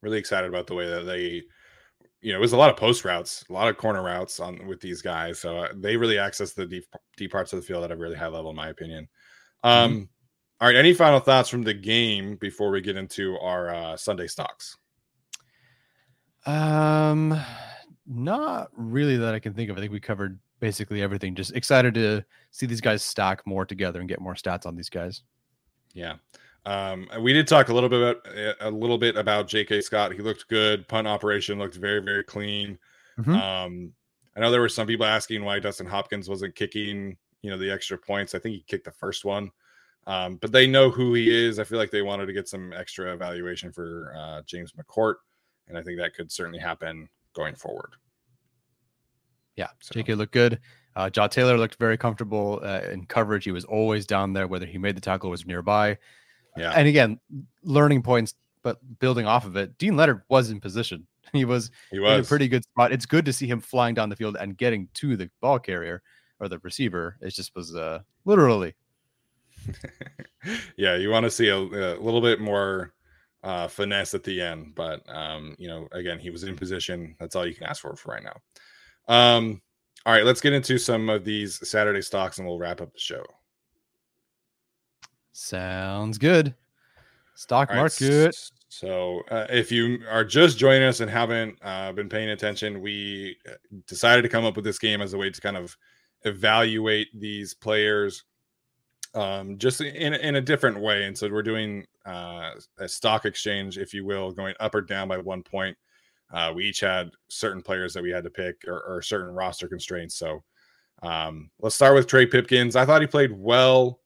really 0.06 0.18
excited 0.18 0.48
about 0.48 0.68
the 0.68 0.74
way 0.74 0.88
that 0.88 1.04
they, 1.04 1.42
you 2.20 2.32
know, 2.32 2.38
it 2.38 2.40
was 2.40 2.52
a 2.52 2.56
lot 2.56 2.70
of 2.70 2.76
post 2.76 3.04
routes, 3.04 3.44
a 3.50 3.52
lot 3.52 3.68
of 3.68 3.76
corner 3.76 4.02
routes 4.02 4.38
on 4.38 4.64
with 4.68 4.80
these 4.80 5.02
guys. 5.02 5.40
So 5.40 5.58
uh, 5.58 5.68
they 5.74 5.96
really 5.96 6.16
access 6.16 6.52
the 6.52 6.64
deep 6.64 6.84
deep 7.16 7.32
parts 7.32 7.52
of 7.52 7.60
the 7.60 7.66
field 7.66 7.82
at 7.82 7.90
a 7.90 7.96
really 7.96 8.14
high 8.14 8.28
level, 8.28 8.50
in 8.50 8.56
my 8.56 8.68
opinion. 8.68 9.08
Um, 9.64 10.08
all 10.60 10.68
right. 10.68 10.76
Any 10.76 10.94
final 10.94 11.18
thoughts 11.18 11.48
from 11.48 11.62
the 11.62 11.74
game 11.74 12.36
before 12.36 12.70
we 12.70 12.80
get 12.80 12.96
into 12.96 13.36
our 13.40 13.74
uh, 13.74 13.96
Sunday 13.96 14.28
stocks? 14.28 14.76
Um, 16.46 17.38
not 18.06 18.70
really 18.76 19.16
that 19.16 19.34
I 19.34 19.40
can 19.40 19.52
think 19.52 19.68
of. 19.68 19.76
I 19.76 19.80
think 19.80 19.92
we 19.92 19.98
covered 19.98 20.38
basically 20.60 21.02
everything. 21.02 21.34
Just 21.34 21.56
excited 21.56 21.94
to 21.94 22.24
see 22.52 22.66
these 22.66 22.80
guys 22.80 23.02
stack 23.02 23.44
more 23.44 23.66
together 23.66 23.98
and 23.98 24.08
get 24.08 24.20
more 24.20 24.34
stats 24.34 24.66
on 24.66 24.76
these 24.76 24.88
guys. 24.88 25.22
Yeah. 25.94 26.14
Um, 26.66 27.08
we 27.20 27.32
did 27.32 27.46
talk 27.46 27.68
a 27.68 27.72
little 27.72 27.88
bit 27.88 28.00
about, 28.02 28.56
a 28.60 28.70
little 28.70 28.98
bit 28.98 29.16
about 29.16 29.46
J.K. 29.48 29.80
Scott. 29.82 30.12
He 30.12 30.18
looked 30.18 30.48
good. 30.48 30.86
Punt 30.88 31.06
operation 31.06 31.58
looked 31.58 31.76
very 31.76 32.00
very 32.00 32.24
clean. 32.24 32.78
Mhm. 33.18 33.28
Um, 33.40 33.92
I 34.36 34.40
know 34.40 34.50
there 34.50 34.60
were 34.60 34.68
some 34.68 34.86
people 34.86 35.06
asking 35.06 35.44
why 35.44 35.58
Dustin 35.60 35.86
Hopkins 35.86 36.28
wasn't 36.28 36.54
kicking, 36.56 37.16
you 37.40 37.50
know, 37.50 37.56
the 37.56 37.70
extra 37.70 37.96
points. 37.96 38.34
I 38.34 38.38
think 38.40 38.56
he 38.56 38.64
kicked 38.66 38.84
the 38.84 38.90
first 38.90 39.24
one, 39.24 39.50
um, 40.06 40.36
but 40.36 40.52
they 40.52 40.66
know 40.66 40.90
who 40.90 41.14
he 41.14 41.30
is. 41.34 41.58
I 41.58 41.64
feel 41.64 41.78
like 41.78 41.90
they 41.90 42.02
wanted 42.02 42.26
to 42.26 42.32
get 42.34 42.48
some 42.48 42.72
extra 42.74 43.14
evaluation 43.14 43.72
for 43.72 44.12
uh, 44.18 44.42
James 44.44 44.72
McCourt, 44.72 45.14
and 45.68 45.78
I 45.78 45.82
think 45.82 45.98
that 45.98 46.14
could 46.14 46.30
certainly 46.30 46.58
happen 46.58 47.08
going 47.32 47.54
forward. 47.54 47.94
Yeah, 49.54 49.68
So- 49.80 49.94
JK 49.98 50.16
looked 50.16 50.32
good. 50.34 50.60
Uh, 50.96 51.08
Jaw 51.10 51.26
Taylor 51.28 51.56
looked 51.58 51.76
very 51.76 51.96
comfortable 51.96 52.60
uh, 52.62 52.80
in 52.90 53.06
coverage. 53.06 53.44
He 53.44 53.52
was 53.52 53.64
always 53.66 54.06
down 54.06 54.32
there, 54.32 54.46
whether 54.46 54.66
he 54.66 54.78
made 54.78 54.96
the 54.96 55.00
tackle 55.00 55.28
or 55.28 55.30
was 55.32 55.46
nearby. 55.46 55.96
Yeah. 56.56 56.72
And 56.72 56.88
again, 56.88 57.20
learning 57.62 58.02
points, 58.02 58.34
but 58.62 58.78
building 58.98 59.26
off 59.26 59.44
of 59.44 59.56
it, 59.56 59.76
Deane 59.78 59.96
Leonard 59.96 60.22
was 60.28 60.50
in 60.50 60.60
position. 60.60 61.06
He 61.32 61.44
was, 61.44 61.72
He 61.90 61.96
in 61.96 62.04
was 62.04 62.24
a 62.24 62.28
pretty 62.28 62.46
good 62.46 62.62
spot. 62.62 62.92
It's 62.92 63.04
good 63.04 63.24
to 63.24 63.32
see 63.32 63.48
him 63.48 63.60
flying 63.60 63.96
down 63.96 64.08
the 64.08 64.16
field 64.16 64.36
and 64.38 64.56
getting 64.56 64.88
to 64.94 65.16
the 65.16 65.28
ball 65.40 65.58
carrier 65.58 66.00
or 66.38 66.48
the 66.48 66.60
receiver. 66.60 67.16
It 67.20 67.30
just 67.30 67.54
was 67.56 67.74
uh, 67.74 67.98
literally. 68.24 68.74
yeah, 70.76 70.94
you 70.94 71.10
want 71.10 71.24
to 71.24 71.30
see 71.30 71.48
a, 71.48 71.58
a 71.58 71.98
little 71.98 72.20
bit 72.20 72.40
more 72.40 72.94
uh, 73.42 73.68
finesse 73.68 74.14
at 74.14 74.24
the 74.24 74.40
end, 74.40 74.74
but 74.74 75.02
um, 75.08 75.56
you 75.58 75.68
know, 75.68 75.88
again, 75.92 76.18
he 76.18 76.30
was 76.30 76.44
in 76.44 76.56
position. 76.56 77.16
That's 77.18 77.36
all 77.36 77.46
you 77.46 77.54
can 77.54 77.66
ask 77.66 77.82
for 77.82 77.94
for 77.96 78.12
right 78.12 78.22
now. 78.22 78.36
Um, 79.08 79.60
all 80.04 80.12
right, 80.12 80.24
let's 80.24 80.40
get 80.40 80.52
into 80.52 80.78
some 80.78 81.08
of 81.08 81.24
these 81.24 81.66
Saturday 81.68 82.02
stocks, 82.02 82.38
and 82.38 82.46
we'll 82.46 82.58
wrap 82.58 82.80
up 82.80 82.92
the 82.92 82.98
show. 82.98 83.24
Sounds 85.38 86.16
good. 86.16 86.54
Stock 87.34 87.68
right, 87.68 87.76
market. 87.76 88.34
So, 88.70 89.20
uh, 89.30 89.46
if 89.50 89.70
you 89.70 89.98
are 90.10 90.24
just 90.24 90.56
joining 90.56 90.84
us 90.84 91.00
and 91.00 91.10
haven't 91.10 91.58
uh, 91.60 91.92
been 91.92 92.08
paying 92.08 92.30
attention, 92.30 92.80
we 92.80 93.36
uh, 93.46 93.52
decided 93.86 94.22
to 94.22 94.30
come 94.30 94.46
up 94.46 94.56
with 94.56 94.64
this 94.64 94.78
game 94.78 95.02
as 95.02 95.12
a 95.12 95.18
way 95.18 95.28
to 95.28 95.40
kind 95.42 95.58
of 95.58 95.76
evaluate 96.22 97.08
these 97.12 97.52
players 97.52 98.24
um, 99.14 99.58
just 99.58 99.82
in, 99.82 100.14
in 100.14 100.36
a 100.36 100.40
different 100.40 100.80
way. 100.80 101.04
And 101.04 101.16
so, 101.16 101.28
we're 101.28 101.42
doing 101.42 101.84
uh, 102.06 102.52
a 102.78 102.88
stock 102.88 103.26
exchange, 103.26 103.76
if 103.76 103.92
you 103.92 104.06
will, 104.06 104.32
going 104.32 104.54
up 104.58 104.74
or 104.74 104.80
down 104.80 105.06
by 105.06 105.18
one 105.18 105.42
point. 105.42 105.76
Uh, 106.32 106.50
we 106.56 106.64
each 106.64 106.80
had 106.80 107.10
certain 107.28 107.60
players 107.60 107.92
that 107.92 108.02
we 108.02 108.10
had 108.10 108.24
to 108.24 108.30
pick 108.30 108.64
or, 108.66 108.80
or 108.80 109.02
certain 109.02 109.34
roster 109.34 109.68
constraints. 109.68 110.14
So, 110.14 110.42
um, 111.02 111.50
let's 111.60 111.74
start 111.74 111.94
with 111.94 112.06
Trey 112.06 112.24
Pipkins. 112.24 112.74
I 112.74 112.86
thought 112.86 113.02
he 113.02 113.06
played 113.06 113.32
well. 113.32 114.00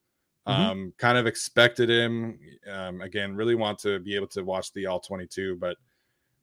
Mhm. 0.47 0.71
Um, 0.71 0.93
kind 0.97 1.17
of 1.17 1.27
expected 1.27 1.89
him. 1.89 2.39
Um, 2.67 3.01
again, 3.01 3.35
really 3.35 3.55
want 3.55 3.79
to 3.79 3.99
be 3.99 4.15
able 4.15 4.27
to 4.29 4.43
watch 4.43 4.73
the 4.73 4.87
all 4.87 4.99
22, 4.99 5.55
but 5.57 5.77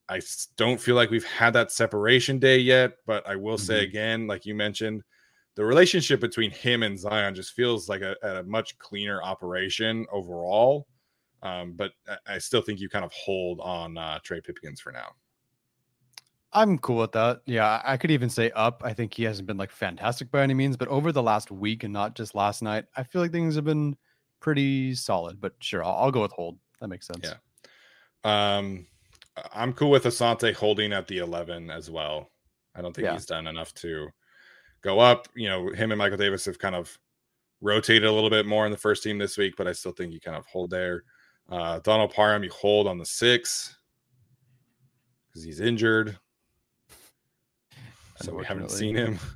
I 0.09 0.21
don't 0.57 0.81
feel 0.81 0.95
like 0.97 1.11
we've 1.11 1.25
had 1.25 1.53
that 1.55 1.73
separation 1.73 2.39
day 2.39 2.59
yet. 2.59 2.99
But 3.07 3.27
I 3.29 3.37
will 3.37 3.59
say 3.59 3.83
Mhm. 3.83 3.83
again, 3.83 4.27
like 4.27 4.47
you 4.47 4.55
mentioned, 4.55 5.03
the 5.57 5.65
relationship 5.65 6.21
between 6.21 6.51
him 6.51 6.83
and 6.83 6.99
Zion 6.99 7.35
just 7.35 7.53
feels 7.55 7.89
like 7.89 8.03
a, 8.03 8.17
a 8.23 8.43
much 8.45 8.79
cleaner 8.79 9.23
operation 9.23 10.07
overall. 10.13 10.89
Um, 11.43 11.75
but 11.75 11.93
I, 12.09 12.19
I 12.37 12.39
still 12.39 12.63
think 12.63 12.81
you 12.81 12.89
kind 12.89 13.05
of 13.05 13.13
hold 13.13 13.61
on 13.61 13.99
uh, 13.99 14.21
Trey 14.25 14.41
Pipkins 14.41 14.81
for 14.81 14.93
now. 14.93 15.15
I'm 16.53 16.79
cool 16.79 16.97
with 16.99 17.13
that. 17.13 17.43
Yeah, 17.47 17.83
I 17.85 17.97
could 17.97 18.11
even 18.11 18.31
say 18.31 18.51
up. 18.53 18.83
I 18.85 18.93
think 18.95 19.13
he 19.13 19.25
hasn't 19.25 19.47
been 19.47 19.59
like 19.59 19.71
fantastic 19.71 20.31
by 20.31 20.43
any 20.43 20.55
means, 20.55 20.77
but 20.77 20.89
over 20.89 21.13
the 21.13 21.23
last 21.23 21.51
week 21.51 21.85
and 21.85 21.93
not 21.93 22.15
just 22.15 22.35
last 22.35 22.63
night, 22.63 22.87
I 22.97 23.03
feel 23.03 23.21
like 23.21 23.33
things 23.33 23.55
have 23.57 23.65
been 23.65 23.97
pretty 24.41 24.95
solid. 24.95 25.41
But 25.41 25.55
sure, 25.61 25.85
I'll, 25.85 25.95
I'll 26.05 26.11
go 26.11 26.23
with 26.23 26.33
hold. 26.33 26.59
That 26.81 26.89
makes 26.89 27.07
sense. 27.07 27.21
Yeah. 27.25 27.35
Um, 28.57 28.87
I'm 29.53 29.73
cool 29.75 29.91
with 29.91 30.05
Asante 30.05 30.55
holding 30.55 30.93
at 30.93 31.07
the 31.07 31.19
11 31.19 31.71
as 31.71 31.91
well. 31.91 32.31
I 32.75 32.81
don't 32.83 32.95
think 32.95 33.05
Yeah. 33.05 33.13
he's 33.13 33.27
done 33.27 33.47
enough 33.47 33.75
to 33.75 34.09
go 34.83 34.99
up. 35.01 35.29
You 35.35 35.49
know, 35.49 35.69
him 35.73 35.93
and 35.93 35.99
Michael 35.99 36.17
Davis 36.17 36.47
have 36.47 36.59
kind 36.59 36.75
of 36.75 36.97
rotated 37.61 38.05
a 38.05 38.13
little 38.13 38.31
bit 38.31 38.47
more 38.47 38.65
in 38.65 38.73
the 38.73 38.79
first 38.79 39.03
team 39.03 39.19
this 39.19 39.37
week, 39.37 39.55
but 39.57 39.67
I 39.67 39.73
still 39.73 39.93
think 39.93 40.13
you 40.13 40.21
kind 40.21 40.37
of 40.37 40.47
hold 40.47 40.71
there. 40.71 41.05
Uh, 41.51 41.81
Donald 41.81 42.13
Parham, 42.15 42.43
you 42.45 42.51
hold 42.51 42.87
on 42.87 42.99
the 42.99 43.07
six 43.07 43.77
because 45.27 45.43
he's 45.45 45.61
injured. 45.61 46.19
So 48.21 48.35
we 48.35 48.45
haven't 48.45 48.71
seen 48.71 48.97
him. 48.97 49.19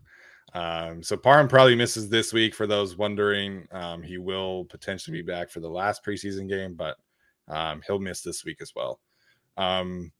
Um, 0.54 1.02
so 1.02 1.16
Parham 1.16 1.48
probably 1.48 1.74
misses 1.74 2.08
this 2.08 2.32
week 2.32 2.54
for 2.54 2.66
those 2.66 2.96
wondering. 2.96 3.66
Um, 3.72 4.02
he 4.02 4.18
will 4.18 4.66
potentially 4.66 5.16
be 5.16 5.26
back 5.26 5.50
for 5.50 5.60
the 5.60 5.68
last 5.70 6.04
preseason 6.04 6.48
game, 6.48 6.74
but 6.74 6.96
um, 7.48 7.82
he'll 7.86 7.98
miss 7.98 8.22
this 8.22 8.44
week 8.44 8.60
as 8.60 8.74
well. 8.74 9.00
Um, 9.56 10.12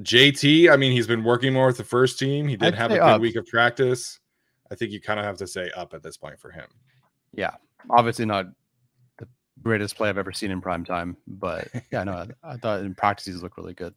JT, 0.00 0.70
I 0.70 0.76
mean, 0.76 0.92
he's 0.92 1.06
been 1.06 1.24
working 1.24 1.52
more 1.52 1.66
with 1.66 1.76
the 1.76 1.84
first 1.84 2.18
team. 2.18 2.46
He 2.46 2.56
did 2.56 2.74
I'd 2.74 2.78
have 2.78 2.90
a 2.90 2.94
good 2.94 3.02
up. 3.02 3.20
week 3.20 3.36
of 3.36 3.46
practice. 3.46 4.20
I 4.70 4.74
think 4.74 4.92
you 4.92 5.00
kind 5.00 5.18
of 5.18 5.26
have 5.26 5.38
to 5.38 5.46
say 5.46 5.70
up 5.76 5.94
at 5.94 6.02
this 6.02 6.16
point 6.16 6.38
for 6.38 6.50
him. 6.50 6.66
Yeah. 7.34 7.54
Obviously 7.90 8.24
not 8.24 8.46
the 9.18 9.26
greatest 9.62 9.96
play 9.96 10.08
I've 10.08 10.18
ever 10.18 10.32
seen 10.32 10.50
in 10.50 10.60
prime 10.60 10.84
time, 10.84 11.16
but 11.26 11.68
yeah, 11.92 12.04
no, 12.04 12.12
I, 12.12 12.28
I 12.44 12.56
thought 12.56 12.80
in 12.80 12.94
practice 12.94 13.26
he's 13.26 13.42
looked 13.42 13.56
really 13.56 13.74
good. 13.74 13.94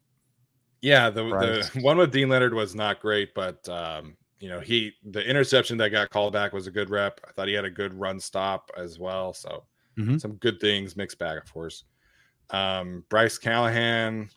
Yeah, 0.84 1.10
the, 1.10 1.24
Right. 1.24 1.64
the 1.74 1.80
one 1.82 1.98
with 1.98 2.12
Deane 2.12 2.28
Leonard 2.28 2.54
was 2.54 2.76
not 2.76 3.00
great, 3.00 3.34
but 3.34 3.68
um, 3.70 4.18
you 4.40 4.50
know, 4.50 4.60
he 4.60 4.92
the 5.06 5.26
interception 5.26 5.78
that 5.78 5.90
got 5.90 6.10
called 6.10 6.34
back 6.34 6.52
was 6.52 6.68
a 6.68 6.72
good 6.72 6.90
rep. 6.90 7.22
I 7.26 7.32
thought 7.32 7.48
he 7.48 7.54
had 7.54 7.64
a 7.64 7.72
good 7.72 7.94
run 7.94 8.20
stop 8.20 8.70
as 8.78 9.00
well. 9.00 9.34
So 9.34 9.64
Mhm. 9.98 10.20
some 10.20 10.34
good 10.36 10.60
things 10.60 10.98
mixed 10.98 11.18
bag, 11.18 11.38
of 11.38 11.52
course. 11.52 11.86
Um, 12.50 13.06
Bryce 13.10 13.38
Callahan, 13.38 14.30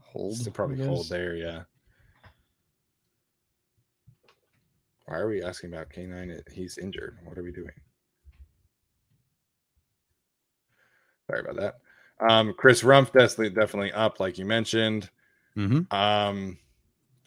Hold. 0.00 0.52
probably 0.54 0.82
hold 0.82 1.08
there, 1.10 1.34
yeah. 1.34 1.64
Why 5.04 5.18
are 5.18 5.28
we 5.28 5.42
asking 5.42 5.74
about 5.74 5.90
K9? 5.90 6.40
He's 6.50 6.78
injured. 6.78 7.18
What 7.24 7.36
are 7.36 7.42
we 7.42 7.52
doing? 7.52 7.72
Sorry 11.26 11.40
about 11.40 11.56
that. 11.56 11.74
Um, 12.30 12.54
Chris 12.56 12.82
Rumph 12.82 13.12
definitely 13.12 13.50
definitely 13.50 13.92
up, 13.92 14.20
like 14.20 14.38
you 14.38 14.46
mentioned. 14.46 15.10
Mhm. 15.56 15.92
Um, 15.92 16.58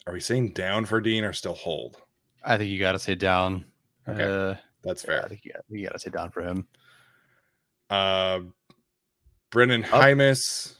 are 0.07 0.13
we 0.13 0.19
saying 0.19 0.53
down 0.53 0.85
for 0.85 0.99
Deane 1.01 1.23
or 1.23 1.33
still 1.33 1.53
hold? 1.53 1.97
I 2.43 2.57
think 2.57 2.69
you 2.71 2.79
got 2.79 2.93
to 2.93 2.99
say 2.99 3.15
down. 3.15 3.65
Okay, 4.07 4.23
Uh, 4.23 4.55
That's 4.83 5.03
yeah, 5.07 5.21
I 5.23 5.27
think 5.27 5.41
you 5.69 5.83
got 5.85 5.93
to 5.93 5.99
say 5.99 6.11
down 6.11 6.29
for 6.31 6.41
him. 6.43 6.67
Uh, 7.89 8.41
Brenden 9.51 9.83
Up. 9.85 10.01
Jaimes, 10.01 10.75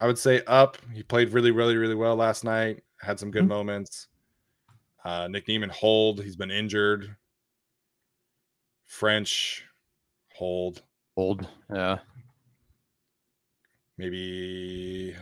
I 0.00 0.06
would 0.06 0.18
say 0.18 0.42
up. 0.46 0.76
He 0.92 1.02
played 1.02 1.30
really, 1.30 1.50
really, 1.50 1.76
really 1.76 1.94
well 1.94 2.16
last 2.16 2.44
night. 2.44 2.84
Had 3.00 3.18
some 3.18 3.30
good 3.30 3.44
Mhm. 3.44 3.48
moments. 3.48 4.08
Uh, 5.04 5.26
Nick 5.28 5.48
Niemann 5.48 5.70
hold. 5.70 6.22
He's 6.22 6.36
been 6.36 6.50
injured. 6.50 7.16
French 8.84 9.64
hold. 10.34 10.82
Hold. 11.16 11.48
Yeah. 11.72 12.00
Maybe 13.96 15.16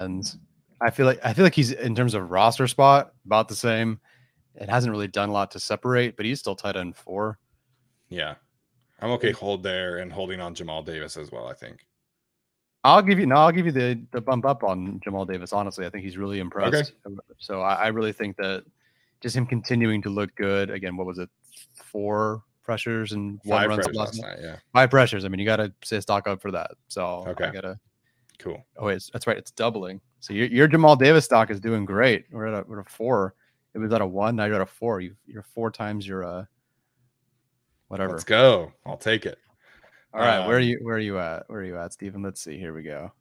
And 0.00 0.24
I 0.80 0.90
feel 0.90 1.06
like 1.06 1.20
I 1.22 1.32
feel 1.32 1.44
like 1.44 1.54
he's 1.54 1.70
in 1.72 1.94
terms 1.94 2.14
of 2.14 2.30
roster 2.30 2.66
spot 2.66 3.12
about 3.26 3.48
the 3.48 3.54
same. 3.54 4.00
It 4.56 4.68
hasn't 4.68 4.90
really 4.90 5.08
done 5.08 5.28
a 5.28 5.32
lot 5.32 5.50
to 5.52 5.60
separate, 5.60 6.16
but 6.16 6.26
he's 6.26 6.40
still 6.40 6.56
tight 6.56 6.76
end 6.76 6.96
four. 6.96 7.38
yeah. 8.08 8.34
I'm 9.02 9.12
okay 9.12 9.32
hold 9.32 9.62
there 9.62 9.98
and 9.98 10.12
holding 10.12 10.40
on 10.40 10.54
Jamal 10.54 10.82
Davis 10.82 11.16
as 11.16 11.32
well. 11.32 11.46
I 11.46 11.54
think. 11.54 11.86
I'll 12.84 13.00
give 13.02 13.18
you 13.18 13.26
no, 13.26 13.36
I'll 13.36 13.52
give 13.52 13.64
you 13.64 13.72
the 13.72 14.02
the 14.10 14.20
bump 14.20 14.44
up 14.44 14.62
on 14.62 15.00
Jamal 15.02 15.24
Davis. 15.24 15.52
Honestly, 15.54 15.86
I 15.86 15.90
think 15.90 16.04
he's 16.04 16.18
really 16.18 16.38
impressed. 16.38 16.92
So 17.38 17.62
I, 17.62 17.74
I 17.74 17.86
really 17.88 18.12
think 18.12 18.36
that 18.36 18.64
just 19.22 19.34
him 19.36 19.46
continuing 19.46 20.02
to 20.02 20.10
look 20.10 20.34
good. 20.34 20.68
Again, 20.70 20.96
what 20.98 21.06
was 21.06 21.18
it? 21.18 21.30
Four 21.74 22.42
pressures 22.62 23.12
and 23.12 23.40
one 23.44 23.60
Five 23.60 23.68
run 23.70 23.78
pressures 23.78 23.96
last 23.96 24.18
last 24.18 24.22
night. 24.22 24.28
night. 24.36 24.38
Yeah. 24.42 24.56
Five 24.74 24.90
pressures. 24.90 25.24
I 25.24 25.28
mean, 25.28 25.40
you 25.40 25.46
got 25.46 25.56
to 25.56 25.72
say 25.82 26.00
stock 26.00 26.26
up 26.28 26.40
for 26.42 26.50
that. 26.50 26.72
So 26.88 27.24
Okay. 27.28 27.44
I 27.44 27.50
gotta. 27.52 27.80
Cool. 28.40 28.64
Oh 28.78 28.88
it's- 28.88 29.10
that's 29.12 29.26
right. 29.26 29.36
It's 29.36 29.50
doubling. 29.50 30.00
So 30.18 30.32
your, 30.32 30.46
your 30.46 30.66
Jamal 30.68 30.96
Davis 30.96 31.24
stock 31.24 31.50
is 31.50 31.60
doing 31.60 31.84
great. 31.84 32.24
We're 32.32 32.46
at 32.46 32.62
a, 32.64 32.64
we're 32.68 32.80
at 32.80 32.86
a 32.86 32.90
four. 32.90 33.34
It 33.74 33.78
was 33.78 33.92
at 33.92 34.00
a 34.00 34.06
one. 34.06 34.36
Now 34.36 34.46
you're 34.46 34.56
at 34.56 34.60
a 34.60 34.66
four. 34.66 35.00
You 35.00 35.14
you're 35.26 35.42
four 35.42 35.70
times 35.70 36.06
your 36.06 36.24
uh 36.24 36.44
whatever. 37.88 38.12
Let's 38.12 38.24
go. 38.24 38.72
I'll 38.84 38.96
take 38.96 39.26
it. 39.26 39.38
All 40.12 40.20
right, 40.20 40.46
where 40.46 40.56
are 40.56 40.60
Um, 40.60 40.66
you 40.66 40.78
where 40.82 40.96
are 40.96 41.00
you 41.00 41.18
at? 41.18 41.44
Where 41.48 41.60
are 41.60 41.64
you 41.64 41.78
at, 41.78 41.92
Stephen? 41.92 42.22
Let's 42.22 42.40
see. 42.40 42.58
Here 42.58 42.74
we 42.74 42.82
go. 42.82 43.12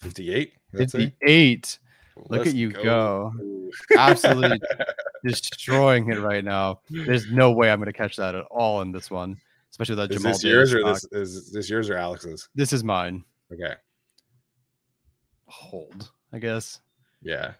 58. 0.00 0.52
That's 0.72 0.94
it? 0.94 0.98
58. 1.20 1.78
Look 2.16 2.30
Let's 2.30 2.48
at 2.50 2.54
you 2.54 2.70
go. 2.72 3.32
Absolutely 3.96 4.60
destroying 5.24 6.10
it 6.10 6.18
right 6.20 6.44
now. 6.44 6.80
There's 6.90 7.30
no 7.30 7.52
way 7.52 7.70
I'm 7.70 7.78
going 7.78 7.86
to 7.86 7.92
catch 7.92 8.16
that 8.16 8.34
at 8.34 8.44
all 8.50 8.82
in 8.82 8.92
this 8.92 9.10
one, 9.10 9.36
especially 9.72 9.96
with 9.96 10.08
that 10.08 10.14
Is 10.14 10.20
Jamal 10.22 10.32
this 10.34 10.42
Davis 10.42 10.70
yours 10.70 10.74
or 10.74 10.84
this 10.84 11.04
is 11.12 11.50
this 11.52 11.68
yours 11.68 11.90
or 11.90 11.96
Alex's? 11.96 12.48
This 12.54 12.72
is 12.72 12.84
mine. 12.84 13.24
Okay. 13.52 13.74
Hold, 15.46 16.10
I 16.32 16.38
guess. 16.38 16.80
Yeah. 17.22 17.52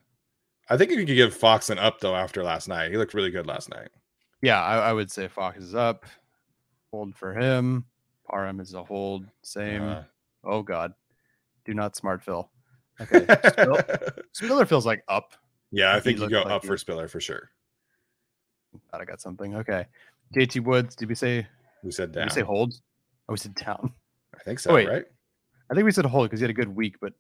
I 0.71 0.77
think 0.77 0.91
you 0.91 0.97
could 0.99 1.07
give 1.07 1.35
Fox 1.35 1.69
an 1.71 1.79
up 1.79 2.01
though 2.01 2.15
after 2.15 2.43
last 2.43 2.69
night. 2.69 2.91
He 2.91 2.97
looked 2.97 3.15
really 3.15 3.31
good 3.31 3.47
last 3.47 3.69
night. 3.69 3.89
Yeah, 4.41 4.63
I, 4.63 4.77
I 4.91 4.93
would 4.93 5.11
say 5.11 5.29
Fox 5.29 5.59
is 5.59 5.75
up. 5.75 6.05
Hold 6.91 7.15
for 7.17 7.35
him. 7.35 7.85
Parham 8.29 8.61
is 8.61 8.75
a 8.75 8.83
hold. 8.83 9.27
Same. 9.43 9.83
Uh, 9.83 10.03
oh 10.45 10.63
God, 10.63 10.95
do 11.65 11.75
not 11.75 11.97
smart 11.97 12.23
fill. 12.23 12.51
Okay, 13.01 13.27
Spill- 13.49 13.79
Spiller 14.33 14.67
feels 14.67 14.85
like 14.87 15.03
up. 15.09 15.33
yeah, 15.73 15.93
I 15.93 15.95
He 15.97 16.01
think 16.03 16.21
you 16.21 16.29
go 16.29 16.43
like 16.43 16.47
up 16.53 16.63
he- 16.63 16.69
for 16.69 16.77
Spiller 16.77 17.09
for 17.09 17.21
sure. 17.21 17.51
Thought 18.91 19.01
I 19.01 19.05
got 19.05 19.21
something. 19.21 19.57
Okay, 19.57 19.87
JT 20.37 20.63
Woods. 20.63 20.95
Did 20.95 21.09
we 21.09 21.15
say? 21.15 21.47
We 21.83 21.91
said 21.91 22.13
Did 22.13 22.19
down. 22.21 22.27
we 22.27 22.31
say 22.31 22.41
hold? 22.43 22.75
Oh, 23.29 23.33
we 23.33 23.39
said 23.39 23.55
down. 23.55 23.93
I 24.35 24.43
think 24.45 24.59
so, 24.61 24.75
wait. 24.75 24.89
right? 24.89 25.05
I 25.71 25.75
think 25.75 25.85
we 25.85 25.93
said 25.93 26.05
hold 26.05 26.27
because 26.29 26.41
he 26.41 26.45
had 26.45 26.51
a 26.51 26.55
good 26.55 26.75
week, 26.75 26.97
but 27.01 27.13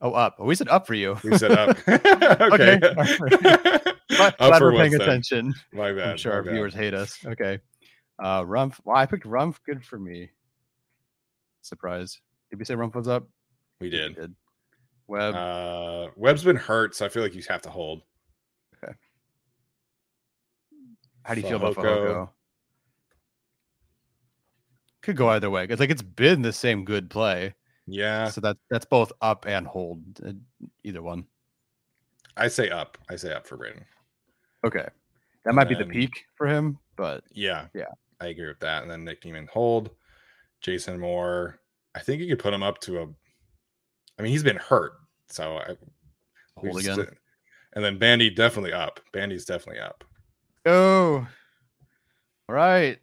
oh, 0.00 0.12
up. 0.12 0.36
Oh, 0.38 0.44
we 0.44 0.54
said 0.54 0.68
up 0.68 0.86
for 0.86 0.94
you. 0.94 1.16
We 1.24 1.36
said 1.38 1.52
up. 1.52 1.76
okay. 1.88 2.78
Glad, 4.10 4.34
up 4.34 4.38
glad 4.38 4.58
for 4.58 4.72
we're 4.72 4.78
paying 4.78 4.90
what's 4.92 4.98
then. 5.04 5.08
attention. 5.08 5.54
My 5.72 5.92
bad. 5.92 6.08
I'm 6.10 6.16
sure 6.16 6.32
our 6.32 6.42
bad. 6.42 6.52
viewers 6.52 6.74
hate 6.74 6.94
us. 6.94 7.16
Okay. 7.24 7.60
Uh 8.22 8.42
Rumph. 8.42 8.74
Well, 8.84 8.96
I 8.96 9.06
picked 9.06 9.24
Rumph. 9.24 9.56
Good 9.64 9.84
for 9.84 9.98
me. 10.00 10.30
Surprise. 11.62 12.18
Did 12.50 12.58
we 12.58 12.64
say 12.64 12.74
Rumph 12.74 12.94
was 12.96 13.06
up? 13.06 13.28
We 13.80 13.88
Yeah, 13.88 14.08
did. 14.08 14.34
Webb. 15.06 15.34
Uh 15.36 16.08
Webb's 16.16 16.42
been 16.42 16.56
hurt, 16.56 16.96
so 16.96 17.06
I 17.06 17.08
feel 17.08 17.22
like 17.22 17.34
you 17.34 17.42
have 17.48 17.62
to 17.62 17.70
hold. 17.70 18.02
How 21.22 21.34
do 21.34 21.40
you 21.40 21.46
feel 21.46 21.58
about 21.58 21.76
Fehoko. 21.76 22.30
Could 25.02 25.16
go 25.16 25.28
either 25.30 25.50
way. 25.50 25.66
It's 25.68 25.80
like 25.80 25.90
it's 25.90 26.02
been 26.02 26.42
the 26.42 26.52
same 26.52 26.84
good 26.84 27.08
play. 27.10 27.54
Yeah, 27.86 28.28
So 28.28 28.40
that 28.42 28.56
that's 28.70 28.84
both 28.84 29.10
up 29.20 29.46
and 29.48 29.66
hold. 29.66 30.02
uh, 30.24 30.32
Either 30.84 31.02
one. 31.02 31.24
I 32.36 32.46
say 32.48 32.68
up. 32.70 32.96
I 33.08 33.16
say 33.16 33.32
up 33.32 33.46
for 33.46 33.56
Breiden. 33.58 33.82
Okay. 34.64 34.86
That 35.44 35.54
might 35.54 35.68
be 35.68 35.74
the 35.74 35.86
peak 35.86 36.24
for 36.36 36.46
him, 36.46 36.78
but 36.96 37.24
Yeah. 37.32 37.66
Yeah. 37.74 37.88
I 38.20 38.26
agree 38.28 38.46
with 38.48 38.60
that. 38.60 38.82
And 38.82 38.90
then 38.90 39.04
Nick 39.04 39.24
Niemann 39.24 39.48
hold. 39.52 39.90
Jason 40.60 41.00
Moore. 41.00 41.58
I 41.94 42.00
think 42.00 42.20
you 42.20 42.28
could 42.28 42.38
put 42.38 42.54
him 42.54 42.62
up 42.62 42.78
to 42.82 43.00
a 43.00 43.06
I 44.18 44.22
mean, 44.22 44.30
he's 44.32 44.44
been 44.44 44.56
hurt. 44.56 44.92
So 45.28 45.56
I 45.56 45.76
hold 46.56 46.78
again. 46.80 47.06
And 47.72 47.84
then 47.84 47.98
Bandy 47.98 48.30
definitely 48.30 48.72
up. 48.72 49.00
Bandy's 49.12 49.46
definitely 49.46 49.80
up. 49.80 50.04
Oh. 50.66 51.26
All 52.48 52.54
right. 52.54 52.98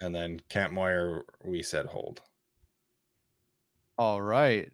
And 0.00 0.14
then 0.14 0.40
Kampmoyer, 0.48 1.22
we 1.44 1.62
said 1.62 1.86
hold. 1.86 2.22
All 3.98 4.22
right. 4.22 4.70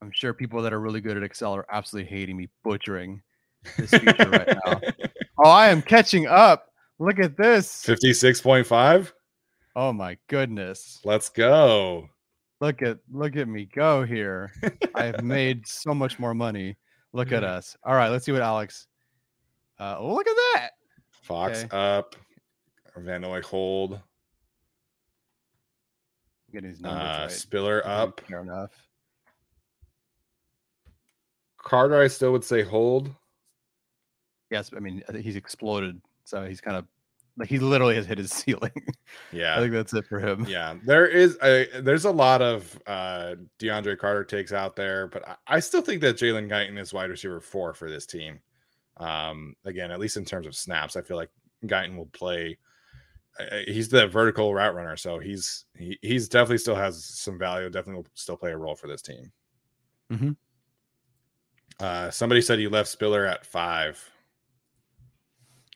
I'm 0.00 0.10
sure 0.12 0.32
people 0.32 0.62
that 0.62 0.72
are 0.72 0.80
really 0.80 1.00
good 1.00 1.16
at 1.16 1.22
Excel 1.22 1.54
are 1.54 1.66
absolutely 1.70 2.10
hating 2.10 2.36
me 2.36 2.48
butchering 2.64 3.20
this 3.76 3.90
feature 3.90 4.30
right 4.30 4.56
now. 4.66 4.80
Oh, 5.40 5.50
I 5.50 5.68
am 5.68 5.82
catching 5.82 6.26
up. 6.26 6.72
Look 6.98 7.20
at 7.20 7.36
this. 7.36 7.84
56.5. 7.86 9.12
Oh 9.76 9.92
my 9.92 10.18
goodness. 10.26 10.98
Let's 11.04 11.28
go. 11.28 12.08
Look 12.60 12.82
at 12.82 12.98
look 13.12 13.36
at 13.36 13.46
me 13.46 13.66
go 13.72 14.02
here. 14.02 14.50
I 14.96 15.04
have 15.04 15.22
made 15.22 15.64
so 15.68 15.94
much 15.94 16.18
more 16.18 16.34
money. 16.34 16.76
Look 17.12 17.30
at 17.30 17.44
us. 17.44 17.76
All 17.84 17.94
right, 17.94 18.08
let's 18.08 18.24
see 18.26 18.32
what 18.32 18.42
Alex. 18.42 18.88
Uh, 19.78 19.94
oh, 20.00 20.12
look 20.12 20.26
at 20.26 20.34
that. 20.54 20.70
Fox 21.22 21.62
Okay. 21.62 21.68
up. 21.70 22.16
Van 23.04 23.20
Noy 23.22 23.42
hold. 23.42 23.94
I'm 23.94 24.00
getting 26.52 26.70
these 26.70 26.80
numbers 26.80 27.02
Uh, 27.02 27.20
right. 27.22 27.30
Spiller 27.30 27.86
up. 27.86 28.20
care 28.26 28.40
enough. 28.40 28.70
Carter, 31.58 32.00
I 32.00 32.08
still 32.08 32.32
would 32.32 32.44
say 32.44 32.62
hold. 32.62 33.14
Yes, 34.50 34.70
I 34.74 34.80
mean 34.80 35.02
he's 35.20 35.36
exploded. 35.36 36.00
So 36.24 36.44
he's 36.44 36.60
kind 36.60 36.76
of 36.76 36.86
like 37.36 37.48
he 37.48 37.58
literally 37.58 37.94
has 37.96 38.06
hit 38.06 38.18
his 38.18 38.30
ceiling. 38.32 38.72
Yeah, 39.32 39.56
I 39.56 39.60
think 39.60 39.72
that's 39.72 39.92
it 39.92 40.06
for 40.06 40.18
him. 40.20 40.46
Yeah. 40.48 40.76
There 40.84 41.06
is 41.06 41.36
a 41.42 41.66
there's 41.82 42.06
a 42.06 42.10
lot 42.10 42.40
of 42.40 42.78
uh 42.86 43.34
DeAndre 43.58 43.98
Carter 43.98 44.24
takes 44.24 44.52
out 44.52 44.76
there, 44.76 45.08
but 45.08 45.28
I, 45.28 45.36
I 45.46 45.60
still 45.60 45.82
think 45.82 46.00
that 46.02 46.16
Jalen 46.16 46.48
Guyton 46.48 46.78
is 46.78 46.94
wide 46.94 47.10
receiver 47.10 47.40
four 47.40 47.74
for 47.74 47.90
this 47.90 48.06
team. 48.06 48.40
Um, 48.96 49.54
again, 49.64 49.90
at 49.90 50.00
least 50.00 50.16
in 50.16 50.24
terms 50.24 50.46
of 50.46 50.56
snaps, 50.56 50.96
I 50.96 51.02
feel 51.02 51.16
like 51.16 51.30
Guyton 51.66 51.96
will 51.96 52.06
play. 52.06 52.56
He's 53.66 53.88
the 53.88 54.06
vertical 54.08 54.52
route 54.54 54.74
runner, 54.74 54.96
so 54.96 55.18
he's 55.18 55.64
he, 55.76 55.98
he's 56.02 56.28
definitely 56.28 56.58
still 56.58 56.74
has 56.74 57.04
some 57.04 57.38
value. 57.38 57.70
Definitely 57.70 58.02
will 58.02 58.08
still 58.14 58.36
play 58.36 58.50
a 58.52 58.56
role 58.56 58.74
for 58.74 58.88
this 58.88 59.02
team. 59.02 59.30
Mm-hmm. 60.12 60.30
Uh, 61.80 62.10
somebody 62.10 62.40
said 62.40 62.60
you 62.60 62.70
left 62.70 62.88
Spiller 62.88 63.24
at 63.26 63.46
five, 63.46 64.10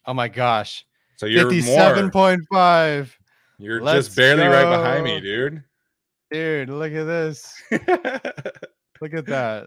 Oh 0.06 0.14
my 0.14 0.28
gosh. 0.28 0.84
so 1.16 1.26
you're 1.26 1.44
Fifty-seven 1.44 2.10
point 2.10 2.40
five. 2.52 3.16
You're 3.59 3.80
Let's 3.80 4.06
just 4.06 4.16
barely 4.16 4.44
right 4.44 4.68
behind 4.68 5.05
me, 5.05 5.20
dude. 5.20 5.62
Dude, 6.32 6.70
look 6.70 6.93
at 6.93 7.05
this. 7.05 7.55
Look 9.02 9.14
at 9.14 9.26
that. 9.26 9.66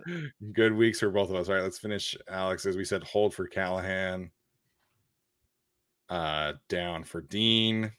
Good 0.53 0.73
weeks 0.73 1.01
for 1.01 1.09
both 1.09 1.29
of 1.29 1.35
us. 1.35 1.49
All 1.49 1.55
right, 1.55 1.61
let's 1.61 1.77
finish 1.77 2.15
Alex. 2.29 2.65
As 2.65 2.77
We 2.77 2.85
said 2.85 3.03
hold 3.03 3.33
for 3.33 3.45
Callahan. 3.47 4.31
Uh 6.09 6.53
down 6.69 7.03
for 7.03 7.21
Deane, 7.21 7.91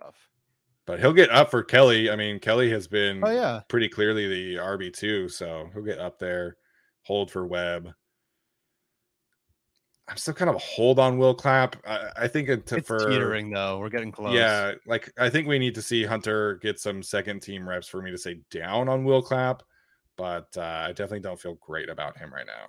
Rough. 0.00 0.28
but 0.86 0.98
he'll 0.98 1.12
get 1.12 1.30
up 1.30 1.50
for 1.50 1.62
Kelley. 1.62 2.10
I 2.10 2.16
mean, 2.16 2.40
Kelley 2.40 2.70
has 2.70 2.88
been 2.88 3.22
Oh 3.24 3.30
yeah. 3.30 3.60
pretty 3.68 3.88
clearly 3.88 4.26
the 4.28 4.56
RB 4.60 4.92
two, 4.92 5.28
so 5.28 5.68
he'll 5.72 5.84
get 5.84 5.98
up 6.00 6.18
there. 6.18 6.56
Hold 7.02 7.30
for 7.30 7.46
Webb. 7.46 7.92
I'm 10.08 10.16
still 10.16 10.34
kind 10.34 10.50
of 10.50 10.56
a 10.56 10.60
hold 10.60 10.98
on 10.98 11.16
Will 11.16 11.34
Clapp. 11.34 11.76
I, 11.86 12.10
I 12.22 12.28
think 12.28 12.48
to, 12.66 12.76
It's 12.76 12.86
for 12.86 12.98
teetering 13.08 13.50
though. 13.50 13.78
We're 13.78 13.88
getting 13.88 14.10
close. 14.12 14.34
yeah, 14.34 14.72
like 14.86 15.10
I 15.18 15.30
think 15.30 15.46
we 15.46 15.58
need 15.58 15.74
to 15.76 15.82
see 15.82 16.04
Hunter 16.04 16.56
get 16.60 16.80
some 16.80 17.02
second 17.02 17.40
team 17.40 17.66
reps 17.68 17.86
for 17.88 18.02
me 18.02 18.10
to 18.10 18.18
say 18.18 18.40
down 18.50 18.88
on 18.88 19.04
Will 19.04 19.22
Clapp, 19.22 19.62
but 20.16 20.48
uh, 20.56 20.60
I 20.86 20.88
definitely 20.88 21.20
don't 21.20 21.40
feel 21.40 21.54
great 21.60 21.88
about 21.88 22.18
him 22.18 22.32
right 22.34 22.46
now. 22.46 22.64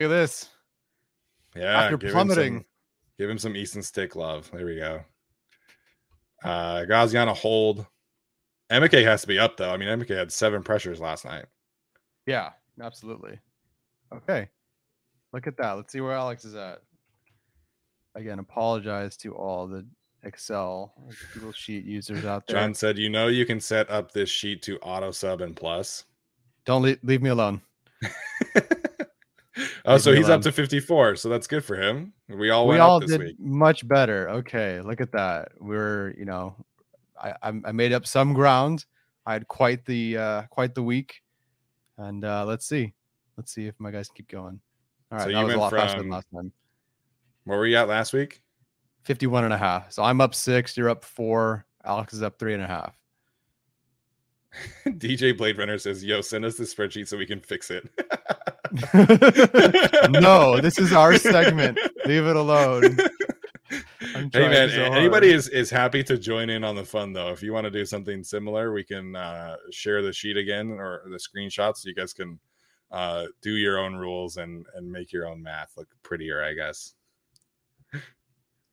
Look 0.00 0.10
at 0.10 0.14
this. 0.14 0.48
Yeah, 1.54 1.82
After 1.84 1.98
plummeting. 1.98 2.54
some- 2.58 2.64
give 3.18 3.30
him 3.30 3.38
some 3.38 3.56
Easton 3.56 3.82
Stick 3.82 4.16
love. 4.16 4.50
There 4.52 4.66
we 4.66 4.76
go. 4.76 5.00
Uh 6.44 6.84
Gaziano 6.88 7.34
hold. 7.34 7.86
Emeke 8.70 9.04
has 9.04 9.22
to 9.22 9.28
be 9.28 9.38
up 9.38 9.56
though. 9.56 9.70
I 9.70 9.76
mean, 9.76 9.88
Emeke 9.88 10.16
had 10.16 10.32
seven 10.32 10.62
pressures 10.62 11.00
last 11.00 11.24
night. 11.24 11.46
Yeah, 12.26 12.50
absolutely. 12.80 13.38
Okay. 14.12 14.48
Look 15.32 15.46
at 15.46 15.56
that. 15.58 15.72
Let's 15.72 15.92
see 15.92 16.00
where 16.00 16.12
Alex 16.12 16.44
is 16.44 16.54
at. 16.54 16.80
Again, 18.14 18.38
apologize 18.38 19.16
to 19.18 19.34
all 19.34 19.66
the 19.66 19.86
Excel 20.22 20.92
Google 21.34 21.52
Sheet 21.52 21.84
users 21.84 22.24
out 22.24 22.46
there. 22.46 22.56
John 22.56 22.74
said, 22.74 22.98
"You 22.98 23.10
know, 23.10 23.28
you 23.28 23.46
can 23.46 23.60
set 23.60 23.88
up 23.90 24.12
this 24.12 24.28
sheet 24.28 24.62
to 24.62 24.78
auto 24.78 25.10
sub 25.10 25.40
and 25.40 25.54
plus." 25.54 26.04
Don't 26.64 26.82
leave, 26.82 26.98
leave 27.02 27.22
me 27.22 27.30
alone. 27.30 27.60
oh, 29.86 29.98
so 29.98 30.12
he's 30.12 30.28
up 30.28 30.42
to 30.42 30.52
fifty-four. 30.52 31.16
So 31.16 31.28
that's 31.28 31.46
good 31.46 31.64
for 31.64 31.76
him. 31.76 32.12
We 32.28 32.50
all 32.50 32.66
we 32.66 32.70
went 32.70 32.82
all 32.82 32.96
up 32.96 33.02
this 33.02 33.12
did 33.12 33.20
week. 33.20 33.36
much 33.40 33.86
better. 33.86 34.28
Okay, 34.30 34.80
look 34.80 35.00
at 35.00 35.12
that. 35.12 35.52
We're, 35.58 36.14
you 36.18 36.24
know, 36.24 36.56
I, 37.20 37.34
I 37.42 37.72
made 37.72 37.92
up 37.92 38.06
some 38.06 38.32
ground. 38.34 38.84
I 39.24 39.32
had 39.32 39.48
quite 39.48 39.84
the 39.84 40.16
uh 40.16 40.42
quite 40.50 40.74
the 40.74 40.82
week. 40.82 41.22
And 41.98 42.24
uh 42.24 42.44
let's 42.44 42.66
see. 42.66 42.92
Let's 43.36 43.52
see 43.52 43.66
if 43.66 43.74
my 43.78 43.90
guys 43.90 44.08
keep 44.08 44.28
going. 44.28 44.60
All 45.10 45.18
right, 45.18 45.24
So 45.24 45.32
that 45.32 45.38
you 45.40 45.46
was 45.46 45.54
a 45.54 45.58
lot 45.58 45.72
faster 45.72 45.98
than 45.98 46.10
last 46.10 46.26
time. 46.34 46.52
Where 47.44 47.58
were 47.58 47.66
you 47.66 47.76
at 47.76 47.88
last 47.88 48.12
week? 48.12 48.42
51 49.02 49.44
and 49.44 49.52
a 49.52 49.58
half. 49.58 49.92
So 49.92 50.02
I'm 50.02 50.20
up 50.20 50.34
six, 50.34 50.76
you're 50.76 50.88
up 50.88 51.04
four, 51.04 51.64
Alex 51.84 52.12
is 52.12 52.22
up 52.22 52.38
three 52.38 52.54
and 52.54 52.62
a 52.62 52.66
half. 52.66 52.96
DJ 54.86 55.36
Blade 55.36 55.58
Runner 55.58 55.78
says, 55.78 56.04
"Yo, 56.04 56.20
send 56.20 56.44
us 56.44 56.56
the 56.56 56.64
spreadsheet 56.64 57.08
so 57.08 57.16
we 57.16 57.26
can 57.26 57.40
fix 57.40 57.70
it." 57.70 57.88
no, 60.10 60.60
this 60.60 60.78
is 60.78 60.92
our 60.92 61.16
segment. 61.16 61.78
Leave 62.06 62.26
it 62.26 62.36
alone. 62.36 62.98
I'm 64.14 64.30
hey 64.32 64.48
man, 64.48 64.68
so 64.70 64.82
anybody 64.84 65.28
hard. 65.28 65.38
is 65.38 65.48
is 65.48 65.70
happy 65.70 66.02
to 66.04 66.16
join 66.16 66.50
in 66.50 66.64
on 66.64 66.76
the 66.76 66.84
fun 66.84 67.12
though. 67.12 67.30
If 67.30 67.42
you 67.42 67.52
want 67.52 67.64
to 67.64 67.70
do 67.70 67.84
something 67.84 68.22
similar, 68.22 68.72
we 68.72 68.84
can 68.84 69.16
uh, 69.16 69.56
share 69.70 70.02
the 70.02 70.12
sheet 70.12 70.36
again 70.36 70.70
or 70.70 71.02
the 71.06 71.18
screenshots 71.18 71.78
so 71.78 71.88
you 71.88 71.94
guys 71.94 72.12
can 72.12 72.38
uh, 72.90 73.26
do 73.42 73.56
your 73.56 73.78
own 73.78 73.96
rules 73.96 74.36
and 74.36 74.66
and 74.74 74.90
make 74.90 75.12
your 75.12 75.26
own 75.26 75.42
math 75.42 75.72
look 75.76 75.88
prettier, 76.02 76.42
I 76.42 76.54
guess. 76.54 76.94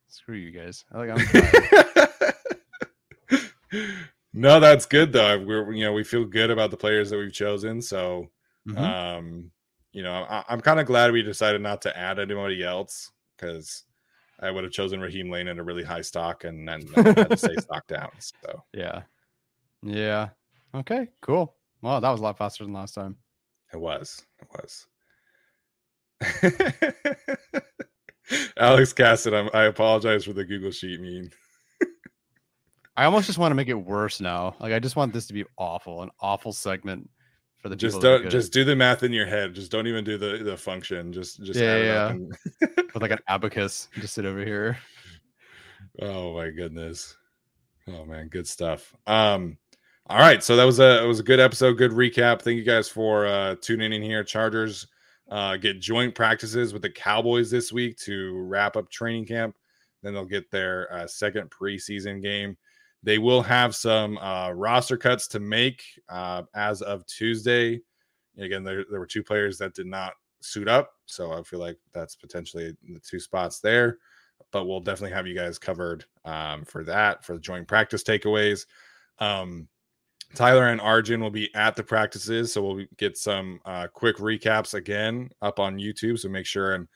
Screw 0.07 0.35
you 0.35 0.51
guys. 0.51 0.85
I 0.91 0.97
like 0.99 1.09
I'm 3.71 4.03
no, 4.33 4.59
that's 4.59 4.85
good 4.85 5.11
though. 5.13 5.39
We're 5.39 5.71
you 5.73 5.85
know 5.85 5.93
we 5.93 6.03
feel 6.03 6.25
good 6.25 6.51
about 6.51 6.69
the 6.71 6.77
players 6.77 7.09
that 7.09 7.17
we've 7.17 7.33
chosen, 7.33 7.81
so 7.81 8.29
Mhm. 8.67 8.77
um 8.79 9.51
you 9.91 10.03
know 10.03 10.25
I, 10.29 10.43
i'm 10.47 10.61
kind 10.61 10.79
of 10.79 10.85
glad 10.87 11.11
we 11.11 11.21
decided 11.21 11.59
not 11.61 11.81
to 11.81 11.95
add 11.97 12.17
anybody 12.17 12.63
else 12.63 13.11
because 13.35 13.83
i 14.39 14.49
would 14.49 14.63
have 14.63 14.71
chosen 14.71 15.01
raheem 15.01 15.29
layne 15.29 15.49
at 15.49 15.57
a 15.59 15.63
really 15.63 15.83
high 15.83 15.99
stock 16.01 16.45
and 16.45 16.65
then 16.67 16.81
I 16.95 17.01
had 17.09 17.29
to 17.31 17.37
stay 17.37 17.55
stock 17.57 17.85
down 17.87 18.09
so 18.19 18.63
Yeah. 18.73 19.01
Yeah. 19.83 20.29
Okay, 20.73 21.09
cool. 21.21 21.55
Well, 21.81 21.99
that 21.99 22.09
was 22.09 22.21
a 22.21 22.23
lot 22.23 22.37
faster 22.37 22.63
than 22.63 22.71
last 22.73 22.95
time. 22.95 23.17
it 23.73 23.77
was 23.79 24.25
it 24.41 24.47
was 24.49 24.87
alex 28.57 28.93
Cassidy, 28.93 29.49
i 29.53 29.63
apologize 29.65 30.23
for 30.23 30.31
the 30.33 30.45
google 30.45 30.71
sheet 30.71 31.01
meme 31.01 31.29
I 32.95 33.05
almost 33.05 33.25
just 33.25 33.39
want 33.39 33.51
to 33.51 33.55
make 33.55 33.69
it 33.69 33.73
worse 33.73 34.21
now. 34.21 34.55
Like 34.59 34.73
I 34.73 34.79
just 34.79 34.95
want 34.95 35.13
this 35.13 35.25
to 35.27 35.33
be 35.33 35.45
awful, 35.57 36.03
an 36.03 36.11
awful 36.19 36.53
segment 36.53 37.09
for 37.57 37.69
the 37.69 37.75
just 37.75 37.95
people 37.95 38.01
that 38.01 38.13
are 38.15 38.19
don't 38.23 38.29
just 38.29 38.53
do 38.53 38.63
the 38.63 38.75
math 38.75 39.03
in 39.03 39.13
your 39.13 39.25
head 39.25 39.53
just 39.55 39.71
don't 39.71 39.87
even 39.87 40.03
do 40.03 40.17
the 40.17 40.39
the 40.43 40.57
function 40.57 41.13
just 41.13 41.41
just 41.43 41.57
Yeah, 41.59 41.77
yeah, 41.77 42.09
and- 42.09 42.35
with 42.93 43.01
like 43.01 43.11
an 43.11 43.19
abacus. 43.27 43.87
Just 43.95 44.13
sit 44.13 44.25
over 44.25 44.43
here. 44.43 44.77
Oh 46.01 46.33
my 46.33 46.49
goodness. 46.49 47.15
Oh 47.87 48.05
man, 48.05 48.27
good 48.27 48.47
stuff. 48.47 48.95
Um 49.05 49.57
all 50.07 50.17
right, 50.17 50.43
so 50.43 50.55
that 50.55 50.63
was 50.63 50.79
a 50.79 51.03
it 51.03 51.07
was 51.07 51.19
a 51.19 51.23
good 51.23 51.39
episode, 51.39 51.73
good 51.77 51.91
recap. 51.91 52.41
Thank 52.41 52.57
you 52.57 52.63
guys 52.63 52.89
for 52.89 53.25
uh 53.27 53.55
tuning 53.61 53.93
in 53.93 54.01
here. 54.01 54.23
Chargers 54.23 54.87
uh 55.29 55.57
get 55.57 55.79
joint 55.79 56.15
practices 56.15 56.73
with 56.73 56.81
the 56.81 56.89
Cowboys 56.89 57.51
this 57.51 57.71
week 57.71 57.97
to 57.99 58.31
wrap 58.43 58.75
up 58.75 58.89
training 58.89 59.25
camp. 59.25 59.55
Then 60.01 60.13
they'll 60.13 60.25
get 60.25 60.49
their 60.51 60.91
uh, 60.91 61.07
second 61.07 61.49
preseason 61.49 62.21
game. 62.21 62.57
They 63.03 63.17
will 63.17 63.41
have 63.41 63.75
some 63.75 64.17
uh 64.17 64.51
roster 64.51 64.97
cuts 64.97 65.27
to 65.29 65.39
make 65.39 65.83
uh 66.09 66.43
as 66.55 66.81
of 66.81 67.05
Tuesday. 67.05 67.81
Again, 68.37 68.63
there 68.63 68.85
there 68.89 68.99
were 68.99 69.05
two 69.05 69.23
players 69.23 69.57
that 69.59 69.75
did 69.75 69.87
not 69.87 70.13
suit 70.41 70.67
up, 70.67 70.91
so 71.05 71.31
I 71.31 71.43
feel 71.43 71.59
like 71.59 71.77
that's 71.93 72.15
potentially 72.15 72.75
the 72.89 72.99
two 72.99 73.19
spots 73.19 73.59
there 73.59 73.97
but 74.51 74.65
we'll 74.65 74.79
definitely 74.79 75.15
have 75.15 75.27
you 75.27 75.35
guys 75.35 75.59
covered 75.59 76.05
um, 76.25 76.63
for 76.63 76.83
that 76.83 77.25
for 77.25 77.33
the 77.33 77.39
joint 77.39 77.67
practice 77.67 78.03
takeaways. 78.03 78.65
Um, 79.19 79.67
Tyler 80.35 80.67
and 80.67 80.81
Arjun 80.81 81.21
will 81.21 81.29
be 81.29 81.53
at 81.53 81.75
the 81.75 81.83
practices, 81.83 82.53
so 82.53 82.61
we'll 82.63 82.85
get 82.97 83.17
some 83.17 83.59
uh, 83.65 83.87
quick 83.87 84.17
recaps 84.17 84.73
again 84.73 85.29
up 85.41 85.59
on 85.59 85.77
YouTube. 85.77 86.17
So 86.19 86.29
make 86.29 86.45
sure 86.45 86.73
and 86.75 86.87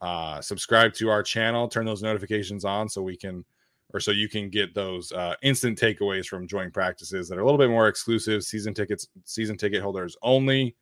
uh, 0.00 0.40
subscribe 0.40 0.94
to 0.94 1.10
our 1.10 1.22
channel, 1.22 1.68
turn 1.68 1.84
those 1.84 2.02
notifications 2.02 2.64
on 2.64 2.88
so 2.88 3.02
we 3.02 3.16
can, 3.16 3.44
or 3.92 4.00
so 4.00 4.10
you 4.10 4.28
can 4.28 4.48
get 4.50 4.74
those 4.74 5.12
uh, 5.12 5.34
instant 5.42 5.78
takeaways 5.78 6.26
from 6.26 6.46
joint 6.46 6.72
practices 6.72 7.28
that 7.28 7.38
are 7.38 7.42
a 7.42 7.44
little 7.44 7.58
bit 7.58 7.70
more 7.70 7.88
exclusive, 7.88 8.42
season 8.44 8.74
tickets, 8.74 9.08
season 9.24 9.56
ticket 9.56 9.82
holders 9.82 10.16
only. 10.22 10.76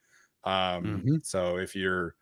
Um, 0.45 1.03
Mhm. 1.05 1.25
So 1.25 1.57
if 1.59 1.75
you're 1.75 2.15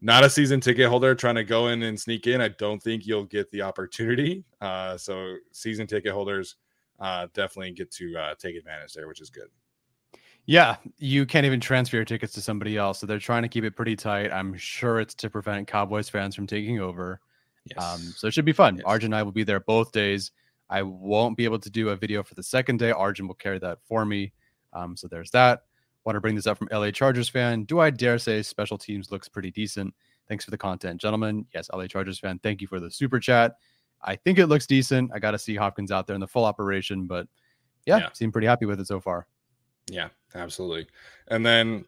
not 0.00 0.24
a 0.24 0.30
season 0.30 0.60
ticket 0.60 0.88
holder 0.88 1.14
trying 1.14 1.34
to 1.36 1.44
go 1.44 1.68
in 1.68 1.82
and 1.82 1.98
sneak 1.98 2.26
in, 2.26 2.40
I 2.40 2.48
don't 2.48 2.82
think 2.82 3.06
you'll 3.06 3.24
get 3.24 3.50
the 3.50 3.62
opportunity. 3.62 4.44
Uh, 4.60 4.96
so 4.96 5.36
season 5.52 5.86
ticket 5.86 6.12
holders 6.12 6.56
uh, 7.00 7.26
definitely 7.34 7.72
get 7.72 7.90
to 7.92 8.16
uh, 8.16 8.34
take 8.36 8.56
advantage 8.56 8.94
there, 8.94 9.06
which 9.08 9.20
is 9.20 9.30
good. 9.30 9.48
Yeah, 10.46 10.76
you 10.98 11.26
can't 11.26 11.44
even 11.44 11.60
transfer 11.60 11.96
your 11.96 12.04
tickets 12.04 12.32
to 12.34 12.40
somebody 12.40 12.76
else, 12.76 13.00
so 13.00 13.06
they're 13.06 13.18
trying 13.18 13.42
to 13.42 13.48
keep 13.48 13.64
it 13.64 13.74
pretty 13.74 13.96
tight. 13.96 14.32
I'm 14.32 14.54
sure 14.56 15.00
it's 15.00 15.14
to 15.16 15.28
prevent 15.28 15.66
Cowboys 15.66 16.08
fans 16.08 16.34
from 16.36 16.46
taking 16.46 16.80
over. 16.80 17.20
Yes. 17.66 17.82
Um, 17.84 18.00
so 18.00 18.26
it 18.28 18.32
should 18.34 18.44
be 18.44 18.52
fun. 18.52 18.76
Yes. 18.76 18.84
Arjun 18.86 19.06
and 19.08 19.14
I 19.14 19.22
will 19.22 19.32
be 19.32 19.44
there 19.44 19.60
both 19.60 19.92
days. 19.92 20.30
I 20.70 20.82
won't 20.82 21.36
be 21.36 21.44
able 21.44 21.58
to 21.60 21.70
do 21.70 21.90
a 21.90 21.96
video 21.96 22.22
for 22.22 22.34
the 22.34 22.42
second 22.42 22.78
day. 22.78 22.90
Arjun 22.90 23.26
will 23.28 23.34
carry 23.34 23.58
that 23.60 23.78
for 23.86 24.04
me. 24.04 24.32
Um, 24.72 24.96
so 24.96 25.08
there's 25.08 25.30
that. 25.32 25.62
Want 26.04 26.16
to 26.16 26.20
bring 26.20 26.34
this 26.36 26.46
up 26.46 26.58
from 26.58 26.68
LA 26.72 26.90
Chargers 26.90 27.28
fan. 27.28 27.64
Do 27.64 27.80
I 27.80 27.90
dare 27.90 28.18
say 28.18 28.42
special 28.42 28.78
teams 28.78 29.10
looks 29.10 29.28
pretty 29.28 29.50
decent? 29.50 29.92
Thanks 30.28 30.44
for 30.44 30.50
the 30.50 30.58
content, 30.58 31.00
gentlemen. 31.00 31.46
Yes, 31.54 31.68
LA 31.72 31.86
Chargers 31.86 32.18
fan. 32.18 32.38
Thank 32.42 32.60
you 32.60 32.66
for 32.66 32.78
the 32.80 32.90
super 32.90 33.18
chat. 33.20 33.56
I 34.02 34.14
think 34.16 34.38
it 34.38 34.46
looks 34.46 34.66
decent. 34.66 35.10
I 35.14 35.18
got 35.18 35.32
to 35.32 35.38
see 35.38 35.56
Hopkins 35.56 35.90
out 35.90 36.06
there 36.06 36.14
in 36.14 36.20
the 36.20 36.26
full 36.28 36.44
operation, 36.44 37.06
but 37.06 37.26
yeah, 37.86 37.98
Yeah. 37.98 38.08
seem 38.12 38.30
pretty 38.32 38.46
happy 38.46 38.66
with 38.66 38.78
it 38.80 38.86
so 38.86 39.00
far. 39.00 39.26
Yeah, 39.88 40.08
absolutely. 40.34 40.86
And 41.28 41.46
then 41.46 41.84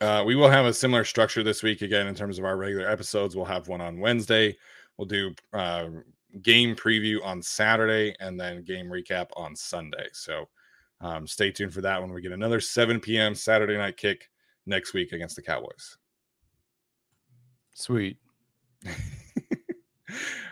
uh, 0.00 0.24
we 0.26 0.34
will 0.34 0.50
have 0.50 0.66
a 0.66 0.74
similar 0.74 1.04
structure 1.04 1.42
this 1.42 1.62
week 1.62 1.82
again 1.82 2.06
in 2.08 2.14
terms 2.14 2.38
of 2.38 2.44
our 2.44 2.56
regular 2.56 2.88
episodes. 2.88 3.34
We'll 3.36 3.44
have 3.46 3.68
one 3.68 3.80
on 3.80 4.00
Wednesday. 4.00 4.56
We'll 4.96 5.08
do 5.08 5.34
uh, 5.52 5.88
game 6.42 6.74
preview 6.74 7.24
on 7.24 7.42
Saturday 7.42 8.14
and 8.20 8.38
then 8.38 8.64
game 8.64 8.86
recap 8.86 9.28
on 9.36 9.54
Sunday. 9.54 10.08
So 10.12 10.48
um, 11.00 11.26
stay 11.26 11.50
tuned 11.50 11.74
for 11.74 11.80
that 11.82 12.00
when 12.00 12.12
we 12.12 12.22
get 12.22 12.32
another 12.32 12.60
7 12.60 13.00
p.m. 13.00 13.34
Saturday 13.34 13.76
night 13.76 13.96
kick 13.96 14.30
next 14.66 14.94
week 14.94 15.12
against 15.12 15.36
the 15.36 15.42
Cowboys. 15.42 15.96
Sweet. 17.74 18.16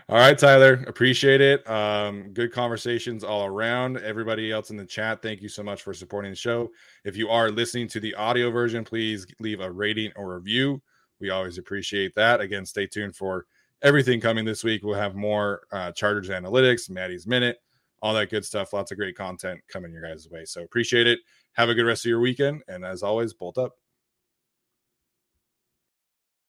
all 0.08 0.18
right, 0.18 0.36
Tyler. 0.36 0.84
Appreciate 0.86 1.40
it. 1.40 1.68
Um, 1.70 2.32
good 2.32 2.52
conversations 2.52 3.24
all 3.24 3.46
around. 3.46 3.98
Everybody 3.98 4.50
else 4.50 4.70
in 4.70 4.76
the 4.76 4.84
chat, 4.84 5.22
thank 5.22 5.40
you 5.40 5.48
so 5.48 5.62
much 5.62 5.82
for 5.82 5.94
supporting 5.94 6.32
the 6.32 6.36
show. 6.36 6.70
If 7.04 7.16
you 7.16 7.28
are 7.28 7.50
listening 7.50 7.88
to 7.88 8.00
the 8.00 8.14
audio 8.14 8.50
version, 8.50 8.84
please 8.84 9.26
leave 9.40 9.60
a 9.60 9.70
rating 9.70 10.12
or 10.16 10.34
review. 10.34 10.82
We 11.20 11.30
always 11.30 11.58
appreciate 11.58 12.14
that. 12.16 12.40
Again, 12.40 12.66
stay 12.66 12.86
tuned 12.86 13.14
for 13.14 13.46
everything 13.82 14.20
coming 14.20 14.44
this 14.44 14.64
week. 14.64 14.82
We'll 14.82 14.98
have 14.98 15.14
more 15.14 15.62
uh, 15.72 15.92
Chargers 15.92 16.30
analytics, 16.30 16.88
Maddie's 16.88 17.26
Minute, 17.26 17.58
all 18.00 18.14
that 18.14 18.30
good 18.30 18.44
stuff. 18.44 18.72
Lots 18.72 18.90
of 18.92 18.98
great 18.98 19.16
content 19.16 19.60
coming 19.68 19.92
your 19.92 20.02
guys' 20.02 20.28
way. 20.30 20.44
So 20.44 20.62
appreciate 20.62 21.06
it. 21.06 21.18
Have 21.54 21.68
a 21.68 21.74
good 21.74 21.86
rest 21.86 22.04
of 22.04 22.08
your 22.08 22.20
weekend. 22.20 22.62
And 22.68 22.84
as 22.84 23.02
always, 23.02 23.34
bolt 23.34 23.58
up. 23.58 23.72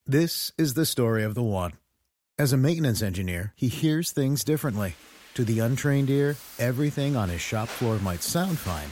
This 0.06 0.52
is 0.58 0.74
the 0.74 0.86
story 0.86 1.24
of 1.24 1.34
the 1.34 1.44
one. 1.44 1.74
As 2.38 2.52
a 2.52 2.58
maintenance 2.58 3.02
engineer, 3.02 3.54
he 3.56 3.68
hears 3.68 4.12
things 4.12 4.44
differently. 4.44 4.96
To 5.36 5.44
the 5.44 5.60
untrained 5.60 6.10
ear, 6.10 6.36
everything 6.60 7.16
on 7.16 7.30
his 7.30 7.42
shop 7.42 7.68
floor 7.68 7.98
might 8.00 8.22
sound 8.22 8.58
fine, 8.60 8.90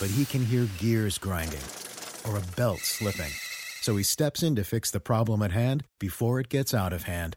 but 0.00 0.12
he 0.14 0.24
can 0.24 0.44
hear 0.44 0.68
gears 0.78 1.18
grinding 1.18 1.60
or 2.26 2.38
a 2.38 2.56
belt 2.56 2.80
slipping. 2.80 3.32
So 3.82 3.96
he 3.96 4.02
steps 4.02 4.42
in 4.42 4.56
to 4.56 4.64
fix 4.64 4.90
the 4.90 5.00
problem 5.00 5.42
at 5.42 5.52
hand 5.52 5.84
before 6.00 6.40
it 6.40 6.48
gets 6.48 6.74
out 6.74 6.92
of 6.92 7.04
hand. 7.04 7.36